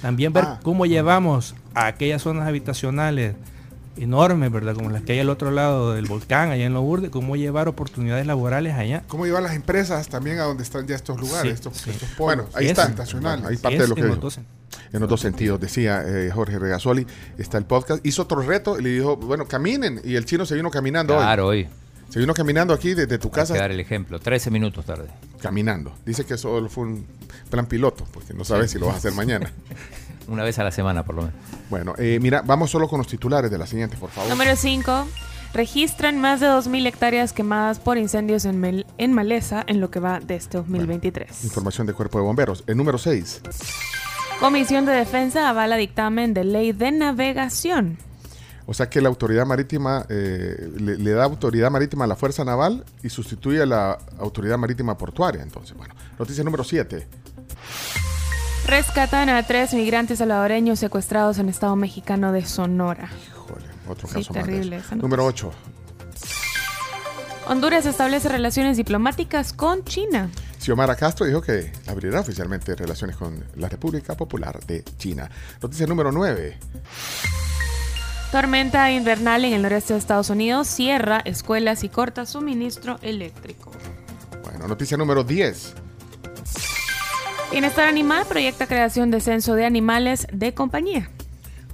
[0.00, 0.60] También ver Ah.
[0.62, 3.34] cómo llevamos a aquellas zonas habitacionales
[3.96, 4.74] enormes, ¿verdad?
[4.74, 7.68] Como las que hay al otro lado del volcán, allá en los urdes, cómo llevar
[7.68, 9.02] oportunidades laborales allá.
[9.08, 11.42] ¿Cómo llevar las empresas también a donde están ya estos lugares?
[11.42, 11.90] Sí, estos, sí.
[11.90, 12.16] estos?
[12.16, 12.84] Bueno, ahí está.
[12.84, 13.44] es nacional.
[13.46, 16.02] Ahí Sí, parte es de lo que en los dos En los dos sentidos, decía
[16.06, 17.06] eh, Jorge Regasoli.
[17.36, 18.04] Está el podcast.
[18.06, 20.00] Hizo otro reto y le dijo, bueno, caminen.
[20.04, 21.64] Y el chino se vino caminando Claro, hoy.
[21.64, 21.68] hoy.
[22.08, 23.54] Se vino caminando aquí desde tu hay casa.
[23.54, 24.18] que dar el ejemplo.
[24.20, 25.08] 13 minutos tarde.
[25.40, 25.94] Caminando.
[26.04, 27.06] Dice que solo fue un
[27.50, 29.50] plan piloto, porque no sabes si lo vas a hacer mañana.
[30.28, 31.36] Una vez a la semana, por lo menos.
[31.70, 34.30] Bueno, eh, mira, vamos solo con los titulares de la siguiente, por favor.
[34.30, 35.06] Número 5.
[35.54, 40.00] Registran más de 2.000 hectáreas quemadas por incendios en, mel- en maleza en lo que
[40.00, 41.44] va de este 2023.
[41.44, 42.64] Información de Cuerpo de Bomberos.
[42.66, 43.42] El número 6.
[44.40, 47.98] Comisión de Defensa avala dictamen de ley de navegación.
[48.66, 52.44] O sea que la autoridad marítima eh, le, le da autoridad marítima a la Fuerza
[52.44, 55.42] Naval y sustituye a la autoridad marítima portuaria.
[55.42, 55.94] Entonces, bueno.
[56.18, 57.06] Noticia número 7.
[58.66, 63.10] Rescatan a tres migrantes salvadoreños secuestrados en estado mexicano de Sonora.
[63.88, 64.96] Otro Sí, caso más de terrible noticia.
[64.96, 65.52] Número 8.
[67.48, 70.30] Honduras establece relaciones diplomáticas con China.
[70.60, 75.28] Xiomara Castro dijo que abrirá oficialmente relaciones con la República Popular de China.
[75.60, 76.56] Noticia número 9.
[78.30, 83.72] Tormenta invernal en el noreste de Estados Unidos cierra escuelas y corta suministro eléctrico.
[84.44, 85.74] Bueno, noticia número 10.
[87.52, 91.10] Bienestar Animal proyecta creación de censo de animales de compañía.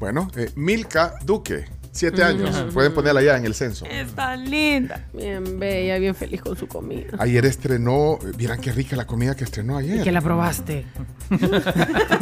[0.01, 1.67] Bueno, eh, Milka Duque,
[1.99, 2.67] 7 años.
[2.73, 3.85] Pueden ponerla ya en el censo.
[3.87, 5.05] Es tan linda.
[5.13, 7.17] Bien bella, bien feliz con su comida.
[7.19, 10.01] Ayer estrenó, eh, vieran qué rica la comida que estrenó ayer.
[10.01, 10.85] Y que la probaste.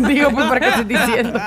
[0.09, 1.41] Digo, pues, para qué estoy diciendo.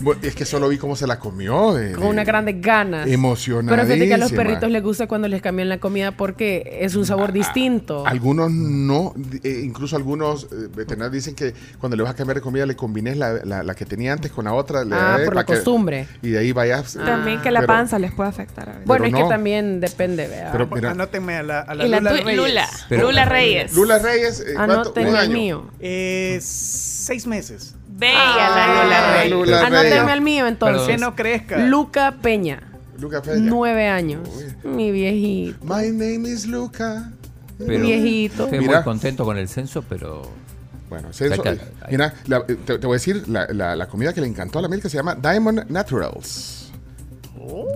[0.00, 1.74] Bueno, Es que solo vi cómo se la comió.
[1.74, 3.06] de- Con unas grandes ganas.
[3.08, 3.76] Emocionadísima.
[3.76, 6.94] Pero fíjate que a los perritos les gusta cuando les cambian la comida porque es
[6.96, 8.06] un Ah, sabor distinto.
[8.06, 9.14] Algunos no,
[9.44, 12.74] eh, incluso algunos eh, veterinarios dicen que cuando le vas a cambiar de comida le
[12.76, 14.84] combines la, la- la que tenía antes con la otra.
[14.84, 16.08] le- Ah, eh, por la que- costumbre.
[16.22, 16.94] Y de ahí vayas.
[16.94, 18.68] También que la pero- panza les puede afectar.
[18.68, 18.86] a veces.
[18.86, 19.18] Bueno, es no.
[19.18, 20.50] que también depende, vea.
[20.52, 22.36] Pero mira- Anótenme a la, a la Y la Lula Reyes.
[22.36, 22.68] Lula.
[22.88, 23.74] Pero- Lula Reyes.
[23.74, 24.54] Lula Reyes, eh,
[24.96, 25.32] el año.
[25.32, 25.70] mío.
[25.80, 27.74] Eh, seis meses.
[27.88, 29.32] Bella Ah, la Lula Reyes.
[29.32, 30.08] Lula Anótenme Reyes.
[30.12, 30.86] al mío entonces.
[30.86, 31.58] Que no crezca.
[31.58, 32.62] Luca Peña.
[32.98, 33.36] Luca Peña.
[33.40, 34.28] Nueve años.
[34.64, 35.64] Mi viejito.
[35.64, 37.10] My name is Luca.
[37.58, 38.44] Pero Viejito.
[38.44, 38.76] Estoy Mira.
[38.76, 40.30] muy contento con el censo, pero.
[40.90, 41.58] Bueno, censo, eh,
[41.90, 44.58] mira, la- eh, te, te voy a decir, la, la- la comida que le encantó
[44.58, 46.65] a la Milka se llama Diamond Naturals.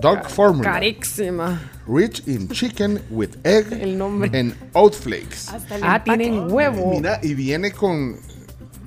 [0.01, 0.63] Dark Formula.
[0.71, 1.59] Carísima.
[1.87, 4.29] Rich in chicken with egg El nombre.
[4.37, 5.47] and oat flakes.
[5.81, 6.91] Ah, tienen huevo.
[6.91, 8.17] Mira, y viene con.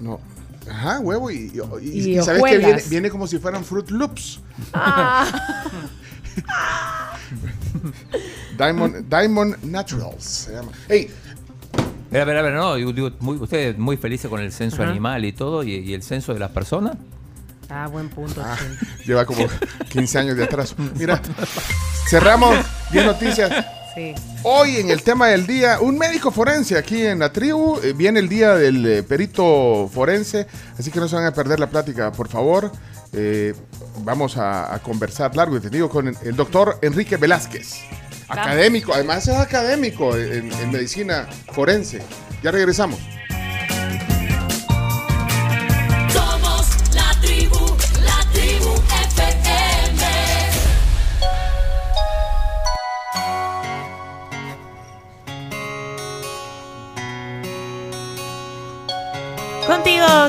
[0.00, 0.20] No.
[0.70, 4.40] Ajá, huevo y, y, y- Y y sabes que viene, como si fueran Fruit Loops.
[4.72, 5.68] Ah,
[8.56, 10.72] Diamond, Diamond Naturals se llama.
[10.88, 11.10] Hey,
[12.04, 14.90] Espera, espera, espera, no, digo, digo, muy, ustedes muy felices con el censo Ajá.
[14.92, 16.96] animal y todo, y, y el censo de las personas.
[17.70, 18.42] Ah, buen punto.
[18.44, 18.86] ah, sí.
[19.06, 19.46] lleva como
[19.90, 20.74] 15 años de atraso.
[20.96, 21.20] Mira,
[22.08, 22.56] cerramos
[22.90, 23.50] 10 noticias.
[23.94, 24.12] Sí.
[24.42, 27.78] Hoy en el tema del día, un médico forense aquí en la tribu.
[27.82, 30.46] eh, viene el día del eh, perito forense,
[30.78, 32.72] así que no se van a perder la plática, por favor.
[33.12, 33.54] Eh,
[34.00, 37.74] vamos a, a conversar largo y tendido con el, el doctor Enrique Velázquez,
[38.28, 42.02] académico, además es académico en, en medicina forense.
[42.42, 42.98] Ya regresamos.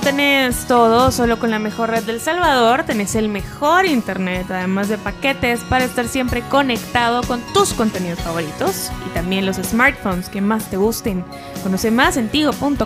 [0.01, 4.97] Tenés todo solo con la mejor red del Salvador, tenés el mejor internet, además de
[4.97, 10.65] paquetes para estar siempre conectado con tus contenidos favoritos y también los smartphones que más
[10.69, 11.23] te gusten.
[11.63, 12.85] Conoce más en tigo.com.sb.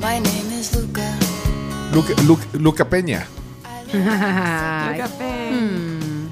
[0.00, 1.02] My name is Luca.
[1.92, 3.26] Luca, Luca- Luca Peña.
[3.92, 6.28] Luca Pe- Mm.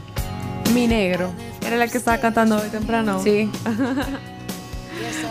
[0.75, 1.33] Mi negro.
[1.67, 3.21] Era la que estaba cantando hoy temprano.
[3.23, 3.51] Sí.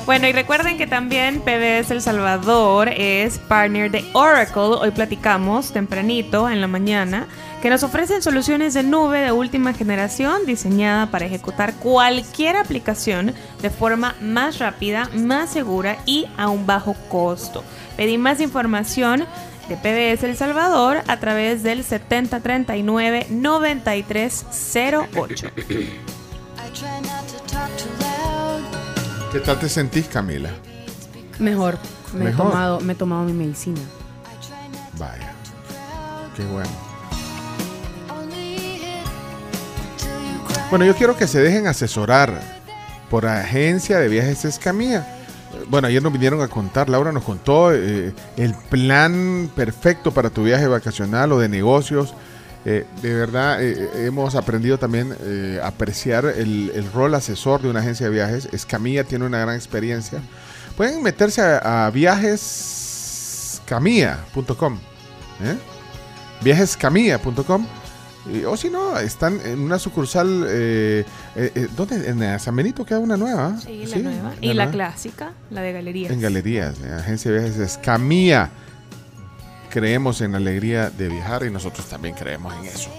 [0.05, 4.61] Bueno, y recuerden que también PBS El Salvador es partner de Oracle.
[4.61, 7.27] Hoy platicamos tempranito en la mañana
[7.61, 13.69] que nos ofrecen soluciones de nube de última generación diseñada para ejecutar cualquier aplicación de
[13.71, 17.63] forma más rápida, más segura y a un bajo costo.
[17.97, 19.25] Pedí más información
[19.67, 23.25] de PBS El Salvador a través del 7039
[29.35, 30.49] ¿Qué tal te sentís, Camila?
[31.39, 31.77] Mejor.
[32.13, 32.45] Me, Mejor.
[32.45, 33.81] He tomado, me he tomado mi medicina.
[34.97, 35.33] Vaya.
[36.37, 36.69] Qué bueno.
[40.69, 42.39] Bueno, yo quiero que se dejen asesorar
[43.09, 45.05] por agencia de viajes Escamilla.
[45.67, 50.45] Bueno, ayer nos vinieron a contar, Laura nos contó eh, el plan perfecto para tu
[50.45, 52.13] viaje vacacional o de negocios.
[52.65, 57.69] Eh, de verdad, eh, hemos aprendido también eh, a apreciar el, el rol asesor de
[57.69, 58.49] una agencia de viajes.
[58.51, 60.19] Escamilla tiene una gran experiencia.
[60.75, 64.79] Pueden meterse a, a viajescamilla.com.
[65.43, 65.57] ¿eh?
[66.43, 67.67] Viajescamilla.com.
[68.47, 70.47] O si no, están en una sucursal.
[70.49, 72.09] Eh, eh, eh, ¿Dónde?
[72.09, 73.55] En San Benito queda una nueva.
[73.63, 74.33] Sí, la Sí, nueva.
[74.41, 74.71] Y la nueva.
[74.71, 76.11] clásica, la de galerías.
[76.11, 78.49] En galerías, eh, agencia de viajes Escamilla.
[79.75, 82.89] Creemos en la alegría de viajar y nosotros también creemos en eso.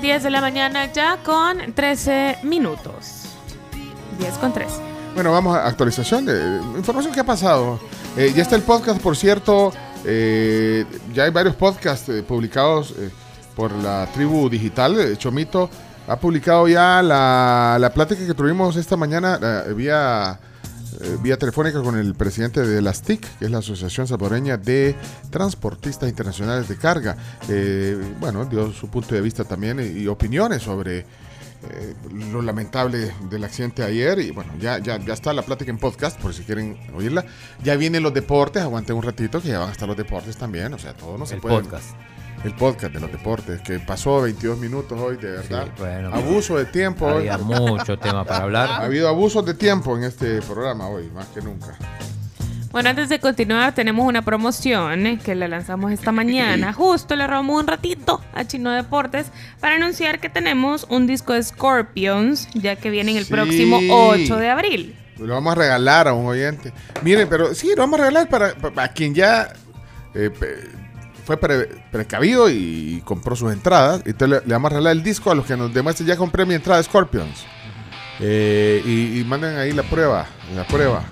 [0.00, 3.26] 10 de la mañana ya con 13 minutos.
[4.18, 4.66] 10 con 3.
[5.14, 7.78] Bueno, vamos a actualización de información que ha pasado.
[8.16, 9.70] Eh, ya está el podcast, por cierto.
[10.06, 12.94] eh, ya hay varios podcasts eh, publicados
[13.54, 15.18] por la tribu digital.
[15.18, 15.68] Chomito
[16.08, 19.38] ha publicado ya la, la plática que tuvimos esta mañana
[19.76, 20.40] vía,
[21.00, 24.94] eh, vía telefónica con el presidente de las TIC, que es la Asociación Salvadoreña de
[25.30, 27.16] Transportistas Internacionales de Carga.
[27.48, 31.94] Eh, bueno, dio su punto de vista también y, y opiniones sobre eh,
[32.32, 36.20] lo lamentable del accidente ayer y bueno, ya, ya, ya está la plática en podcast
[36.20, 37.24] por si quieren oírla.
[37.62, 40.74] Ya vienen los deportes, aguanten un ratito que ya van a estar los deportes también,
[40.74, 41.60] o sea, todo no se El puede.
[41.62, 41.90] podcast.
[42.44, 45.68] El podcast de los deportes, que pasó 22 minutos hoy, de verdad.
[45.78, 47.28] bueno, abuso de tiempo hoy.
[47.28, 48.68] Había mucho tema para hablar.
[48.68, 51.76] Ha habido abusos de tiempo en este programa hoy, más que nunca.
[52.72, 56.72] Bueno, antes de continuar, tenemos una promoción eh, que la lanzamos esta mañana.
[56.76, 59.26] Justo le robamos un ratito a Chino Deportes
[59.60, 63.32] para anunciar que tenemos un disco de Scorpions, ya que viene en el Sí.
[63.32, 64.96] próximo 8 de abril.
[65.18, 66.72] Lo vamos a regalar a un oyente.
[67.02, 69.52] Miren, pero sí, lo vamos a regalar para, para quien ya
[70.14, 70.30] eh,
[71.38, 74.02] fue pre- precavido y compró sus entradas.
[74.04, 76.44] Entonces le, le vamos a regalar el disco a los que nos demuestren ya compré
[76.46, 77.44] mi entrada de Scorpions.
[78.20, 81.02] Eh, y, y manden ahí la prueba, la prueba.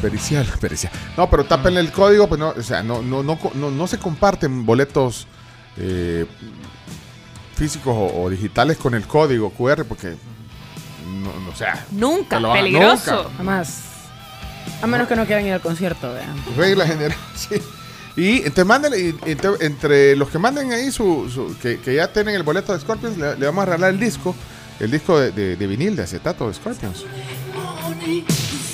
[0.00, 0.92] Pericial, pericial.
[1.16, 3.98] No, pero tápenle el código, pues no, o sea, no, no, no, no, no se
[3.98, 5.26] comparten boletos
[5.76, 6.24] eh,
[7.56, 10.14] físicos o, o digitales con el código QR porque
[11.06, 13.16] no, no, o sea, Nunca, lo peligroso.
[13.24, 13.36] nunca.
[13.38, 13.82] Jamás.
[14.82, 16.34] A menos que no quieran ir al concierto, vean.
[16.56, 17.56] Regla general, sí.
[18.18, 22.80] Y y ente- entre los que manden ahí su, que, ya tienen el boleto de
[22.80, 24.34] Scorpions, le, vamos a regalar el disco,
[24.80, 27.04] el disco de, vinil, de acetato de Scorpions.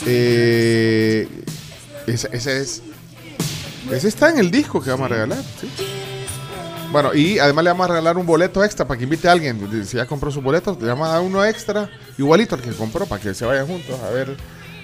[0.07, 1.29] Eh,
[2.07, 2.83] ese, ese es.
[3.91, 5.69] Ese está en el disco que vamos a regalar, sí.
[6.91, 9.85] Bueno, y además le vamos a regalar un boleto extra para que invite a alguien.
[9.87, 13.05] Si ya compró su boleto, le vamos a dar uno extra, igualito al que compró,
[13.05, 14.37] para que se vayan juntos a ver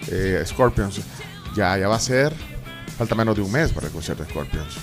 [0.09, 1.01] eh, Scorpions.
[1.57, 2.35] Ya, ya va a ser.
[3.01, 4.75] Falta menos de un mes para el concierto de Scorpions.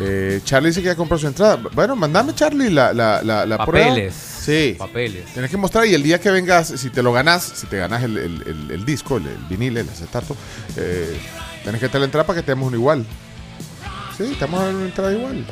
[0.00, 1.56] Eh, Charlie dice que ya compró su entrada.
[1.74, 3.88] Bueno, mandame, Charlie, la, la, la, la prueba.
[3.88, 4.14] Papeles.
[4.14, 4.76] Sí.
[4.78, 5.24] Papeles.
[5.32, 8.04] Tienes que mostrar y el día que vengas, si te lo ganas, si te ganas
[8.04, 10.36] el, el- el- el disco, el, vinil, el acetato,
[10.76, 11.18] eh,
[11.64, 13.04] tienes que tener la entrada para que te demos uno igual.
[14.16, 15.44] Sí, te vamos a dar una entrada igual.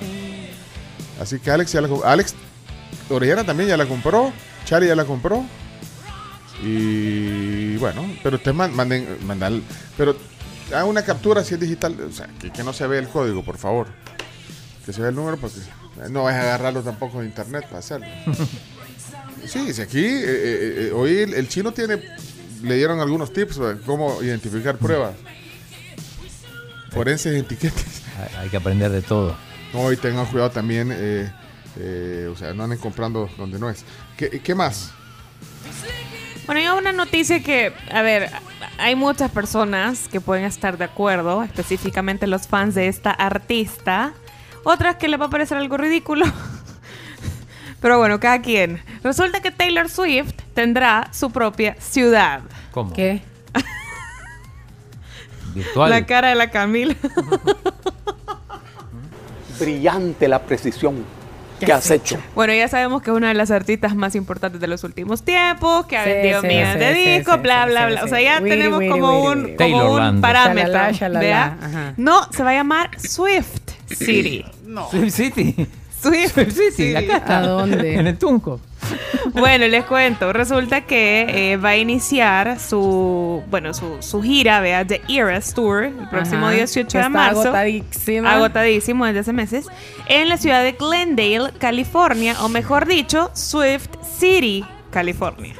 [1.20, 2.08] Así que Alex ya la compró.
[2.08, 2.36] Alex
[3.10, 4.32] Orellana también ya la compró.
[4.64, 5.44] Charlie ya la compró.
[6.62, 9.62] Y bueno, pero ustedes man- manden, mandan,
[9.96, 10.16] pero
[10.68, 13.44] hagan una captura si es digital, o sea, que, que no se vea el código,
[13.44, 13.86] por favor.
[14.84, 15.56] Que se vea el número porque
[16.10, 18.06] no vas a agarrarlo tampoco de internet para hacerlo.
[19.46, 22.02] Sí, si aquí, eh, eh, eh, hoy el, el chino tiene,
[22.64, 25.14] le dieron algunos tips de cómo identificar pruebas.
[26.90, 28.02] Forenses y etiquetas.
[28.18, 29.36] Hay- Hay que aprender de todo.
[29.72, 31.30] No, y tengan cuidado también, eh,
[31.78, 33.84] eh, o sea, no anden comprando donde no es.
[34.16, 34.90] ¿Qué, qué más?
[36.46, 38.30] Bueno, hay una noticia que, a ver,
[38.78, 44.12] hay muchas personas que pueden estar de acuerdo, específicamente los fans de esta artista.
[44.64, 46.26] Otras que les va a parecer algo ridículo.
[47.80, 48.82] Pero bueno, cada quien.
[49.02, 52.40] Resulta que Taylor Swift tendrá su propia ciudad.
[52.72, 52.92] ¿Cómo?
[52.92, 53.22] ¿Qué?
[55.54, 55.90] Virtual.
[55.90, 56.94] La cara de la Camila.
[59.58, 61.04] Brillante la precisión
[61.58, 62.18] que has hecho.
[62.34, 65.86] Bueno, ya sabemos que es una de las artistas más importantes de los últimos tiempos,
[65.86, 68.04] que ha Sí, vendido sí, millones sí, de discos, sí, bla, sí, bla, sí, bla.
[68.04, 69.56] O sea, ya Wiri, tenemos wiri, como wiri, un, wiri.
[69.56, 70.72] como un parámetro.
[70.72, 71.58] Shalala, shalala, ¿vea?
[71.62, 71.94] ajá.
[71.96, 74.44] No, se va a llamar Swift City.
[74.90, 75.66] Swift City.
[76.02, 76.94] Swift, Swift City, City.
[76.96, 77.38] acá está.
[77.38, 77.94] ¿A dónde?
[77.94, 78.60] En el Tunco.
[79.32, 80.32] Bueno, les cuento.
[80.32, 85.84] Resulta que eh, va a iniciar su, bueno, su, su gira, vea, The Eras Tour,
[85.84, 87.40] el próximo Ajá, 18 que de marzo.
[87.42, 88.32] agotadísima.
[88.34, 89.66] Agotadísimo desde hace meses.
[90.06, 95.54] En la ciudad de Glendale, California, o mejor dicho, Swift City, California.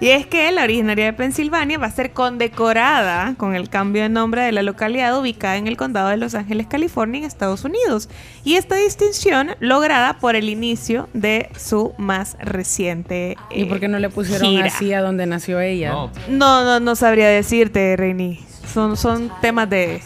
[0.00, 4.08] Y es que la originaria de Pensilvania va a ser condecorada con el cambio de
[4.10, 8.08] nombre de la localidad ubicada en el condado de Los Ángeles, California, en Estados Unidos.
[8.44, 13.98] Y esta distinción lograda por el inicio de su más reciente ¿Y por qué no
[13.98, 14.66] le pusieron gira.
[14.66, 15.90] así a donde nació ella?
[15.92, 18.44] No, No, no, no sabría decirte, Reini.
[18.72, 20.02] Son, son temas de,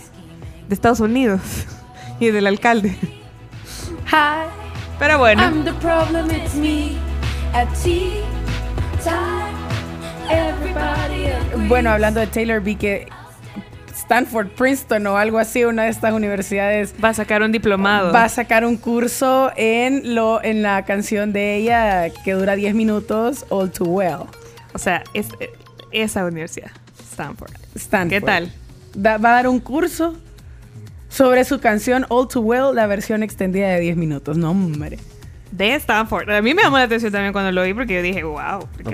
[0.68, 1.40] de Estados Unidos
[2.20, 2.96] y del alcalde.
[4.12, 4.46] Hi,
[5.00, 5.42] Pero bueno.
[5.42, 6.96] I'm the problem, it's me.
[7.52, 8.22] At tea
[9.02, 9.39] time.
[11.68, 13.06] Bueno, hablando de Taylor, vi que
[13.94, 18.12] Stanford, Princeton o algo así, una de estas universidades Va a sacar un diplomado.
[18.12, 22.74] va a sacar un curso en lo en la canción de ella que dura 10
[22.74, 24.22] minutos, All Too Well.
[24.74, 25.28] O sea, es,
[25.92, 26.70] esa universidad,
[27.12, 27.52] Stanford.
[27.74, 28.10] Stanford.
[28.10, 28.52] ¿Qué tal?
[28.94, 30.16] Da- va a dar un curso
[31.08, 34.36] sobre su canción All Too Well, la versión extendida de 10 minutos.
[34.36, 34.98] No, hombre.
[35.50, 36.30] De Stanford.
[36.30, 38.60] A mí me llamó la atención también cuando lo vi porque yo dije, wow.
[38.84, 38.90] No.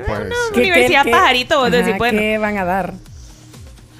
[0.55, 2.19] ¿Qué- Universidad qué- qué- pajarito, vos decís, Ajá, bueno.
[2.19, 2.95] ¿Qué van a dar?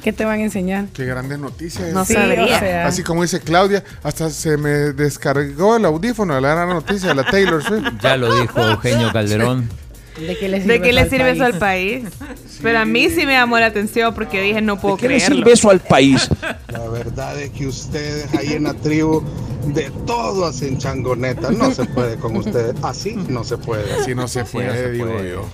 [0.03, 0.85] ¿Qué te van a enseñar?
[0.95, 1.93] Qué grandes noticias.
[1.93, 2.45] No Sí, sabría.
[2.45, 6.69] o sea, Así como dice Claudia, hasta se me descargó el audífono de la gran
[6.69, 7.89] noticia de la Taylor Swift.
[8.01, 9.69] Ya lo dijo Eugenio Calderón.
[10.19, 12.05] ¿De qué le ¿De qué le sirve eso al país?
[12.63, 15.37] Pero a mí sí me llamó la atención porque dije, no puedo ¿Qué le creerlo.
[15.37, 16.29] sirve eso al país?
[16.69, 19.23] La verdad es que ustedes ahí en la tribu
[19.67, 21.51] de todo hacen changoneta.
[21.51, 22.75] No se puede con ustedes.
[22.83, 23.93] Así no se puede.
[23.93, 25.31] Así no se Sí, puede, no se digo puede.
[25.33, 25.49] yo.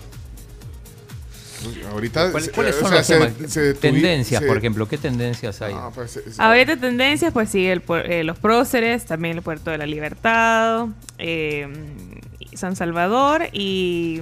[1.92, 3.52] Ahorita, ¿Cuál- se- ¿Cuáles o son sea, los se- temas?
[3.52, 4.88] se detuvi- tendencias, se- por ejemplo.
[4.88, 5.74] ¿Qué tendencias hay?
[5.94, 9.86] Pues, se- Ahorita tendencias, pues sí, el, eh, los próceres, también el Puerto de la
[9.86, 10.86] Libertad,
[11.18, 11.68] eh,
[12.54, 14.20] San Salvador y,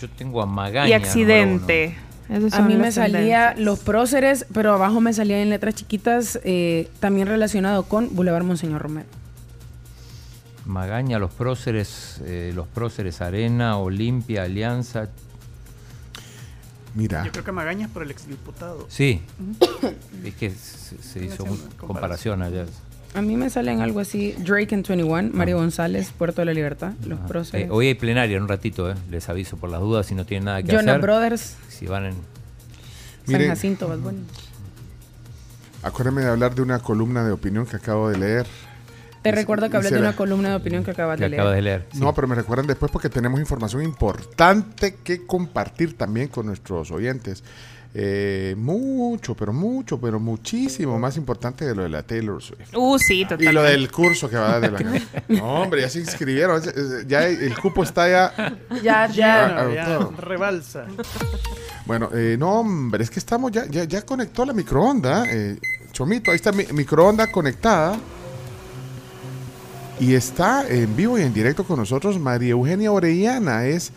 [0.00, 0.88] Yo tengo a Magaña.
[0.88, 1.96] y accidente.
[2.52, 7.26] A mí me salía los próceres, pero abajo me salía en letras chiquitas eh, también
[7.28, 9.06] relacionado con Boulevard Monseñor Romero.
[10.64, 15.10] Magaña, los próceres, eh, los próceres Arena, Olimpia, Alianza.
[16.94, 18.86] Mira, Yo creo que Magaña es por el exdiputado.
[18.88, 19.20] Sí.
[20.24, 21.44] es que se, se hizo
[21.76, 22.64] comparación allá.
[23.14, 26.92] A mí me salen algo así, Drake en 21, Mario González, Puerto de la Libertad,
[27.06, 27.68] los Eh, próceres.
[27.70, 28.94] hoy hay plenaria en un ratito, eh.
[29.10, 31.00] les aviso por las dudas si no tienen nada que Jonas hacer.
[31.00, 32.12] Brothers, Si van en.
[32.12, 32.22] San
[33.32, 33.48] Miren.
[33.50, 34.24] Jacinto, Bad Bunny.
[35.82, 38.46] acuérdame de hablar de una columna de opinión que acabo de leer.
[39.22, 41.40] Te recuerdo que hablé de una columna de opinión que acabas que de leer.
[41.40, 41.86] acabas de leer.
[41.92, 42.00] sí.
[42.00, 47.42] No, pero me recuerdan después porque tenemos información importante que compartir también con nuestros oyentes.
[47.96, 52.74] Eh, mucho, pero mucho, pero muchísimo más importante de lo de la Taylor Swift.
[52.74, 53.52] Uh, sí, Y totalmente.
[53.52, 56.60] lo del curso que va a dar de la No, hombre, ya se inscribieron.
[57.06, 58.58] Ya el cupo está ya.
[58.82, 60.86] Ya, Ya, ya, rebalsa.
[61.86, 65.24] Bueno, eh, no, hombre, es que estamos ya, ya, ya conectó la microonda.
[65.28, 65.56] eh,
[65.92, 67.96] Chomito, ahí está mi microonda conectada.
[70.00, 73.92] Y está en vivo y en directo con nosotros María Eugenia Orellana, es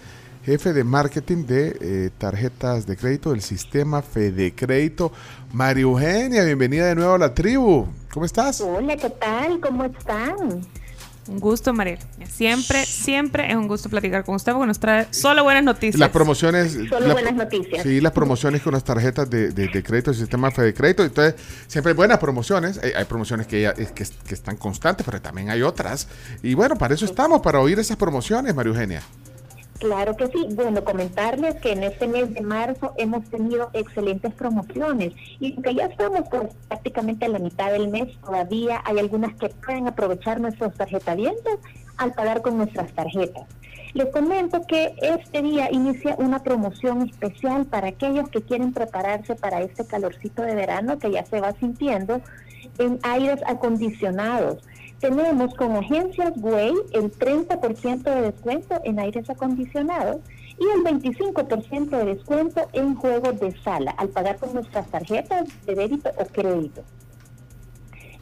[0.48, 5.11] jefe de marketing de eh, tarjetas de crédito del sistema Fede Crédito.
[5.51, 7.85] María Eugenia, bienvenida de nuevo a la tribu.
[8.14, 8.61] ¿Cómo estás?
[8.61, 9.59] Hola, ¿qué tal?
[9.59, 10.61] ¿Cómo están?
[11.27, 12.00] Un gusto, Mariel.
[12.32, 16.00] Siempre, siempre es un gusto platicar con usted porque nos trae solo buenas noticias.
[16.00, 16.72] Las promociones.
[16.88, 17.84] Solo la- buenas noticias.
[17.84, 21.03] Sí, las promociones con las tarjetas de, de- de crédito, el sistema Fede Crédito.
[21.03, 21.35] Entonces,
[21.67, 22.80] siempre hay buenas promociones.
[22.82, 26.08] Hay, hay promociones que, ya- que, que están constantes, pero también hay otras.
[26.42, 29.01] Y bueno, para eso estamos, para oír esas promociones, María Eugenia.
[29.80, 30.47] Claro que sí.
[30.56, 35.85] Bueno, comentarles que en este mes de marzo hemos tenido excelentes promociones y aunque ya
[35.85, 40.73] estamos pues, prácticamente a la mitad del mes, todavía hay algunas que pueden aprovechar nuestros
[40.73, 41.59] tarjetavientos
[41.97, 43.45] al pagar con nuestras tarjetas.
[43.93, 49.61] Les comento que este día inicia una promoción especial para aquellos que quieren prepararse para
[49.61, 52.22] este calorcito de verano que ya se va sintiendo
[52.80, 54.57] en aires acondicionados.
[55.00, 60.17] Tenemos con agencias Way el 30% de descuento en aires acondicionados
[60.59, 65.76] y el 25% de descuento en juegos de sala al pagar con nuestras tarjetas de
[65.76, 66.82] débito o crédito.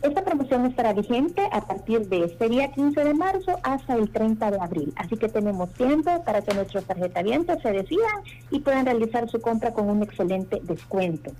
[0.01, 4.51] Esta promoción estará vigente a partir de este día 15 de marzo hasta el 30
[4.51, 4.93] de abril.
[4.97, 8.21] Así que tenemos tiempo para que nuestros tarjetavientes se decidan
[8.51, 11.31] y puedan realizar su compra con un excelente descuento.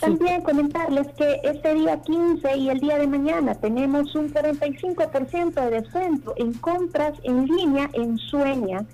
[0.00, 5.70] También comentarles que este día 15 y el día de mañana tenemos un 45% de
[5.70, 8.86] descuento en compras en línea en Sueña.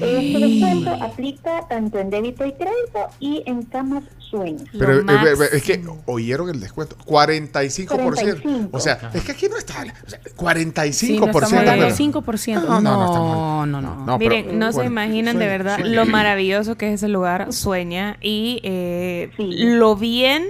[0.00, 4.64] Este descuento aplica tanto en débito y crédito y en camas Sueña.
[4.78, 6.96] Pero eh, es que oyeron el descuento.
[7.06, 7.86] 45%.
[7.86, 8.76] 45.
[8.76, 9.84] O sea, es que aquí no está.
[10.06, 10.92] o sea, 45%.
[10.92, 12.54] Sí, no estamos hablando de pero- 5%.
[12.54, 14.18] No, no, no, está No, no, no.
[14.18, 18.60] Pero- Miren, no se imaginan de verdad lo maravilloso que es ese lugar, sueña, y
[18.64, 20.44] eh, lo bien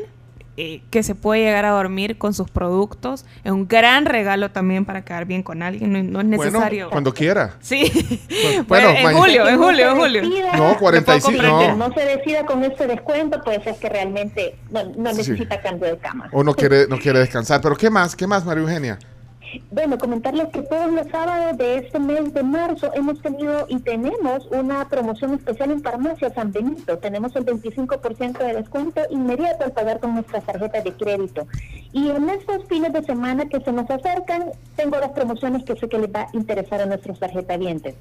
[0.61, 3.25] eh, que se puede llegar a dormir con sus productos.
[3.45, 6.87] Es un gran regalo también para quedar bien con alguien, no, no es necesario.
[6.87, 7.55] Bueno, cuando quiera.
[7.61, 7.91] Sí.
[8.67, 10.23] Bueno, Bueno, en julio, en No julio, se en julio.
[10.23, 11.89] decida- No, 45, lo puedo comprender, no.
[11.89, 15.17] no se decida con este descuento, pues es que realmente no, no Sí.
[15.19, 16.29] necesita cambio de cama.
[16.33, 17.61] O no quiere, no quiere descansar.
[17.61, 18.17] Pero ¿qué más?
[18.17, 18.99] ¿Qué más, María Eugenia?
[19.71, 24.47] Bueno, comentarles que todos los sábados de este mes de marzo hemos tenido y tenemos
[24.51, 26.99] una promoción especial en Farmacia San Benito.
[26.99, 31.47] Tenemos el 25% de descuento inmediato al pagar con nuestras tarjetas de crédito.
[31.93, 35.89] Y en estos fines de semana que se nos acercan, tengo las promociones que sé
[35.89, 37.95] que les va a interesar a nuestros tarjetavientes.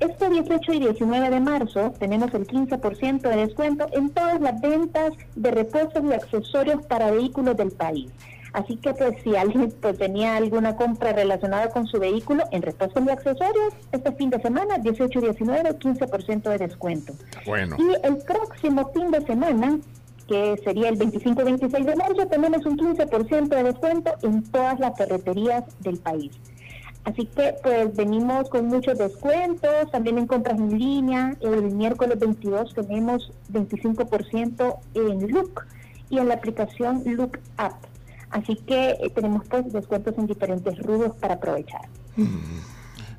[0.00, 5.12] Este 18 y 19 de marzo tenemos el 15% de descuento en todas las ventas
[5.36, 8.10] de repuestos y accesorios para vehículos del país.
[8.52, 13.02] Así que pues si alguien pues, tenía alguna compra relacionada con su vehículo en repuestos
[13.06, 17.12] y accesorios, este fin de semana 18 y 19 15% de descuento.
[17.46, 17.76] Bueno.
[17.78, 19.78] Y el próximo fin de semana,
[20.26, 24.78] que sería el 25 y 26 de marzo, tenemos un 15% de descuento en todas
[24.80, 26.32] las ferreterías del país.
[27.04, 31.34] Así que pues venimos con muchos descuentos, también en compras en línea.
[31.40, 35.62] El miércoles 22 tenemos 25% en Look
[36.10, 37.89] y en la aplicación Look App.
[38.30, 41.82] Así que eh, tenemos pues descuentos en diferentes rubros para aprovechar.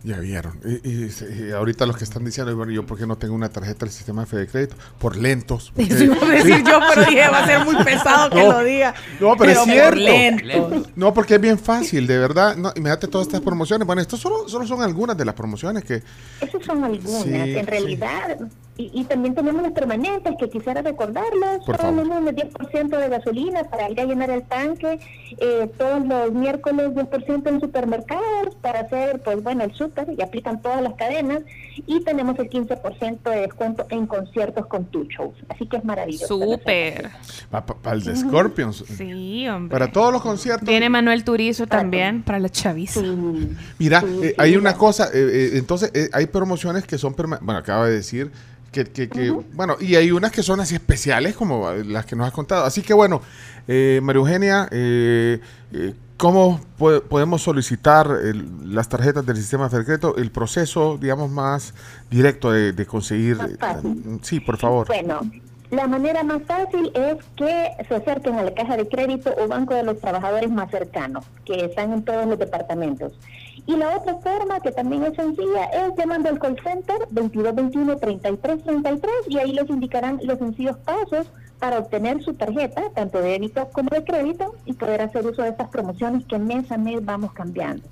[0.04, 0.60] Ya vieron.
[0.66, 1.12] Y, y-
[1.48, 3.92] y ahorita los que están diciendo, bueno, yo por qué no tengo una tarjeta del
[3.92, 4.76] sistema de Fede Crédito?
[4.98, 5.72] Por lentos.
[5.76, 6.64] porque- iba a decir Sí.
[6.68, 8.96] yo, pero dije, va a ser muy pesado que No, lo diga.
[9.20, 10.84] No, pero, es por cierto.
[10.96, 12.56] No, porque es bien fácil, de verdad.
[12.56, 13.86] No, imagínate todas estas promociones.
[13.86, 16.02] Bueno, estas solo, solo son algunas de las promociones que...
[16.42, 17.62] Esas son algunas, Sí, en sí.
[17.62, 18.40] realidad.
[18.78, 21.62] Y, y también tenemos las permanentes que quisiera recordarles.
[21.68, 22.06] Los favor.
[22.08, 25.00] lunes 10% de gasolina para ir a llenar el tanque.
[25.38, 30.62] eh, todos los miércoles 10% en supermercados para hacer, pues bueno, el súper y aplican
[30.62, 31.42] todas las cadenas.
[31.88, 35.36] Y tenemos el 15% de descuento en conciertos con tu shows.
[35.50, 36.40] Así que es maravilloso.
[36.40, 37.10] Súper.
[37.50, 38.84] Para el de Scorpions.
[38.98, 39.72] Sí, hombre.
[39.72, 40.68] Para todos los conciertos.
[40.68, 43.02] Viene Manuel Turizo también para la chaviza.
[43.80, 47.60] Mira, eh, hay una cosa, eh, eh, entonces eh, hay promociones que son permanentes, bueno,
[47.60, 48.32] acaba de decir
[48.72, 52.28] que, que- que- bueno, y hay unas que son así especiales como las que nos
[52.28, 52.64] has contado.
[52.66, 53.22] Así que bueno,
[53.68, 55.40] eh, María Eugenia, eh,
[55.74, 60.16] eh, ¿cómo po- podemos solicitar el- las tarjetas del sistema de secreto?
[60.18, 61.74] El proceso, digamos, más
[62.10, 63.38] directo de, de conseguir...
[63.42, 63.58] eh,
[64.22, 64.88] sí, por favor.
[64.88, 65.20] Bueno,
[65.72, 69.74] la manera más fácil es que se acerquen a la caja de crédito o banco
[69.74, 73.14] de los trabajadores más cercanos, que están en todos los departamentos.
[73.66, 79.38] Y la otra forma, que también es sencilla, es llamando al call center 2221-3333 y
[79.38, 84.04] ahí les indicarán los sencillos pasos para obtener su tarjeta, tanto de débito como de
[84.04, 87.84] crédito, y poder hacer uso de estas promociones que mes a mes vamos cambiando.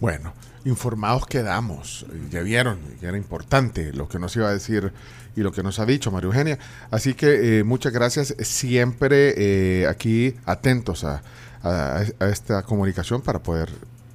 [0.00, 0.32] Bueno,
[0.64, 2.06] informados quedamos.
[2.30, 4.92] Ya vieron, ya era importante lo que nos iba a decir
[5.36, 6.58] y lo que nos ha dicho María Eugenia.
[6.90, 8.34] Así que eh, muchas gracias.
[8.40, 11.22] Siempre eh, aquí atentos a,
[11.62, 13.70] a- a esta comunicación para poder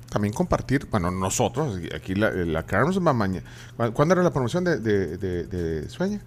[0.09, 0.87] también compartir.
[0.89, 3.45] Bueno, nosotros, aquí la, la Carms va mañana.
[3.93, 6.21] ¿Cuándo era la promoción de, de, de- de Sueña?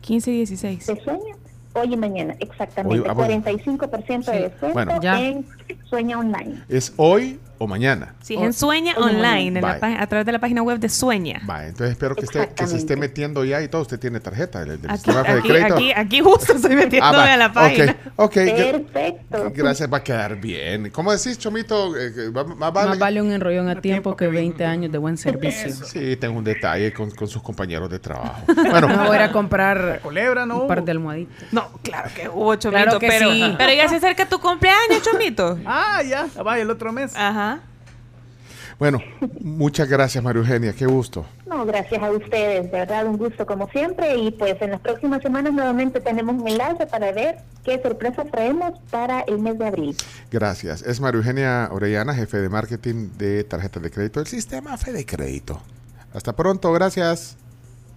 [0.00, 0.86] 15 y 16.
[0.86, 1.36] ¿De Sueña?
[1.74, 3.00] Hoy y mañana, exactamente.
[3.00, 3.44] Hoy- ah, bueno.
[3.44, 5.00] 45% de descuento Bueno.
[5.18, 5.46] En
[5.88, 6.62] Sueña Online.
[6.68, 8.14] Es hoy o mañana.
[8.22, 11.42] Sí, es en Sueña Online, en la a través de la página web de Sueña.
[11.48, 13.82] Va, entonces espero que, esté, que se esté metiendo ya y todo.
[13.82, 15.74] Usted tiene tarjeta del, del Aquí, de crédito.
[15.74, 17.32] aquí, aquí justo estoy metiéndome Ah, va.
[17.34, 17.96] a la página.
[18.16, 18.32] Ok.
[18.34, 19.52] Perfecto.
[19.54, 20.90] Gracias, va a quedar bien.
[20.90, 21.94] ¿Cómo decís, Chomito?
[21.96, 25.18] Eh, va- más vale- Más vale un enrollón a tiempo que 20 años de buen
[25.18, 25.70] servicio.
[25.84, 28.42] Sí, tengo un detalle con, con sus compañeros de trabajo.
[28.70, 30.62] Bueno, Me voy a ir a comprar culebra, ¿no?
[30.62, 31.52] un par de almohaditas.
[31.52, 32.82] No, claro que hubo, Chomito.
[32.84, 33.54] Claro que pero, sí.
[33.58, 35.58] pero ya se acerca tu cumpleaños, Chomito.
[35.66, 37.12] Ah, ya, vaya el otro mes.
[37.16, 37.49] Ajá.
[38.80, 38.98] Bueno,
[39.40, 40.72] muchas gracias, María Eugenia.
[40.72, 41.26] Qué gusto.
[41.46, 45.20] No, gracias a ustedes, de verdad un gusto como siempre y pues en las próximas
[45.20, 49.96] semanas nuevamente tenemos un enlace para ver qué sorpresas traemos para el mes de abril.
[50.30, 50.80] Gracias.
[50.80, 55.60] Es María Eugenia Orellana, jefe de marketing de tarjetas de crédito del sistema Fede Crédito.
[56.14, 57.36] Hasta pronto, gracias.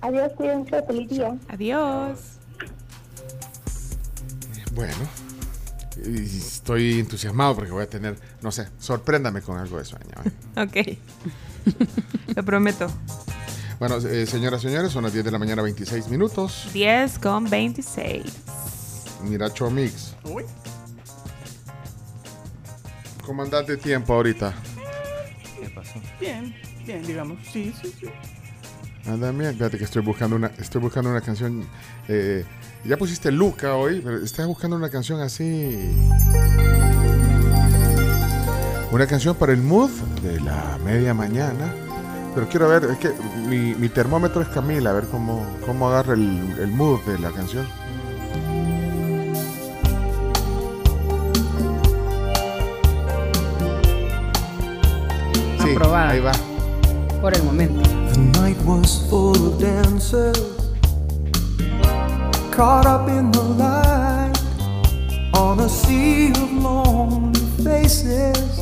[0.02, 1.34] Adiós, cuídense, feliz día.
[1.48, 2.20] Adiós.
[4.76, 4.94] Bueno,
[6.06, 10.12] y estoy entusiasmado porque voy a tener, no sé, sorpréndame con algo de sueño.
[10.26, 10.32] ¿eh?
[10.62, 12.36] Ok.
[12.36, 12.88] Lo prometo.
[13.80, 16.70] Bueno, eh, señoras y señores, son las 10 de la mañana, 26 minutos.
[16.74, 18.24] 10 con 26.
[19.24, 20.16] Mira, Chomix.
[23.26, 24.54] ¿Cómo andás de tiempo ahorita?
[25.60, 26.02] ¿Qué pasó?
[26.20, 26.54] Bien,
[26.86, 27.40] bien, digamos.
[27.52, 28.08] Sí, sí, sí.
[29.06, 31.66] Anda bien, fíjate que estoy buscando una, estoy buscando una canción.
[32.08, 32.46] eh,
[32.86, 35.92] ya pusiste Luca hoy, pero estás buscando una canción así.
[38.92, 39.90] Una canción para el mood
[40.22, 41.74] de la media mañana.
[42.34, 43.12] Pero quiero ver, es que
[43.48, 47.32] mi, mi termómetro es Camila, a ver cómo, cómo agarra el, el mood de la
[47.32, 47.68] canción.
[55.60, 56.10] Sí, Aprobada.
[56.12, 56.32] ahí va.
[57.22, 58.03] Por el momento.
[58.24, 60.38] The night was full of dancers,
[62.52, 64.34] caught up in the light,
[65.36, 68.58] on a sea of lonely faces.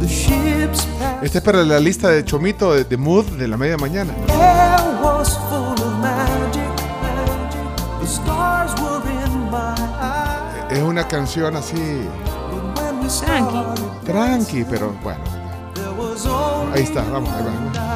[0.00, 3.56] The ships passed, Este es para la lista de Chomito de, de mood de la
[3.56, 4.12] media mañana.
[4.28, 6.68] air was full of magic,
[7.02, 8.00] magic.
[8.00, 10.72] The stars were in my eyes.
[10.72, 11.74] Es una canción así
[12.76, 15.24] When we started, tranqui, pero bueno.
[15.74, 17.87] there was only Ahí está, vamos, ahí va.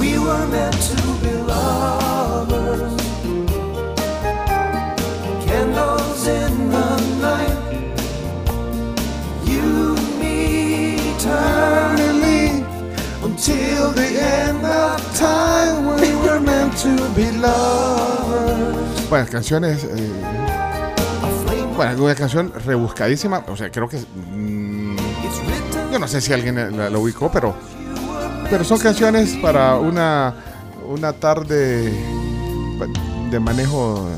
[0.00, 2.96] We were meant to be lovers.
[5.46, 6.88] Candles in the
[7.20, 7.58] night.
[9.44, 12.64] You and me eternally.
[13.22, 16.00] Until the end of time.
[16.00, 19.08] We were meant to be lovers.
[19.10, 19.84] Bueno, canciones.
[19.84, 20.10] eh,
[21.76, 23.44] bueno, una canción rebuscadísima.
[23.48, 23.98] O sea, creo que.
[23.98, 24.96] mm,
[25.92, 27.54] yo no sé si alguien la, la ubicó, pero.
[28.50, 30.34] Pero son canciones para una.
[30.86, 31.92] Una tarde
[33.30, 34.08] de manejo.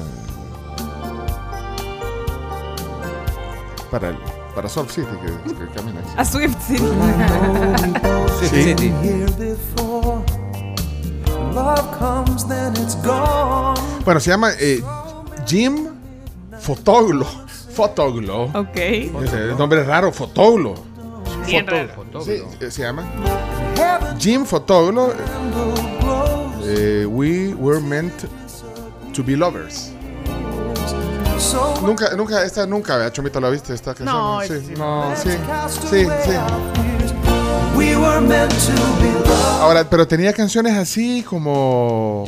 [3.91, 4.17] Para el.
[4.55, 6.13] Para Surf City, que, que camina así.
[6.17, 6.85] A Swift City.
[12.77, 13.81] It's gone.
[14.05, 14.83] Bueno, se llama eh,
[15.47, 15.89] Jim
[16.61, 17.27] Fotoglo.
[17.75, 18.45] Fotoglo.
[18.55, 18.77] Ok.
[18.77, 20.75] Es el nombre raro, Fotoglo.
[21.47, 23.05] Bien Foto- Sí, eh, se llama
[24.19, 25.13] Jim Fotoglo.
[26.65, 28.13] eh, we were meant
[29.15, 29.91] to be lovers.
[31.83, 34.17] Nunca, nunca, esta nunca, ¿verdad, Chomito, la viste esta canción?
[34.17, 34.75] No, sí, sí.
[34.79, 35.31] no, sí,
[35.91, 36.31] sí, sí.
[37.77, 39.61] We were meant to be lovers.
[39.61, 42.27] Ahora, pero tenía canciones así como.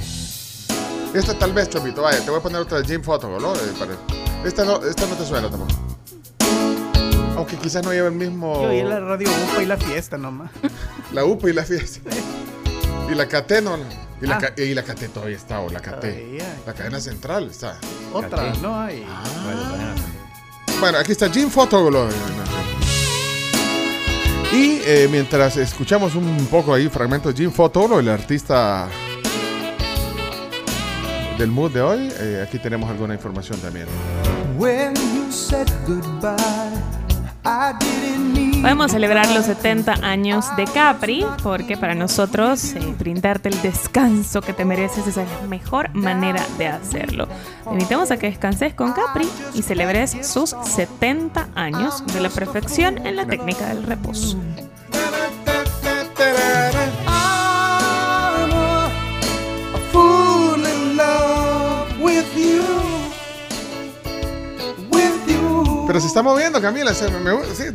[1.15, 3.55] Esta tal vez, Chomito, vaya, te voy a poner otra de Jim Fotoglo, ¿no?
[3.55, 5.73] Eh, para- Esta no, esta no te suena tampoco.
[7.37, 8.55] Aunque quizás no lleva el mismo.
[8.63, 10.51] Yo oí la radio UPA y la fiesta nomás.
[11.13, 12.11] La UPA y la fiesta.
[13.11, 13.77] Y la CAT no.
[14.23, 14.39] Y la, Ah.
[14.39, 16.01] ca- y la CAT todavía está, o la CAT.
[16.01, 16.57] Todavía.
[16.67, 17.77] La cadena central está.
[18.15, 19.05] Otra, no hay.
[20.81, 22.09] Bueno, aquí está Jim Fotoglo.
[24.55, 28.89] Y eh, mientras escuchamos un poco ahí, fragmento de Jim Fotoglo, el artista
[31.37, 33.87] del mood de hoy, eh, aquí tenemos alguna información también.
[34.57, 36.39] When you said goodbye,
[37.45, 44.55] Podemos celebrar los 70 años de Capri porque para nosotros eh, brindarte el descanso que
[44.55, 47.29] te mereces es la mejor manera de hacerlo.
[47.65, 53.07] Te invitamos a que descanses con Capri y celebres sus 70 años de la perfección
[53.07, 54.39] en la técnica del reposo.
[65.95, 66.93] Pero se está moviendo, Camila.
[66.93, 67.71] se- me- me- sí,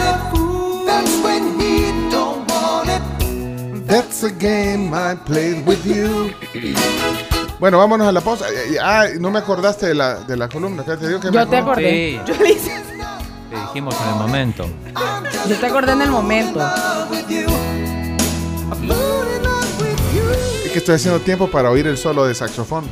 [0.00, 3.86] it, that's when he don't want it.
[3.86, 6.32] That's a game I played with you.
[7.60, 8.46] Bueno, vámonos a la pausa.
[8.82, 10.84] Ah, no me acordaste de la, de la columna.
[10.84, 12.16] ¿Qué te digo que Yo me te acordé?
[12.18, 12.20] acordé.
[12.26, 12.32] Sí.
[12.38, 12.70] Yo le hice.
[13.50, 14.66] Te dijimos en el momento.
[15.48, 16.58] Yo te acordé en el momento.
[20.72, 22.84] Es que estoy haciendo tiempo para oír el solo de saxofón.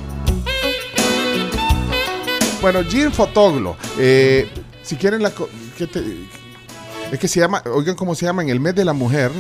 [2.61, 3.75] Bueno, Jean Fotoglo.
[3.99, 4.51] eh,
[4.83, 5.33] si quieren la...
[5.79, 6.05] ¿qué te-
[7.11, 9.31] es que se llama, oigan cómo se llama en el mes de la mujer.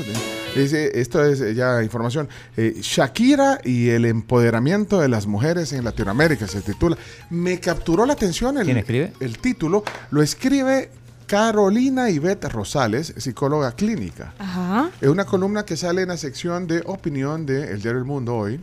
[0.56, 2.28] Dice, esto es ya información.
[2.56, 6.96] eh, Shakira y el empoderamiento de las mujeres en Latinoamérica se titula.
[7.28, 9.12] Me capturó la atención el, ¿Quién escribe?
[9.20, 9.84] el título.
[10.10, 10.90] Lo escribe
[11.34, 14.34] Carolina Ivette Rosales, psicóloga clínica.
[14.40, 14.90] Ajá.
[15.00, 18.34] Es una columna que sale en la sección de opinión de El Diario del Mundo
[18.34, 18.58] hoy.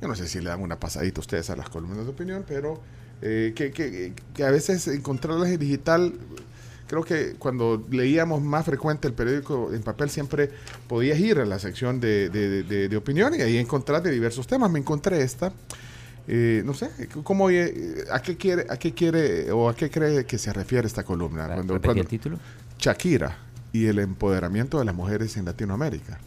[0.00, 2.42] Yo no sé si le dan una pasadita a ustedes a las columnas de opinión,
[2.48, 2.80] pero
[3.20, 6.14] eh, que, que- que a veces encontrarlas en digital,
[6.86, 10.50] creo que cuando leíamos más frecuente el periódico en papel siempre
[10.88, 14.46] podías ir a la sección de, de- de- de opinión y ahí encontrar de diversos
[14.46, 14.70] temas.
[14.70, 15.52] Me encontré esta.
[16.26, 16.88] Eh, no sé,
[17.22, 20.86] ¿cómo, eh, ¿a qué quiere, a qué quiere o a qué cree que se refiere
[20.86, 21.46] esta columna?
[21.46, 22.38] Cuando, repetí cuando- el título?
[22.78, 23.36] Shakira
[23.72, 26.18] y el empoderamiento de las mujeres en Latinoamérica.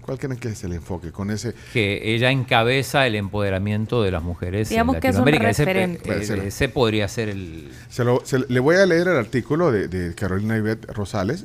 [0.00, 1.54] ¿Cuál creen que es el enfoque con ese?
[1.72, 5.50] Que ella encabeza el empoderamiento de las mujeres Digamos en que es un Latinoamérica.
[5.50, 6.18] Ese- referente.
[6.18, 7.70] ese, ese podría ser el...
[7.90, 11.44] Se lo- se- le voy a leer el artículo de, de Carolina Ivette Rosales,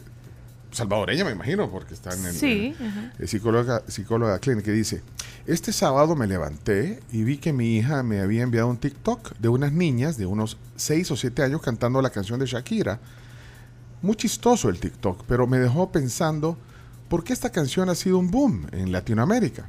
[0.76, 3.14] salvadoreña me imagino, porque está en el, Sí, en- ajá.
[3.20, 5.02] eh, psicóloga, psicóloga clínica, dice,
[5.48, 9.48] este sábado me levanté y vi que mi hija me había enviado un TikTok de
[9.50, 13.00] unas niñas de unos 6 o 7 años cantando la canción de Shakira.
[14.02, 16.58] Muy chistoso el TikTok, pero me dejó pensando,
[17.10, 19.68] ¿por qué esta canción ha sido un boom en Latinoamérica?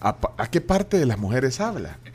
[0.00, 1.98] ¿A, a qué parte de las mujeres habla?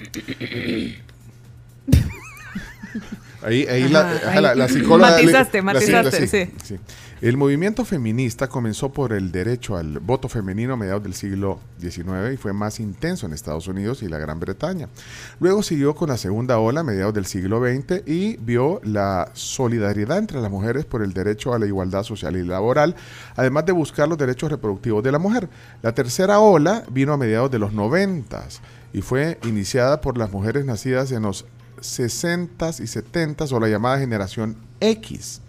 [3.42, 5.12] Ahí, ahí la, Ajá, la- psicóloga...
[5.12, 6.52] matizaste, la- matizaste, sí.
[6.64, 6.80] sí.
[7.22, 12.34] El movimiento feminista comenzó por el derecho al voto femenino a mediados del siglo XIX
[12.34, 14.90] y fue más intenso en Estados Unidos y la Gran Bretaña.
[15.40, 20.18] Luego siguió con la segunda ola a mediados del siglo XX y vio la solidaridad
[20.18, 22.96] entre las mujeres por el derecho a la igualdad social y laboral,
[23.38, 25.48] además de buscar los derechos reproductivos de la mujer.
[25.82, 28.44] La tercera ola vino a mediados de los 90
[28.94, 31.46] y fue iniciada por las mujeres nacidas en los
[31.78, 35.42] 60s y 70s o la llamada generación X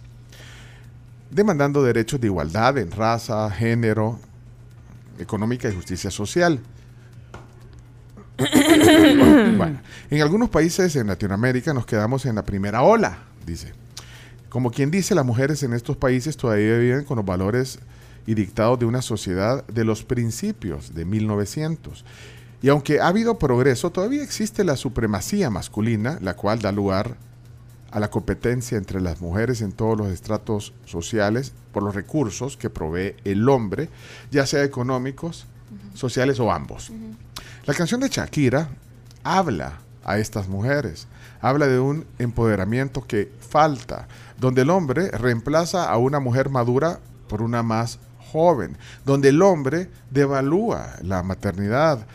[1.29, 4.19] demandando derechos de igualdad en raza, género,
[5.19, 6.59] económica y justicia social.
[9.57, 9.81] Bueno,
[10.11, 13.73] en algunos países en Latinoamérica nos quedamos en la primera ola, dice.
[14.49, 17.79] Como quien dice, las mujeres en estos países todavía viven con los valores
[18.27, 22.05] y dictados de una sociedad de los principios de 1900.
[22.61, 27.17] Y aunque ha habido progreso, todavía existe la supremacía masculina, la cual da lugar
[27.91, 32.69] a la competencia entre las mujeres en todos los estratos sociales por los recursos que
[32.69, 33.89] provee el hombre,
[34.31, 35.45] ya sea económicos,
[35.93, 36.91] sociales o ambos.
[37.65, 38.69] La canción de Shakira
[39.23, 41.07] habla a estas mujeres,
[41.41, 47.41] habla de un empoderamiento que falta, donde el hombre reemplaza a una mujer madura por
[47.41, 47.99] una más
[48.31, 52.05] joven, donde el hombre devalúa la maternidad,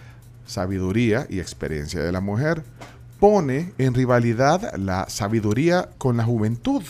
[0.53, 2.63] sabiduría y experiencia de la mujer,
[3.19, 6.83] pone en rivalidad la sabiduría con la juventud.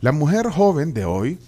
[0.00, 1.38] La mujer joven de hoy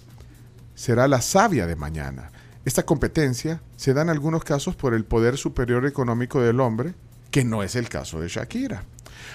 [0.73, 2.31] será la sabia de mañana.
[2.65, 6.95] Esta competencia se da en algunos casos por el poder superior económico del hombre,
[7.29, 8.83] que no es el caso de Shakira.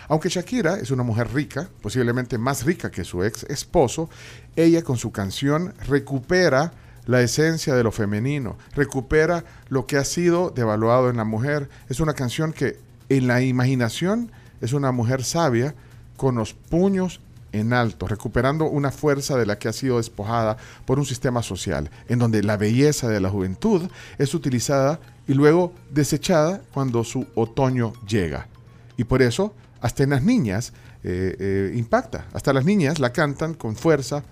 [0.08, 4.10] Aunque Shakira es una mujer rica, posiblemente más rica que su ex esposo,
[4.56, 6.72] ella con su canción recupera
[7.06, 11.68] la esencia de lo femenino, recupera lo que ha sido devaluado en la mujer.
[11.88, 14.30] Es una canción que en la imaginación
[14.60, 15.74] es una mujer sabia
[16.16, 17.20] con los puños
[17.52, 21.90] en alto, recuperando una fuerza de la que ha sido despojada por un sistema social,
[22.08, 27.92] en donde la belleza de la juventud es utilizada y luego desechada cuando su otoño
[28.06, 28.48] llega.
[28.96, 30.72] Y por eso, hasta en las niñas
[31.02, 34.22] eh, eh, impacta, hasta las niñas la cantan con fuerza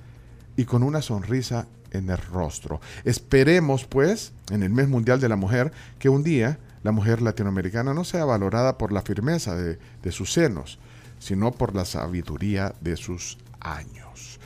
[0.56, 2.81] y con una sonrisa en el rostro.
[3.05, 7.92] Esperemos, pues, en el mes mundial de la mujer, que un día la mujer latinoamericana
[7.94, 10.78] no sea valorada por la firmeza de, de sus senos,
[11.18, 14.39] sino por la sabiduría de sus años.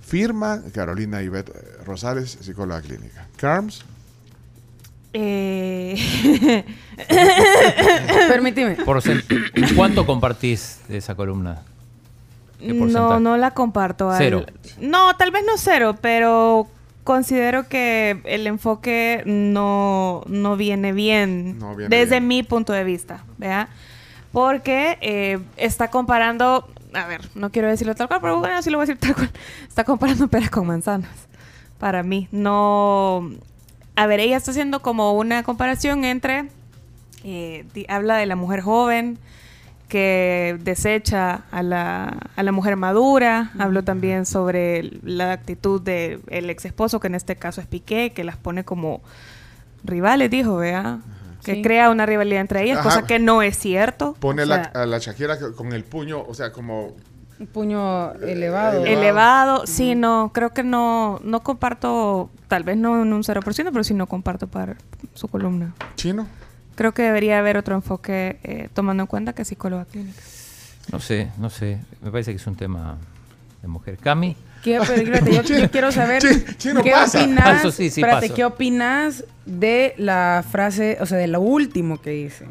[0.00, 3.26] Firma Carolina Ivette eh, Rosales, psicóloga clínica.
[3.36, 3.84] Carms,
[5.14, 6.64] Eh,
[8.28, 8.76] Permíteme.
[9.76, 11.62] ¿Cuánto compartís de esa columna?
[12.58, 14.10] ¿Qué no, no la comparto.
[14.10, 14.46] al- Cero.
[14.80, 16.68] No, tal vez no cero, pero
[17.04, 22.28] considero que el enfoque no, no viene bien No viene desde bien.
[22.28, 23.68] mi punto de vista, ¿vea?
[24.32, 28.78] Porque eh, está comparando, a ver, no quiero decirlo tal cual, pero bueno, sí lo
[28.78, 29.30] voy a decir tal cual.
[29.68, 31.10] Está comparando peras con manzanas.
[31.78, 33.30] Para mí, no...
[33.96, 36.48] A ver, ella está haciendo como una comparación entre
[37.24, 39.18] Eh, di- habla de la mujer joven
[39.92, 43.50] que desecha a la, a la mujer madura.
[43.58, 48.24] Habló también sobre la actitud del ex esposo, que en este caso es Piqué, que
[48.24, 49.02] las pone como
[49.84, 51.00] rivales, dijo, vea.
[51.44, 51.62] Que Sí.
[51.62, 52.88] crea una rivalidad entre ellas, Ajá.
[52.88, 54.14] cosa que no es cierto.
[54.18, 56.94] Pone O la- sea- a la Shakira que- con el puño, o sea, como...
[57.38, 58.86] Un puño elevado.
[58.86, 59.66] elevado.
[59.66, 63.92] Sí, no, creo que no, no comparto, tal vez no en un 0%, pero sí
[63.92, 64.76] no comparto para
[65.12, 65.74] su columna.
[65.96, 66.26] ¿Chino?
[66.74, 70.20] Creo que debería haber otro enfoque eh, tomando en cuenta que es psicóloga clínica.
[70.90, 71.78] No sé, no sé.
[72.02, 72.98] Me parece que es un tema
[73.60, 73.98] de mujer.
[73.98, 74.36] Cami.
[74.62, 76.22] ¿Qué, pero, espérate, yo, yo quiero saber
[76.56, 77.18] chino qué pasa.
[77.22, 78.34] opinas, Ah, eso sí, sí espérate, paso.
[78.36, 82.46] ¿qué opinas de la frase, o sea, de lo último que dice?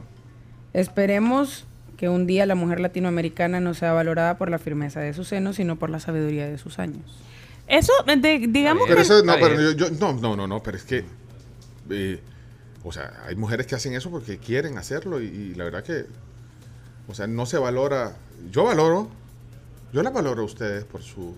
[0.73, 1.65] Esperemos
[1.97, 5.57] que un día la mujer latinoamericana no sea valorada por la firmeza de sus senos,
[5.57, 7.19] sino por la sabiduría de sus años.
[7.67, 9.01] Eso, de- digamos Pero que...
[9.03, 11.05] eso, no, pero yo, yo- no, no, no, no, pero es que,
[11.89, 12.19] eh,
[12.83, 16.05] o sea, hay mujeres que hacen eso porque quieren hacerlo y, y la verdad que,
[17.07, 18.13] o sea, no se valora.
[18.51, 19.09] Yo valoro,
[19.93, 21.35] yo la valoro a ustedes por su.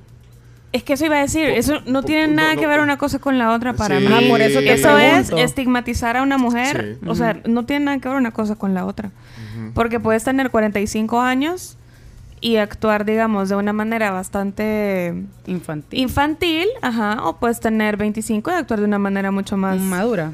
[0.71, 3.19] Es que eso iba a decir, eso no tiene nada no, que ver una cosa
[3.19, 4.07] con la otra para Sí.
[4.07, 4.11] mí.
[4.11, 7.07] Ah, por eso te eso es estigmatizar a una mujer, Sí.
[7.09, 9.11] o sea, no tiene nada que ver una cosa con la otra.
[9.75, 11.77] Porque puedes tener 45 años
[12.41, 15.13] y actuar, digamos, de una manera bastante
[15.45, 15.99] Infantil.
[15.99, 20.33] infantil, ajá, o puedes tener 25 y actuar de una manera mucho más Madura.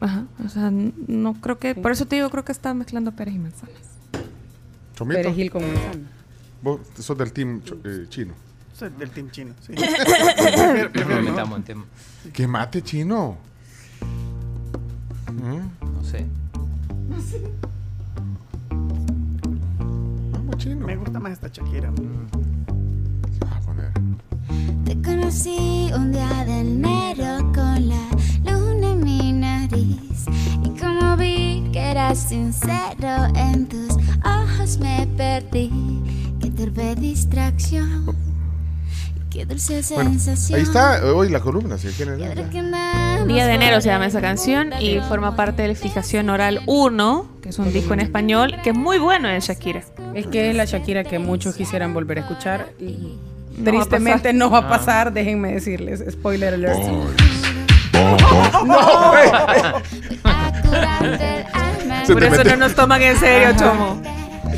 [0.00, 3.34] Ajá, o sea, no creo que, por eso te digo, creo que está mezclando peras
[3.34, 3.76] y manzanas.
[4.94, 6.08] Chomito, Perejil con manzana.
[6.62, 8.34] vos sos del team eh, chino.
[8.74, 9.72] Soy del team chino, sí.
[11.34, 11.62] No no.
[11.62, 11.84] tema.
[12.32, 13.36] Que mate chino.
[15.32, 15.86] ¿Mm?
[15.94, 16.26] No sé.
[20.32, 20.86] Vamos, chino.
[20.86, 21.92] Me gusta más esta Shakira.
[23.46, 23.92] Ah, poner.
[24.84, 28.08] Te conocí un día de enero con la
[28.94, 30.24] en mi nariz
[30.64, 35.70] y como vi que eras sincero en tus ojos me perdí.
[36.40, 38.14] Qué torpe distracción,
[39.30, 40.58] qué dulce Bueno, sensación.
[40.58, 42.18] ahí está hoy la columna, si quieren.
[42.18, 47.48] Día de enero se llama esa canción y forma parte de Fijación Oral 1, que
[47.48, 49.82] es un disco en español, que es muy bueno de Shakira.
[50.14, 52.68] Es que es la Shakira que muchos quisieran volver a escuchar.
[52.78, 53.18] y
[53.56, 54.68] No va a tristemente no va a Ah.
[54.68, 56.04] pasar, déjenme decirles.
[56.10, 56.78] Spoiler alert.
[56.80, 57.04] No,
[57.94, 59.82] eh,
[60.62, 62.06] curarte el alma.
[62.06, 64.00] Se Por eso metió- no nos toman en serio, Chomo.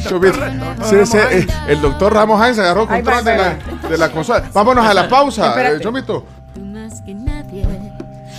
[0.09, 0.39] Chomito.
[0.85, 3.57] Sí, sí, eh, el doctor Ramos Hines agarró control de la,
[3.89, 4.45] de la consola.
[4.53, 6.27] Vámonos a la pausa, eh, Chomito.
[6.55, 7.67] Tú más que nadie.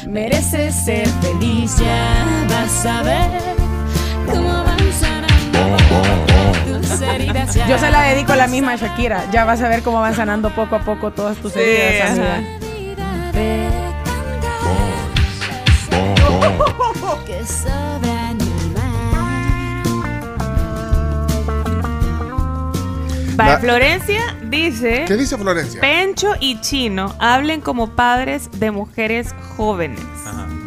[0.07, 1.77] Mereces ser feliz.
[1.79, 2.15] Ya
[2.49, 3.29] vas a ver
[4.31, 5.77] cómo van sanando
[6.87, 7.53] tus heridas.
[7.55, 7.67] ya.
[7.67, 9.23] Yo se la dedico a la misma Shakira.
[9.31, 12.17] Ya vas a ver cómo van sanando poco a poco todas tus Sí, heridas,
[23.35, 25.79] Para La- Florencia dice, ¿Qué dice Florencia?
[25.79, 29.99] Pencho y Chino hablen como padres de mujeres jóvenes.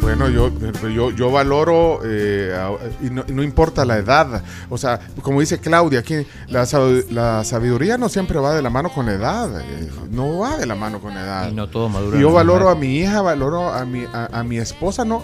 [0.01, 0.51] Bueno, yo,
[0.89, 5.41] yo, yo valoro, eh, a- y no, y no importa la edad, o sea, como
[5.41, 6.67] dice Claudia, aquí la,
[7.11, 10.67] la sabiduría no siempre va de la mano con la edad, eh, no va de
[10.67, 11.49] la mano con la edad.
[11.51, 12.17] Y no todo madura.
[12.17, 15.23] Y yo valoro a mi hija, valoro a mi, a, a mi esposa, no,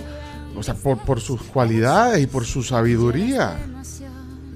[0.58, 3.56] o sea, por, por sus cualidades y por su sabiduría.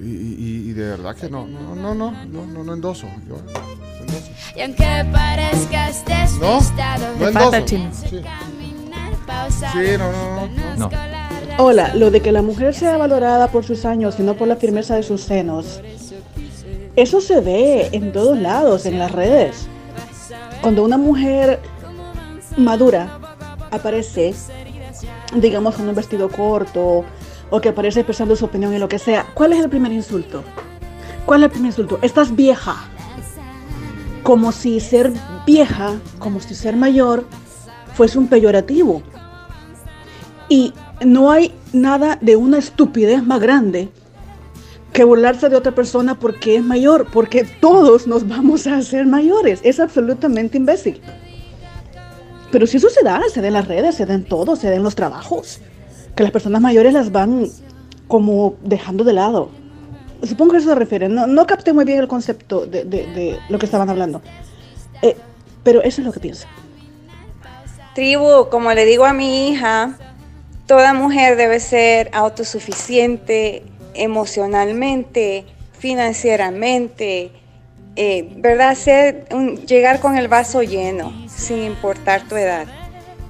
[0.01, 3.07] Y, y- y de verdad que no, no, no, no, no, no, no endoso.
[3.29, 4.31] Yo, no endoso.
[4.57, 6.05] Y aunque parezcas
[6.41, 7.67] No, despistado, no endoso.
[8.09, 8.21] Sí.
[9.73, 10.77] Sí, no, no, no.
[10.77, 10.91] No.
[11.59, 14.57] Hola, lo de que la mujer sea valorada por sus años y no por la
[14.57, 15.81] firmeza de sus senos.
[16.97, 19.67] Eso se ve en todos lados, en las redes.
[20.63, 21.61] Cuando una mujer
[22.57, 23.19] madura
[23.71, 24.35] aparece,
[25.35, 27.05] digamos, con un vestido corto
[27.51, 30.43] o que aparece expresando su opinión en lo que sea, ¿cuál es el primer insulto?
[31.27, 31.99] ¿Cuál es el primer insulto?
[32.03, 32.77] Estás vieja.
[34.23, 35.13] Como si ser
[35.47, 37.25] vieja, como si ser mayor,
[37.95, 39.03] fuese un peyorativo.
[40.49, 40.73] Y
[41.05, 43.89] no hay nada de una estupidez más grande
[44.93, 49.61] que burlarse de otra persona porque es mayor, porque todos nos vamos a hacer mayores.
[49.63, 51.01] Es absolutamente imbécil.
[52.53, 54.69] Pero si eso se da, se da en las redes, se da en todo, se
[54.69, 55.61] da en los trabajos,
[56.17, 57.49] que las personas mayores las van
[58.09, 59.51] como dejando de lado.
[60.25, 61.09] Supongo que eso se refiere.
[61.09, 64.21] No, no capté muy bien el concepto de, de- de lo que estaban hablando.
[65.01, 65.17] Eh,
[65.63, 66.47] pero eso es lo que pienso.
[67.95, 69.97] Tribu, como le digo a mi hija,
[70.67, 73.63] toda mujer debe ser autosuficiente
[73.95, 75.45] emocionalmente,
[75.79, 77.33] financieramente,
[78.03, 78.75] eh, ¿verdad?
[78.77, 82.67] Ser un- llegar con el vaso lleno, sin importar tu edad.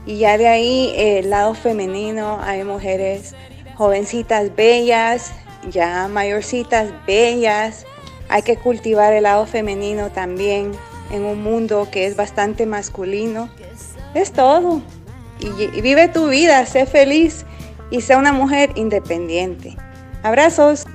[0.06, 3.34] Y ya de ahí, eh, el lado femenino, hay mujeres
[3.74, 5.32] jovencitas bellas
[5.68, 7.84] ya mayorcitas, bellas.
[8.28, 10.72] Hay que cultivar el lado femenino también
[11.10, 13.50] en un mundo que es bastante masculino.
[14.14, 14.80] Es todo.
[15.40, 17.44] Y, y vive tu vida, sé feliz
[17.90, 19.76] y sé una mujer independiente.
[20.22, 20.86] Abrazos.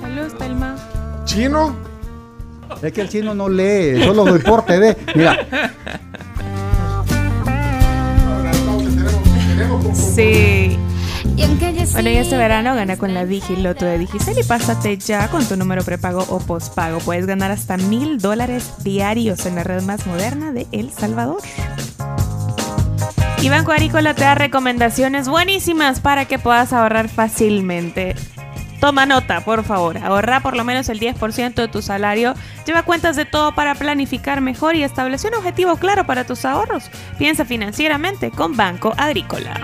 [0.00, 0.76] Saludos, Telma.
[1.24, 1.76] ¿Chino?
[2.80, 4.96] Es que el chino no lee, solo deporte ve.
[5.14, 5.46] Mira,
[9.94, 10.78] Sí.
[11.92, 15.56] Bueno, y este verano gana con la Digiloto de Digicel y pásate ya con tu
[15.56, 16.98] número prepago o postpago.
[17.00, 21.40] Puedes ganar hasta mil dólares diarios en la red más moderna de El Salvador.
[23.42, 28.14] Y Banco Agrícola te da recomendaciones buenísimas para que puedas ahorrar fácilmente.
[28.82, 29.96] Toma nota, por favor.
[29.98, 32.34] Ahorra por lo menos el 10% de tu salario.
[32.66, 36.90] Lleva cuentas de todo para planificar mejor y establece un objetivo claro para tus ahorros.
[37.16, 39.54] Piensa financieramente con Banco Agrícola.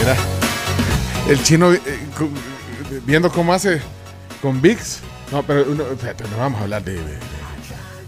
[0.00, 0.16] Mira,
[1.28, 1.80] el chino eh,
[3.04, 3.80] viendo cómo hace
[4.42, 4.98] con VIX.
[5.30, 7.18] No, pero uno- espérate, no vamos a hablar de, de-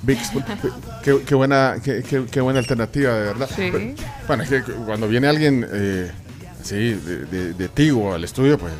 [0.02, 0.30] VIX.
[1.04, 3.48] Qué, qué buena, qué, qué- qué buena alternativa, de verdad.
[3.54, 3.68] Sí.
[3.70, 3.94] Pero,
[4.26, 6.10] Bueno, es que cuando viene alguien eh,
[6.74, 8.72] así de, de- de Tigo al estudio, pues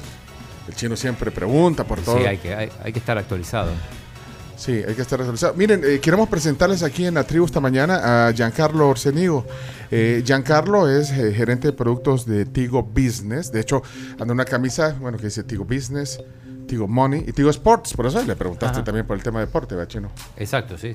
[0.68, 2.18] el chino siempre pregunta por todo.
[2.18, 3.70] Sí, hay que, hay, hay que estar actualizado.
[4.56, 5.54] Sí, hay que estar actualizado.
[5.54, 9.46] Miren, eh, queremos presentarles aquí en la tribu esta mañana a Giancarlo Orsenigo.
[9.90, 13.52] Eh, Giancarlo es eh, gerente de productos de Tigo Business.
[13.52, 13.82] De hecho,
[14.18, 16.18] anda una camisa, bueno, que dice Tigo Business,
[16.66, 17.94] Tigo Money y Tigo Sports.
[17.94, 18.84] Por eso le preguntaste Ajá.
[18.84, 20.10] también por el tema de deporte, ¿verdad, Chino?
[20.36, 20.92] Exacto, sí.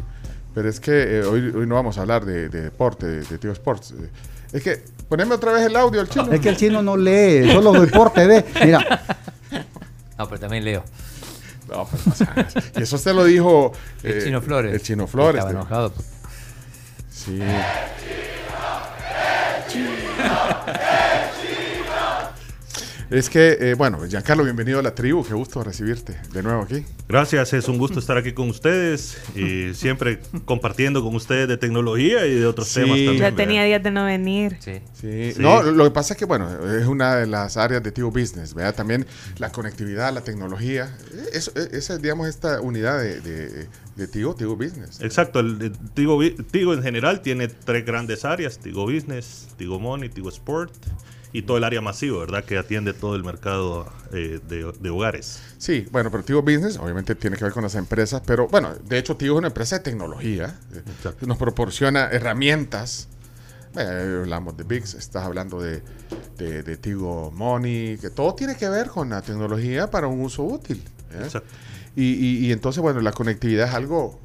[0.54, 3.54] Pero es que hoy, hoy no vamos a hablar de, de deporte, de, de Tigo
[3.54, 3.94] Sports.
[4.54, 6.32] Eh, es que, poneme otra vez el audio al chino.
[6.32, 8.46] es que el chino no lee, solo deporte ve.
[8.64, 9.04] Mira,
[10.18, 10.84] No, pero también leo.
[11.68, 11.88] No,
[12.78, 13.72] y eso te lo dijo
[14.04, 14.74] El eh, Chino Flores.
[14.74, 15.40] El Chino Flores.
[15.40, 15.94] Estaba enojado.
[17.10, 17.40] Sí.
[23.14, 25.24] Es que, eh, bueno, Giancarlo, bienvenido a la tribu.
[25.24, 26.84] Qué gusto recibirte de nuevo aquí.
[27.08, 32.26] Gracias, es un gusto estar aquí con ustedes y siempre compartiendo con ustedes de tecnología
[32.26, 32.80] y de otros Sí.
[32.80, 33.14] temas también.
[33.18, 33.38] Ya ¿verdad?
[33.38, 34.58] tenía días de no venir.
[34.62, 34.82] Sí.
[35.00, 35.34] Sí.
[35.38, 38.56] No, lo que pasa es que, bueno, es una de las áreas de Tigo Business,
[38.56, 38.74] ¿verdad?
[38.74, 39.06] También
[39.38, 40.98] la conectividad, la tecnología.
[41.34, 45.00] Eso, esa es, digamos, esta unidad de, de, de Tigo, Tigo Business.
[45.02, 46.20] Exacto, el, el Tigo,
[46.50, 50.74] Tigo en general tiene tres grandes áreas, Tigo Business, Tigo Money, Tigo Sport
[51.34, 52.46] y todo el área masivo, ¿verdad?
[52.46, 55.42] Que atiende todo el mercado eh, de, de hogares.
[55.58, 58.98] Sí, bueno, pero Tigo Business obviamente tiene que ver con las empresas, pero bueno, de
[59.00, 60.82] hecho Tigo es una empresa de tecnología, eh,
[61.26, 63.08] nos proporciona herramientas.
[63.76, 65.82] Eh, hablamos de VIX, estás hablando de,
[66.38, 70.44] de, de Tigo Money, que todo tiene que ver con la tecnología para un uso
[70.44, 70.84] útil.
[71.12, 71.40] ¿eh?
[71.96, 74.20] Y, y- y entonces, bueno, la conectividad es algo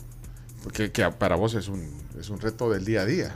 [0.73, 1.89] que, que para vos es un,
[2.19, 3.35] es un reto del día a día.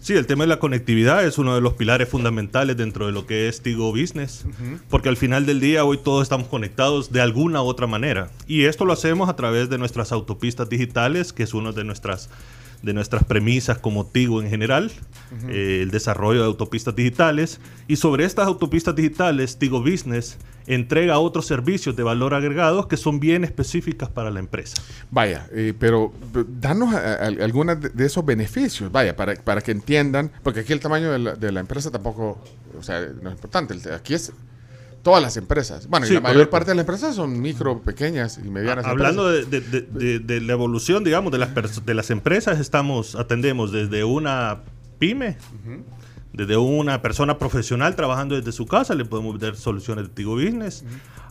[0.00, 3.26] Sí, el tema de la conectividad es uno de los pilares fundamentales dentro de lo
[3.26, 4.44] que es Tigo Business,
[4.90, 8.30] porque al final del día hoy todos estamos conectados de alguna u otra manera.
[8.46, 12.28] Y esto lo hacemos a través de nuestras autopistas digitales, que es una de nuestras,
[12.84, 14.92] de nuestras premisas como Tigo en general,
[15.48, 17.60] eh, el desarrollo de autopistas digitales.
[17.88, 23.20] Y sobre estas autopistas digitales, Tigo Business entrega otros servicios de valor agregados que son
[23.20, 24.80] bien específicas para la empresa.
[25.10, 26.12] Vaya, eh, pero
[26.58, 30.80] danos a- algunos de, de esos beneficios, vaya, para, para que entiendan, porque aquí el
[30.80, 32.42] tamaño de la, de la empresa tampoco,
[32.78, 34.32] o sea, no es importante, aquí es
[35.04, 35.86] todas las empresas.
[35.86, 36.50] Bueno, y la mayor correcto.
[36.50, 38.84] parte de las empresas son micro, pequeñas y medianas.
[38.86, 43.14] Hablando de, de- de- de- de la evolución, digamos, de las, de las empresas, estamos,
[43.14, 44.62] atendemos desde una
[44.98, 45.36] pyme,
[46.32, 50.84] desde una persona profesional trabajando desde su casa, le podemos dar soluciones de Tigo Business,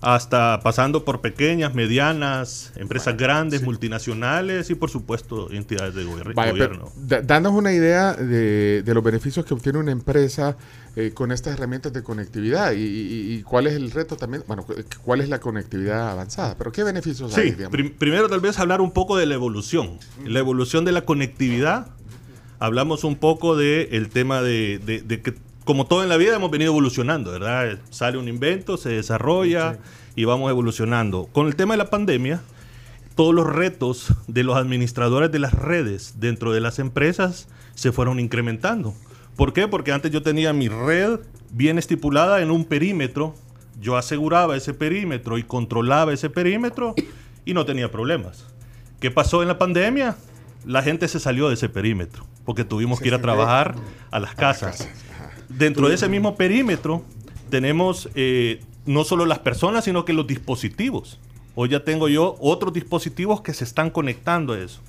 [0.06, 6.52] hasta pasando por pequeñas, medianas, empresas grandes, multinacionales y por supuesto entidades de gobier- pero
[6.52, 6.92] gobierno.
[7.24, 10.58] danos una idea de, de los beneficios que obtiene una empresa
[10.98, 14.64] eh, con estas herramientas de conectividad y, y- y cuál es el reto también, bueno,
[14.64, 17.72] cu- cuál es la conectividad avanzada, pero qué beneficios hay, Sí, digamos?
[17.72, 19.98] prim- primero tal vez hablar un poco de la evolución.
[20.26, 21.88] La evolución de la conectividad.
[22.60, 25.34] Hablamos un poco del tema de, de- de que,
[25.66, 27.80] como todo en la vida, hemos venido evolucionando, ¿verdad?
[27.90, 29.78] Sale un invento, se desarrolla
[30.16, 31.28] y vamos evolucionando.
[31.32, 32.42] Con el tema de la pandemia,
[33.16, 38.20] todos los retos de los administradores de las redes dentro de las empresas se fueron
[38.20, 38.94] incrementando.
[39.36, 39.68] ¿Por qué?
[39.68, 41.20] Porque antes yo tenía mi red
[41.52, 43.36] bien estipulada en un perímetro,
[43.80, 46.96] yo aseguraba ese perímetro y controlaba ese perímetro
[47.46, 48.46] y no tenía problemas.
[49.00, 50.18] ¿Qué pasó en la pandemia?
[50.66, 53.76] La gente se salió de ese perímetro porque tuvimos que ir a trabajar
[54.12, 54.88] a las casas.
[55.58, 57.04] Dentro de ese mismo perímetro
[57.50, 61.20] tenemos eh, no solo las personas, sino que los dispositivos.
[61.56, 64.80] Hoy ya tengo yo otros dispositivos que se están conectando a eso.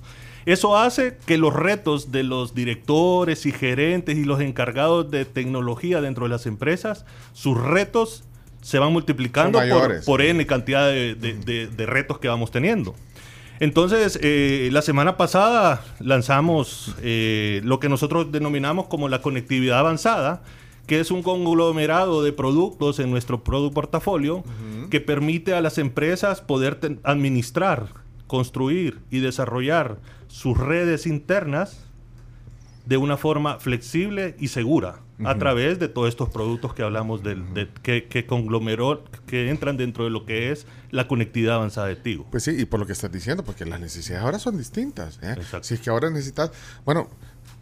[0.47, 6.01] Eso hace que los retos de los directores y gerentes y los encargados de tecnología
[6.03, 8.25] dentro de las empresas, sus retos
[8.61, 9.59] se van multiplicando
[10.05, 12.95] por, N cantidad de, de- de- de retos que vamos teniendo.
[13.61, 20.43] Entonces, eh, la semana pasada lanzamos eh, lo que nosotros denominamos como la conectividad avanzada,
[20.87, 24.45] que es un conglomerado de productos en nuestro product portafolio
[24.91, 27.89] que permite a las empresas poder administrar,
[28.27, 31.87] construir y desarrollar sus redes internas
[32.85, 37.55] de una forma flexible y segura a través de todos estos productos que hablamos del,
[37.55, 41.97] de, que, que conglomeró, que entran dentro de lo que es la conectividad avanzada de
[41.97, 42.27] Tigo.
[42.31, 45.21] Pues sí, y por lo que estás diciendo, porque las necesidades ahora son distintas.
[45.23, 45.37] ¿eh?
[45.63, 46.51] Si es que ahora necesitas,
[46.85, 47.09] bueno,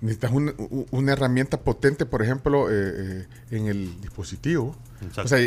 [0.00, 4.74] necesitas un- una herramienta potente, por ejemplo, eh, eh, en el dispositivo.
[5.02, 5.22] Exacto.
[5.22, 5.39] O sea,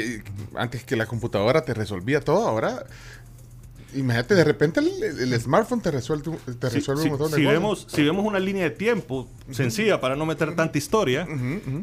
[0.57, 2.85] antes que la computadora te resolvía todo, ahora,
[3.95, 7.43] imagínate, de repente el, el smartphone te resuelve, te resuelve si, un montón de si
[7.43, 7.53] cosas.
[7.53, 11.27] vemos, si vemos una línea de tiempo sencilla para no meter tanta historia,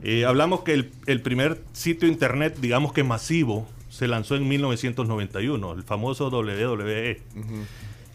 [0.02, 5.72] eh, hablamos que el, el primer sitio internet, digamos que masivo, se lanzó en 1991,
[5.72, 7.20] el famoso WWE.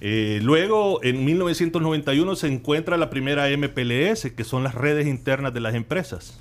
[0.01, 5.59] Eh, luego, en 1991 se encuentra la primera MPLS, que son las redes internas de
[5.59, 6.39] las empresas.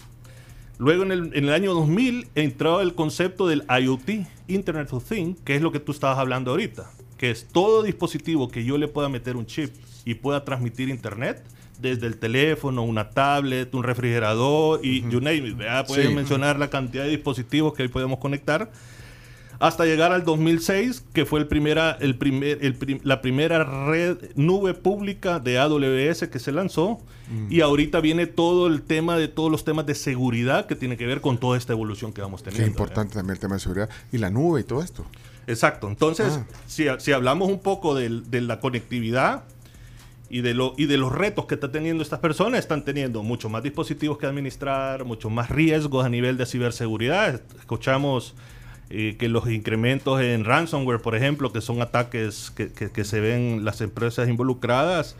[0.79, 5.41] Luego, en el, en el año 2000, entró el concepto del IoT, Internet of Things,
[5.43, 8.89] que es lo que tú estabas hablando ahorita, que es todo dispositivo que yo le
[8.89, 9.73] pueda meter un chip
[10.05, 11.43] y pueda transmitir Internet,
[11.81, 15.57] desde el teléfono, una tablet, un refrigerador y you name it.
[15.57, 15.87] ¿verdad?
[15.87, 16.15] Pueden Sí.
[16.15, 18.71] mencionar la cantidad de dispositivos que hoy podemos conectar
[19.59, 24.19] hasta llegar al 2006, que fue el primera, el primer, el prim- la primera red
[24.37, 26.99] nube pública de AWS que se lanzó.
[27.51, 31.07] Y ahorita viene todo el tema de todos los temas de seguridad que tiene que
[31.07, 32.65] ver con toda esta evolución que vamos teniendo.
[32.65, 35.05] es importante también el tema de seguridad y la nube y todo esto.
[35.47, 35.89] Exacto.
[35.89, 36.47] Entonces, Ah.
[36.67, 39.45] si, si hablamos un poco del- de, la conectividad
[40.29, 43.49] y de, lo, y de los retos que están teniendo estas personas, están teniendo mucho
[43.49, 47.41] más dispositivos que administrar, mucho más riesgos a nivel de ciberseguridad.
[47.59, 48.35] Escuchamos
[48.91, 53.19] eh, que los incrementos en ransomware, por ejemplo, que son ataques que, que- que se
[53.21, 55.17] ven las empresas involucradas,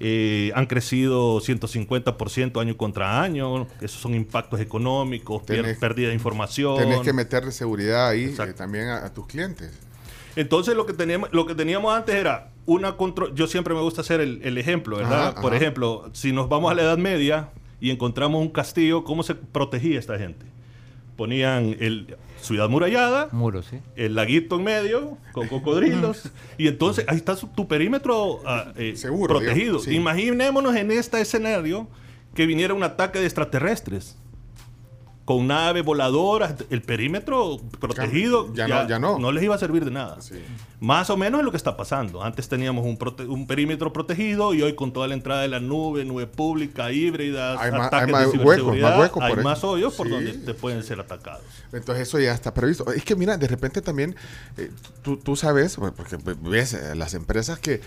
[0.00, 3.66] eh, han crecido 150% año contra año.
[3.80, 6.76] Esos son impactos económicos, Tenés- pérdida de información.
[6.78, 9.70] Tenés que meterle seguridad ahí eh, también a, a tus clientes.
[10.36, 13.34] Entonces lo que teníamos, lo que teníamos antes era una control.
[13.34, 15.28] Yo siempre me gusta hacer el, el ejemplo, ¿verdad?
[15.30, 15.62] Ajá, Por ajá.
[15.62, 17.48] ejemplo, si nos vamos a la Edad Media
[17.80, 20.46] y encontramos un castillo, ¿cómo se protegía esta gente?
[21.16, 23.78] Ponían el ciudad murallada, Muro, sí.
[23.96, 28.94] el laguito en medio con cocodrilos y entonces ahí está su- tu perímetro ah, eh,
[29.26, 29.54] protegido.
[29.78, 29.94] digamos, sí.
[29.94, 31.86] Imaginémonos en este escenario
[32.34, 34.16] que viniera un ataque de extraterrestres
[35.28, 39.30] con naves voladoras, el perímetro protegido Ya no- ya no.
[39.30, 40.16] les iba a servir de nada.
[40.80, 42.22] Más o menos es lo que está pasando.
[42.22, 45.60] Antes teníamos un, prote- un perímetro protegido y hoy con toda la entrada de la
[45.60, 49.32] nube, nube pública, híbrida, Hay más- ataques hay más de huecos, ciberseguridad, más huecos hay
[49.34, 49.44] ahí.
[49.44, 50.12] más hoyos por Sí.
[50.14, 51.42] donde te pueden ser atacados.
[51.74, 52.90] Entonces eso ya está previsto.
[52.90, 54.16] Es que mira, de repente también
[54.56, 54.70] eh,
[55.02, 57.82] tú, tú sabes, porque ves eh, las empresas que,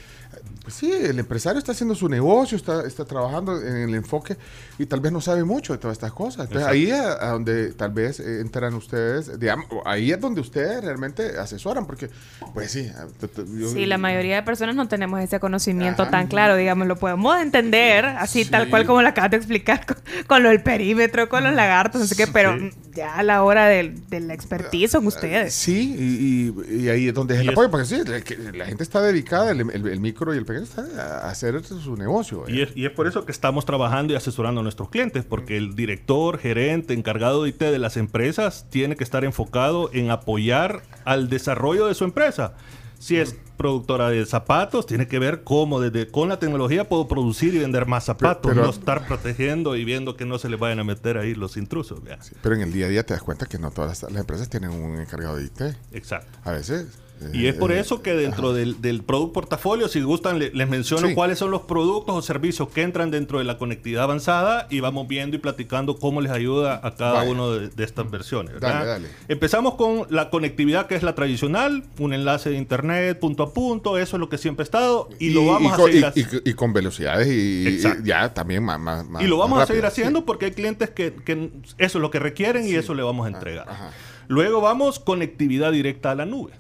[0.64, 4.38] pues sí, el empresario está haciendo su negocio, está, está trabajando en el enfoque
[4.78, 6.48] y tal vez no sabe mucho de todas estas cosas.
[6.50, 6.72] Entonces Exacto.
[6.74, 11.38] ahí a, a donde tal vez eh, entran ustedes, digamos, ahí es donde ustedes realmente
[11.40, 12.10] asesoran, porque
[12.54, 12.92] pues sí.
[13.58, 16.12] yo- Sí, la mayoría de personas no tenemos ese conocimiento Ajá.
[16.12, 18.70] tan claro, digamos, lo podemos entender así tal Sí.
[18.70, 22.08] cual como lo acabas de explicar, con, con lo del perímetro, con los lagartos, no
[22.08, 22.70] sé qué, pero Sí.
[22.94, 25.54] Ya a la hora del, del expertise son ustedes.
[25.54, 28.02] Sí, y, y- y ahí es donde es el apoyo, porque sí,
[28.54, 30.86] la, gente está dedicada, el, el- el micro y el pequeño está
[31.26, 32.44] a hacer su negocio.
[32.48, 35.58] Y es, y es por eso que estamos trabajando y asesorando a nuestros clientes, porque
[35.58, 40.82] el director, gerente, encargado de IT de las empresas tiene que estar enfocado en apoyar
[41.06, 42.54] al desarrollo de su empresa.
[43.02, 47.56] Si es productora de zapatos, tiene que ver cómo desde con la tecnología puedo producir
[47.56, 50.80] y vender más zapatos, pero- no estar protegiendo y viendo que no se les vayan
[50.80, 52.04] a meter ahí los intrusos.
[52.04, 52.20] vea.
[52.44, 54.50] Pero en el día a día te das cuenta que no todas las, las empresas
[54.50, 55.62] tienen un encargado de IT.
[55.92, 56.38] Exacto.
[56.44, 56.86] A veces.
[57.34, 60.68] Y es por eh, eso que dentro del, del product portafolio, si gustan, le- les
[60.70, 61.14] menciono Sí.
[61.14, 65.08] cuáles son los productos o servicios que entran dentro de la conectividad avanzada y vamos
[65.08, 68.54] viendo y platicando cómo les ayuda a cada uno de, de estas versiones.
[68.54, 68.74] ¿verdad?
[68.74, 69.08] Dale, dale.
[69.28, 73.98] Empezamos con la conectividad que es la tradicional, un enlace de internet punto a punto,
[73.98, 76.38] eso es lo que siempre ha estado y, lo vamos a con, seguir haciendo.
[76.46, 78.80] y- y con velocidades y, ya también más.
[78.80, 81.98] más, más- Y lo vamos más a seguir haciendo porque hay clientes que, que eso
[81.98, 83.68] es lo que requieren y eso le vamos a entregar.
[84.28, 86.54] Luego vamos conectividad directa a la nube.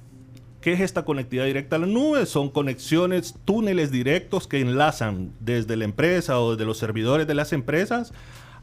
[0.62, 2.26] ¿Qué es esta conectividad directa a la nube?
[2.26, 7.52] Son conexiones, túneles directos que enlazan desde la empresa o desde los servidores de las
[7.52, 8.14] empresas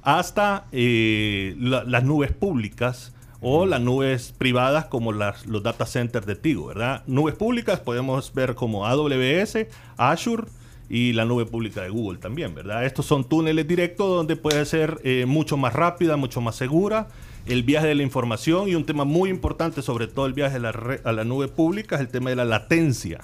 [0.02, 6.26] hasta eh, la- las nubes públicas o las nubes privadas como las, los data centers
[6.26, 7.02] de Tigo, ¿verdad?
[7.06, 10.44] Nubes públicas podemos ver como AWS, Azure
[10.88, 12.84] y la nube pública de Google también, ¿verdad?
[12.86, 17.08] Estos son túneles directos donde puede ser eh, mucho más rápida, mucho más segura.
[17.48, 20.60] El viaje de la información y un tema muy importante, sobre todo el viaje a
[20.60, 23.20] la, re- a la nube pública, es el tema de la latencia.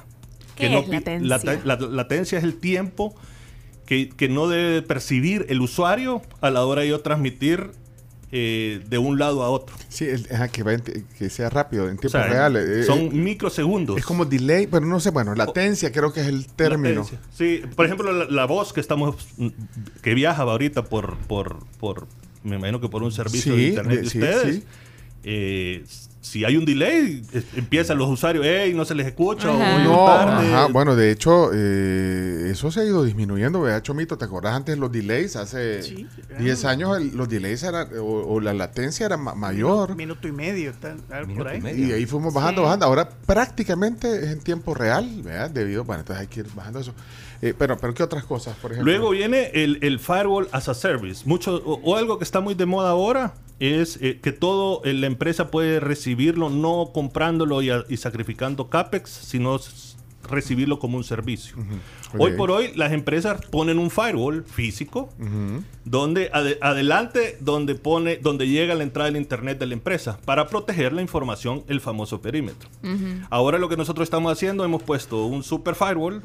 [0.56, 1.28] ¿Qué es pi- latencia?
[1.54, 3.14] late- la, latencia es el tiempo
[3.86, 7.70] que, que no debe percibir el usuario a la hora de yo transmitir
[8.36, 9.76] eh, de un lado a otro.
[9.88, 12.56] Sí, el- ajá, que, va en te- que sea rápido, en O tiempo sea, real.
[12.56, 13.98] eh, son eh, microsegundos.
[13.98, 17.02] Es como delay, pero no sé, bueno, latencia creo que es el término.
[17.02, 17.20] Latencia.
[17.32, 19.16] Sí, por ejemplo, la, la voz que estamos,
[20.02, 22.06] que viaja ahorita por, por, por,
[22.44, 24.54] me imagino que por un servicio Sí, de internet de- ustedes.
[24.56, 24.62] sí.
[25.24, 25.84] eh,
[26.24, 27.22] si hay un delay,
[27.54, 29.84] empiezan los usuarios, hey, no se les escucha, Ajá.
[29.84, 30.54] No, tarde".
[30.54, 34.16] ajá, bueno, de hecho, eh, eso se ha ido disminuyendo, ¿verdad, Chomito?
[34.16, 35.36] ¿Te acordás antes los delays?
[35.36, 35.80] Hace
[36.38, 39.94] 10 años el- los delays eran, o, o la latencia era ma- mayor.
[39.96, 40.72] Minuto y medio,
[41.36, 41.60] por ahí.
[41.76, 42.64] Y ahí fuimos bajando, Sí.
[42.64, 42.86] bajando.
[42.86, 45.50] Ahora prácticamente es en tiempo real, ¿verdad?
[45.50, 46.94] Debido, bueno, entonces hay que ir bajando eso.
[47.42, 48.90] Eh, pero, pero, ¿qué otras cosas, por ejemplo?
[48.90, 51.22] Luego viene el, el firewall as a service.
[51.26, 54.92] Mucho, o, o algo que está muy de moda ahora es eh, que todo eh,
[54.94, 59.58] la empresa puede recibirlo no comprándolo y, a- y sacrificando CAPEX, sino
[60.28, 61.54] recibirlo como un servicio.
[62.18, 65.10] Hoy por hoy las empresas ponen un firewall físico
[65.84, 70.48] donde ade- adelante donde pone donde llega la entrada del internet de la empresa para
[70.48, 72.70] proteger la información, el famoso perímetro.
[73.28, 76.22] Ahora lo que nosotros estamos haciendo, hemos puesto un super firewall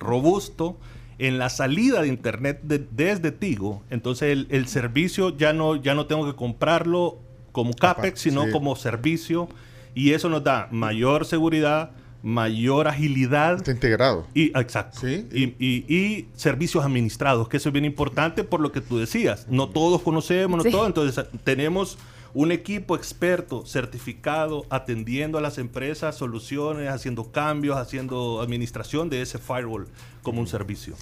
[0.00, 0.76] robusto
[1.18, 3.82] en la salida de internet de- desde Tigo.
[3.90, 7.18] Entonces el, el servicio ya no, ya no tengo que comprarlo
[7.52, 8.50] como CAPEX, sino sí.
[8.52, 9.48] como servicio.
[9.94, 11.90] Y eso nos da mayor seguridad,
[12.22, 13.56] mayor agilidad.
[13.56, 14.26] Está integrado.
[14.34, 15.08] Y, exacto.
[15.08, 19.46] Y, y- y servicios administrados, que eso es bien importante por lo que tú decías.
[19.48, 20.70] No todos conocemos, no Sí.
[20.70, 20.86] todos.
[20.86, 21.96] Entonces, tenemos
[22.38, 29.38] un equipo experto, certificado, atendiendo a las empresas, soluciones, haciendo cambios, haciendo administración de ese
[29.38, 29.88] firewall
[30.22, 30.96] como un servicio.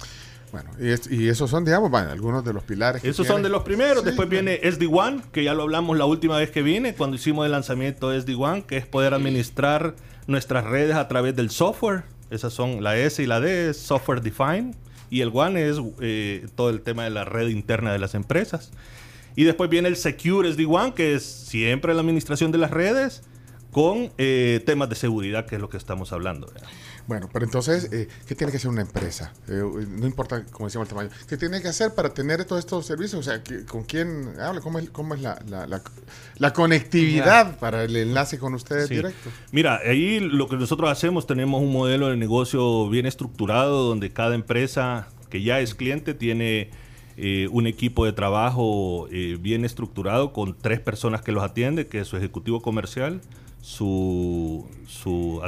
[0.53, 3.01] Bueno, y, es- y esos son, digamos, bueno, algunos de los pilares.
[3.01, 3.99] que Esos son de los primeros.
[3.99, 7.45] Sí, Después viene SD-WAN, que ya lo hablamos la última vez que vine, cuando hicimos
[7.45, 9.95] el lanzamiento de SD-WAN, que es poder administrar
[10.27, 12.03] nuestras redes a través del software.
[12.29, 14.73] Esas son la S y la D, es software defined.
[15.09, 18.71] Y el WAN es eh, todo el tema de la red interna de las empresas.
[19.35, 23.23] Y después viene el Secure SD-WAN, que es siempre la administración de las redes
[23.71, 26.47] con eh, temas de seguridad, que es lo que estamos hablando.
[26.47, 26.67] ¿verdad?
[27.07, 29.33] Bueno, pero entonces, eh, ¿qué tiene que hacer una empresa?
[29.47, 31.09] Eh, no importa, como decíamos, el tamaño.
[31.27, 33.19] ¿Qué tiene que hacer para tener todos estos servicios?
[33.19, 34.61] O sea, ¿qué- ¿con quién habla?
[34.61, 35.81] ¿Cómo es, cómo es la, la- la-
[36.37, 38.95] la conectividad para el enlace con ustedes Sí.
[38.95, 39.29] directo?
[39.51, 44.33] Mira, ahí lo que nosotros hacemos, tenemos un modelo de negocio bien estructurado donde cada
[44.33, 46.69] empresa que ya es cliente tiene
[47.17, 51.99] eh, un equipo de trabajo eh, bien estructurado con tres personas que los atiende, que
[52.01, 53.21] es su ejecutivo comercial,
[53.61, 55.41] su, su,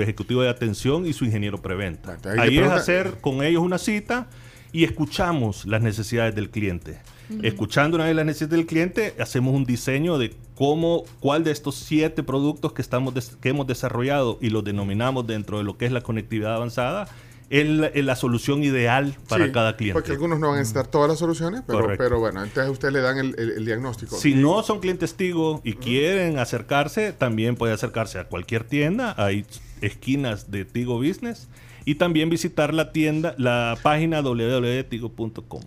[0.00, 2.18] ejecutivo de atención y su ingeniero preventa.
[2.38, 4.28] ahí es pregunta- hacer con ellos una cita
[4.72, 6.98] y escuchamos las necesidades del cliente.
[7.42, 11.74] Escuchando una vez las necesidades del cliente, hacemos un diseño de cómo, cuál de estos
[11.76, 15.86] siete productos que, estamos des- que hemos desarrollado y los denominamos dentro de lo que
[15.86, 17.08] es la conectividad avanzada,
[17.50, 19.94] es la, es la solución ideal para Sí, cada cliente.
[19.94, 23.18] Porque algunos no van a necesitar todas las soluciones, pero, bueno, entonces ustedes le dan
[23.18, 24.16] el, el- el diagnóstico.
[24.16, 29.14] Si no son clientes Tigo y quieren acercarse, también puede acercarse a cualquier tienda.
[29.18, 29.44] Hay
[29.80, 31.48] esquinas de Tigo Business.
[31.86, 35.60] Y también visitar la tienda, la página www.tigo.com.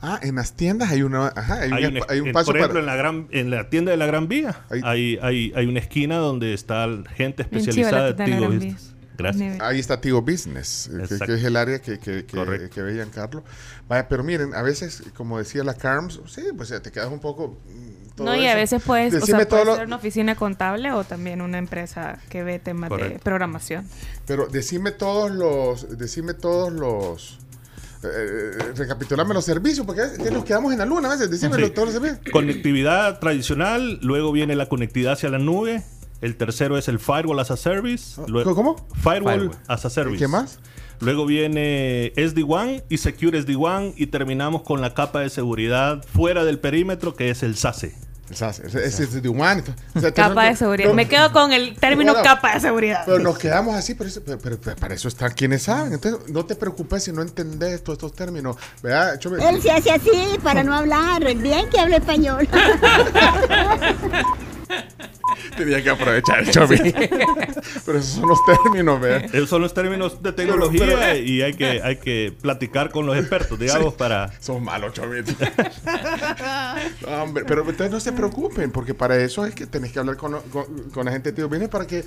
[0.00, 2.32] Ah, en las tiendas hay una, ajá, hay, Hay un, un, espa- hay un en-
[2.32, 2.80] paso por ejemplo, para...
[2.80, 6.16] en la, gran, en la tienda de la Gran Vía hay, hay, hay una esquina
[6.16, 8.91] donde está gente especializada de Tigo Business.
[9.18, 9.60] Gracias.
[9.60, 13.42] Ahí está Tigo Business, eh, que, es el área que, que, que, que veían Carlos.
[13.88, 17.20] Vaya, pero miren, a veces, como decía la Carms, sí, pues ya te quedas un
[17.20, 17.58] poco...
[17.68, 19.96] mm, todo No, y a veces puedes, o Decime sea, puede todo lo- ser una
[19.96, 23.86] oficina contable o también una empresa que ve temas de programación.
[24.26, 27.38] Pero decime todos los, decime todos los,
[28.04, 31.70] eh, recapitulame los servicios, porque que nos quedamos en la luna a veces, decime Sí.
[31.70, 32.32] todos los servicios.
[32.32, 35.82] Conectividad tradicional, luego viene la conectividad hacia la nube.
[36.22, 38.18] El tercero es el Firewall as a Service.
[38.26, 38.76] luego- ¿Cómo?
[39.02, 39.58] Firewall, Firewall.
[39.68, 40.18] as a Service.
[40.18, 40.58] ¿Qué más?
[41.00, 46.60] Luego viene SD-WAN y Secure SD-WAN y terminamos con la capa de seguridad fuera del
[46.60, 47.96] perímetro que es el SASE.
[48.30, 49.00] El SASE, es.
[49.94, 50.88] O sea, Capa de seguridad.
[50.90, 53.02] no, Me quedo con el término Bueno, capa de seguridad.
[53.04, 55.92] Pero nos quedamos así, pero, eso- pero- pero- pero para eso están quienes saben.
[55.94, 58.56] Entonces, no te preocupes si no entendés todos estos términos.
[58.80, 59.18] ¿Verdad?
[59.18, 59.36] Chome?
[59.46, 60.10] Él se hace así
[60.42, 61.24] para no hablar.
[61.34, 62.48] Bien que hable español.
[65.56, 66.76] Tenía que aprovechar el Chomi.
[67.86, 69.26] Pero esos son los términos, ¿ve?
[69.32, 73.16] Esos son los términos de tecnología Pero- y hay que, hay que platicar con los
[73.16, 73.98] expertos, digamos, Sí.
[73.98, 74.30] para...
[74.40, 74.92] Son malos,
[77.06, 80.40] hombre, pero ustedes no se preocupen, porque para eso es que tenés que hablar con,
[80.50, 82.04] con- con la gente de Tío Business para que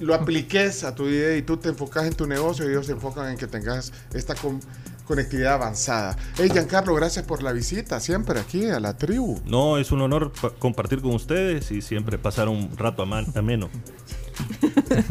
[0.00, 2.92] lo apliques a tu idea y tú te enfocas en tu negocio y ellos se
[2.92, 4.60] enfocan en que tengas esta con-
[5.06, 6.16] conectividad avanzada.
[6.36, 9.40] Hey, Giancarlo, gracias por la visita siempre aquí a la tribu.
[9.46, 13.70] No, es un honor pa- compartir con ustedes y siempre pasar un rato aman- ameno.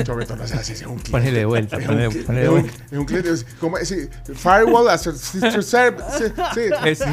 [0.03, 1.11] Chomito, no seas así, es un cliente.
[1.11, 2.71] Ponele de vuelta, ponele- de es un- vuelta.
[2.91, 3.29] es un cliente.
[3.31, 6.03] es como, sí, firewall as a sister serv-
[6.53, 7.05] sí, sí.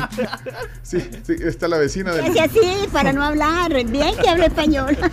[0.83, 2.27] Sí, sí, está la vecina del...
[2.37, 4.97] Es así, para no hablar, bien que hable español.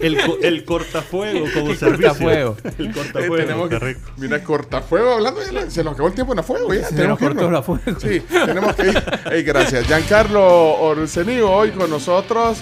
[0.00, 2.08] El, co- el cortafuego como El servicio.
[2.08, 2.56] cortafuego.
[2.78, 3.96] El Eh, cortafuego, tenemos que-.
[4.18, 5.40] Mira, cortafuego hablando,
[5.70, 6.72] se nos acabó el tiempo en la fuego.
[6.74, 8.00] Ya, Se tenemos nos que cortó la fuego.
[8.00, 9.02] Sí, tenemos que ir.
[9.32, 9.86] Ey, gracias.
[9.86, 12.58] Giancarlo Orsenigo hoy con nosotros,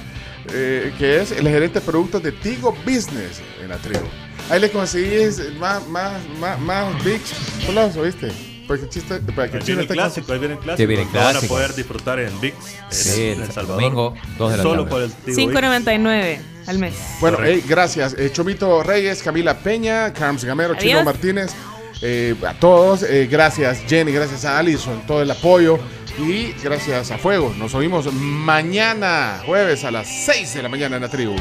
[0.53, 4.05] eh, que es el gerente de productos de Tigo Business en la tribu.
[4.51, 7.20] Ahí le conseguís más, más, más, más Big
[7.67, 8.28] Plus, ¿oíste?
[8.68, 10.76] El chiste, para que Ahí el chino viene el esté clásico, ahí viene el clásico.
[10.83, 11.55] Sí, viene el Lo van a clásico.
[11.55, 12.57] poder disfrutar en VIX,
[12.89, 13.83] Sí, en, El Salvador.
[13.83, 16.94] domingo, dos de la Solo por el Tigo 5.99 al mes.
[17.20, 18.15] Bueno, hey, gracias.
[18.18, 21.05] Eh, Chomito Reyes, Camila Peña, Carms Gamero, Chino Adiós.
[21.05, 21.52] Martínez,
[22.01, 23.02] eh, a todos.
[23.02, 25.78] eh, gracias, Jenny, gracias a Alison, todo el apoyo.
[26.18, 27.52] Y gracias a Fuego.
[27.59, 31.34] Nos oímos mañana, jueves a las 6 de la mañana en la tribu.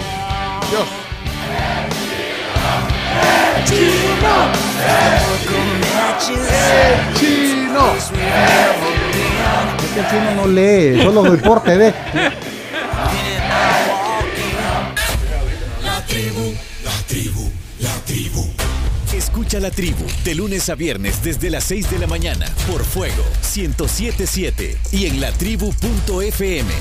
[3.14, 4.74] Dios.
[7.20, 7.96] ¡Chino!
[9.84, 11.94] Es que el chino no lee, solo deporte ve.
[15.84, 18.50] La tribu, la tribu, la tribu.
[19.14, 23.24] Escucha la tribu de lunes a viernes desde las 6 de la mañana por Fuego
[23.56, 26.72] 1077 y en latribu.fm.